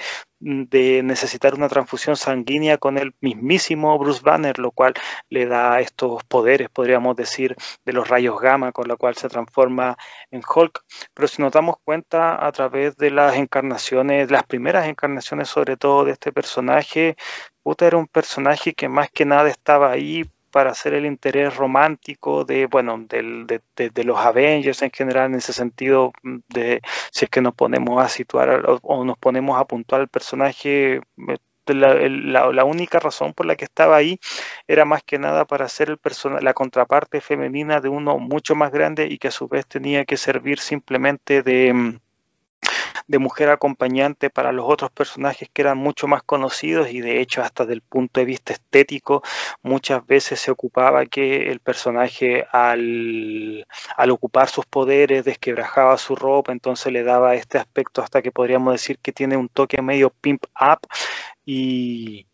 necesitar 1.03 1.55
una 1.55 1.69
transfusión 1.69 2.17
sanguínea 2.17 2.77
con 2.79 2.99
el 2.99 3.15
mismísimo 3.21 3.99
Bruce 3.99 4.21
Banner, 4.23 4.59
lo 4.59 4.71
cual 4.73 4.95
le 5.31 5.47
da 5.47 5.81
estos 5.81 6.23
poderes, 6.25 6.69
podríamos 6.69 7.17
decir, 7.17 7.57
de 7.85 7.93
los 7.93 8.09
rayos 8.09 8.39
gamma, 8.41 8.73
con 8.73 8.87
lo 8.89 8.97
cual 8.99 9.17
se 9.17 9.29
transforma 9.29 9.97
en 10.31 10.43
Hulk. 10.43 10.85
Pero 11.15 11.29
si 11.29 11.41
nos 11.41 11.53
damos 11.53 11.77
cuenta 11.83 12.47
a 12.47 12.53
través 12.53 12.97
de 12.97 13.11
las 13.11 13.37
encarnaciones, 13.37 14.31
las 14.31 14.45
primeras 14.45 14.87
encarnaciones 14.87 15.49
sobre 15.49 15.77
todo 15.77 16.05
de 16.05 16.13
este 16.13 16.33
personaje, 16.33 17.17
puta, 17.63 17.87
era 17.87 17.97
un 17.97 18.07
personaje 18.07 18.75
que 18.75 18.89
más 18.89 19.11
que 19.11 19.25
nada 19.25 19.49
estaba 19.49 19.91
ahí 19.93 20.25
para 20.55 20.71
hacer 20.71 20.95
el 20.95 21.05
interés 21.05 21.57
romántico 21.57 22.45
de, 22.45 22.67
bueno, 22.67 22.97
de, 23.09 23.61
de, 23.75 24.05
los 24.05 24.17
Avengers 24.17 24.83
en 24.83 24.93
general, 24.93 25.33
en 25.33 25.35
ese 25.35 25.53
sentido, 25.53 26.13
mm, 26.23 26.37
de 26.49 26.81
si 27.11 27.25
es 27.25 27.31
que 27.31 27.41
nos 27.41 27.57
ponemos 27.57 28.01
a 28.01 28.09
situar 28.09 28.63
o, 28.83 29.05
nos 29.05 29.19
ponemos 29.19 29.61
a 29.61 29.65
puntuar 29.65 30.03
el 30.03 30.09
personaje. 30.09 31.01
La, 31.67 32.65
única 32.65 33.01
razón 33.01 33.33
por 33.35 33.47
la 33.47 33.57
que 33.57 33.65
estaba 33.65 33.97
ahí 33.97 34.21
era 34.69 34.85
más 34.85 35.03
que 35.03 35.19
nada 35.19 35.45
para 35.45 35.69
ser 35.69 35.91
el 35.91 35.99
la 36.41 36.55
contraparte 36.55 37.21
femenina 37.21 37.81
de 37.81 37.89
uno 37.89 38.19
mucho 38.19 38.55
más 38.55 38.71
grande 38.71 39.09
y 39.11 39.19
que 39.19 39.29
a 39.29 39.33
su 39.33 39.49
vez 39.49 39.67
tenía 39.67 40.05
que 40.05 40.17
servir 40.17 40.61
simplemente 40.61 41.43
de, 41.43 41.73
mm, 41.75 41.99
de 43.07 43.19
mujer 43.19 43.51
acompañante 43.51 44.31
para 44.31 44.53
los 44.53 44.67
otros 44.69 44.91
personajes 44.91 45.49
que 45.53 45.63
eran 45.63 45.79
mucho 45.79 46.07
más 46.07 46.23
conocidos 46.23 46.91
y 46.91 47.01
de 47.01 47.21
hecho 47.21 47.43
hasta 47.43 47.67
del 47.67 47.83
punto 47.83 48.21
de 48.21 48.27
vista 48.27 48.53
estético 48.53 49.23
muchas 49.63 50.07
veces 50.07 50.41
se 50.41 50.51
ocupaba 50.51 51.07
que 51.07 51.51
el 51.51 51.61
personaje 51.61 52.47
al, 52.51 53.67
al 53.97 54.11
ocupar 54.11 54.49
sus 54.49 54.67
poderes 54.67 55.25
desquebrajaba 55.25 55.99
su 55.99 56.17
ropa, 56.17 56.53
entonces 56.53 56.93
le 56.93 57.03
daba 57.03 57.35
este 57.35 57.59
aspecto 57.59 58.03
hasta 58.03 58.23
que 58.23 58.33
podríamos 58.33 58.73
decir 58.73 58.99
que 58.99 59.13
tiene 59.13 59.37
un 59.37 59.49
toque 59.49 59.83
medio 59.83 60.11
pimp 60.11 60.45
up 60.61 60.81
y, 61.45 62.27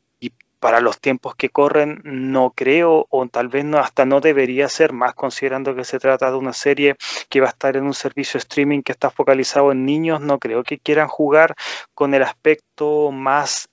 para 0.60 0.80
los 0.80 1.00
tiempos 1.00 1.34
que 1.34 1.48
corren 1.48 2.00
no 2.04 2.52
creo 2.54 3.06
o 3.10 3.26
tal 3.28 3.48
vez 3.48 3.64
no 3.64 3.78
hasta 3.78 4.04
no 4.04 4.20
debería 4.20 4.68
ser 4.68 4.92
más 4.92 5.14
considerando 5.14 5.74
que 5.74 5.84
se 5.84 5.98
trata 5.98 6.30
de 6.30 6.36
una 6.36 6.52
serie 6.52 6.96
que 7.28 7.40
va 7.40 7.46
a 7.46 7.50
estar 7.50 7.76
en 7.76 7.84
un 7.84 7.94
servicio 7.94 8.38
streaming 8.38 8.82
que 8.82 8.92
está 8.92 9.10
focalizado 9.10 9.72
en 9.72 9.84
niños 9.84 10.20
no 10.20 10.38
creo 10.38 10.62
que 10.62 10.78
quieran 10.78 11.08
jugar 11.08 11.54
con 11.94 12.14
el 12.14 12.22
aspecto 12.22 13.10
más 13.10 13.69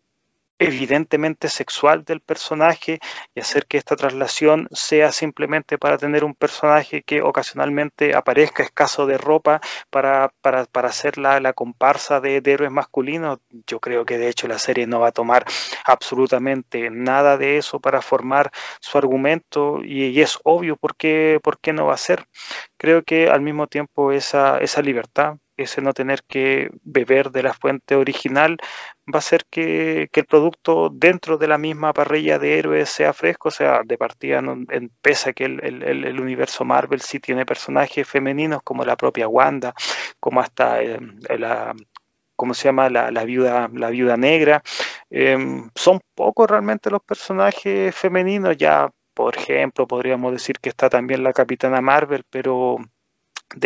evidentemente 0.59 1.49
sexual 1.49 2.03
del 2.03 2.21
personaje 2.21 2.99
y 3.35 3.39
hacer 3.39 3.65
que 3.67 3.77
esta 3.77 3.95
traslación 3.95 4.67
sea 4.71 5.11
simplemente 5.11 5.77
para 5.77 5.97
tener 5.97 6.23
un 6.23 6.35
personaje 6.35 7.03
que 7.03 7.21
ocasionalmente 7.21 8.15
aparezca 8.15 8.63
escaso 8.63 9.05
de 9.05 9.17
ropa 9.17 9.61
para, 9.89 10.33
para, 10.41 10.65
para 10.65 10.89
hacer 10.89 11.17
la, 11.17 11.39
la 11.39 11.53
comparsa 11.53 12.19
de, 12.19 12.41
héroes 12.45 12.71
masculinos. 12.71 13.39
Yo 13.67 13.79
creo 13.79 14.05
que 14.05 14.17
de 14.17 14.29
hecho 14.29 14.47
la 14.47 14.59
serie 14.59 14.87
no 14.87 14.99
va 14.99 15.09
a 15.09 15.11
tomar 15.11 15.45
absolutamente 15.85 16.89
nada 16.89 17.37
de 17.37 17.57
eso 17.57 17.79
para 17.79 18.01
formar 18.01 18.51
su 18.79 18.97
argumento 18.97 19.81
y, 19.83 20.21
es 20.21 20.39
obvio 20.43 20.77
por 20.77 20.95
qué, 20.95 21.39
por 21.43 21.59
qué 21.59 21.73
no 21.73 21.85
va 21.87 21.93
a 21.93 21.97
ser. 21.97 22.25
Creo 22.77 23.03
que 23.03 23.29
al 23.29 23.41
mismo 23.41 23.67
tiempo 23.67 24.11
esa, 24.11 24.57
esa 24.59 24.81
libertad 24.81 25.37
ese 25.57 25.81
no 25.81 25.93
tener 25.93 26.23
que 26.23 26.69
beber 26.83 27.31
de 27.31 27.43
la 27.43 27.53
fuente 27.53 27.95
original 27.95 28.57
va 29.07 29.15
a 29.15 29.17
hacer 29.19 29.45
que, 29.49 30.09
el 30.13 30.25
producto 30.25 30.89
dentro 30.91 31.37
de 31.37 31.47
la 31.47 31.57
misma 31.57 31.93
parrilla 31.93 32.39
de 32.39 32.59
héroes 32.59 32.89
sea 32.89 33.13
fresco, 33.13 33.49
o 33.49 33.51
sea, 33.51 33.81
de 33.85 33.97
partida, 33.97 34.39
en, 34.39 34.91
pese 35.01 35.31
a 35.31 35.33
que 35.33 35.45
el, 35.45 36.19
universo 36.19 36.65
Marvel 36.65 37.01
sí 37.01 37.19
tiene 37.19 37.45
personajes 37.45 38.07
femeninos 38.07 38.61
como 38.63 38.83
la 38.85 38.95
propia 38.97 39.27
Wanda, 39.27 39.73
como 40.19 40.41
hasta 40.41 40.81
eh, 40.81 40.99
la, 41.37 41.73
¿cómo 42.35 42.53
se 42.53 42.65
llama? 42.65 42.89
La, 42.89 43.23
viuda, 43.25 43.69
la 43.73 43.89
viuda 43.89 44.17
negra. 44.17 44.61
Em, 45.09 45.69
son 45.75 45.99
pocos 46.15 46.49
realmente 46.49 46.89
los 46.89 47.01
personajes 47.03 47.95
femeninos, 47.95 48.57
ya 48.57 48.89
por 49.13 49.35
ejemplo, 49.35 49.87
podríamos 49.87 50.31
decir 50.31 50.57
que 50.61 50.69
está 50.69 50.89
también 50.89 51.23
la 51.23 51.33
Capitana 51.33 51.81
Marvel, 51.81 52.23
pero 52.29 52.77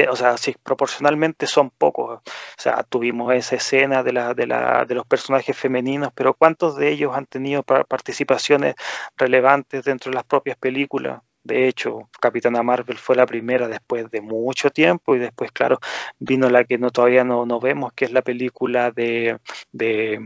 o 0.10 0.16
sea, 0.16 0.38
sí, 0.38 0.56
proporcionalmente 0.64 1.48
son 1.48 1.70
pocos. 1.72 2.20
O 2.20 2.22
sea, 2.58 2.84
tuvimos 2.84 3.34
esa 3.34 3.56
escena 3.56 4.03
de, 4.03 4.14
la, 4.14 4.34
de, 4.34 4.48
la, 4.48 4.86
de 4.86 4.95
los 4.95 5.06
personajes 5.06 5.58
femeninos, 5.58 6.12
pero 6.14 6.34
¿cuántos 6.34 6.76
de 6.78 6.90
ellos 6.90 7.16
han 7.16 7.26
tenido 7.26 7.64
participaciones 7.64 8.76
relevantes 9.18 9.84
dentro 9.84 10.12
de 10.12 10.16
las 10.16 10.26
propias 10.26 10.58
películas? 10.58 11.22
De 11.44 11.68
hecho, 11.68 12.10
Capitana 12.20 12.62
Marvel 12.62 12.98
fue 12.99 13.16
la 13.16 13.26
primera 13.26 13.68
después 13.68 14.10
de 14.12 14.22
mucho 14.22 14.70
tiempo 14.70 15.16
y 15.16 15.20
después, 15.20 15.52
claro, 15.52 15.80
vino 16.20 16.49
la 16.49 16.64
que 16.66 16.78
no 16.78 16.91
todavía 16.91 17.24
no, 17.24 17.45
no 17.48 17.60
vemos, 17.60 17.94
que 17.94 18.06
es 18.06 18.12
la 18.12 18.22
película 18.22 18.91
de, 18.91 19.40
de 19.72 20.20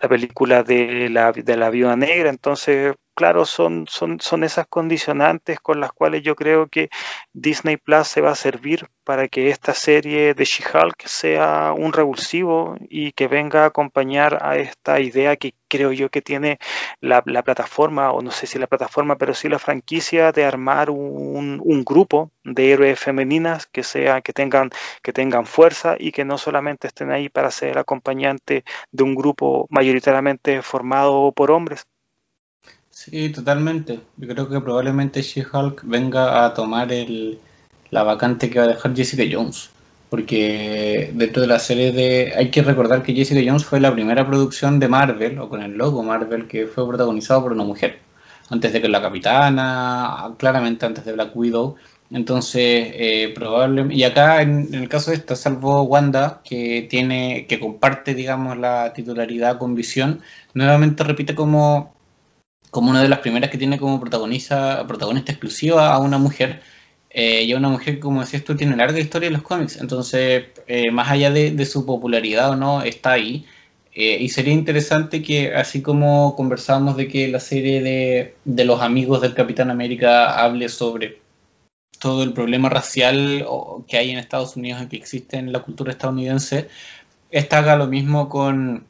la 0.00 0.08
película 0.08 0.62
de 0.64 1.08
la, 1.10 1.30
de 1.32 1.56
la 1.56 1.70
viuda 1.70 1.96
negra. 1.96 2.30
Entonces, 2.30 2.94
claro, 3.16 3.46
son, 3.46 3.86
son, 3.88 4.20
son 4.20 4.44
esas 4.44 4.66
condicionantes 4.68 5.58
con 5.58 5.80
las 5.80 5.90
cuales 5.92 6.22
yo 6.22 6.36
creo 6.36 6.68
que 6.68 6.90
Disney 7.32 7.78
Plus 7.78 8.06
se 8.06 8.20
va 8.20 8.32
a 8.32 8.36
servir 8.36 8.88
para 9.04 9.26
que 9.28 9.48
esta 9.50 9.72
serie 9.72 10.34
de 10.34 10.44
She-Hulk 10.44 11.06
sea 11.06 11.72
un 11.76 11.92
revulsivo 11.92 12.76
y 12.90 13.12
que 13.12 13.26
venga 13.26 13.62
a 13.64 13.66
acompañar 13.68 14.38
a 14.42 14.58
esta 14.58 15.00
idea 15.00 15.36
que 15.36 15.54
creo 15.68 15.92
yo 15.92 16.10
que 16.10 16.22
tiene 16.22 16.58
la, 17.00 17.22
plataforma, 17.22 18.12
o 18.12 18.20
no 18.22 18.30
sé 18.30 18.46
si 18.46 18.58
la 18.58 18.66
plataforma, 18.66 19.16
pero 19.16 19.34
sí 19.34 19.48
la 19.48 19.58
franquicia 19.58 20.32
de 20.32 20.44
armar 20.44 20.90
un, 20.90 21.60
un, 21.64 21.84
grupo 21.84 22.30
de 22.44 22.72
héroes 22.72 23.00
femeninas 23.00 23.66
que 23.66 23.82
sea, 23.82 24.20
que 24.20 24.32
tengan, 24.32 24.70
que 25.02 25.12
tengan 25.12 25.46
fuerza 25.46 25.96
y 25.98 26.12
que 26.12 26.24
no 26.24 26.36
solamente 26.38 26.86
estén 26.88 27.10
ahí 27.10 27.28
para 27.28 27.50
ser 27.50 27.78
acompañante 27.78 28.64
de 28.92 29.02
un 29.04 29.14
grupo 29.14 29.66
mayoritariamente 29.70 30.62
formado 30.62 31.32
por 31.32 31.50
hombres. 31.50 31.86
Sí, 32.96 33.28
totalmente. 33.28 34.00
Yo 34.16 34.26
creo 34.26 34.48
que 34.48 34.58
probablemente 34.58 35.20
She-Hulk 35.20 35.82
venga 35.84 36.46
a 36.46 36.54
tomar 36.54 36.90
el, 36.90 37.38
la 37.90 38.02
vacante 38.04 38.48
que 38.48 38.58
va 38.58 38.64
a 38.64 38.68
dejar 38.68 38.96
Jessica 38.96 39.22
Jones. 39.30 39.68
Porque 40.08 41.10
dentro 41.14 41.42
de 41.42 41.48
la 41.48 41.58
serie 41.58 41.92
de... 41.92 42.32
Hay 42.34 42.50
que 42.50 42.62
recordar 42.62 43.02
que 43.02 43.12
Jessica 43.12 43.42
Jones 43.44 43.66
fue 43.66 43.80
la 43.80 43.92
primera 43.92 44.26
producción 44.26 44.80
de 44.80 44.88
Marvel, 44.88 45.38
o 45.38 45.50
con 45.50 45.62
el 45.62 45.76
logo 45.76 46.02
Marvel, 46.02 46.48
que 46.48 46.66
fue 46.66 46.88
protagonizado 46.88 47.42
por 47.42 47.52
una 47.52 47.64
mujer. 47.64 47.98
Antes 48.48 48.72
de 48.72 48.80
que 48.80 48.88
la 48.88 49.02
capitana, 49.02 50.34
claramente 50.38 50.86
antes 50.86 51.04
de 51.04 51.12
Black 51.12 51.36
Widow. 51.36 51.76
Entonces, 52.10 52.92
eh, 52.94 53.30
probablemente... 53.34 53.94
Y 53.94 54.04
acá, 54.04 54.40
en, 54.40 54.68
en, 54.72 54.82
el 54.82 54.88
caso 54.88 55.10
de 55.10 55.18
esta, 55.18 55.36
salvo 55.36 55.82
Wanda, 55.82 56.40
que 56.44 56.86
tiene 56.88 57.46
que 57.46 57.60
comparte, 57.60 58.14
digamos, 58.14 58.56
la 58.56 58.94
titularidad 58.94 59.58
con 59.58 59.74
Visión, 59.74 60.22
nuevamente 60.54 61.04
repite 61.04 61.34
como 61.34 61.95
como 62.70 62.90
una 62.90 63.02
de 63.02 63.08
las 63.08 63.20
primeras 63.20 63.50
que 63.50 63.58
tiene 63.58 63.78
como 63.78 64.00
protagonista, 64.00 64.86
protagonista 64.86 65.32
exclusiva 65.32 65.92
a 65.92 65.98
una 65.98 66.18
mujer. 66.18 66.62
Eh, 67.10 67.44
y 67.44 67.52
a 67.52 67.56
una 67.56 67.70
mujer 67.70 67.98
como 67.98 68.20
decías 68.20 68.44
tú, 68.44 68.56
tiene 68.56 68.76
larga 68.76 69.00
historia 69.00 69.28
en 69.28 69.32
los 69.34 69.42
cómics. 69.42 69.78
Entonces, 69.80 70.44
eh, 70.66 70.90
más 70.90 71.10
allá 71.10 71.30
de, 71.30 71.64
su 71.66 71.86
popularidad 71.86 72.50
o 72.50 72.56
no, 72.56 72.82
está 72.82 73.12
ahí. 73.12 73.46
Eh, 73.94 74.18
y 74.20 74.28
sería 74.28 74.52
interesante 74.52 75.22
que, 75.22 75.54
así 75.54 75.80
como 75.82 76.36
conversábamos 76.36 76.96
de 76.98 77.08
que 77.08 77.28
la 77.28 77.40
serie 77.40 77.80
de, 77.82 78.34
de, 78.44 78.64
los 78.66 78.82
amigos 78.82 79.22
del 79.22 79.34
Capitán 79.34 79.70
América 79.70 80.38
hable 80.44 80.68
sobre 80.68 81.20
todo 81.98 82.22
el 82.22 82.34
problema 82.34 82.68
racial 82.68 83.46
que 83.88 83.96
hay 83.96 84.10
en 84.10 84.18
Estados 84.18 84.56
Unidos, 84.56 84.86
que 84.90 84.96
existe 84.96 85.38
en 85.38 85.52
la 85.52 85.60
cultura 85.60 85.92
estadounidense, 85.92 86.68
esta 87.30 87.58
haga 87.58 87.76
lo 87.76 87.86
mismo 87.86 88.28
con, 88.28 88.86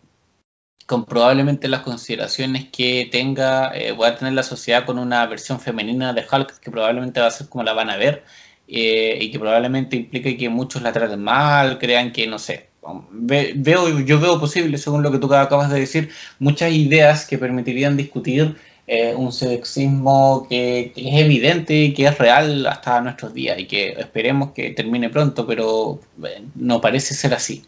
con 0.87 1.05
probablemente 1.05 1.69
las 1.69 1.81
consideraciones 1.81 2.67
que 2.71 3.09
tenga, 3.11 3.77
eh, 3.77 3.93
voy 3.93 4.09
a 4.09 4.17
tener 4.17 4.35
la 4.35 4.43
sociedad 4.45 4.87
con 4.87 4.99
una 4.99 5.27
versión 5.27 5.61
femenina 5.61 6.13
de 6.13 6.25
Hulk, 6.31 6.61
que 6.61 6.71
probablemente 6.71 7.21
va 7.21 7.27
a 7.27 7.31
ser 7.31 7.49
como 7.49 7.65
la 7.65 7.73
van 7.73 7.91
a 7.91 7.97
ver, 7.97 8.25
eh, 8.69 9.19
y 9.21 9.31
que 9.31 9.39
probablemente 9.39 9.97
implique 9.97 10.37
que 10.37 10.49
muchos 10.49 10.83
la 10.83 10.93
traten 10.93 11.23
mal, 11.23 11.79
crean 11.79 12.13
que, 12.13 12.27
no 12.27 12.39
sé, 12.39 12.69
veo, 13.11 14.01
yo 14.01 14.21
veo 14.21 14.39
posible, 14.39 14.79
según 14.79 15.03
lo 15.03 15.11
que 15.11 15.19
tú 15.19 15.33
acabas 15.35 15.71
de 15.71 15.81
decir, 15.81 16.11
muchas 16.39 16.73
ideas 16.73 17.27
que 17.27 17.39
permitirían 17.39 17.97
discutir 17.97 18.57
eh, 18.87 19.15
un 19.17 19.33
sexismo 19.33 20.47
que, 20.49 20.93
es 20.95 21.21
evidente 21.21 21.75
y 21.75 21.95
que 21.95 22.07
es 22.07 22.17
real 22.19 22.65
hasta 22.67 23.01
nuestros 23.01 23.35
días 23.35 23.59
y 23.59 23.67
que 23.67 23.91
esperemos 23.99 24.53
que 24.53 24.71
termine 24.71 25.11
pronto, 25.11 25.47
pero 25.47 26.01
eh, 26.25 26.43
no 26.55 26.81
parece 26.81 27.15
ser 27.15 27.35
así. 27.35 27.65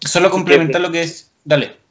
Solo 0.00 0.30
complementar 0.30 0.80
lo 0.80 0.90
que 0.90 1.02
es... 1.02 1.30
Dale. 1.44 1.85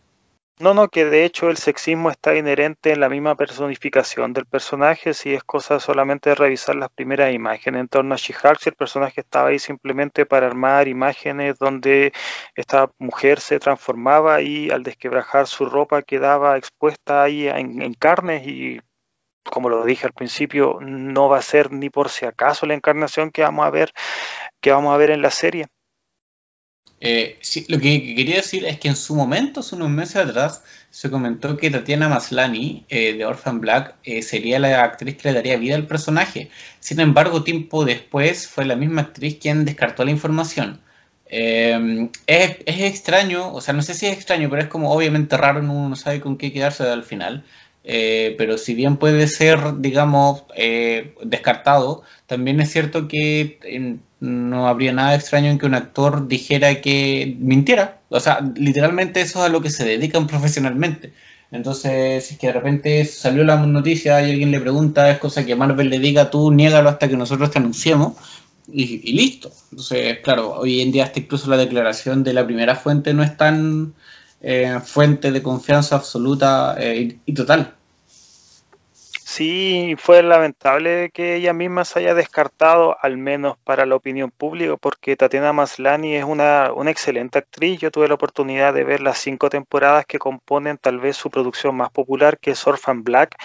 No, 0.57 0.73
no, 0.73 0.87
que 0.87 1.03
de 1.03 1.25
hecho 1.25 1.49
el 1.49 1.57
sexismo 1.57 2.09
está 2.09 2.35
inherente 2.35 2.93
en 2.93 3.01
la 3.01 3.09
misma 3.09 3.35
personificación 3.35 4.31
del 4.31 4.45
personaje, 4.45 5.13
si 5.13 5.33
es 5.33 5.43
cosa 5.43 5.81
solamente 5.81 6.29
de 6.29 6.35
revisar 6.35 6.75
las 6.77 6.89
primeras 6.89 7.33
imágenes 7.33 7.81
en 7.81 7.87
torno 7.89 8.13
a 8.15 8.17
She-Hulk, 8.17 8.59
si 8.59 8.69
el 8.69 8.75
personaje 8.75 9.19
estaba 9.19 9.49
ahí 9.49 9.59
simplemente 9.59 10.25
para 10.25 10.47
armar 10.47 10.87
imágenes 10.87 11.57
donde 11.59 12.13
esta 12.55 12.89
mujer 12.99 13.41
se 13.41 13.59
transformaba 13.59 14.41
y 14.41 14.69
al 14.71 14.83
desquebrajar 14.83 15.47
su 15.47 15.65
ropa 15.65 16.03
quedaba 16.03 16.57
expuesta 16.57 17.23
ahí 17.23 17.47
en, 17.49 17.81
en 17.81 17.93
carnes 17.93 18.47
y 18.47 18.79
como 19.43 19.69
lo 19.69 19.83
dije 19.85 20.07
al 20.07 20.13
principio, 20.13 20.79
no 20.81 21.29
va 21.29 21.37
a 21.39 21.41
ser 21.41 21.71
ni 21.71 21.89
por 21.89 22.09
si 22.09 22.25
acaso 22.25 22.65
la 22.65 22.75
encarnación 22.75 23.31
que 23.31 23.43
vamos 23.43 23.65
a 23.65 23.71
ver, 23.71 23.91
que 24.61 24.71
vamos 24.71 24.93
a 24.93 24.97
ver 24.97 25.11
en 25.11 25.21
la 25.21 25.31
serie. 25.31 25.67
Eh, 27.01 27.37
sí, 27.41 27.65
lo 27.67 27.77
que 27.79 28.15
quería 28.15 28.37
decir 28.37 28.65
es 28.65 28.79
que 28.79 28.87
en 28.87 28.95
su 28.95 29.15
momento, 29.15 29.59
hace 29.59 29.75
unos 29.75 29.89
meses 29.89 30.15
atrás, 30.17 30.63
se 30.89 31.11
comentó 31.11 31.57
que 31.57 31.69
Tatiana 31.69 32.07
Maslani 32.09 32.85
eh, 32.89 33.13
de 33.13 33.25
Orphan 33.25 33.59
Black 33.59 33.95
eh, 34.03 34.21
sería 34.21 34.59
la 34.59 34.83
actriz 34.83 35.17
que 35.17 35.27
le 35.29 35.35
daría 35.35 35.57
vida 35.57 35.75
al 35.75 35.87
personaje. 35.87 36.49
Sin 36.79 36.99
embargo, 36.99 37.43
tiempo 37.43 37.85
después 37.85 38.47
fue 38.47 38.65
la 38.65 38.75
misma 38.75 39.01
actriz 39.01 39.37
quien 39.39 39.65
descartó 39.65 40.05
la 40.05 40.11
información. 40.11 40.81
Es, 41.27 41.77
es, 42.27 42.81
extraño, 42.81 43.51
o 43.53 43.59
sea, 43.59 43.73
no 43.73 43.81
sé 43.81 43.93
si 43.93 44.05
es 44.05 44.13
extraño, 44.13 44.49
pero 44.49 44.61
es 44.61 44.67
como 44.69 44.91
obviamente 44.93 45.35
raro, 45.37 45.59
uno 45.59 45.89
no 45.89 45.95
sabe 45.95 46.21
con 46.21 46.37
qué 46.37 46.53
quedarse 46.53 46.83
al 46.83 47.03
final. 47.03 47.43
Pero 47.85 48.57
si 48.57 48.73
bien 48.73 48.97
puede 48.97 49.27
ser, 49.27 49.79
digamos, 49.79 50.43
descartado, 51.23 52.03
también 52.27 52.59
es 52.59 52.71
cierto 52.71 53.07
que 53.07 53.59
en, 53.63 54.01
no 54.19 54.67
habría 54.67 54.93
nada 54.93 55.15
extraño 55.15 55.49
en 55.49 55.59
que 55.59 55.65
un 55.65 55.75
actor 55.75 56.27
dijera 56.27 56.81
que 56.81 57.35
mintiera. 57.39 57.99
O 58.09 58.19
sea, 58.19 58.39
literalmente 58.55 59.21
eso 59.21 59.39
es 59.39 59.45
a 59.45 59.49
lo 59.49 59.61
que 59.61 59.69
se 59.69 59.85
dedican 59.85 60.27
profesionalmente. 60.27 61.13
Entonces, 61.51 62.25
si 62.25 62.33
es 62.33 62.39
que 62.39 62.47
de 62.47 62.53
repente 62.53 63.05
salió 63.05 63.43
la 63.43 63.57
noticia 63.57 64.21
y 64.21 64.31
alguien 64.31 64.51
le 64.51 64.59
pregunta, 64.59 65.09
es 65.09 65.19
cosa 65.19 65.45
que 65.45 65.55
Marvel 65.55 65.89
le 65.89 65.99
diga, 65.99 66.29
tú 66.29 66.51
niégalo 66.51 66.89
hasta 66.89 67.07
que 67.07 67.17
nosotros 67.17 67.51
te 67.51 67.59
anunciemos 67.59 68.13
y, 68.71 69.13
listo. 69.13 69.51
Entonces, 69.71 70.19
claro, 70.23 70.55
hoy 70.59 70.81
en 70.81 70.91
día 70.91 71.05
hasta 71.05 71.19
incluso 71.19 71.49
la 71.49 71.57
declaración 71.57 72.23
de 72.23 72.33
la 72.33 72.45
primera 72.45 72.75
fuente 72.75 73.13
no 73.13 73.23
es 73.23 73.37
tan 73.37 73.93
eh, 74.47 74.79
fuente 74.83 75.31
de 75.31 75.41
confianza 75.41 75.95
absoluta 75.95 76.75
eh, 76.77 77.17
y 77.25 77.33
total. 77.33 77.73
Sí, 79.27 79.95
fue 79.97 80.21
lamentable 80.21 81.09
que 81.11 81.35
ella 81.35 81.51
misma 81.51 81.83
se 81.83 81.99
haya 81.99 82.13
descartado, 82.13 82.95
al 83.01 83.17
menos 83.17 83.57
para 83.63 83.87
la 83.87 83.95
opinión 83.95 84.31
pública, 84.31 84.77
porque 84.77 85.17
Tatiana 85.17 85.51
Maslani 85.51 86.15
es 86.15 86.23
una, 86.23 86.71
una 86.71 86.91
excelente 86.91 87.39
actriz. 87.39 87.79
Yo 87.79 87.91
tuve 87.91 88.07
la 88.07 88.13
oportunidad 88.13 88.73
de 88.73 88.83
ver 88.83 89.01
las 89.01 89.17
cinco 89.17 89.49
temporadas 89.49 90.05
que 90.05 90.19
componen 90.19 90.77
tal 90.77 90.99
vez 90.99 91.17
su 91.17 91.31
producción 91.31 91.75
más 91.75 91.89
popular, 91.89 92.37
que 92.37 92.51
es 92.51 92.67
Orphan 92.67 93.03
Black, 93.03 93.35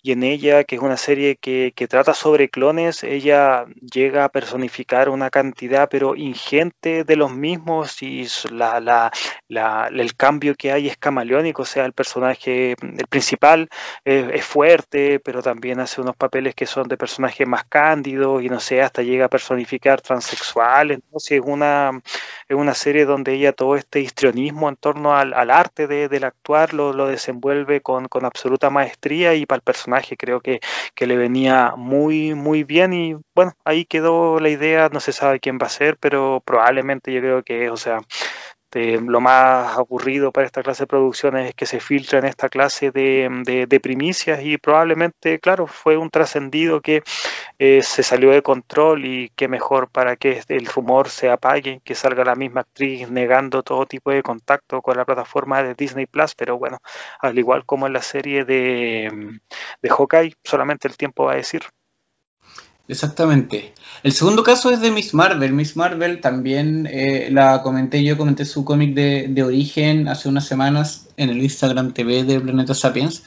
y 0.00 0.12
en 0.12 0.22
ella, 0.22 0.62
que 0.62 0.76
es 0.76 0.82
una 0.82 0.96
serie 0.96 1.36
que, 1.36 1.72
trata 1.88 2.14
sobre 2.14 2.48
clones, 2.48 3.02
ella 3.02 3.66
llega 3.80 4.24
a 4.24 4.28
personificar 4.28 5.08
una 5.08 5.30
cantidad 5.30 5.88
pero 5.90 6.14
ingente 6.14 7.02
de 7.02 7.16
los 7.16 7.32
mismos 7.32 8.02
y 8.02 8.26
la, 8.50 9.10
la, 9.48 9.88
el 9.88 10.14
cambio 10.14 10.54
que 10.54 10.70
hay 10.70 10.86
es 10.86 10.96
camaleónico, 10.96 11.62
o 11.62 11.64
sea, 11.64 11.84
el 11.84 11.92
personaje, 11.92 12.76
el 12.80 13.06
principal 13.08 13.68
es 14.04 14.44
fuerte, 14.44 15.18
pero 15.20 15.42
también 15.42 15.80
hace 15.80 16.00
unos 16.00 16.16
papeles 16.16 16.54
que 16.54 16.66
son 16.66 16.88
de 16.88 16.96
personaje 16.96 17.44
más 17.46 17.64
cándido 17.64 18.40
y 18.40 18.48
no 18.48 18.60
sé, 18.60 18.82
hasta 18.82 19.02
llega 19.02 19.26
a 19.26 19.28
personificar 19.30 20.00
transexuales, 20.00 20.98
entonces 20.98 21.40
es 21.40 21.44
una, 21.44 22.00
es 22.48 22.56
una 22.56 22.74
serie 22.74 23.04
donde 23.04 23.34
ella 23.34 23.52
todo 23.52 23.76
este 23.76 24.00
histrionismo 24.00 24.68
en 24.68 24.76
torno 24.76 25.16
al, 25.16 25.50
arte 25.50 25.86
de, 25.86 26.08
del 26.08 26.24
actuar 26.24 26.74
lo, 26.74 26.92
lo 26.92 27.08
desenvuelve 27.08 27.80
con, 27.80 28.06
con 28.06 28.24
absoluta 28.24 28.70
maestría 28.70 29.34
y 29.34 29.46
para 29.46 29.56
el 29.56 29.62
personaje 29.62 29.88
creo 30.16 30.40
que, 30.40 30.60
que 30.94 31.06
le 31.06 31.16
venía 31.16 31.74
muy, 31.76 32.34
muy 32.34 32.64
bien 32.64 32.92
y 32.92 33.16
bueno, 33.34 33.52
ahí 33.64 33.84
quedó 33.84 34.40
la 34.40 34.48
idea, 34.48 34.88
no 34.92 35.00
se 35.00 35.12
sabe 35.12 35.40
quién 35.40 35.58
va 35.60 35.66
a 35.66 35.70
ser, 35.70 35.96
pero 35.98 36.42
probablemente 36.44 37.12
yo 37.12 37.20
creo 37.20 37.42
que, 37.42 37.70
o 37.70 37.76
sea, 37.76 38.00
lo 38.72 39.20
más 39.20 39.78
aburrido 39.78 40.32
para 40.32 40.46
esta 40.46 40.62
clase 40.62 40.84
de 40.84 40.88
producciones 40.88 41.48
es 41.48 41.54
que 41.54 41.66
se 41.66 41.80
filtran 41.80 42.24
esta 42.24 42.48
clase 42.48 42.90
de, 42.90 43.66
de, 43.68 43.80
primicias 43.80 44.40
y 44.42 44.58
probablemente, 44.58 45.38
claro, 45.38 45.66
fue 45.66 45.96
un 45.96 46.10
trascendido 46.10 46.80
que 46.80 47.02
eh, 47.58 47.82
se 47.82 48.02
salió 48.02 48.30
de 48.30 48.42
control 48.42 49.06
y 49.06 49.30
qué 49.36 49.48
mejor 49.48 49.88
para 49.90 50.16
que 50.16 50.42
el 50.48 50.66
rumor 50.66 51.08
se 51.08 51.30
apague, 51.30 51.80
que 51.84 51.94
salga 51.94 52.24
la 52.24 52.34
misma 52.34 52.60
actriz 52.62 53.10
negando 53.10 53.62
todo 53.62 53.86
tipo 53.86 54.10
de 54.10 54.22
contacto 54.22 54.82
con 54.82 54.96
la 54.96 55.04
plataforma 55.04 55.62
de 55.62 55.74
Disney 55.74 56.06
Plus, 56.06 56.34
pero 56.34 56.58
bueno, 56.58 56.78
al 57.20 57.38
igual 57.38 57.64
como 57.64 57.86
en 57.86 57.94
la 57.94 58.02
serie 58.02 58.44
de, 58.44 59.40
de 59.82 59.88
Hawkeye, 59.88 60.34
solamente 60.44 60.88
el 60.88 60.96
tiempo 60.96 61.24
va 61.24 61.32
a 61.32 61.36
decir. 61.36 61.62
Exactamente. 62.88 63.74
El 64.02 64.12
segundo 64.12 64.42
caso 64.42 64.70
es 64.70 64.80
de 64.80 64.90
Miss 64.90 65.12
Marvel. 65.12 65.52
Miss 65.52 65.76
Marvel 65.76 66.22
también 66.22 66.88
eh, 66.90 67.28
la 67.30 67.62
comenté 67.62 68.02
yo, 68.02 68.16
comenté 68.16 68.46
su 68.46 68.64
cómic 68.64 68.94
de, 68.94 69.42
origen 69.42 70.08
hace 70.08 70.28
unas 70.28 70.46
semanas 70.46 71.06
en 71.18 71.28
el 71.28 71.42
Instagram 71.42 71.92
TV 71.92 72.24
de 72.24 72.40
Planeta 72.40 72.74
Sapiens. 72.74 73.24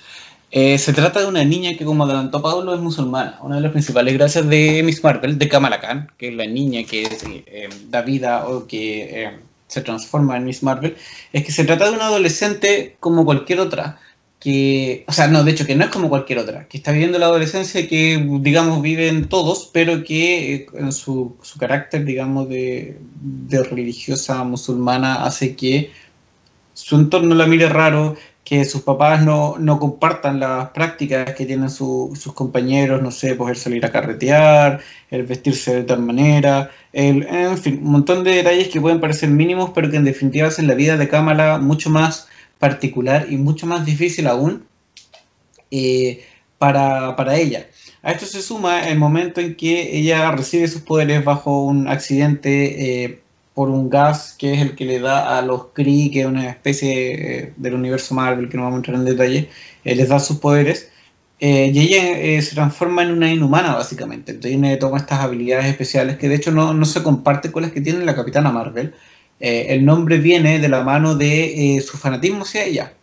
Eh, 0.50 0.80
se 0.80 0.94
trata 0.94 1.22
de 1.22 1.28
una 1.28 1.46
niña 1.46 1.78
que, 1.78 1.86
como 1.86 2.06
adelantó 2.06 2.42
Pablo, 2.42 2.74
es 2.74 2.82
musulmana. 2.82 3.38
Una 3.44 3.58
de 3.58 3.62
las 3.62 3.72
principales 3.72 4.16
gracias 4.16 4.50
de 4.50 4.82
Miss 4.84 5.04
Marvel, 5.04 5.38
de 5.38 5.48
Kamala 5.48 5.80
Khan, 5.80 6.12
que 6.18 6.30
es 6.30 6.36
la 6.36 6.48
niña 6.48 6.84
que 6.84 7.04
eh, 7.46 7.70
da 7.90 8.02
vida 8.02 8.48
o 8.48 8.66
que 8.66 9.32
se 9.68 9.82
transforma 9.82 10.38
en 10.38 10.46
Miss 10.46 10.64
Marvel, 10.64 10.98
es 11.32 11.46
que 11.46 11.52
se 11.52 11.64
trata 11.66 11.86
de 11.86 11.96
una 11.96 12.08
adolescente 12.08 12.98
como 13.00 13.26
cualquier 13.26 13.60
otra 13.60 14.00
que, 14.42 15.06
o 15.08 15.14
sea, 15.14 15.28
no, 15.28 15.44
de 15.44 15.52
hecho, 15.52 15.68
que 15.68 15.76
no 15.76 15.86
es 15.86 15.92
como 15.92 16.10
cualquier 16.10 16.40
otra, 16.40 16.68
que 16.68 16.78
está 16.78 16.92
viviendo 16.92 17.20
la 17.20 17.28
adolescencia 17.28 17.88
que, 17.88 18.28
digamos, 18.42 18.82
viven 18.82 19.30
todos, 19.30 19.70
pero 19.72 20.04
que 20.04 20.56
eh, 20.56 20.68
en 20.74 20.92
su, 20.92 21.38
su 21.44 21.60
carácter, 21.60 22.04
digamos, 22.06 22.50
de, 22.50 22.98
de, 23.22 23.64
religiosa 23.64 24.44
musulmana 24.44 25.26
hace 25.26 25.56
que 25.56 25.92
su 26.74 26.96
entorno 26.96 27.36
la 27.36 27.46
mire 27.46 27.70
raro, 27.70 28.16
que 28.44 28.66
sus 28.66 28.82
papás 28.82 29.24
no, 29.24 29.58
no 29.60 29.80
compartan 29.80 30.40
las 30.40 30.72
prácticas 30.72 31.36
que 31.36 31.46
tienen 31.46 31.70
sus 31.70 32.34
compañeros, 32.34 33.00
no 33.00 33.12
sé, 33.12 33.36
poder 33.36 33.58
salir 33.58 33.86
a 33.86 33.92
carretear, 33.92 34.82
el 35.12 35.24
vestirse 35.24 35.76
de 35.76 35.84
tal 35.84 36.02
manera, 36.02 36.72
el, 36.94 37.28
en 37.28 37.60
fin, 37.60 37.80
un 37.84 37.92
montón 37.92 38.24
de 38.24 38.38
detalles 38.38 38.70
que 38.70 38.82
pueden 38.82 39.00
parecer 39.00 39.30
mínimos, 39.30 39.70
pero 39.76 39.92
que 39.92 39.98
en 39.98 40.04
definitiva 40.06 40.48
hacen 40.48 40.66
la 40.66 40.74
vida 40.74 40.98
de 40.98 41.08
Kamala 41.08 41.60
mucho 41.60 41.92
más 41.92 42.28
particular 42.62 43.26
y 43.30 43.38
mucho 43.38 43.66
más 43.66 43.86
difícil 43.86 44.28
aún 44.28 44.64
eh, 45.72 46.24
para, 46.60 47.16
para, 47.16 47.36
ella. 47.36 47.66
A 48.04 48.12
esto 48.12 48.28
se 48.28 48.44
suma 48.44 48.88
el 48.88 49.00
momento 49.00 49.42
en 49.42 49.56
que 49.56 49.98
ella 49.98 50.32
recibe 50.32 50.68
sus 50.68 50.84
poderes 50.84 51.26
bajo 51.26 51.64
un 51.66 51.88
accidente 51.88 53.04
eh, 53.04 53.22
por 53.56 53.70
un 53.70 53.90
gas 53.90 54.36
que 54.38 54.54
es 54.54 54.62
el 54.62 54.76
que 54.76 54.86
le 54.86 55.00
da 55.00 55.40
a 55.40 55.42
los 55.42 55.68
Kree, 55.74 56.12
que 56.12 56.22
es 56.22 56.28
una 56.28 56.50
especie 56.50 57.40
eh, 57.46 57.54
del 57.58 57.74
universo 57.74 58.14
Marvel 58.14 58.48
que 58.48 58.58
no 58.58 58.64
vamos 58.64 58.76
a 58.76 58.80
entrar 58.82 58.96
en 58.98 59.06
detalle, 59.06 59.50
les 59.84 60.08
da 60.08 60.20
sus 60.20 60.38
poderes. 60.38 60.92
y 61.40 61.80
ella 61.80 62.42
se 62.44 62.54
transforma 62.54 63.02
en 63.02 63.12
una 63.12 63.34
inhumana, 63.34 63.74
básicamente. 63.74 64.34
Entonces 64.34 64.80
toma 64.80 64.98
estas 65.00 65.22
habilidades 65.22 65.66
especiales 65.66 66.18
que 66.18 66.30
de 66.30 66.36
hecho 66.36 66.52
no, 66.52 66.76
no 66.76 66.86
se 66.86 67.02
comparte 67.02 67.52
con 67.52 67.64
las 67.64 67.72
que 67.72 67.82
tiene 67.82 68.06
la 68.06 68.16
Capitana 68.16 68.52
Marvel, 68.52 68.94
eh, 69.42 69.74
el 69.74 69.84
nombre 69.84 70.20
viene 70.20 70.60
de 70.60 70.70
la 70.70 70.84
mano 70.84 71.16
de 71.16 71.76
eh, 71.76 71.82
su 71.82 71.98
fanatismo 71.98 72.44
hacia 72.44 72.64
ella. 72.64 72.94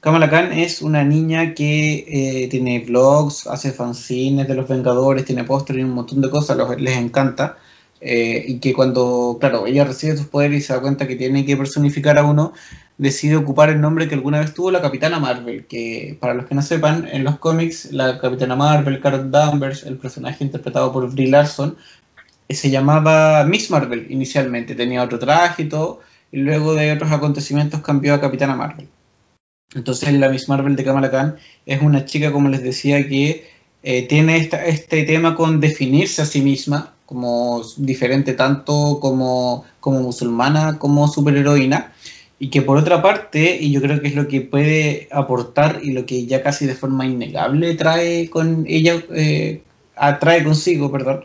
Kamala 0.00 0.28
Khan 0.28 0.52
es 0.52 0.82
una 0.82 1.04
niña 1.04 1.54
que 1.54 2.04
eh, 2.44 2.48
tiene 2.48 2.80
vlogs, 2.80 3.46
hace 3.46 3.72
fanzines 3.72 4.48
de 4.48 4.54
los 4.54 4.68
Vengadores, 4.68 5.24
tiene 5.24 5.44
póster 5.44 5.78
y 5.78 5.84
un 5.84 5.92
montón 5.92 6.20
de 6.20 6.30
cosas, 6.30 6.58
les 6.78 6.96
encanta. 6.96 7.56
y 8.02 8.58
que 8.58 8.74
cuando, 8.74 9.38
claro, 9.40 9.66
ella 9.66 9.84
recibe 9.84 10.16
sus 10.16 10.26
poderes 10.26 10.58
y 10.58 10.66
se 10.66 10.74
da 10.74 10.82
cuenta 10.82 11.06
que 11.08 11.16
tiene 11.16 11.46
que 11.46 11.56
personificar 11.56 12.18
a 12.18 12.24
uno, 12.24 12.52
decide 12.98 13.36
ocupar 13.36 13.70
el 13.70 13.80
nombre 13.80 14.08
que 14.08 14.14
alguna 14.14 14.40
vez 14.40 14.52
tuvo 14.52 14.70
la 14.70 14.82
Capitana 14.82 15.18
Marvel, 15.18 15.66
que 15.66 16.18
para 16.20 16.34
los 16.34 16.46
que 16.46 16.54
no 16.54 16.60
sepan, 16.62 17.08
en 17.10 17.24
los 17.24 17.38
cómics, 17.38 17.92
la 17.92 18.18
Capitana 18.18 18.56
Marvel, 18.56 19.00
Carol 19.00 19.30
Danvers, 19.30 19.84
el 19.84 19.96
personaje 19.96 20.44
interpretado 20.44 20.92
por 20.92 21.10
Brie 21.12 21.28
Larson, 21.28 21.76
se 22.48 22.70
llamaba 22.70 23.44
Miss 23.44 23.70
Marvel 23.70 24.06
inicialmente, 24.10 24.74
tenía 24.74 25.02
otro 25.02 25.18
traje 25.18 25.62
y 25.62 25.68
todo, 25.68 26.00
y 26.30 26.38
luego 26.38 26.74
de 26.74 26.92
otros 26.92 27.12
acontecimientos 27.12 27.80
cambió 27.80 28.14
a 28.14 28.20
Capitana 28.20 28.56
Marvel. 28.56 28.88
Entonces 29.74 30.12
la 30.12 30.28
Miss 30.28 30.48
Marvel 30.48 30.76
de 30.76 30.84
Kamala 30.84 31.10
Khan 31.10 31.36
es 31.66 31.82
una 31.82 32.04
chica, 32.04 32.32
como 32.32 32.48
les 32.48 32.62
decía, 32.62 33.08
que 33.08 33.46
eh, 33.82 34.06
tiene 34.06 34.36
este 34.38 35.04
tema 35.04 35.34
con 35.34 35.60
definirse 35.60 36.22
a 36.22 36.26
sí 36.26 36.42
misma 36.42 36.94
como 37.06 37.62
diferente 37.76 38.32
tanto 38.32 38.98
como, 39.00 39.64
como 39.80 40.00
musulmana 40.00 40.78
como 40.78 41.06
superheroína 41.06 41.92
y 42.38 42.48
que 42.50 42.62
por 42.62 42.76
otra 42.76 43.02
parte, 43.02 43.56
y 43.60 43.70
yo 43.72 43.80
creo 43.80 44.00
que 44.00 44.08
es 44.08 44.14
lo 44.14 44.26
que 44.28 44.40
puede 44.40 45.08
aportar 45.12 45.80
y 45.82 45.92
lo 45.92 46.04
que 46.06 46.26
ya 46.26 46.42
casi 46.42 46.66
de 46.66 46.74
forma 46.74 47.06
innegable 47.06 47.74
trae 47.74 48.28
con 48.28 48.64
ella, 48.66 49.02
eh, 49.14 49.62
atrae 49.96 50.42
consigo, 50.42 50.90
perdón, 50.90 51.24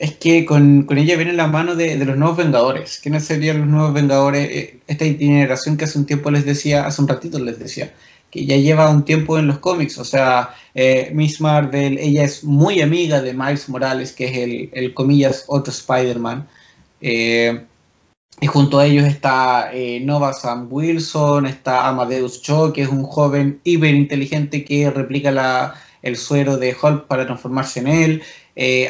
es 0.00 0.16
que 0.16 0.46
con, 0.46 0.84
con 0.84 0.96
ella 0.96 1.14
viene 1.16 1.34
la 1.34 1.46
mano 1.46 1.76
de, 1.76 1.98
de, 1.98 2.04
los 2.06 2.16
nuevos 2.16 2.38
Vengadores. 2.38 3.00
¿Quiénes 3.02 3.26
serían 3.26 3.58
los 3.58 3.68
nuevos 3.68 3.92
Vengadores? 3.92 4.48
Eh, 4.50 4.80
esta 4.86 5.04
itineración 5.04 5.76
que 5.76 5.84
hace 5.84 5.98
un 5.98 6.06
tiempo 6.06 6.30
les 6.30 6.46
decía, 6.46 6.86
hace 6.86 7.02
un 7.02 7.08
ratito 7.08 7.38
les 7.38 7.58
decía, 7.58 7.92
que 8.30 8.46
ya 8.46 8.56
lleva 8.56 8.88
un 8.88 9.04
tiempo 9.04 9.38
en 9.38 9.46
los 9.46 9.58
cómics. 9.58 9.98
O 9.98 10.04
sea, 10.06 10.54
eh, 10.74 11.10
Miss 11.12 11.42
Marvel, 11.42 11.98
ella 11.98 12.24
es 12.24 12.44
muy 12.44 12.80
amiga 12.80 13.20
de 13.20 13.34
Miles 13.34 13.68
Morales, 13.68 14.12
que 14.12 14.24
es 14.24 14.38
el, 14.38 14.70
el 14.72 14.94
comillas, 14.94 15.44
otro 15.48 15.70
Spider-Man. 15.70 16.48
Eh, 17.02 17.66
y 18.40 18.46
junto 18.46 18.78
a 18.78 18.86
ellos 18.86 19.04
está 19.04 19.70
Nova 20.00 20.32
Sam 20.32 20.68
Wilson, 20.70 21.44
está 21.44 21.86
Amadeus 21.88 22.40
Cho, 22.40 22.72
que 22.72 22.80
es 22.82 22.88
un 22.88 23.02
joven 23.02 23.60
hiper 23.64 23.94
inteligente 23.94 24.64
que 24.64 24.90
replica 24.90 25.30
la, 25.30 25.74
el 26.00 26.16
suero 26.16 26.56
de 26.56 26.74
Hulk 26.80 27.06
para 27.06 27.26
transformarse 27.26 27.80
en 27.80 27.88
él. 27.88 28.22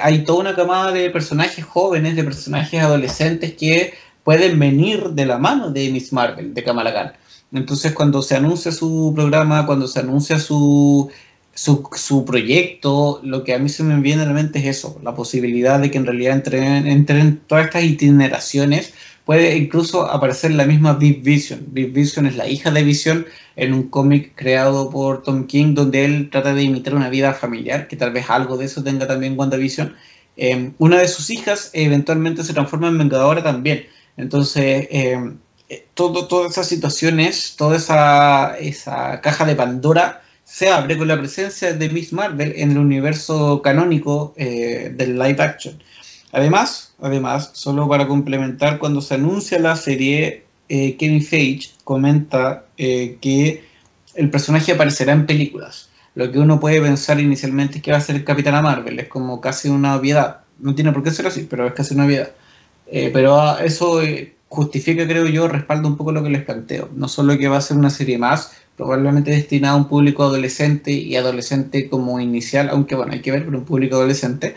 Hay 0.02 0.24
toda 0.24 0.40
una 0.40 0.54
camada 0.54 0.92
de 0.92 1.10
personajes 1.10 1.64
jóvenes, 1.64 2.16
de 2.16 2.24
personajes 2.24 2.82
adolescentes 2.82 3.54
que 3.54 3.94
pueden 4.24 4.58
venir 4.58 5.10
de 5.10 5.26
la 5.26 5.38
mano 5.38 5.70
de 5.70 5.90
Miss 5.90 6.12
Marvel, 6.12 6.54
de 6.54 6.64
Kamala. 6.64 7.14
Entonces, 7.52 7.92
cuando 7.92 8.22
se 8.22 8.36
anuncia 8.36 8.72
su 8.72 9.12
programa, 9.14 9.66
cuando 9.66 9.88
se 9.88 10.00
anuncia 10.00 10.38
su, 10.38 11.10
su, 11.52 12.24
proyecto, 12.24 13.20
lo 13.22 13.44
que 13.44 13.54
a 13.54 13.58
mí 13.58 13.68
se 13.68 13.82
me 13.82 14.00
viene 14.00 14.22
a 14.22 14.26
la 14.26 14.32
mente 14.32 14.60
es 14.60 14.78
eso, 14.78 14.98
la 15.02 15.14
posibilidad 15.14 15.80
de 15.80 15.90
que 15.90 15.98
en 15.98 16.06
realidad 16.06 16.34
entren, 16.34 16.86
entren 16.86 17.40
todas 17.46 17.66
estas 17.66 17.84
itineraciones. 17.84 18.94
Puede 19.30 19.56
incluso 19.56 20.10
aparecer 20.10 20.50
la 20.50 20.64
misma 20.64 20.94
Big 20.94 21.22
Vision. 21.22 21.64
Big 21.68 21.92
Vision 21.92 22.26
es 22.26 22.34
la 22.34 22.48
hija 22.48 22.72
de 22.72 22.82
Vision 22.82 23.26
en 23.54 23.72
un 23.74 23.84
cómic 23.84 24.32
creado 24.34 24.90
por 24.90 25.22
Tom 25.22 25.46
King, 25.46 25.74
donde 25.74 26.04
él 26.04 26.30
trata 26.32 26.52
de 26.52 26.64
imitar 26.64 26.96
una 26.96 27.08
vida 27.10 27.32
familiar, 27.32 27.86
que 27.86 27.94
tal 27.94 28.10
vez 28.10 28.28
algo 28.28 28.56
de 28.56 28.64
eso 28.64 28.82
tenga 28.82 29.06
también 29.06 29.38
WandaVision. 29.38 29.94
Eh, 30.36 30.72
una 30.78 30.98
de 30.98 31.06
sus 31.06 31.30
hijas 31.30 31.70
eventualmente 31.74 32.42
se 32.42 32.54
transforma 32.54 32.88
en 32.88 32.98
Vengadora 32.98 33.40
también. 33.40 33.86
Entonces, 34.16 34.88
eh, 34.90 35.32
eh, 35.68 35.86
todas 35.94 36.50
esas 36.50 36.66
situaciones, 36.66 37.54
toda 37.56 37.76
esa, 37.76 38.58
esa 38.58 39.20
caja 39.20 39.44
de 39.44 39.54
Pandora 39.54 40.22
se 40.50 40.68
abre 40.68 40.98
con 40.98 41.06
la 41.06 41.16
presencia 41.16 41.72
de 41.72 41.88
Miss 41.90 42.12
Marvel 42.12 42.54
en 42.56 42.72
el 42.72 42.78
universo 42.78 43.62
canónico 43.62 44.34
eh, 44.36 44.92
del 44.92 45.16
live 45.16 45.40
action. 45.40 45.80
Además, 46.32 46.94
además, 47.00 47.50
solo 47.54 47.88
para 47.88 48.06
complementar, 48.06 48.78
cuando 48.78 49.00
se 49.00 49.14
anuncia 49.14 49.58
la 49.58 49.76
serie, 49.76 50.44
eh, 50.68 50.96
Kevin 50.96 51.22
Feige 51.22 51.70
comenta 51.84 52.66
que 52.76 53.64
el 54.14 54.30
personaje 54.30 54.72
aparecerá 54.72 55.12
en 55.12 55.26
películas. 55.26 55.90
Lo 56.14 56.30
que 56.30 56.38
uno 56.38 56.58
puede 56.58 56.80
pensar 56.80 57.20
inicialmente 57.20 57.78
es 57.78 57.82
que 57.82 57.92
va 57.92 57.98
a 57.98 58.00
ser 58.00 58.24
Capitana 58.24 58.62
Marvel, 58.62 58.98
es 58.98 59.08
como 59.08 59.40
casi 59.40 59.68
una 59.68 59.96
obviedad. 59.96 60.40
No 60.58 60.74
tiene 60.74 60.92
por 60.92 61.02
qué 61.02 61.10
ser 61.10 61.26
así, 61.26 61.46
pero 61.48 61.66
es 61.66 61.74
casi 61.74 61.94
una 61.94 62.06
obviedad. 62.06 62.30
pero 63.12 63.58
eso 63.58 64.00
justifica, 64.50 65.06
creo 65.06 65.26
yo, 65.26 65.46
respalda 65.46 65.88
un 65.88 65.96
poco 65.96 66.12
lo 66.12 66.22
que 66.22 66.28
les 66.28 66.44
planteo. 66.44 66.90
No 66.94 67.08
solo 67.08 67.38
que 67.38 67.48
va 67.48 67.58
a 67.58 67.60
ser 67.60 67.76
una 67.76 67.88
serie 67.88 68.18
más, 68.18 68.52
probablemente 68.76 69.30
destinada 69.30 69.74
a 69.74 69.76
un 69.76 69.88
público 69.88 70.24
adolescente 70.24 70.90
y 70.90 71.14
adolescente 71.14 71.88
como 71.88 72.18
inicial, 72.18 72.68
aunque 72.68 72.96
bueno, 72.96 73.12
hay 73.12 73.20
que 73.20 73.30
ver, 73.30 73.44
pero 73.44 73.58
un 73.58 73.64
público 73.64 73.96
adolescente, 73.96 74.56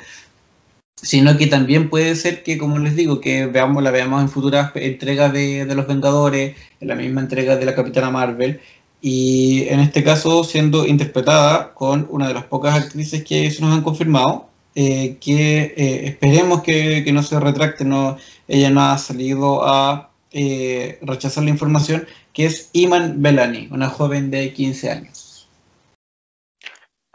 sino 1.03 1.37
que 1.37 1.47
también 1.47 1.89
puede 1.89 2.15
ser 2.15 2.43
que, 2.43 2.57
como 2.57 2.79
les 2.79 2.95
digo, 2.95 3.21
que 3.21 3.45
veamos, 3.45 3.83
la 3.83 3.91
veamos 3.91 4.21
en 4.21 4.29
futuras 4.29 4.71
entregas 4.75 5.31
de, 5.33 5.65
de 5.65 5.75
Los 5.75 5.87
Vengadores, 5.87 6.55
en 6.81 6.87
la 6.87 6.95
misma 6.95 7.21
entrega 7.21 7.55
de 7.57 7.65
la 7.65 7.75
Capitana 7.75 8.09
Marvel, 8.09 8.61
y 9.01 9.67
en 9.67 9.81
este 9.81 10.03
caso 10.03 10.43
siendo 10.45 10.87
interpretada 10.87 11.73
con 11.73 12.07
una 12.09 12.27
de 12.27 12.33
las 12.33 12.45
pocas 12.45 12.75
actrices 12.75 13.23
que 13.23 13.51
se 13.51 13.61
nos 13.61 13.73
han 13.73 13.83
confirmado, 13.83 14.47
eh, 14.75 15.17
que 15.19 15.73
eh, 15.77 16.07
esperemos 16.07 16.63
que, 16.63 17.03
que, 17.03 17.11
no 17.11 17.21
se 17.21 17.39
retracte, 17.39 17.85
no, 17.85 18.17
ella 18.47 18.69
no 18.71 18.81
ha 18.81 18.97
salido 18.97 19.67
a 19.67 20.09
eh, 20.31 20.97
rechazar 21.01 21.43
la 21.43 21.51
información, 21.51 22.07
que 22.33 22.45
es 22.45 22.69
Iman 22.73 23.21
Belani, 23.21 23.67
una 23.71 23.89
joven 23.89 24.31
de 24.31 24.51
15 24.53 24.89
años. 24.89 25.22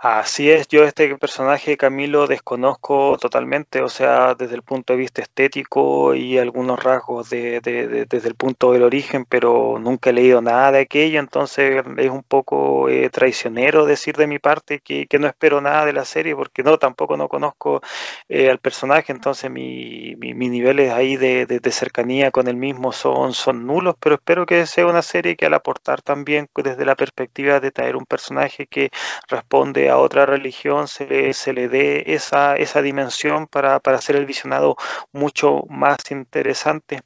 Así 0.00 0.48
es, 0.48 0.68
yo 0.68 0.84
este 0.84 1.12
personaje 1.16 1.76
Camilo 1.76 2.28
desconozco 2.28 3.18
totalmente, 3.18 3.82
o 3.82 3.88
sea, 3.88 4.36
desde 4.36 4.54
el 4.54 4.62
punto 4.62 4.92
de 4.92 4.98
vista 5.00 5.22
estético 5.22 6.14
y 6.14 6.38
algunos 6.38 6.80
rasgos 6.80 7.30
de, 7.30 7.60
desde 8.08 8.28
el 8.28 8.36
punto 8.36 8.70
del 8.70 8.84
origen, 8.84 9.24
pero 9.24 9.76
nunca 9.80 10.10
he 10.10 10.12
leído 10.12 10.40
nada 10.40 10.70
de 10.70 10.82
aquello, 10.82 11.18
entonces 11.18 11.82
es 11.96 12.10
un 12.10 12.22
poco 12.22 12.88
eh, 12.88 13.10
traicionero 13.10 13.86
decir 13.86 14.14
de 14.16 14.28
mi 14.28 14.38
parte 14.38 14.78
que, 14.78 15.08
no 15.18 15.26
espero 15.26 15.60
nada 15.60 15.84
de 15.84 15.92
la 15.92 16.04
serie, 16.04 16.36
porque 16.36 16.62
no, 16.62 16.78
tampoco 16.78 17.16
no 17.16 17.26
conozco 17.28 17.80
eh, 18.28 18.50
al 18.50 18.60
personaje, 18.60 19.10
entonces 19.10 19.50
mi, 19.50 20.14
mi, 20.14 20.32
mis 20.32 20.50
niveles 20.52 20.92
ahí 20.92 21.16
de, 21.16 21.60
cercanía 21.72 22.30
con 22.30 22.46
el 22.46 22.54
mismo 22.56 22.92
son, 22.92 23.32
son 23.32 23.66
nulos, 23.66 23.96
pero 23.98 24.14
espero 24.14 24.46
que 24.46 24.64
sea 24.66 24.86
una 24.86 25.02
serie 25.02 25.34
que 25.34 25.46
al 25.46 25.54
aportar 25.54 26.02
también 26.02 26.48
desde 26.54 26.84
la 26.84 26.94
perspectiva 26.94 27.58
de 27.58 27.72
traer 27.72 27.96
un 27.96 28.06
personaje 28.06 28.68
que 28.68 28.90
responde 29.28 29.88
a 29.90 29.98
otra 29.98 30.27
religión 30.27 30.89
se, 30.89 31.32
se 31.35 31.52
le 31.52 31.69
dé 31.69 32.05
esa, 32.15 32.56
esa 32.56 32.82
dimensión 32.82 33.47
para, 33.47 33.81
para 33.81 33.98
hacer 33.98 34.16
el 34.16 34.27
visionado 34.27 34.77
mucho 35.12 35.65
más 35.69 35.98
interesante. 36.10 37.01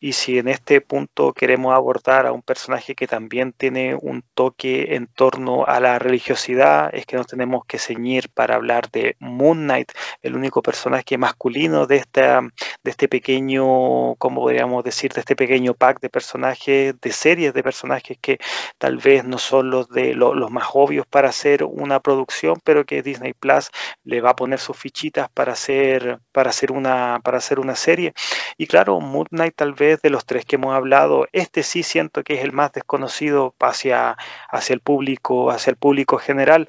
Y 0.00 0.12
si 0.12 0.38
en 0.38 0.48
este 0.48 0.80
punto 0.80 1.32
queremos 1.32 1.74
abordar 1.74 2.26
a 2.26 2.32
un 2.32 2.42
personaje 2.42 2.94
que 2.94 3.06
también 3.06 3.52
tiene 3.52 3.96
un 4.00 4.22
toque 4.34 4.94
en 4.94 5.08
torno 5.08 5.64
a 5.66 5.80
la 5.80 5.98
religiosidad, 5.98 6.94
es 6.94 7.04
que 7.04 7.16
nos 7.16 7.26
tenemos 7.26 7.64
que 7.66 7.78
ceñir 7.78 8.28
para 8.30 8.54
hablar 8.54 8.90
de 8.90 9.16
Moon 9.18 9.64
Knight, 9.64 9.92
el 10.22 10.36
único 10.36 10.62
personaje 10.62 11.18
masculino 11.18 11.86
de, 11.86 11.96
esta, 11.96 12.40
de 12.42 12.90
este 12.90 13.08
pequeño, 13.08 14.14
como 14.16 14.42
podríamos 14.42 14.84
decir, 14.84 15.12
de 15.12 15.20
este 15.20 15.36
pequeño 15.36 15.74
pack 15.74 16.00
de 16.00 16.10
personajes, 16.10 16.94
de 17.00 17.12
series 17.12 17.54
de 17.54 17.62
personajes 17.62 18.18
que 18.20 18.38
tal 18.78 18.98
vez 18.98 19.24
no 19.24 19.38
son 19.38 19.70
los, 19.70 19.88
de, 19.88 20.14
los 20.14 20.50
más 20.50 20.68
obvios 20.74 21.06
para 21.06 21.28
hacer 21.28 21.64
una 21.64 22.00
producción, 22.00 22.60
pero 22.64 22.84
que 22.84 23.02
Disney 23.02 23.32
Plus 23.34 23.70
le 24.04 24.20
va 24.20 24.30
a 24.30 24.36
poner 24.36 24.58
sus 24.58 24.76
fichitas 24.76 25.28
para 25.30 25.52
hacer, 25.52 26.20
para 26.32 26.50
hacer, 26.50 26.72
una, 26.72 27.20
para 27.22 27.38
hacer 27.38 27.58
una 27.58 27.74
serie. 27.74 28.12
Y 28.56 28.66
claro, 28.66 29.00
Moon 29.00 29.26
Knight 29.30 29.54
tal 29.56 29.74
vez 29.74 30.00
de 30.02 30.10
los 30.10 30.26
tres 30.26 30.44
que 30.44 30.56
hemos 30.56 30.74
hablado, 30.74 31.26
este 31.32 31.62
sí 31.62 31.82
siento 31.82 32.22
que 32.22 32.34
es 32.34 32.44
el 32.44 32.52
más 32.52 32.72
desconocido 32.72 33.54
hacia, 33.60 34.16
hacia 34.50 34.74
el 34.74 34.80
público, 34.80 35.50
hacia 35.50 35.70
el 35.70 35.76
público 35.76 36.18
general. 36.18 36.68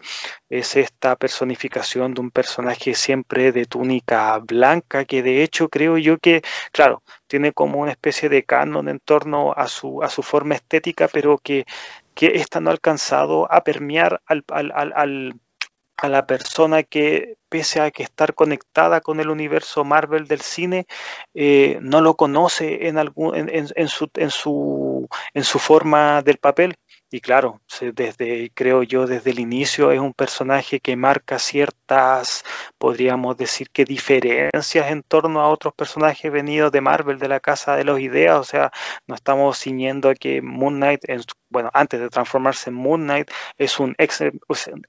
Es 0.50 0.76
esta 0.76 1.16
personificación 1.16 2.14
de 2.14 2.22
un 2.22 2.32
personaje 2.32 2.94
siempre 2.96 3.52
de 3.52 3.66
túnica 3.66 4.38
blanca, 4.40 5.06
que 5.06 5.24
de 5.24 5.44
hecho 5.44 5.70
creo 5.70 5.98
yo 5.98 6.18
que, 6.18 6.42
claro, 6.72 7.04
tiene 7.28 7.54
como 7.54 7.80
una 7.80 7.92
especie 7.92 8.30
de 8.30 8.44
canon 8.44 8.90
en 8.90 9.00
torno 9.00 9.54
a 9.54 9.68
su, 9.68 10.04
a 10.04 10.10
su 10.10 10.24
forma 10.24 10.56
estética, 10.56 11.08
pero 11.08 11.38
que, 11.38 11.66
que 12.16 12.34
esta 12.36 12.60
no 12.60 12.72
alcanzado 12.72 13.52
a 13.52 13.64
permear 13.64 14.22
al, 14.26 14.44
al 14.50 15.34
a 16.02 16.10
la 16.10 16.26
persona 16.26 16.84
que, 16.84 17.38
pese 17.50 17.82
a 17.82 17.92
que 17.92 18.04
estar 18.04 18.34
conectada 18.34 19.02
con 19.02 19.20
el 19.20 19.30
universo 19.30 19.84
Marvel 19.84 20.28
del 20.28 20.42
cine, 20.42 20.88
eh, 21.34 21.80
no 21.82 22.02
lo 22.02 22.16
conoce 22.16 22.88
en, 22.88 22.98
algún, 22.98 23.36
en, 23.36 23.88
su, 23.88 24.10
en, 24.16 24.30
su, 24.30 25.08
en 25.34 25.44
su 25.44 25.60
forma 25.60 26.22
del 26.22 26.38
papel. 26.38 26.78
Y 27.12 27.22
claro, 27.22 27.60
desde, 27.82 28.52
creo 28.54 28.84
yo, 28.84 29.08
desde 29.08 29.32
el 29.32 29.40
inicio 29.40 29.92
es 29.92 30.00
un 30.00 30.14
personaje 30.14 30.80
que 30.80 30.96
marca 30.96 31.40
ciertas, 31.40 32.44
podríamos 32.78 33.36
decir 33.36 33.72
que 33.72 33.84
diferencias 33.84 34.92
en 34.92 35.02
torno 35.02 35.42
a 35.42 35.50
otros 35.50 35.74
personajes 35.74 36.32
venidos 36.32 36.72
de 36.72 36.82
Marvel, 36.82 37.18
de 37.18 37.28
la 37.28 37.40
Casa 37.40 37.76
de 37.76 37.84
los 37.84 38.00
Ideas. 38.00 38.38
O 38.38 38.44
sea, 38.44 38.72
no 39.08 39.16
estamos 39.16 39.58
ciñendo 39.58 40.10
a 40.10 40.14
que 40.14 40.44
Moon 40.44 40.76
Knight, 40.76 41.02
bueno, 41.50 41.72
antes 41.74 42.00
de 42.00 42.10
transformarse 42.10 42.70
en 42.70 42.76
Moon 42.76 43.02
Knight, 43.02 43.32
es 43.58 43.80
un 43.80 43.96
ex, 43.98 44.24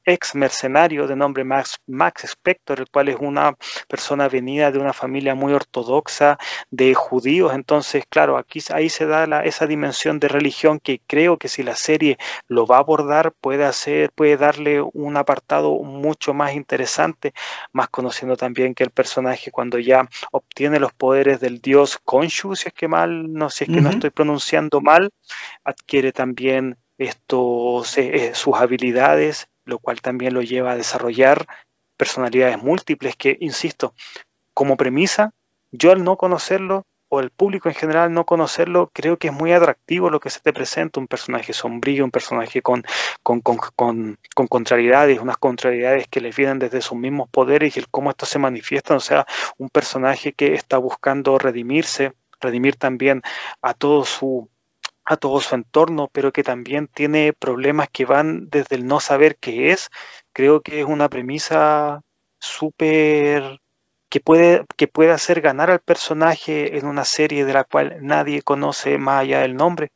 ex 0.05 0.35
mercenario 0.35 1.07
de 1.07 1.17
nombre 1.17 1.45
Max, 1.45 1.79
Max 1.87 2.25
Spector, 2.25 2.81
el 2.81 2.91
cual 2.91 3.09
es 3.09 3.17
una 3.19 3.55
persona 3.89 4.29
venida 4.29 4.71
de 4.71 4.79
una 4.79 4.93
familia 4.93 5.35
muy 5.35 5.55
ortodoxa 5.55 6.39
de 6.71 6.93
judíos. 6.93 7.55
Entonces, 7.55 8.05
claro, 8.11 8.37
aquí 8.37 8.61
ahí 8.75 8.91
se 8.91 9.07
da 9.07 9.43
esa 9.45 9.67
dimensión 9.67 10.21
de 10.21 10.29
religión 10.29 10.81
que 10.81 11.01
creo 11.07 11.39
que 11.39 11.49
si 11.49 11.63
la 11.63 11.77
serie 11.77 12.10
lo 12.49 12.67
va 12.67 12.77
a 12.77 12.81
abordar, 12.81 13.33
puede 13.33 13.65
hacer, 13.65 14.11
puede 14.13 14.37
darle 14.37 14.81
un 14.81 15.17
apartado 15.17 15.75
mucho 15.83 16.35
más 16.35 16.55
interesante, 16.55 17.33
más 17.73 17.89
conociendo 17.89 18.37
también 18.37 18.75
que 18.75 18.85
el 18.85 18.91
personaje 18.91 19.51
cuando 19.51 19.79
ya 19.79 20.09
obtiene 20.33 20.81
los 20.81 20.93
poderes 20.93 21.41
del 21.41 21.61
dios 21.61 21.99
Konshu, 22.05 22.57
si 22.57 22.69
es 22.69 22.75
que 22.75 22.89
mal, 22.89 23.33
no 23.33 23.51
si 23.51 23.65
es 23.65 23.71
que 23.71 23.81
no 23.81 23.91
estoy 23.91 24.11
pronunciando 24.11 24.81
mal, 24.81 25.11
adquiere 25.65 26.13
también 26.13 26.77
estos, 26.99 27.97
eh, 27.99 28.33
sus 28.35 28.57
habilidades, 28.57 29.49
lo 29.65 29.79
cual 29.79 30.01
también 30.01 30.35
lo 30.35 30.43
lleva 30.43 30.73
a 30.73 30.77
desarrollar 30.77 31.47
personalidades 31.97 32.63
múltiples 32.63 33.17
que, 33.17 33.37
insisto, 33.41 33.95
como 34.55 34.77
premisa, 34.77 35.33
yo 35.71 35.93
al 35.93 36.03
no 36.05 36.17
conocerlo 36.17 36.87
o 37.11 37.21
el 37.21 37.31
público 37.31 37.69
en 37.69 37.75
general 37.75 38.13
no 38.15 38.25
conocerlo, 38.25 38.91
creo 38.95 39.19
que 39.19 39.29
es 39.29 39.35
muy 39.35 39.53
atractivo 39.53 40.11
lo 40.11 40.21
que 40.21 40.31
se 40.31 40.41
te 40.41 40.53
presenta, 40.53 41.01
un 41.01 41.09
personaje 41.09 41.53
sombrío, 41.53 42.05
un 42.05 42.13
personaje 42.13 42.63
con, 42.63 42.85
con, 43.25 43.43
contrariedades, 44.49 45.19
unas 45.19 45.37
contrariedades 45.37 46.07
que 46.09 46.21
le 46.21 46.31
vienen 46.31 46.61
desde 46.61 46.81
sus 46.81 46.97
mismos 46.97 47.29
poderes 47.29 47.77
y 47.77 47.81
el 47.81 47.89
cómo 47.89 48.11
esto 48.11 48.27
se 48.27 48.39
manifiesta, 48.39 48.95
o 48.95 49.01
sea, 49.01 49.27
un 49.59 49.69
personaje 49.71 50.33
que 50.33 50.55
está 50.55 50.79
buscando 50.79 51.37
redimirse, 51.37 52.13
redimir 52.41 52.77
también 52.77 53.23
a 53.61 53.75
todo 53.75 54.05
su 54.05 54.49
a 55.05 55.17
todo 55.17 55.41
su 55.41 55.57
entorno, 55.57 56.09
pero 56.13 56.31
que 56.33 56.45
también 56.45 56.87
tiene 56.87 57.33
problemas 57.33 57.89
que 57.91 58.05
van 58.05 58.49
desde 58.49 58.77
el 58.77 58.87
no 58.87 59.01
saber 59.01 59.37
qué 59.39 59.73
es. 59.73 59.91
Creo 60.33 60.61
que 60.61 60.81
es 60.81 60.87
una 60.87 61.09
premisa 61.09 62.03
súper 62.39 63.61
que 64.11 64.21
puede, 64.21 64.67
que 64.77 64.89
puede 64.89 65.13
hacer 65.13 65.41
ganar 65.41 65.71
al 65.71 65.81
personaje 65.81 66.77
en 66.77 66.87
una 66.87 67.05
serie 67.05 67.45
de 67.45 67.55
la 67.55 67.65
cual 67.65 67.99
nadie 68.03 68.43
conoce 68.43 68.99
más 68.99 69.23
allá 69.23 69.41
del 69.41 69.57
nombre. 69.57 69.93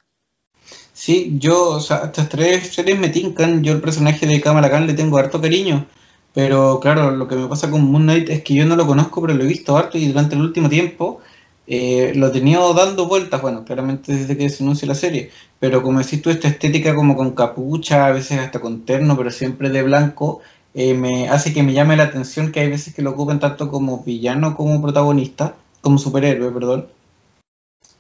Sí, 0.93 1.37
yo, 1.39 1.71
o 1.71 1.81
sea, 1.81 2.05
estas 2.05 2.29
tres 2.29 2.73
series 2.73 2.99
me 2.99 3.09
tincan. 3.09 3.63
Yo 3.65 3.73
el 3.73 3.81
personaje 3.81 4.27
de 4.27 4.41
Kamala 4.41 4.71
Khan 4.71 4.87
le 4.87 4.95
tengo 4.95 5.19
harto 5.19 5.41
cariño. 5.41 5.87
Pero 6.33 6.81
claro, 6.81 7.11
lo 7.11 7.29
que 7.29 7.37
me 7.37 7.49
pasa 7.49 7.71
con 7.71 7.85
Moon 7.85 8.05
Knight 8.05 8.31
es 8.31 8.43
que 8.43 8.55
yo 8.55 8.65
no 8.65 8.77
lo 8.77 8.87
conozco, 8.87 9.21
pero 9.21 9.35
lo 9.35 9.45
he 9.45 9.47
visto 9.47 9.77
harto 9.77 9.99
y 9.99 10.07
durante 10.09 10.35
el 10.37 10.43
último 10.43 10.69
tiempo 10.69 11.21
eh, 11.67 12.13
lo 12.15 12.29
he 12.29 12.31
tenido 12.31 12.75
dando 12.75 13.07
vueltas, 13.07 13.41
bueno, 13.41 13.65
claramente 13.65 14.13
desde 14.15 14.37
que 14.37 14.49
se 14.49 14.63
anunció 14.63 14.87
la 14.89 14.95
serie. 14.95 15.31
Pero 15.59 15.83
como 15.83 15.99
decís 16.01 16.23
tú, 16.23 16.31
esta 16.31 16.49
estética 16.49 16.95
como 16.95 17.17
con 17.17 17.33
capucha, 17.33 18.07
a 18.07 18.13
veces 18.13 18.39
hasta 18.39 18.61
con 18.61 18.85
terno, 18.85 19.17
pero 19.17 19.31
siempre 19.31 19.71
de 19.71 19.83
blanco, 19.83 20.41
eh, 20.75 20.95
me 20.95 21.29
hace 21.29 21.53
que 21.53 21.63
me 21.63 21.73
llame 21.73 21.97
la 21.97 22.05
atención 22.05 22.51
que 22.51 22.61
hay 22.61 22.69
veces 22.69 22.95
que 22.95 23.03
lo 23.03 23.11
ocupen 23.11 23.39
tanto 23.39 23.71
como 23.71 24.03
villano 24.03 24.57
como 24.57 24.83
protagonista, 24.83 25.55
como 25.81 25.99
superhéroe, 25.99 26.51
perdón. 26.51 26.89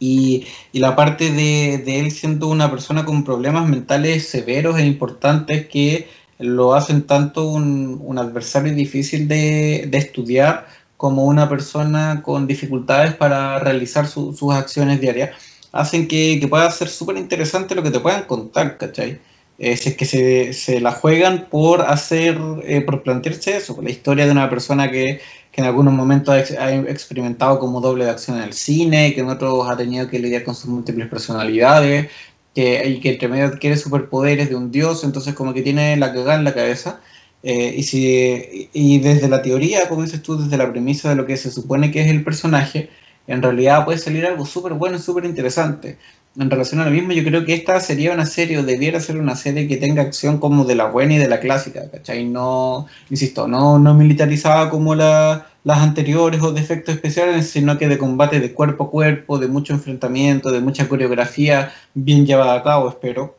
Y, 0.00 0.46
la 0.72 0.96
parte 0.96 1.30
de, 1.30 2.00
él 2.00 2.10
siendo 2.10 2.48
una 2.48 2.70
persona 2.70 3.04
con 3.04 3.24
problemas 3.24 3.68
mentales 3.68 4.28
severos 4.28 4.78
e 4.78 4.86
importantes 4.86 5.68
que 5.68 6.08
lo 6.38 6.74
hacen 6.74 7.06
tanto 7.06 7.48
un, 7.48 8.18
adversario 8.18 8.74
difícil 8.74 9.28
de, 9.28 9.88
estudiar 9.92 10.66
como 10.96 11.24
una 11.24 11.48
persona 11.48 12.22
con 12.22 12.46
dificultades 12.46 13.14
para 13.14 13.58
realizar 13.60 14.06
sus 14.08 14.42
acciones 14.52 15.00
diarias, 15.00 15.30
hacen 15.72 16.08
que, 16.08 16.38
que 16.40 16.48
pueda 16.48 16.70
ser 16.70 16.88
súper 16.88 17.16
interesante 17.18 17.74
lo 17.74 17.82
que 17.82 17.90
te 17.90 18.00
puedan 18.00 18.24
contar, 18.24 18.78
¿cachai? 18.78 19.20
Eh, 19.58 19.76
si 19.76 19.90
es 19.90 19.96
que 19.96 20.04
se, 20.04 20.52
se, 20.52 20.80
la 20.80 20.92
juegan 20.92 21.46
por 21.48 21.82
hacer, 21.82 22.38
eh, 22.64 22.80
por 22.80 23.02
plantearse 23.02 23.56
eso, 23.56 23.80
la 23.80 23.90
historia 23.90 24.26
de 24.26 24.32
una 24.32 24.50
persona 24.50 24.90
que, 24.90 25.20
que 25.52 25.60
en 25.60 25.66
algunos 25.68 25.94
momentos 25.94 26.34
ha, 26.58 26.74
experimentado 26.74 27.60
como 27.60 27.80
doble 27.80 28.04
de 28.04 28.10
acción 28.10 28.38
en 28.38 28.44
el 28.44 28.52
cine, 28.52 29.14
que 29.14 29.20
en 29.20 29.28
otros 29.28 29.68
ha 29.68 29.76
tenido 29.76 30.08
que 30.08 30.18
lidiar 30.18 30.42
con 30.42 30.56
sus 30.56 30.66
múltiples 30.66 31.08
personalidades, 31.08 32.10
que, 32.54 32.88
y 32.88 33.00
que 33.00 33.10
entre 33.10 33.28
medio 33.28 33.46
adquiere 33.46 33.76
superpoderes 33.76 34.48
de 34.48 34.56
un 34.56 34.72
dios, 34.72 35.04
entonces 35.04 35.34
como 35.34 35.54
que 35.54 35.62
tiene 35.62 35.96
la 35.96 36.12
cagada 36.12 36.34
en 36.36 36.44
la 36.44 36.54
cabeza. 36.54 37.00
Eh, 37.44 37.74
y, 37.76 37.82
si, 37.82 38.70
y 38.72 38.98
desde 39.00 39.28
la 39.28 39.42
teoría, 39.42 39.88
como 39.88 40.02
dices 40.02 40.22
tú, 40.22 40.36
desde 40.38 40.56
la 40.56 40.70
premisa 40.72 41.10
de 41.10 41.16
lo 41.16 41.26
que 41.26 41.36
se 41.36 41.50
supone 41.50 41.90
que 41.92 42.00
es 42.00 42.08
el 42.08 42.24
personaje, 42.24 42.88
en 43.26 43.42
realidad 43.42 43.84
puede 43.84 43.98
salir 43.98 44.26
algo 44.26 44.46
súper 44.46 44.74
bueno 44.74 44.96
y 44.96 45.00
súper 45.00 45.24
interesante 45.24 45.98
en 46.36 46.50
relación 46.50 46.80
a 46.80 46.84
lo 46.84 46.90
mismo, 46.90 47.12
yo 47.12 47.22
creo 47.24 47.44
que 47.44 47.54
esta 47.54 47.78
sería 47.80 48.12
una 48.12 48.26
serie, 48.26 48.58
o 48.58 48.64
debiera 48.64 48.98
ser 48.98 49.18
una 49.18 49.36
serie 49.36 49.68
que 49.68 49.76
tenga 49.76 50.02
acción 50.02 50.38
como 50.38 50.64
de 50.64 50.74
la 50.74 50.86
buena 50.86 51.14
y 51.14 51.18
de 51.18 51.28
la 51.28 51.38
clásica, 51.38 51.88
¿cachai? 51.90 52.24
No, 52.24 52.86
insisto, 53.08 53.46
no, 53.46 53.78
no 53.78 53.94
militarizada 53.94 54.68
como 54.68 54.94
las 54.96 55.44
anteriores 55.64 56.42
o 56.42 56.52
de 56.52 56.60
efectos 56.60 56.96
especiales, 56.96 57.48
sino 57.50 57.78
que 57.78 57.88
de 57.88 57.98
combate 57.98 58.40
de 58.40 58.52
cuerpo 58.52 58.84
a 58.84 58.90
cuerpo, 58.90 59.38
de 59.38 59.48
mucho 59.48 59.74
enfrentamiento, 59.74 60.50
de 60.50 60.60
mucha 60.60 60.88
coreografía 60.88 61.72
bien 61.94 62.26
llevada 62.26 62.54
a 62.54 62.62
cabo, 62.64 62.88
espero. 62.88 63.36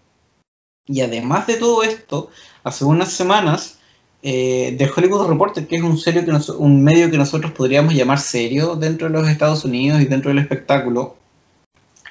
Y 0.87 1.01
además 1.01 1.47
de 1.47 1.55
todo 1.55 1.83
esto, 1.83 2.29
hace 2.63 2.85
unas 2.85 3.11
semanas, 3.11 3.79
eh, 4.27 4.89
Hollywood 4.95 5.27
Reporter, 5.27 5.67
que 5.67 5.75
es 5.75 5.83
un, 5.83 5.99
serio 5.99 6.25
que 6.25 6.31
un 6.53 6.83
medio 6.83 7.11
que 7.11 7.17
nosotros 7.17 7.51
podríamos 7.51 7.93
llamar 7.93 8.19
serio 8.19 8.75
dentro 8.75 9.07
de 9.07 9.13
los 9.13 9.27
Estados 9.29 9.63
Unidos 9.65 10.01
y 10.01 10.05
dentro 10.05 10.29
del 10.29 10.39
espectáculo, 10.39 11.15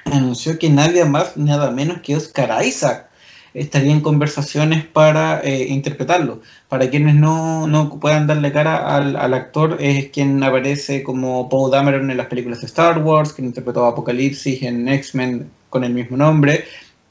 anunció 0.05 0.57
que 0.57 0.69
nadie 0.69 1.03
más, 1.03 1.35
nada 1.35 1.71
menos 1.71 1.99
que 1.99 2.15
Oscar 2.15 2.65
Isaac 2.65 3.09
estaría 3.53 3.91
en 3.91 3.99
conversaciones 3.99 4.85
para 4.85 5.41
eh, 5.41 5.67
interpretarlo. 5.67 6.41
Para 6.69 6.89
quienes 6.89 7.15
no, 7.15 7.67
no, 7.67 7.99
puedan 7.99 8.27
darle 8.27 8.53
cara 8.53 8.95
al, 8.95 9.33
actor, 9.33 9.77
es 9.81 10.09
quien 10.09 10.41
aparece 10.41 11.03
como 11.03 11.49
Paul 11.49 11.69
Dameron 11.69 12.11
en 12.11 12.17
las 12.17 12.27
películas 12.27 12.61
de 12.61 12.67
Star 12.67 12.99
Wars, 12.99 13.33
quien 13.33 13.47
interpretó 13.47 13.85
Apocalipsis 13.85 14.63
en 14.63 14.87
X-Men 14.87 15.49
con 15.69 15.83
el 15.83 15.93
mismo 15.93 16.15
nombre. 16.15 16.63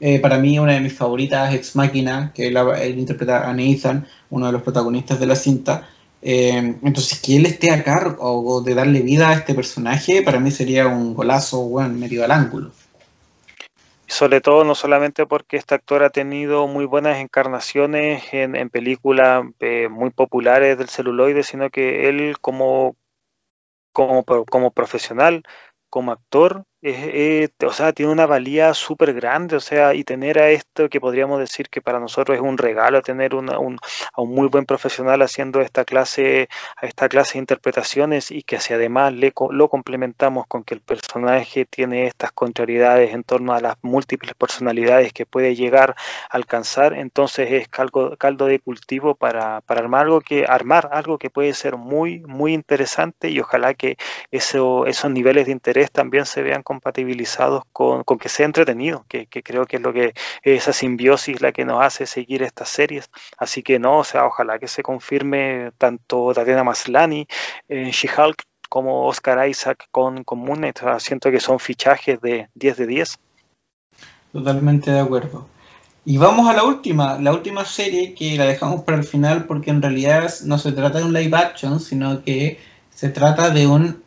Eh, 0.07 0.19
para 0.19 0.37
mí, 0.37 0.59
una 0.59 0.73
de 0.73 0.81
mis 0.81 0.93
favoritas, 0.93 1.51
Ex 1.55 1.75
Máquina, 1.75 2.31
que 2.31 2.45
él, 2.49 2.99
interpreta 2.99 3.49
a 3.49 3.53
Nathan, 3.55 4.05
uno 4.29 4.45
de 4.45 4.51
los 4.51 4.61
protagonistas 4.61 5.19
de 5.19 5.25
la 5.25 5.35
cinta. 5.35 5.89
Eh, 6.21 6.77
entonces, 6.83 7.19
que 7.19 7.37
él 7.37 7.47
esté 7.47 7.71
a 7.71 7.83
cargo 7.83 8.61
de 8.61 8.75
darle 8.75 9.01
vida 9.01 9.29
a 9.29 9.33
este 9.33 9.55
personaje, 9.55 10.21
para 10.21 10.39
mí 10.39 10.51
sería 10.51 10.85
un 10.85 11.15
golazo, 11.15 11.63
bueno, 11.63 11.95
medio 11.95 12.23
al 12.23 12.29
ángulo 12.29 12.71
sobre 14.07 14.39
todo 14.39 14.63
no 14.63 14.75
solamente 14.75 15.25
porque 15.25 15.57
este 15.57 15.73
actor 15.73 16.03
ha 16.03 16.11
tenido 16.11 16.67
muy 16.67 16.85
buenas 16.85 17.17
encarnaciones 17.17 18.23
en, 18.31 18.69
películas 18.69 19.43
eh, 19.59 19.89
muy 19.89 20.11
populares 20.11 20.77
del 20.77 20.89
celuloide, 20.89 21.41
sino 21.41 21.71
que 21.71 22.07
él 22.07 22.37
como, 22.39 22.95
como, 23.91 24.23
como 24.23 24.71
profesional, 24.71 25.41
como 25.89 26.11
actor, 26.11 26.65
o 27.65 27.71
sea, 27.71 27.93
tiene 27.93 28.11
una 28.11 28.25
valía 28.25 28.73
súper 28.73 29.13
grande, 29.13 29.55
o 29.55 29.59
sea, 29.59 29.93
y 29.95 30.03
tener 30.03 30.39
a 30.39 30.49
esto 30.49 30.87
que 30.89 31.01
podríamos 31.01 31.39
decir 31.39 31.69
que 31.69 31.81
para 31.81 31.99
nosotros 31.99 32.35
es 32.35 32.43
un 32.43 32.57
regalo, 32.57 33.01
tener 33.01 33.33
un, 33.33 33.49
a 33.49 33.57
un 33.57 33.79
muy 34.29 34.47
buen 34.47 34.65
profesional 34.65 35.21
haciendo 35.21 35.61
esta 35.61 35.85
clase, 35.85 36.47
a 36.77 36.85
esta 36.85 37.09
clase 37.09 37.33
de 37.33 37.39
interpretaciones 37.39 38.31
y 38.31 38.43
que 38.43 38.59
si 38.59 38.73
además 38.73 39.13
le, 39.13 39.33
lo 39.49 39.69
complementamos 39.69 40.45
con 40.47 40.63
que 40.63 40.75
el 40.75 40.81
personaje 40.81 41.65
tiene 41.65 42.07
estas 42.07 42.31
contrariedades 42.31 43.13
en 43.13 43.23
torno 43.23 43.53
a 43.53 43.61
las 43.61 43.77
múltiples 43.81 44.35
personalidades 44.35 45.11
que 45.13 45.25
puede 45.25 45.55
llegar 45.55 45.95
a 46.29 46.35
alcanzar, 46.35 46.93
entonces 46.93 47.51
es 47.51 47.67
caldo, 47.67 48.15
caldo 48.17 48.45
de 48.45 48.59
cultivo 48.59 49.15
para, 49.15 49.61
para 49.61 49.81
armar 49.81 50.01
algo 50.05 50.21
que, 50.21 50.45
armar 50.47 50.89
algo 50.91 51.17
que 51.17 51.29
puede 51.29 51.53
ser 51.53 51.77
muy, 51.77 52.19
muy 52.21 52.53
interesante 52.53 53.29
y 53.29 53.39
ojalá 53.39 53.73
que 53.73 53.97
eso, 54.31 54.85
esos 54.85 55.09
niveles 55.11 55.47
de 55.47 55.51
interés 55.51 55.91
también 55.91 56.25
se 56.25 56.43
vean 56.43 56.63
compatibilizados 56.75 57.63
con, 57.71 58.03
que 58.03 58.29
sea 58.29 58.45
entretenido, 58.45 59.05
que, 59.07 59.27
creo 59.27 59.65
que 59.65 59.77
es 59.77 59.81
lo 59.81 59.93
que 59.93 60.13
esa 60.43 60.73
simbiosis 60.73 61.41
la 61.41 61.51
que 61.51 61.65
nos 61.65 61.83
hace 61.83 62.05
seguir 62.05 62.43
estas 62.43 62.69
series. 62.69 63.09
Así 63.37 63.63
que 63.63 63.79
no, 63.79 63.99
o 63.99 64.03
sea, 64.03 64.25
ojalá 64.25 64.59
que 64.59 64.67
se 64.67 64.83
confirme 64.83 65.71
tanto 65.77 66.33
Tatiana 66.33 66.63
Maslani 66.63 67.27
en 67.69 67.91
She-Hulk 67.91 68.43
como 68.69 69.05
Oscar 69.05 69.47
Isaac 69.47 69.87
con, 69.91 70.23
con 70.23 70.45
siento 70.99 71.31
que 71.31 71.39
son 71.39 71.59
fichajes 71.59 72.19
de 72.21 72.49
10 72.55 72.77
de 72.77 72.87
10. 72.87 73.19
Totalmente 74.33 74.91
de 74.91 74.99
acuerdo. 74.99 75.47
Y 76.03 76.17
vamos 76.17 76.47
a 76.49 76.53
la 76.53 76.63
última, 76.63 77.17
la 77.19 77.31
última 77.31 77.65
serie 77.65 78.13
que 78.13 78.37
la 78.37 78.45
dejamos 78.45 78.81
para 78.81 78.97
el 78.97 79.03
final 79.03 79.45
porque 79.45 79.71
en 79.71 79.81
realidad 79.81 80.31
no 80.43 80.57
se 80.57 80.71
trata 80.71 80.99
de 80.99 81.05
un 81.05 81.13
live 81.13 81.35
action, 81.35 81.79
sino 81.79 82.21
que 82.21 82.59
se 82.93 83.09
trata 83.09 83.49
de 83.49 83.65
un 83.65 84.04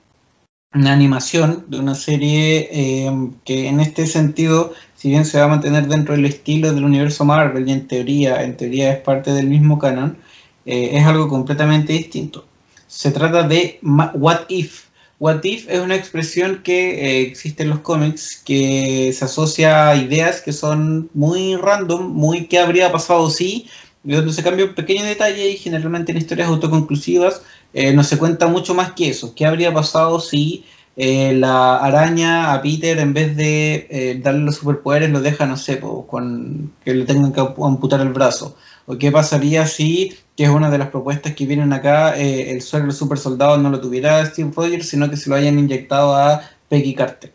una 0.74 0.93
animación 0.93 1.65
de 1.69 1.78
una 1.78 1.95
serie 1.95 2.69
eh, 2.70 3.31
que 3.45 3.69
en 3.69 3.81
este 3.81 4.07
sentido, 4.07 4.74
si 4.95 5.09
bien 5.09 5.24
se 5.24 5.39
va 5.39 5.45
a 5.45 5.49
mantener 5.49 5.86
dentro 5.86 6.15
del 6.15 6.27
estilo 6.27 6.73
del 6.73 6.85
universo 6.85 7.24
Marvel 7.24 7.69
y 7.69 7.73
en 7.73 7.89
teoría, 7.89 8.43
en 8.45 8.57
teoría 8.57 8.93
es 8.93 9.01
parte 9.01 9.32
del 9.32 9.47
mismo 9.47 9.78
canon, 9.78 10.19
eh, 10.66 10.90
es 10.93 11.07
algo 11.07 11.28
completamente 11.28 11.95
distinto. 11.95 12.45
Se 12.86 13.11
trata 13.12 13.45
de 13.45 13.81
What 13.82 14.43
If. 14.49 14.89
What 15.19 15.43
If 15.43 15.69
es 15.69 15.81
una 15.81 15.97
expresión 15.97 16.62
que 16.62 17.20
eh, 17.20 17.23
existe 17.23 17.62
en 17.62 17.70
los 17.70 17.81
cómics 17.81 18.40
que 18.45 19.12
se 19.12 19.24
asocia 19.24 19.89
a 19.89 19.97
ideas 19.97 20.43
que 20.43 20.53
son 20.53 21.11
muy 21.15 21.57
random, 21.57 22.12
muy 22.12 22.47
qué 22.47 22.59
habría 22.59 22.93
pasado 22.93 23.31
si, 23.31 23.69
donde 24.05 24.32
se 24.32 24.43
cambia 24.43 24.66
un 24.66 24.74
pequeño 24.74 25.05
detalle 25.05 25.51
y 25.51 25.57
generalmente 25.57 26.12
en 26.12 26.19
historias 26.19 26.49
autoconclusivas 26.49 27.43
eh, 27.73 27.93
no 27.93 28.03
se 28.03 28.19
cuenta 28.19 28.47
mucho 28.47 28.74
más 28.74 28.93
que 28.93 29.09
eso. 29.11 29.35
¿Qué 29.35 29.47
habría 29.47 29.73
pasado 29.73 30.20
si 30.20 30.65
eh, 30.97 31.32
la 31.35 31.77
araña 31.77 32.53
a 32.53 32.62
Peter, 32.62 32.99
en 32.99 33.12
vez 33.15 33.36
de 33.36 33.86
eh, 33.90 34.20
darle 34.23 34.40
los 34.40 34.57
superpoderes, 34.57 35.11
lo 35.11 35.20
deja, 35.20 35.47
no 35.47 35.57
sé, 35.57 35.81
con 35.81 36.73
que 36.85 36.95
le 36.95 37.05
tengan 37.05 37.32
que 37.32 37.40
amputar 37.40 38.01
el 38.01 38.12
brazo. 38.12 38.57
¿O 38.86 38.97
qué 38.97 39.12
pasaría 39.12 39.66
si, 39.66 40.16
que 40.36 40.45
es 40.45 40.51
una 40.51 40.70
de 40.70 40.78
las 40.78 40.89
propuestas 40.89 41.35
que 41.35 41.47
vienen 41.47 41.73
acá, 41.73 42.16
el 42.16 42.62
suelo 42.62 42.90
super 42.90 43.19
soldado 43.19 43.59
no 43.59 43.70
lo 43.70 43.81
tuviera 43.81 44.24
Steve 44.24 44.51
Rogers, 44.55 44.89
sino 44.89 45.11
que 45.11 45.16
se 45.19 45.28
lo 45.28 45.36
hayan 45.36 45.59
inyectado 45.59 46.16
a 46.16 46.40
Peggy 46.69 46.95
Carter? 46.95 47.32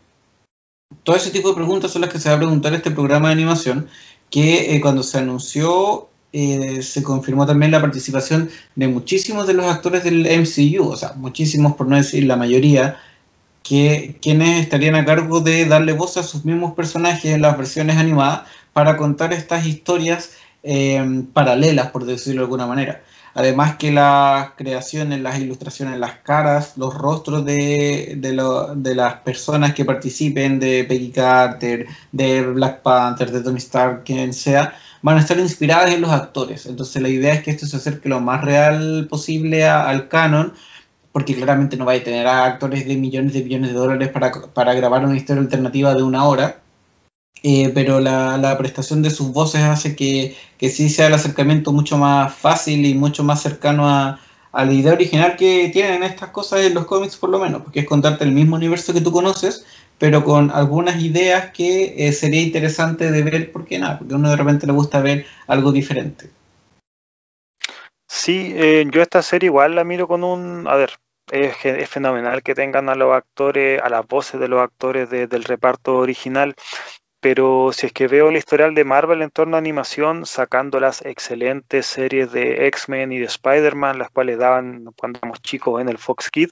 Todo 1.04 1.14
ese 1.14 1.30
tipo 1.30 1.50
de 1.50 1.54
preguntas 1.54 1.92
son 1.92 2.02
las 2.02 2.10
que 2.10 2.18
se 2.18 2.28
va 2.28 2.34
a 2.34 2.38
preguntar 2.38 2.74
este 2.74 2.90
programa 2.90 3.28
de 3.28 3.34
animación, 3.34 3.88
que 4.30 4.80
cuando 4.82 5.04
se 5.04 5.18
anunció 5.18 6.08
se 6.82 7.02
confirmó 7.04 7.46
también 7.46 7.70
la 7.70 7.80
participación 7.80 8.50
de 8.74 8.88
muchísimos 8.88 9.46
de 9.46 9.54
los 9.54 9.66
actores 9.66 10.02
del 10.02 10.26
MCU, 10.26 10.88
o 10.88 10.96
sea, 10.96 11.12
muchísimos 11.14 11.74
por 11.74 11.86
no 11.86 11.96
decir 11.96 12.24
la 12.24 12.36
mayoría, 12.36 12.96
que 13.62 14.18
quienes 14.20 14.60
estarían 14.60 14.96
a 14.96 15.04
cargo 15.04 15.40
de 15.40 15.64
darle 15.64 15.92
voz 15.92 16.16
a 16.16 16.24
sus 16.24 16.44
mismos 16.44 16.74
personajes 16.74 17.32
en 17.32 17.42
las 17.42 17.56
versiones 17.56 17.96
animadas 17.96 18.42
para 18.72 18.96
contar 18.96 19.32
estas 19.32 19.64
historias 19.66 20.32
em, 20.62 21.24
paralelas, 21.26 21.90
por 21.90 22.04
decirlo 22.04 22.42
de 22.42 22.44
alguna 22.46 22.66
manera. 22.66 23.02
Además 23.34 23.76
que 23.76 23.90
las 23.92 24.50
creaciones, 24.56 25.20
las 25.20 25.38
ilustraciones, 25.38 25.98
las 25.98 26.18
caras, 26.18 26.76
los 26.76 26.94
rostros 26.94 27.44
de, 27.44 28.14
de, 28.16 28.94
las 28.94 29.14
personas 29.20 29.74
que 29.74 29.84
participen, 29.84 30.60
de 30.60 30.84
Peggy 30.84 31.10
Carter, 31.10 31.86
de 32.12 32.42
Black 32.42 32.82
Panther, 32.82 33.32
de 33.32 33.40
Tony 33.40 33.58
Stark, 33.58 34.04
quien 34.04 34.32
sea, 34.32 34.74
van 35.04 35.18
a 35.18 35.20
estar 35.20 35.38
inspiradas 35.38 35.92
en 35.92 36.00
los 36.00 36.10
actores. 36.10 36.64
Entonces 36.64 37.02
la 37.02 37.10
idea 37.10 37.34
es 37.34 37.42
que 37.42 37.50
esto 37.50 37.66
se 37.66 37.76
acerque 37.76 38.08
lo 38.08 38.20
más 38.20 38.42
real 38.42 39.06
posible 39.10 39.66
al 39.66 40.08
canon 40.08 40.54
porque 41.12 41.34
claramente 41.34 41.76
no 41.76 41.84
va 41.84 41.92
a 41.92 42.02
tener 42.02 42.26
a 42.26 42.46
actores 42.46 42.88
de 42.88 42.96
millones 42.96 43.34
de 43.34 43.42
billones 43.42 43.70
de 43.70 43.76
dólares 43.76 44.08
para, 44.08 44.74
grabar 44.74 45.04
una 45.04 45.14
historia 45.14 45.42
alternativa 45.42 45.94
de 45.94 46.02
una 46.02 46.24
hora, 46.24 46.62
eh, 47.42 47.70
pero 47.74 48.00
la, 48.00 48.56
prestación 48.56 49.02
de 49.02 49.10
sus 49.10 49.30
voces 49.30 49.62
hace 49.62 49.94
que, 49.94 50.34
que, 50.56 50.70
sí 50.70 50.88
sea 50.88 51.08
el 51.08 51.14
acercamiento 51.14 51.70
mucho 51.70 51.98
más 51.98 52.34
fácil 52.34 52.86
y 52.86 52.94
mucho 52.94 53.22
más 53.24 53.42
cercano 53.42 53.86
a, 53.86 54.18
la 54.52 54.72
idea 54.72 54.94
original 54.94 55.36
que 55.36 55.68
tienen 55.68 56.02
estas 56.02 56.30
cosas 56.30 56.60
en 56.62 56.74
los 56.74 56.86
cómics 56.86 57.16
por 57.16 57.28
lo 57.28 57.38
menos, 57.38 57.62
porque 57.62 57.80
es 57.80 57.86
contarte 57.86 58.24
el 58.24 58.32
mismo 58.32 58.56
universo 58.56 58.94
que 58.94 59.02
tú 59.02 59.12
conoces, 59.12 59.66
pero 59.98 60.24
con 60.24 60.50
algunas 60.50 61.02
ideas 61.02 61.52
que 61.52 61.94
eh, 62.06 62.12
sería 62.12 62.42
interesante 62.42 63.10
de 63.10 63.22
ver, 63.22 63.52
porque 63.52 63.78
nada, 63.78 63.98
porque 63.98 64.14
uno 64.14 64.30
de 64.30 64.36
repente 64.36 64.66
le 64.66 64.72
gusta 64.72 65.00
ver 65.00 65.26
algo 65.46 65.72
diferente. 65.72 66.30
Sí, 68.08 68.52
eh, 68.56 68.84
yo 68.90 69.02
esta 69.02 69.22
serie 69.22 69.48
igual 69.48 69.74
la 69.74 69.84
miro 69.84 70.06
con 70.06 70.24
un, 70.24 70.66
a 70.68 70.76
ver, 70.76 70.92
es, 71.30 71.56
es, 71.64 71.88
fenomenal 71.88 72.42
que 72.42 72.54
tengan 72.54 72.88
a 72.88 72.94
los 72.94 73.14
actores, 73.14 73.80
a 73.82 73.88
las 73.88 74.06
voces 74.06 74.40
de 74.40 74.48
los 74.48 74.60
actores 74.60 75.10
del 75.10 75.44
reparto 75.44 75.96
original 75.96 76.54
pero 77.24 77.70
si 77.72 77.86
es 77.86 77.92
que 77.94 78.06
veo 78.06 78.28
el 78.28 78.36
historial 78.36 78.74
de 78.74 78.84
Marvel 78.84 79.22
en 79.22 79.30
torno 79.30 79.56
a 79.56 79.58
animación, 79.58 80.26
sacando 80.26 80.78
las 80.78 81.02
excelentes 81.06 81.86
series 81.86 82.30
de 82.32 82.66
X-Men 82.66 83.12
y 83.12 83.18
de 83.18 83.24
Spider-Man, 83.24 83.98
las 83.98 84.10
cuales 84.10 84.36
daban 84.36 84.90
cuando 84.94 85.20
éramos 85.20 85.40
chicos 85.40 85.80
en 85.80 85.88
el 85.88 85.96
Fox 85.96 86.30
Kid, 86.30 86.50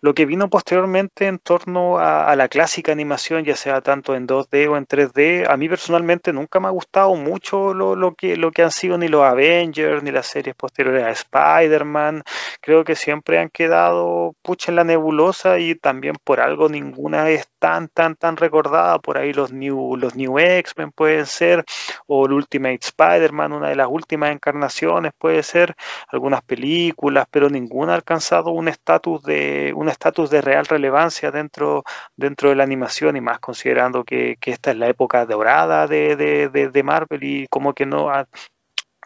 lo 0.00 0.12
que 0.12 0.26
vino 0.26 0.50
posteriormente 0.50 1.28
en 1.28 1.38
torno 1.38 2.00
a, 2.00 2.34
la 2.34 2.48
clásica 2.48 2.90
animación, 2.90 3.44
ya 3.44 3.54
sea 3.54 3.80
tanto 3.80 4.16
en 4.16 4.26
2D 4.26 4.68
o 4.68 4.76
en 4.76 4.88
3D, 4.88 5.48
a 5.48 5.56
mí 5.56 5.68
personalmente 5.68 6.32
nunca 6.32 6.58
me 6.58 6.66
ha 6.66 6.70
gustado 6.70 7.14
mucho 7.14 7.72
lo, 7.72 8.14
que, 8.16 8.36
lo 8.36 8.50
que 8.50 8.64
han 8.64 8.72
sido 8.72 8.98
ni 8.98 9.06
los 9.06 9.22
Avengers, 9.22 10.02
ni 10.02 10.10
las 10.10 10.26
series 10.26 10.56
posteriores 10.56 11.04
a 11.04 11.10
Spider-Man, 11.10 12.24
creo 12.60 12.82
que 12.82 12.96
siempre 12.96 13.38
han 13.38 13.50
quedado 13.50 14.34
pucha 14.42 14.72
en 14.72 14.76
la 14.76 14.82
nebulosa 14.82 15.60
y 15.60 15.76
también 15.76 16.16
por 16.24 16.40
algo 16.40 16.68
ninguna 16.68 17.30
es 17.30 17.46
tan, 17.60 17.86
tan, 17.86 18.16
tan 18.16 18.36
recordada, 18.36 18.98
por 18.98 19.18
ahí 19.18 19.32
los 19.32 19.52
New 19.52 19.91
los 19.96 20.16
New 20.16 20.38
X-Men 20.38 20.92
pueden 20.92 21.26
ser, 21.26 21.64
o 22.06 22.26
el 22.26 22.32
Ultimate 22.32 22.80
Spider-Man, 22.82 23.52
una 23.52 23.68
de 23.68 23.76
las 23.76 23.88
últimas 23.88 24.32
encarnaciones 24.32 25.12
puede 25.18 25.42
ser, 25.42 25.74
algunas 26.08 26.42
películas, 26.42 27.26
pero 27.30 27.48
ninguna 27.48 27.92
ha 27.92 27.96
alcanzado 27.96 28.50
un 28.50 28.68
estatus 28.68 29.22
de 29.22 29.72
un 29.74 29.88
estatus 29.88 30.30
de 30.30 30.40
real 30.40 30.66
relevancia 30.66 31.30
dentro, 31.30 31.84
dentro 32.16 32.50
de 32.50 32.56
la 32.56 32.64
animación 32.64 33.16
y 33.16 33.20
más 33.20 33.38
considerando 33.40 34.04
que, 34.04 34.38
esta 34.44 34.70
es 34.72 34.76
la 34.76 34.88
época 34.88 35.24
dorada 35.26 35.86
de, 35.86 36.16
de 36.16 36.82
Marvel 36.82 37.24
y 37.24 37.46
como 37.48 37.72
que 37.72 37.86
no 37.86 38.10
ha, 38.10 38.26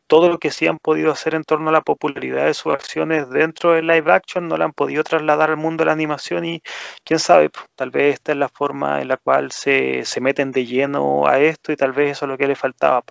todo 0.07 0.29
lo 0.29 0.39
que 0.39 0.51
sí 0.51 0.67
han 0.67 0.79
podido 0.79 1.13
hacer 1.13 1.35
en 1.35 1.45
torno 1.45 1.71
a 1.71 1.73
la 1.73 1.81
popularidad 1.81 2.47
de 2.47 2.55
sus 2.55 2.73
acciones 2.73 3.29
dentro 3.31 3.73
del 3.73 3.87
live 3.87 4.13
action 4.13 4.49
no 4.49 4.57
la 4.57 4.67
han 4.67 4.73
podido 4.73 5.05
trasladar 5.05 5.51
al 5.51 5.57
mundo 5.57 5.83
de 5.83 5.87
la 5.87 5.93
animación 5.93 6.45
y 6.45 6.63
quién 7.05 7.19
sabe, 7.19 7.51
tal 7.75 7.91
vez 7.91 8.15
esta 8.15 8.33
es 8.33 8.39
la 8.39 8.49
forma 8.49 9.01
en 9.03 9.09
la 9.09 9.17
cual 9.17 9.53
se, 9.53 10.05
meten 10.21 10.53
de 10.53 10.67
lleno 10.67 11.27
a 11.27 11.39
esto 11.41 11.73
y 11.73 11.77
tal 11.77 11.93
vez 11.93 12.13
eso 12.13 12.25
es 12.27 12.31
lo 12.31 12.39
que 12.39 12.47
le 12.49 12.57
faltaba, 12.57 13.03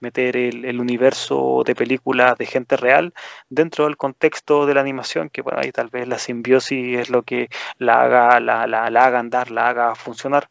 meter 0.00 0.36
el, 0.36 0.80
universo 0.80 1.62
de 1.64 1.74
películas 1.74 2.36
de 2.38 2.46
gente 2.46 2.76
real 2.76 3.14
dentro 3.48 3.84
del 3.84 3.96
contexto 3.96 4.66
de 4.66 4.74
la 4.74 4.80
animación, 4.82 5.30
que 5.30 5.42
bueno, 5.42 5.60
ahí 5.62 5.72
tal 5.72 5.88
vez 5.88 6.06
la 6.08 6.18
simbiosis 6.18 6.98
es 6.98 7.10
lo 7.10 7.22
que 7.22 7.48
la 7.78 8.02
haga, 8.02 8.40
la, 8.40 8.66
la, 8.66 8.90
la 8.90 9.04
haga 9.06 9.18
andar, 9.18 9.50
la 9.50 9.68
haga 9.68 9.94
funcionar. 9.94 10.48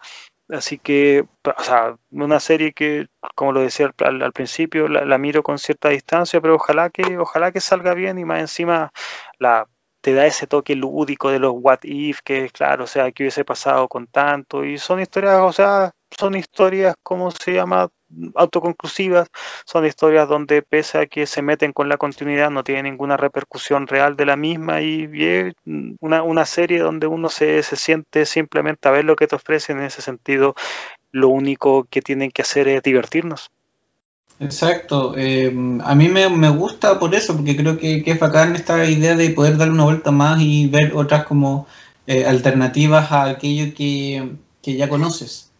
Así 0.50 0.78
que, 0.78 1.26
o 1.46 1.64
sea, 1.64 1.98
una 2.12 2.40
serie 2.40 2.74
que, 2.74 3.08
como 3.36 3.54
lo 3.54 3.62
decía 3.62 3.92
al, 4.00 4.34
principio, 4.34 4.88
la, 4.88 5.18
miro 5.18 5.42
con 5.42 5.58
cierta 5.58 5.90
distancia, 5.90 6.42
pero 6.42 6.56
ojalá 6.56 6.90
que, 6.90 7.18
ojalá 7.18 7.52
que 7.52 7.62
salga 7.62 7.94
bien 7.94 8.20
y 8.20 8.26
más 8.26 8.42
encima 8.42 8.92
la 9.40 9.68
te 10.02 10.14
da 10.14 10.26
ese 10.26 10.48
toque 10.48 10.76
lúdico 10.76 11.32
de 11.32 11.40
los 11.40 11.54
what 11.56 11.80
if, 11.84 12.20
que 12.26 12.50
claro, 12.50 12.84
o 12.84 12.88
sea, 12.88 13.12
que 13.14 13.24
hubiese 13.24 13.46
pasado 13.46 13.88
con 13.88 14.06
tanto, 14.08 14.66
y 14.66 14.78
son 14.78 15.00
historias, 15.00 15.40
o 15.42 15.54
sea, 15.54 15.94
son 16.12 16.36
historias, 16.36 16.96
¿cómo 17.02 17.32
se 17.32 17.54
llama? 17.54 17.90
Autoconclusivas, 18.36 19.30
son 19.66 19.86
historias 19.86 20.28
donde 20.28 20.62
pese 20.62 20.98
a 21.00 21.06
que 21.06 21.26
se 21.26 21.42
meten 21.42 21.74
con 21.74 21.90
la 21.90 21.98
continuidad 21.98 22.50
no 22.52 22.64
tiene 22.64 22.84
ninguna 22.84 23.18
repercusión 23.18 23.88
real 23.88 24.16
de 24.16 24.26
la 24.26 24.36
misma 24.36 24.82
y, 24.82 25.10
es 25.14 25.54
una, 26.00 26.24
una, 26.24 26.46
serie 26.46 26.80
donde 26.80 27.08
uno 27.08 27.30
se, 27.30 27.64
se, 27.64 27.76
siente 27.76 28.26
simplemente 28.26 28.88
a 28.88 28.92
ver 28.92 29.06
lo 29.06 29.16
que 29.16 29.28
te 29.28 29.36
ofrecen 29.36 29.80
en 29.80 29.86
ese 29.86 30.02
sentido, 30.02 30.56
lo 31.12 31.30
único 31.30 31.86
que 31.90 32.02
tienen 32.02 32.32
que 32.32 32.42
hacer 32.42 32.68
es 32.68 32.84
divertirnos. 32.84 33.52
Exacto, 34.40 35.14
eh, 35.16 35.54
a 35.84 35.96
mí 35.96 36.10
me, 36.10 36.28
me, 36.28 36.50
gusta 36.50 37.00
por 37.00 37.14
eso, 37.16 37.36
porque 37.36 37.56
creo 37.56 37.78
que, 37.78 38.04
que, 38.04 38.12
es 38.12 38.20
bacán 38.20 38.56
esta 38.56 38.84
idea 38.90 39.16
de 39.16 39.30
poder 39.30 39.58
darle 39.58 39.74
una 39.74 39.86
vuelta 39.86 40.12
más 40.12 40.42
y 40.42 40.68
ver 40.68 40.92
otras 40.96 41.26
como 41.26 41.68
eh, 42.08 42.26
alternativas 42.26 43.12
a 43.12 43.26
aquello 43.26 43.74
que, 43.76 44.34
que 44.62 44.76
ya 44.76 44.90
conoces. 44.90 45.53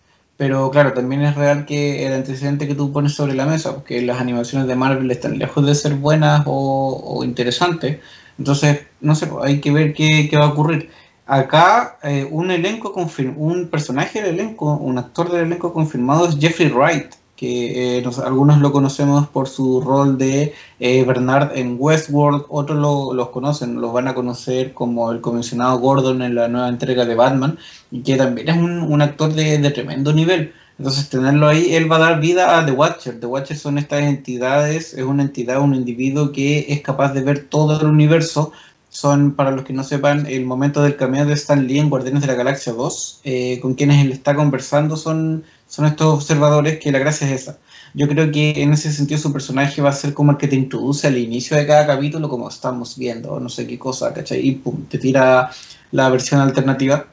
Pero 0.44 0.70
claro, 0.72 0.92
también 0.92 1.22
es 1.22 1.36
real 1.36 1.66
que 1.66 2.06
el 2.06 2.12
antecedente 2.12 2.68
que 2.68 2.76
tú 2.76 2.92
pones 2.92 3.14
sobre 3.16 3.34
la 3.34 3.46
mesa, 3.46 3.74
porque 3.76 4.02
las 4.02 4.20
animaciones 4.20 4.68
de 4.68 4.76
Marvel 4.76 5.10
están 5.10 5.40
lejos 5.40 5.66
de 5.66 5.74
ser 5.74 5.96
buenas 5.96 6.44
o, 6.48 7.22
interesantes, 7.24 8.00
entonces, 8.38 8.82
no 9.00 9.16
sé, 9.16 9.30
hay 9.42 9.62
que 9.62 9.72
ver 9.72 9.94
qué, 9.94 10.28
qué 10.30 10.36
va 10.36 10.48
a 10.48 10.50
ocurrir. 10.50 10.90
Acá, 11.26 11.98
eh, 12.04 12.28
un 12.30 12.52
elenco 12.52 12.94
un 13.38 13.70
personaje 13.70 14.22
del 14.22 14.36
elenco, 14.36 14.76
un 14.76 14.98
actor 14.98 15.32
del 15.32 15.46
elenco 15.46 15.72
confirmado 15.72 16.28
es 16.28 16.38
Jeffrey 16.38 16.68
Wright, 16.68 17.14
que 17.36 17.98
eh, 17.98 18.04
algunos 18.24 18.60
lo 18.60 18.72
conocemos 18.72 19.28
por 19.28 19.48
su 19.48 19.82
rol 19.82 20.18
de 20.18 20.54
eh, 20.80 21.04
Bernard 21.04 21.58
en 21.58 21.78
Westworld, 21.80 22.46
otros 22.50 22.78
lo, 22.78 23.14
los 23.14 23.30
conocen, 23.30 23.82
los 23.82 23.92
van 23.92 24.08
a 24.08 24.14
conocer 24.14 24.74
como 24.74 25.12
el 25.12 25.20
comisionado 25.22 25.80
Gordon 25.80 26.22
en 26.22 26.36
la 26.36 26.48
nueva 26.48 26.70
entrega 26.70 27.06
de 27.06 27.16
Batman, 27.16 27.58
y 27.92 28.02
que 28.02 28.18
también 28.18 28.50
es 28.50 28.58
un, 28.58 29.02
actor 29.02 29.34
de, 29.34 29.58
tremendo 29.72 30.14
nivel. 30.14 30.54
Entonces 30.78 31.10
tenerlo 31.10 31.48
ahí, 31.48 31.74
él 31.76 31.92
va 31.92 31.98
a 31.98 32.00
dar 32.00 32.20
vida 32.20 32.60
a 32.60 32.66
The 32.66 32.72
Watcher. 32.72 33.20
The 33.20 33.28
Watcher 33.28 33.58
son 33.58 33.78
estas 33.78 34.04
entidades, 34.04 34.94
es 34.94 35.04
una 35.04 35.24
entidad, 35.24 35.62
un 35.62 35.76
individuo 35.76 36.32
que 36.32 36.66
es 36.70 36.82
capaz 36.82 37.14
de 37.14 37.22
ver 37.22 37.46
todo 37.46 37.80
el 37.80 37.88
universo. 37.88 38.52
Son, 38.90 39.34
para 39.34 39.52
los 39.52 39.66
que 39.66 39.74
no 39.74 39.84
sepan, 39.84 40.28
el 40.28 40.46
momento 40.46 40.84
del 40.84 40.96
cameo 40.96 41.26
de 41.26 41.34
Stan 41.34 41.66
Lee 41.66 41.80
en 41.80 41.90
Guardianes 41.90 42.22
de 42.22 42.28
la 42.28 42.36
Galaxia 42.36 42.74
2, 42.74 43.22
eh, 43.24 43.60
con 43.60 43.74
quienes 43.74 44.04
él 44.06 44.12
está 44.12 44.36
conversando, 44.36 44.98
son 44.98 45.44
son 45.74 45.86
estos 45.86 46.14
observadores 46.14 46.78
que 46.78 46.92
la 46.92 47.00
gracia 47.00 47.26
es 47.26 47.42
esa. 47.42 47.58
Yo 47.96 48.08
creo 48.08 48.32
que 48.32 48.62
en 48.62 48.74
ese 48.74 48.94
sentido 48.94 49.20
su 49.20 49.34
personaje 49.34 49.82
va 49.82 49.90
a 49.90 49.94
ser 49.94 50.14
como 50.14 50.34
el 50.34 50.38
que 50.38 50.48
te 50.48 50.56
introduce 50.56 51.08
al 51.08 51.18
inicio 51.18 51.58
de 51.58 51.66
cada 51.66 51.88
capítulo, 51.88 52.30
como 52.30 52.48
estamos 52.48 52.96
viendo, 52.96 53.40
no 53.40 53.50
sé 53.50 53.66
qué 53.66 53.80
cosa, 53.80 54.14
¿cachai? 54.14 54.48
Y 54.48 54.52
pum, 54.52 54.86
te 54.86 55.00
tira 55.00 55.50
la 55.90 56.10
versión 56.10 56.42
alternativa. 56.42 57.08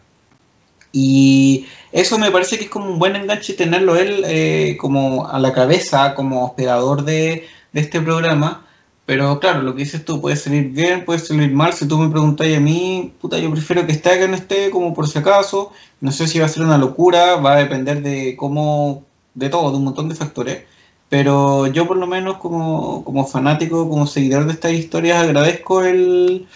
Y 0.92 1.64
eso 1.90 2.18
me 2.18 2.30
parece 2.30 2.58
que 2.58 2.64
es 2.64 2.70
como 2.70 2.90
un 2.90 2.98
buen 2.98 3.16
enganche 3.16 3.54
tenerlo 3.54 3.96
él 3.96 4.24
eh, 4.26 4.76
como 4.78 5.26
a 5.26 5.38
la 5.38 5.54
cabeza, 5.54 6.14
como 6.14 6.44
operador 6.44 7.02
de, 7.02 7.46
de, 7.72 7.80
este 7.80 8.02
programa. 8.02 8.66
Pero 9.10 9.40
claro, 9.40 9.62
lo 9.62 9.74
que 9.74 9.82
dices 9.82 10.04
tú 10.04 10.20
puede 10.20 10.36
salir 10.36 10.68
bien, 10.68 11.04
puede 11.04 11.18
salir 11.18 11.50
mal. 11.50 11.72
Si 11.72 11.88
tú 11.88 11.98
me 11.98 12.08
preguntas 12.10 12.46
a 12.46 12.60
mí, 12.60 13.12
puta, 13.20 13.38
yo 13.40 13.50
prefiero 13.50 13.84
que 13.84 13.90
esté 13.90 14.20
que 14.20 14.28
no 14.28 14.36
esté, 14.36 14.70
como 14.70 14.94
por 14.94 15.08
si 15.08 15.18
acaso. 15.18 15.72
No 16.00 16.12
sé 16.12 16.28
si 16.28 16.38
va 16.38 16.46
a 16.46 16.48
ser 16.48 16.62
una 16.62 16.78
locura, 16.78 17.34
va 17.34 17.54
a 17.54 17.56
depender 17.56 18.02
de 18.02 18.36
cómo, 18.36 19.02
de 19.34 19.48
todo, 19.48 19.72
de 19.72 19.78
un 19.78 19.84
montón 19.84 20.08
de 20.08 20.14
factores. 20.14 20.62
Pero 21.08 21.66
yo 21.66 21.88
por 21.88 21.96
lo 21.96 22.06
menos 22.06 22.36
como, 22.36 23.02
como 23.04 23.26
fanático, 23.26 23.88
como 23.88 24.06
seguidor 24.06 24.46
de 24.46 24.52
estas 24.52 24.74
historias, 24.74 25.24
agradezco 25.24 25.82
el, 25.82 26.46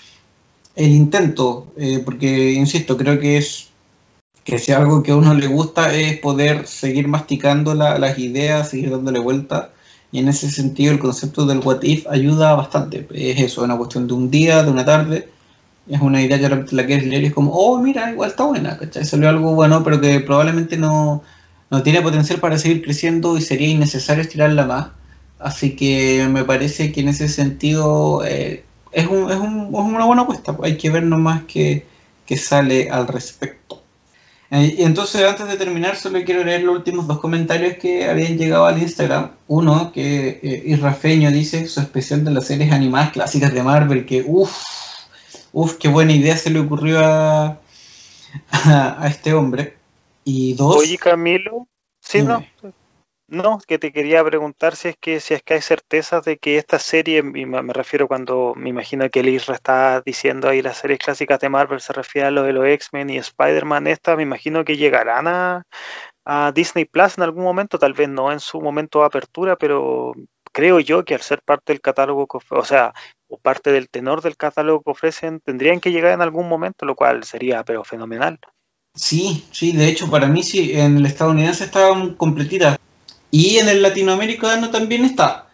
el 0.77 0.91
intento, 0.93 1.67
eh, 1.77 2.03
porque, 2.05 2.53
insisto, 2.53 2.97
creo 2.97 3.19
que 3.19 3.39
es 3.39 3.71
que 4.45 4.61
si 4.61 4.71
algo 4.71 5.03
que 5.03 5.11
a 5.11 5.17
uno 5.17 5.35
le 5.35 5.49
gusta 5.49 5.93
es 5.93 6.21
poder 6.21 6.69
seguir 6.69 7.09
masticando 7.09 7.75
las 7.75 8.17
ideas, 8.17 8.71
seguir 8.71 8.93
dándole 8.93 9.19
vuelta. 9.19 9.73
Y 10.15 10.20
en 10.20 10.28
ese 10.28 10.49
sentido 10.49 10.93
el 10.93 11.01
concepto 11.01 11.45
del 11.45 11.59
what 11.59 11.82
if 11.82 12.07
ayuda 12.07 12.55
bastante. 12.55 13.05
Es 13.12 13.41
eso, 13.41 13.62
es 13.62 13.65
una 13.65 13.77
cuestión 13.77 14.07
de 14.07 14.15
un 14.15 14.31
día, 14.31 14.62
de 14.62 14.70
una 14.70 14.85
tarde. 14.85 15.28
Es 15.89 16.01
una 16.01 16.23
idea 16.23 16.39
que 16.39 16.47
realmente 16.47 16.77
la 16.77 16.86
quieres 16.86 17.05
leer 17.09 17.24
y 17.24 17.27
es 17.27 17.35
como, 17.35 17.51
oh, 17.51 17.81
mira, 17.81 18.12
igual 18.12 18.31
está 18.31 18.45
buena, 18.45 18.78
¿cachai? 18.78 19.05
Salió 19.05 19.28
algo 19.28 19.55
bueno, 19.55 19.82
pero 19.82 20.01
que 20.01 20.20
probablemente 20.20 20.77
no, 20.77 21.24
no 21.69 21.82
tiene 21.82 22.01
potencial 22.01 22.39
para 22.39 22.59
seguir 22.59 22.85
creciendo 22.85 23.36
y 23.36 23.41
sería 23.41 23.66
innecesario 23.66 24.23
estirarla 24.23 24.65
más. 24.66 24.86
Así 25.41 25.74
que 25.74 26.24
me 26.31 26.45
parece 26.45 26.93
que 26.93 27.01
en 27.01 27.09
ese 27.09 27.28
sentido 27.28 28.24
eh, 28.24 28.62
es, 28.93 29.09
un, 29.09 29.32
es, 29.32 29.36
un, 29.36 29.74
es, 29.74 29.81
una 29.81 30.05
buena 30.05 30.23
apuesta. 30.23 30.57
Hay 30.62 30.77
que 30.77 30.91
ver 30.91 31.03
nomás 31.03 31.43
qué, 31.49 31.86
qué 32.24 32.36
sale 32.36 32.89
al 32.89 33.09
respecto. 33.09 33.82
Eh, 34.51 34.77
y 34.79 34.83
entonces, 34.83 35.25
antes 35.25 35.49
de 35.49 35.57
terminar, 35.57 35.97
solo 35.97 36.23
quiero 36.25 36.45
leer 36.45 36.62
los 36.62 36.77
últimos 36.77 37.07
dos 37.07 37.19
comentarios 37.19 37.77
que 37.77 38.09
habían 38.09 38.37
llegado 38.37 38.66
al 38.66 38.81
Instagram. 38.81 39.33
Uno, 39.49 39.93
que 39.93 40.41
eh, 40.43 40.62
Irrafeño 40.66 41.31
dice 41.31 41.66
su 41.66 41.81
especial 41.81 42.25
de 42.25 42.31
las 42.31 42.47
series 42.47 42.73
animadas 42.73 43.12
clásicas 43.12 43.53
de 43.53 43.62
Marvel, 43.62 44.07
que 44.07 44.25
uff, 44.27 44.53
uff, 45.53 45.75
qué 45.75 45.89
buena 45.89 46.12
idea 46.12 46.37
se 46.37 46.51
le 46.51 46.61
ocurrió 46.61 47.01
a, 47.01 47.59
a, 48.53 49.07
este 49.09 49.35
hombre. 49.35 49.77
Y 50.25 50.55
dos... 50.55 50.77
Oye, 50.77 50.99
Camilo, 50.99 51.66
sí, 52.01 52.23
no, 52.23 52.45
no, 53.35 53.59
que 53.66 53.78
te 53.78 53.93
quería 53.93 54.24
preguntar 54.24 54.77
si 54.77 54.89
es 54.89 54.97
que 54.97 55.20
si 55.20 55.35
es 55.35 55.43
que 55.43 55.55
hay 55.55 55.61
certezas 55.61 56.24
de 56.24 56.39
que 56.39 56.56
esta 56.56 56.78
serie, 56.78 57.23
me 57.23 57.73
refiero 57.73 58.09
cuando 58.09 58.55
me 58.56 58.70
imagino 58.70 59.09
que 59.11 59.20
el 59.20 59.28
Isra 59.28 59.55
está 59.55 60.01
diciendo 60.01 60.48
ahí 60.48 60.62
las 60.62 60.78
series 60.78 60.98
clásicas 61.01 61.40
de 61.40 61.48
Marvel 61.48 61.81
se 61.81 61.93
refiere 61.93 62.28
a 62.28 62.31
lo 62.31 62.43
de 62.43 62.52
los 62.52 62.66
X-Men 62.66 63.11
y 63.11 63.19
Spider-Man, 63.19 63.86
esta 63.86 64.16
me 64.16 64.23
imagino 64.23 64.65
que 64.65 64.77
llegarán 64.77 65.28
a, 65.28 65.65
Disney 66.55 66.86
Plus 66.86 67.19
en 67.19 67.24
algún 67.24 67.44
momento, 67.44 67.78
tal 67.78 67.93
vez 67.93 68.09
no 68.09 68.32
en 68.32 68.40
su 68.40 68.59
momento 68.61 69.01
de 69.01 69.06
apertura, 69.06 69.56
pero 69.56 70.15
creo 70.52 70.81
yo 70.81 71.05
que 71.05 71.15
al 71.15 71.20
ser 71.20 71.43
parte 71.43 71.74
del 71.74 71.82
catálogo, 71.82 72.27
o 72.48 72.65
sea, 72.65 72.94
o 73.28 73.39
parte 73.39 73.73
del 73.73 73.90
tenor 73.90 74.23
del 74.23 74.39
catálogo 74.39 74.82
que 74.82 74.90
ofrecen, 74.90 75.40
tendrían 75.40 75.81
que 75.81 75.90
llegar 75.93 76.12
en 76.12 76.23
algún 76.23 76.48
momento, 76.48 76.86
lo 76.86 76.94
cual 76.94 77.24
sería 77.24 77.62
pero 77.62 77.85
fenomenal. 77.85 78.39
Sí, 78.94 79.44
sí, 79.51 79.73
de 79.73 79.89
hecho 79.89 80.09
para 80.09 80.28
mí 80.28 80.43
sí, 80.43 80.73
en 80.73 80.98
el 80.98 81.06
estadounidense 81.06 81.65
estaban 81.65 82.15
completitas. 82.15 82.78
Y 83.35 83.59
en 83.59 83.69
el 83.69 83.82
latinoamericano 83.82 84.70
también 84.70 85.05
está. 85.05 85.48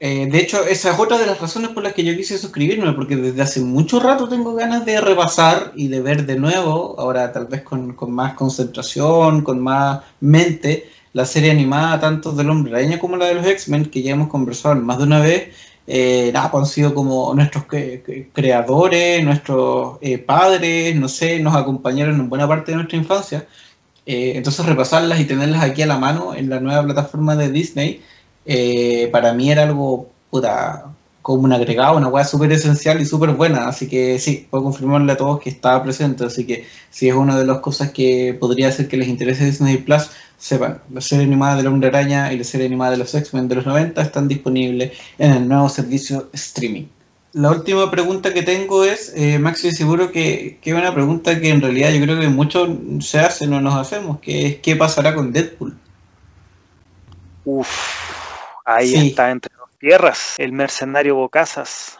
Eh, 0.00 0.28
de 0.32 0.38
hecho, 0.38 0.64
esa 0.64 0.92
es 0.92 0.98
otra 0.98 1.18
de 1.18 1.26
las 1.26 1.38
razones 1.38 1.72
por 1.72 1.82
las 1.82 1.92
que 1.92 2.02
yo 2.02 2.16
quise 2.16 2.38
suscribirme, 2.38 2.94
porque 2.94 3.16
desde 3.16 3.42
hace 3.42 3.60
mucho 3.60 4.00
rato 4.00 4.30
tengo 4.30 4.54
ganas 4.54 4.86
de 4.86 4.98
repasar 4.98 5.72
y 5.76 5.88
de 5.88 6.00
ver 6.00 6.24
de 6.24 6.38
nuevo, 6.38 6.98
ahora 6.98 7.30
tal 7.30 7.44
vez 7.44 7.60
con, 7.60 7.94
más 8.10 8.32
concentración, 8.32 9.42
con 9.42 9.60
más 9.60 10.04
mente, 10.20 10.88
la 11.12 11.26
serie 11.26 11.50
animada 11.50 12.00
tanto 12.00 12.32
del 12.32 12.48
Hombre 12.48 12.72
Araña 12.72 12.98
como 12.98 13.18
la 13.18 13.26
de 13.26 13.34
los 13.34 13.46
X-Men, 13.46 13.90
que 13.90 14.00
ya 14.00 14.12
hemos 14.12 14.28
conversado 14.28 14.76
más 14.76 14.96
de 14.96 15.04
una 15.04 15.20
vez. 15.20 15.54
Eh, 15.86 16.30
nada, 16.32 16.50
pues 16.50 16.62
han 16.62 16.70
sido 16.70 16.94
como 16.94 17.34
nuestros 17.34 17.64
creadores, 18.32 19.22
nuestros 19.22 19.98
eh, 20.00 20.16
padres, 20.16 20.96
no 20.96 21.08
sé, 21.08 21.40
nos 21.40 21.54
acompañaron 21.54 22.18
en 22.20 22.30
buena 22.30 22.48
parte 22.48 22.70
de 22.70 22.76
nuestra 22.76 22.96
infancia. 22.96 23.46
Eh, 24.08 24.32
entonces 24.36 24.64
repasarlas 24.64 25.20
y 25.20 25.26
tenerlas 25.26 25.62
aquí 25.62 25.82
a 25.82 25.86
la 25.86 25.98
mano 25.98 26.34
en 26.34 26.48
la 26.48 26.60
nueva 26.60 26.82
plataforma 26.82 27.36
de 27.36 27.50
Disney, 27.50 28.00
eh, 28.46 29.10
para 29.12 29.34
mí 29.34 29.50
era 29.50 29.64
algo 29.64 30.08
puta, 30.30 30.86
como 31.20 31.42
un 31.42 31.52
agregado, 31.52 31.98
una 31.98 32.08
hueá 32.08 32.24
súper 32.24 32.50
esencial 32.52 33.02
y 33.02 33.04
súper 33.04 33.32
buena. 33.32 33.68
Así 33.68 33.86
que 33.86 34.18
sí, 34.18 34.46
puedo 34.50 34.64
confirmarle 34.64 35.12
a 35.12 35.18
todos 35.18 35.40
que 35.40 35.50
estaba 35.50 35.82
presente. 35.82 36.24
Así 36.24 36.46
que 36.46 36.66
si 36.90 37.08
es 37.08 37.14
una 37.14 37.38
de 37.38 37.44
las 37.44 37.58
cosas 37.58 37.90
que 37.92 38.34
podría 38.40 38.68
hacer 38.68 38.88
que 38.88 38.96
les 38.96 39.08
interese 39.08 39.44
Disney 39.44 39.76
Plus, 39.76 40.10
sepan, 40.38 40.80
la 40.90 41.02
serie 41.02 41.26
animada 41.26 41.56
de 41.56 41.64
la 41.64 41.70
Hombre 41.70 41.88
Araña 41.88 42.32
y 42.32 42.38
la 42.38 42.44
serie 42.44 42.66
animada 42.66 42.92
de 42.92 42.98
los 42.98 43.14
X-Men 43.14 43.48
de 43.48 43.56
los 43.56 43.66
90 43.66 44.00
están 44.00 44.26
disponibles 44.26 44.92
en 45.18 45.32
el 45.32 45.48
nuevo 45.48 45.68
servicio 45.68 46.30
streaming 46.32 46.86
la 47.32 47.50
última 47.50 47.90
pregunta 47.90 48.32
que 48.32 48.42
tengo 48.42 48.84
es, 48.84 49.12
eh, 49.14 49.38
Maxi, 49.38 49.72
seguro 49.72 50.10
que, 50.10 50.58
que, 50.62 50.70
es 50.70 50.76
una 50.76 50.94
pregunta 50.94 51.40
que 51.40 51.50
en 51.50 51.60
realidad 51.60 51.92
yo 51.92 52.02
creo 52.02 52.18
que 52.18 52.28
muchos 52.28 52.70
se 53.00 53.18
hacen 53.20 53.52
o 53.52 53.60
nos 53.60 53.74
hacemos, 53.74 54.20
que 54.20 54.46
es 54.46 54.56
¿qué 54.56 54.76
pasará 54.76 55.14
con 55.14 55.32
Deadpool? 55.32 55.76
Uf, 57.44 57.68
ahí 58.64 58.94
está 58.94 59.30
entre 59.30 59.54
dos 59.56 59.70
tierras, 59.78 60.34
el 60.38 60.52
mercenario 60.52 61.16
Bocasas. 61.16 61.98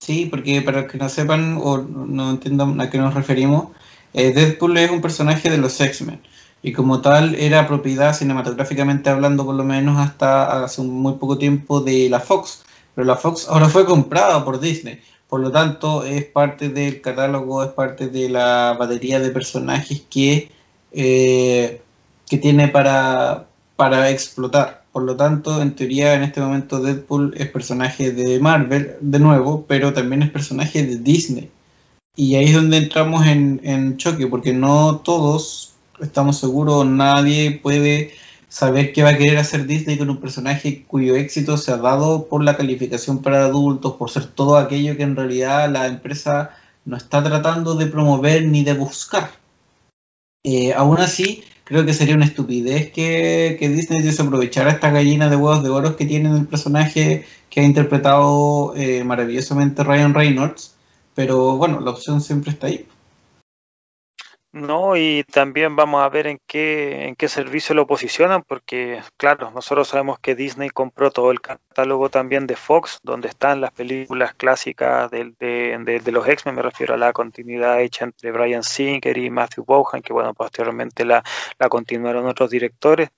Sí, 0.00 0.26
porque 0.26 0.60
para 0.62 0.82
los 0.82 0.92
que 0.92 0.98
no 0.98 1.08
sepan 1.08 1.58
o 1.62 1.78
no 1.78 2.30
entiendan 2.30 2.80
a 2.80 2.90
qué 2.90 2.98
nos 2.98 3.14
referimos, 3.14 3.68
eh, 4.12 4.32
Deadpool 4.32 4.76
es 4.78 4.90
un 4.90 5.00
personaje 5.00 5.48
de 5.48 5.58
los 5.58 5.80
X-Men 5.80 6.20
y 6.62 6.72
como 6.72 7.00
tal 7.00 7.34
era 7.36 7.68
propiedad 7.68 8.14
cinematográficamente 8.14 9.10
hablando 9.10 9.44
por 9.44 9.54
lo 9.54 9.64
menos 9.64 9.98
hasta 9.98 10.64
hace 10.64 10.82
muy 10.82 11.14
poco 11.14 11.38
tiempo 11.38 11.80
de 11.80 12.08
la 12.10 12.20
Fox 12.20 12.64
pero 12.96 13.06
la 13.06 13.16
Fox 13.16 13.46
ahora 13.48 13.68
fue 13.68 13.84
comprada 13.84 14.42
por 14.44 14.58
Disney. 14.58 14.98
Por 15.28 15.40
lo 15.40 15.52
tanto, 15.52 16.02
es 16.02 16.24
parte 16.24 16.70
del 16.70 17.02
catálogo, 17.02 17.62
es 17.62 17.70
parte 17.70 18.08
de 18.08 18.30
la 18.30 18.74
batería 18.78 19.20
de 19.20 19.30
personajes 19.30 20.02
que, 20.08 20.50
eh, 20.92 21.82
que 22.26 22.38
tiene 22.38 22.68
para, 22.68 23.48
para 23.76 24.08
explotar. 24.10 24.84
Por 24.92 25.02
lo 25.02 25.14
tanto, 25.14 25.60
en 25.60 25.76
teoría, 25.76 26.14
en 26.14 26.22
este 26.22 26.40
momento 26.40 26.80
Deadpool 26.80 27.34
es 27.36 27.50
personaje 27.50 28.12
de 28.12 28.40
Marvel, 28.40 28.96
de 29.00 29.18
nuevo, 29.18 29.66
pero 29.68 29.92
también 29.92 30.22
es 30.22 30.30
personaje 30.30 30.82
de 30.82 30.96
Disney. 30.96 31.50
Y 32.14 32.36
ahí 32.36 32.46
es 32.46 32.54
donde 32.54 32.78
entramos 32.78 33.26
en, 33.26 33.60
en 33.62 33.98
choque, 33.98 34.26
porque 34.26 34.54
no 34.54 35.00
todos 35.04 35.74
estamos 36.00 36.38
seguros, 36.38 36.86
nadie 36.86 37.60
puede 37.62 38.12
saber 38.48 38.92
qué 38.92 39.02
va 39.02 39.10
a 39.10 39.16
querer 39.16 39.38
hacer 39.38 39.66
Disney 39.66 39.98
con 39.98 40.10
un 40.10 40.20
personaje 40.20 40.84
cuyo 40.86 41.16
éxito 41.16 41.56
se 41.56 41.72
ha 41.72 41.76
dado 41.76 42.26
por 42.28 42.42
la 42.42 42.56
calificación 42.56 43.22
para 43.22 43.44
adultos, 43.44 43.94
por 43.94 44.10
ser 44.10 44.26
todo 44.26 44.56
aquello 44.56 44.96
que 44.96 45.02
en 45.02 45.16
realidad 45.16 45.70
la 45.70 45.86
empresa 45.86 46.50
no 46.84 46.96
está 46.96 47.22
tratando 47.22 47.74
de 47.74 47.86
promover 47.86 48.46
ni 48.46 48.64
de 48.64 48.74
buscar. 48.74 49.30
Eh, 50.44 50.72
aún 50.74 50.98
así, 50.98 51.42
creo 51.64 51.84
que 51.84 51.92
sería 51.92 52.14
una 52.14 52.24
estupidez 52.24 52.92
que, 52.92 53.56
que 53.58 53.68
Disney 53.68 54.02
desaprovechara 54.02 54.70
esta 54.70 54.90
gallina 54.90 55.28
de 55.28 55.36
huevos 55.36 55.64
de 55.64 55.70
oro 55.70 55.96
que 55.96 56.06
tiene 56.06 56.30
el 56.30 56.46
personaje 56.46 57.24
que 57.50 57.60
ha 57.60 57.64
interpretado 57.64 58.72
eh, 58.76 59.02
maravillosamente 59.02 59.82
Ryan 59.82 60.14
Reynolds, 60.14 60.76
pero 61.14 61.56
bueno, 61.56 61.80
la 61.80 61.90
opción 61.90 62.20
siempre 62.20 62.52
está 62.52 62.68
ahí. 62.68 62.86
No, 64.56 64.96
y 64.96 65.22
también 65.24 65.76
vamos 65.76 66.02
a 66.02 66.08
ver 66.08 66.26
en 66.26 66.40
qué, 66.46 67.08
en 67.08 67.14
qué 67.14 67.28
servicio 67.28 67.74
lo 67.74 67.86
posicionan, 67.86 68.42
porque 68.42 69.02
claro, 69.18 69.50
nosotros 69.50 69.88
sabemos 69.88 70.18
que 70.18 70.34
Disney 70.34 70.70
compró 70.70 71.10
todo 71.10 71.30
el 71.30 71.42
catálogo 71.42 72.08
también 72.08 72.46
de 72.46 72.56
Fox, 72.56 72.98
donde 73.02 73.28
están 73.28 73.60
las 73.60 73.72
películas 73.72 74.32
clásicas 74.32 75.10
de, 75.10 75.34
de, 75.38 76.00
de, 76.02 76.10
los 76.10 76.26
X-Men, 76.26 76.54
me 76.54 76.62
refiero 76.62 76.94
a 76.94 76.96
la 76.96 77.12
continuidad 77.12 77.82
hecha 77.82 78.06
entre 78.06 78.32
Brian 78.32 78.62
Singer 78.62 79.18
y 79.18 79.28
Matthew 79.28 79.66
Bohan, 79.66 80.00
que 80.00 80.14
bueno, 80.14 80.32
posteriormente 80.32 81.04
la, 81.04 81.22
la 81.58 81.68
continuaron 81.68 82.26
otros 82.26 82.48
directores, 82.48 83.10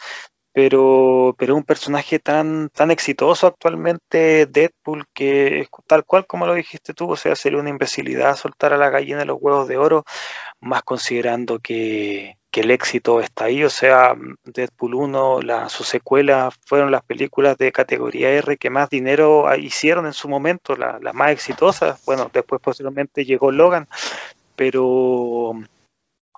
pero, 0.58 1.36
pero 1.38 1.54
un 1.54 1.62
personaje 1.62 2.18
tan, 2.18 2.68
tan 2.70 2.90
exitoso 2.90 3.46
actualmente, 3.46 4.46
Deadpool, 4.46 5.04
que 5.14 5.68
tal 5.86 6.04
cual 6.04 6.26
como 6.26 6.48
lo 6.48 6.54
dijiste 6.54 6.94
tú, 6.94 7.12
o 7.12 7.14
sea, 7.14 7.36
sería 7.36 7.60
una 7.60 7.70
imbecilidad 7.70 8.34
soltar 8.34 8.72
a 8.72 8.76
la 8.76 8.90
gallina 8.90 9.24
los 9.24 9.38
huevos 9.40 9.68
de 9.68 9.76
oro, 9.76 10.04
más 10.58 10.82
considerando 10.82 11.60
que, 11.60 12.38
que 12.50 12.62
el 12.62 12.72
éxito 12.72 13.20
está 13.20 13.44
ahí, 13.44 13.62
o 13.62 13.70
sea, 13.70 14.16
Deadpool 14.42 14.94
1, 14.94 15.42
la, 15.42 15.68
su 15.68 15.84
secuela 15.84 16.50
fueron 16.66 16.90
las 16.90 17.04
películas 17.04 17.56
de 17.56 17.70
categoría 17.70 18.30
R 18.30 18.56
que 18.56 18.68
más 18.68 18.90
dinero 18.90 19.46
hicieron 19.54 20.06
en 20.06 20.12
su 20.12 20.28
momento, 20.28 20.74
las 20.74 21.14
más 21.14 21.30
exitosas, 21.30 22.04
bueno, 22.04 22.32
después 22.34 22.60
posteriormente 22.60 23.24
llegó 23.24 23.52
Logan, 23.52 23.86
pero 24.56 25.54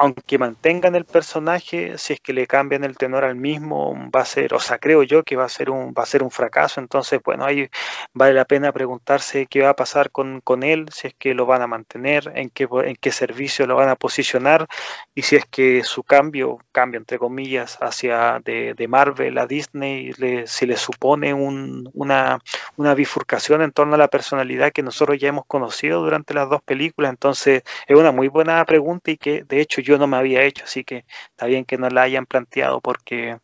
aunque 0.00 0.38
mantengan 0.38 0.94
el 0.94 1.04
personaje, 1.04 1.98
si 1.98 2.14
es 2.14 2.20
que 2.20 2.32
le 2.32 2.46
cambian 2.46 2.84
el 2.84 2.96
tenor 2.96 3.22
al 3.22 3.36
mismo, 3.36 3.94
va 4.10 4.22
a 4.22 4.24
ser, 4.24 4.54
o 4.54 4.58
sea, 4.58 4.78
creo 4.78 5.02
yo 5.02 5.24
que 5.24 5.36
va 5.36 5.44
a 5.44 5.48
ser 5.50 5.68
un, 5.68 5.92
va 5.92 6.04
a 6.04 6.06
ser 6.06 6.22
un 6.22 6.30
fracaso. 6.30 6.80
Entonces, 6.80 7.20
bueno, 7.22 7.44
ahí 7.44 7.68
vale 8.14 8.32
la 8.32 8.46
pena 8.46 8.72
preguntarse 8.72 9.44
qué 9.44 9.60
va 9.60 9.68
a 9.70 9.76
pasar 9.76 10.10
con, 10.10 10.40
con 10.40 10.62
él, 10.62 10.86
si 10.90 11.08
es 11.08 11.14
que 11.18 11.34
lo 11.34 11.44
van 11.44 11.60
a 11.60 11.66
mantener, 11.66 12.32
en 12.34 12.48
qué, 12.48 12.66
en 12.84 12.96
qué 12.96 13.12
servicio 13.12 13.66
lo 13.66 13.76
van 13.76 13.90
a 13.90 13.94
posicionar, 13.94 14.66
y 15.14 15.20
si 15.20 15.36
es 15.36 15.44
que 15.44 15.84
su 15.84 16.02
cambio, 16.02 16.56
cambio 16.72 16.96
entre 16.96 17.18
comillas, 17.18 17.76
hacia 17.82 18.40
de, 18.42 18.72
de 18.72 18.88
Marvel 18.88 19.36
a 19.36 19.46
Disney, 19.46 20.14
si 20.46 20.64
le 20.64 20.78
supone 20.78 21.34
un, 21.34 21.90
una, 21.92 22.38
una 22.76 22.94
bifurcación 22.94 23.60
en 23.60 23.72
torno 23.72 23.96
a 23.96 23.98
la 23.98 24.08
personalidad 24.08 24.72
que 24.72 24.82
nosotros 24.82 25.18
ya 25.18 25.28
hemos 25.28 25.44
conocido 25.44 26.00
durante 26.00 26.32
las 26.32 26.48
dos 26.48 26.62
películas. 26.62 27.10
Entonces, 27.10 27.64
es 27.86 27.96
una 27.98 28.12
muy 28.12 28.28
buena 28.28 28.64
pregunta 28.64 29.10
y 29.10 29.18
que 29.18 29.44
de 29.44 29.60
hecho 29.60 29.82
yo 29.82 29.89
yo 29.90 29.98
no 29.98 30.06
me 30.06 30.16
había 30.16 30.44
hecho, 30.44 30.64
así 30.64 30.84
que 30.84 31.04
está 31.30 31.46
bien 31.46 31.64
que 31.64 31.76
no 31.76 31.88
la 31.90 32.02
hayan 32.02 32.24
planteado 32.24 32.80
porque 32.80 33.38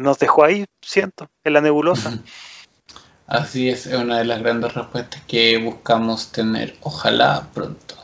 nos 0.00 0.18
dejó 0.18 0.44
ahí, 0.44 0.66
siento, 0.80 1.30
en 1.44 1.52
la 1.52 1.60
nebulosa. 1.60 2.18
Así 3.28 3.70
es, 3.70 3.86
es 3.86 3.94
una 3.94 4.18
de 4.18 4.24
las 4.24 4.42
grandes 4.42 4.74
respuestas 4.74 5.22
que 5.26 5.56
buscamos 5.56 6.32
tener, 6.32 6.76
ojalá 6.82 7.48
pronto. 7.54 7.94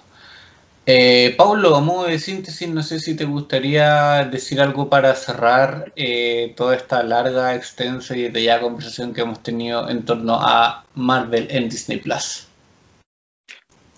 Eh, 0.86 1.35
Paulo, 1.36 1.76
a 1.76 1.80
modo 1.80 2.06
de 2.06 2.18
síntesis, 2.18 2.66
no 2.66 2.82
sé 2.82 2.98
si 2.98 3.14
te 3.14 3.26
gustaría 3.26 4.24
decir 4.24 4.59
algo 4.59 4.89
para 4.89 5.14
cerrar 5.16 5.93
eh, 5.97 6.55
toda 6.56 6.76
esta 6.76 7.02
larga, 7.02 7.55
extensa 7.55 8.16
y 8.16 8.22
detallada 8.22 8.62
conversación 8.62 9.12
que 9.12 9.20
hemos 9.20 9.43
tenido 9.43 9.90
en 9.90 10.05
torno 10.06 10.39
a 10.40 10.85
Marvel 10.94 11.48
en 11.51 11.68
Disney 11.68 11.98
Plus. 11.98 12.47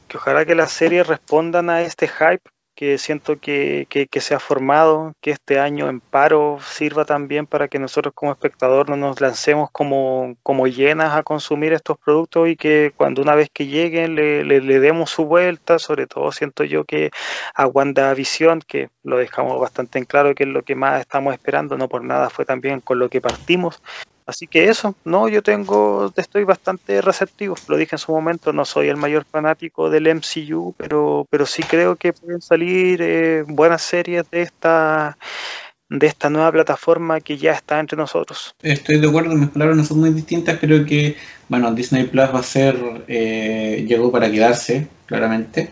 Que 0.08 0.16
ojalá 0.16 0.44
que 0.44 0.56
las 0.56 0.72
series 0.72 1.06
respondan 1.06 1.70
a 1.70 1.82
este 1.82 2.08
hype 2.08 2.50
que 2.80 2.96
siento 2.96 3.38
que, 3.38 3.86
se 4.10 4.34
ha 4.34 4.40
formado, 4.40 5.12
que 5.20 5.32
este 5.32 5.58
año 5.60 5.90
en 5.90 6.00
paro 6.00 6.60
sirva 6.64 7.04
también 7.04 7.46
para 7.46 7.68
que 7.68 7.78
nosotros 7.78 8.14
como 8.14 8.32
espectador 8.32 8.88
no 8.88 8.96
nos 8.96 9.20
lancemos 9.20 9.68
como, 9.70 10.34
como 10.42 10.66
llenas 10.66 11.14
a 11.14 11.22
consumir 11.22 11.74
estos 11.74 11.98
productos 11.98 12.48
y 12.48 12.56
que 12.56 12.94
cuando 12.96 13.20
una 13.20 13.34
vez 13.34 13.50
que 13.52 13.66
lleguen 13.66 14.14
le, 14.14 14.44
le, 14.44 14.80
demos 14.80 15.10
su 15.10 15.26
vuelta, 15.26 15.78
sobre 15.78 16.06
todo 16.06 16.32
siento 16.32 16.64
yo 16.64 16.84
que 16.84 17.10
a 17.54 17.66
WandaVision, 17.66 18.62
que 18.66 18.88
lo 19.02 19.18
dejamos 19.18 19.60
bastante 19.60 19.98
en 19.98 20.06
claro 20.06 20.34
que 20.34 20.44
es 20.44 20.48
lo 20.48 20.62
que 20.62 20.74
más 20.74 21.00
estamos 21.00 21.34
esperando, 21.34 21.76
no 21.76 21.86
por 21.86 22.02
nada 22.02 22.30
fue 22.30 22.46
también 22.46 22.80
con 22.80 22.98
lo 22.98 23.10
que 23.10 23.20
partimos, 23.20 23.82
Así 24.30 24.46
que 24.46 24.68
eso, 24.68 24.94
no, 25.04 25.28
yo 25.28 25.42
tengo, 25.42 26.12
estoy 26.16 26.44
bastante 26.44 27.02
receptivo. 27.02 27.56
Lo 27.68 27.76
dije 27.76 27.96
en 27.96 27.98
su 27.98 28.12
momento, 28.12 28.52
no 28.52 28.64
soy 28.64 28.88
el 28.88 28.96
mayor 28.96 29.24
fanático 29.24 29.90
del 29.90 30.06
MCU, 30.06 30.74
pero, 30.76 31.26
pero 31.30 31.46
sí 31.46 31.62
creo 31.62 31.96
que 31.96 32.12
pueden 32.12 32.40
salir 32.40 33.02
eh, 33.02 33.44
buenas 33.46 33.82
series 33.82 34.30
de 34.30 34.42
esta 34.42 35.18
de 35.90 36.06
esta 36.06 36.30
nueva 36.30 36.52
plataforma 36.52 37.20
que 37.20 37.36
ya 37.36 37.52
está 37.52 37.80
entre 37.80 37.98
nosotros. 37.98 38.54
Estoy 38.62 39.00
de 39.00 39.08
acuerdo, 39.08 39.34
mis 39.34 39.48
palabras 39.48 39.76
no 39.76 39.84
son 39.84 39.98
muy 39.98 40.10
distintas, 40.10 40.60
creo 40.60 40.86
que, 40.86 41.16
bueno, 41.48 41.74
Disney 41.74 42.04
Plus 42.04 42.32
va 42.32 42.38
a 42.38 42.44
ser, 42.44 42.76
eh, 43.08 43.84
llegó 43.88 44.12
para 44.12 44.30
quedarse, 44.30 44.86
claramente, 45.06 45.70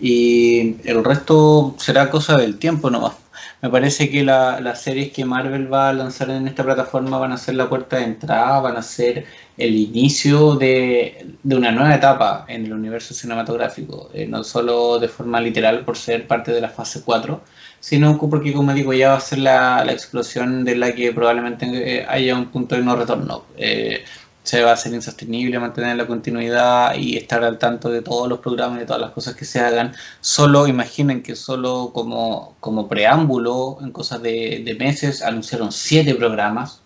y 0.00 0.78
el 0.82 1.04
resto 1.04 1.76
será 1.78 2.10
cosa 2.10 2.36
del 2.36 2.58
tiempo 2.58 2.90
nomás. 2.90 3.21
Me 3.62 3.70
parece 3.70 4.10
que 4.10 4.24
las 4.24 4.82
series 4.82 5.12
que 5.12 5.24
Marvel 5.24 5.72
va 5.72 5.90
a 5.90 5.92
lanzar 5.92 6.30
en 6.30 6.48
esta 6.48 6.64
plataforma 6.64 7.18
van 7.18 7.30
a 7.30 7.36
ser 7.38 7.54
la 7.54 7.68
puerta 7.68 7.98
de 7.98 8.04
entrada, 8.04 8.58
van 8.58 8.76
a 8.76 8.82
ser 8.82 9.24
el 9.56 9.76
inicio 9.76 10.56
de, 10.56 11.36
una 11.44 11.70
nueva 11.70 11.94
etapa 11.94 12.44
en 12.48 12.66
el 12.66 12.72
universo 12.72 13.14
cinematográfico, 13.14 14.10
eh, 14.12 14.26
no 14.26 14.42
solo 14.42 14.98
de 14.98 15.06
forma 15.06 15.40
literal 15.40 15.84
por 15.84 15.96
ser 15.96 16.26
parte 16.26 16.50
de 16.50 16.60
la 16.60 16.70
fase 16.70 17.02
4, 17.04 17.40
sino 17.78 18.18
porque, 18.18 18.52
como 18.52 18.74
digo, 18.74 18.92
ya 18.94 19.10
va 19.10 19.18
a 19.18 19.20
ser 19.20 19.38
la, 19.38 19.84
explosión 19.92 20.64
de 20.64 20.74
la 20.74 20.92
que 20.92 21.12
probablemente 21.12 21.98
eh, 21.98 22.06
haya 22.08 22.34
un 22.34 22.46
punto 22.46 22.74
de 22.74 22.82
no 22.82 22.96
retorno. 22.96 23.44
Eh, 23.56 24.02
se 24.42 24.62
va 24.62 24.70
a 24.70 24.74
hacer 24.74 24.92
insostenible 24.92 25.58
mantener 25.58 25.96
la 25.96 26.06
continuidad 26.06 26.96
y 26.96 27.16
estar 27.16 27.44
al 27.44 27.58
tanto 27.58 27.90
de 27.90 28.02
todos 28.02 28.28
los 28.28 28.40
programas 28.40 28.78
y 28.78 28.80
de 28.80 28.86
todas 28.86 29.00
las 29.00 29.12
cosas 29.12 29.36
que 29.36 29.44
se 29.44 29.60
hagan. 29.60 29.94
Solo 30.20 30.66
imaginen 30.66 31.22
que 31.22 31.36
solo 31.36 31.92
como, 31.94 32.56
como 32.60 32.88
preámbulo, 32.88 33.78
en 33.82 33.92
cosas 33.92 34.22
de, 34.22 34.76
meses, 34.78 35.22
anunciaron 35.22 35.70
siete 35.72 36.14
programas. 36.14 36.80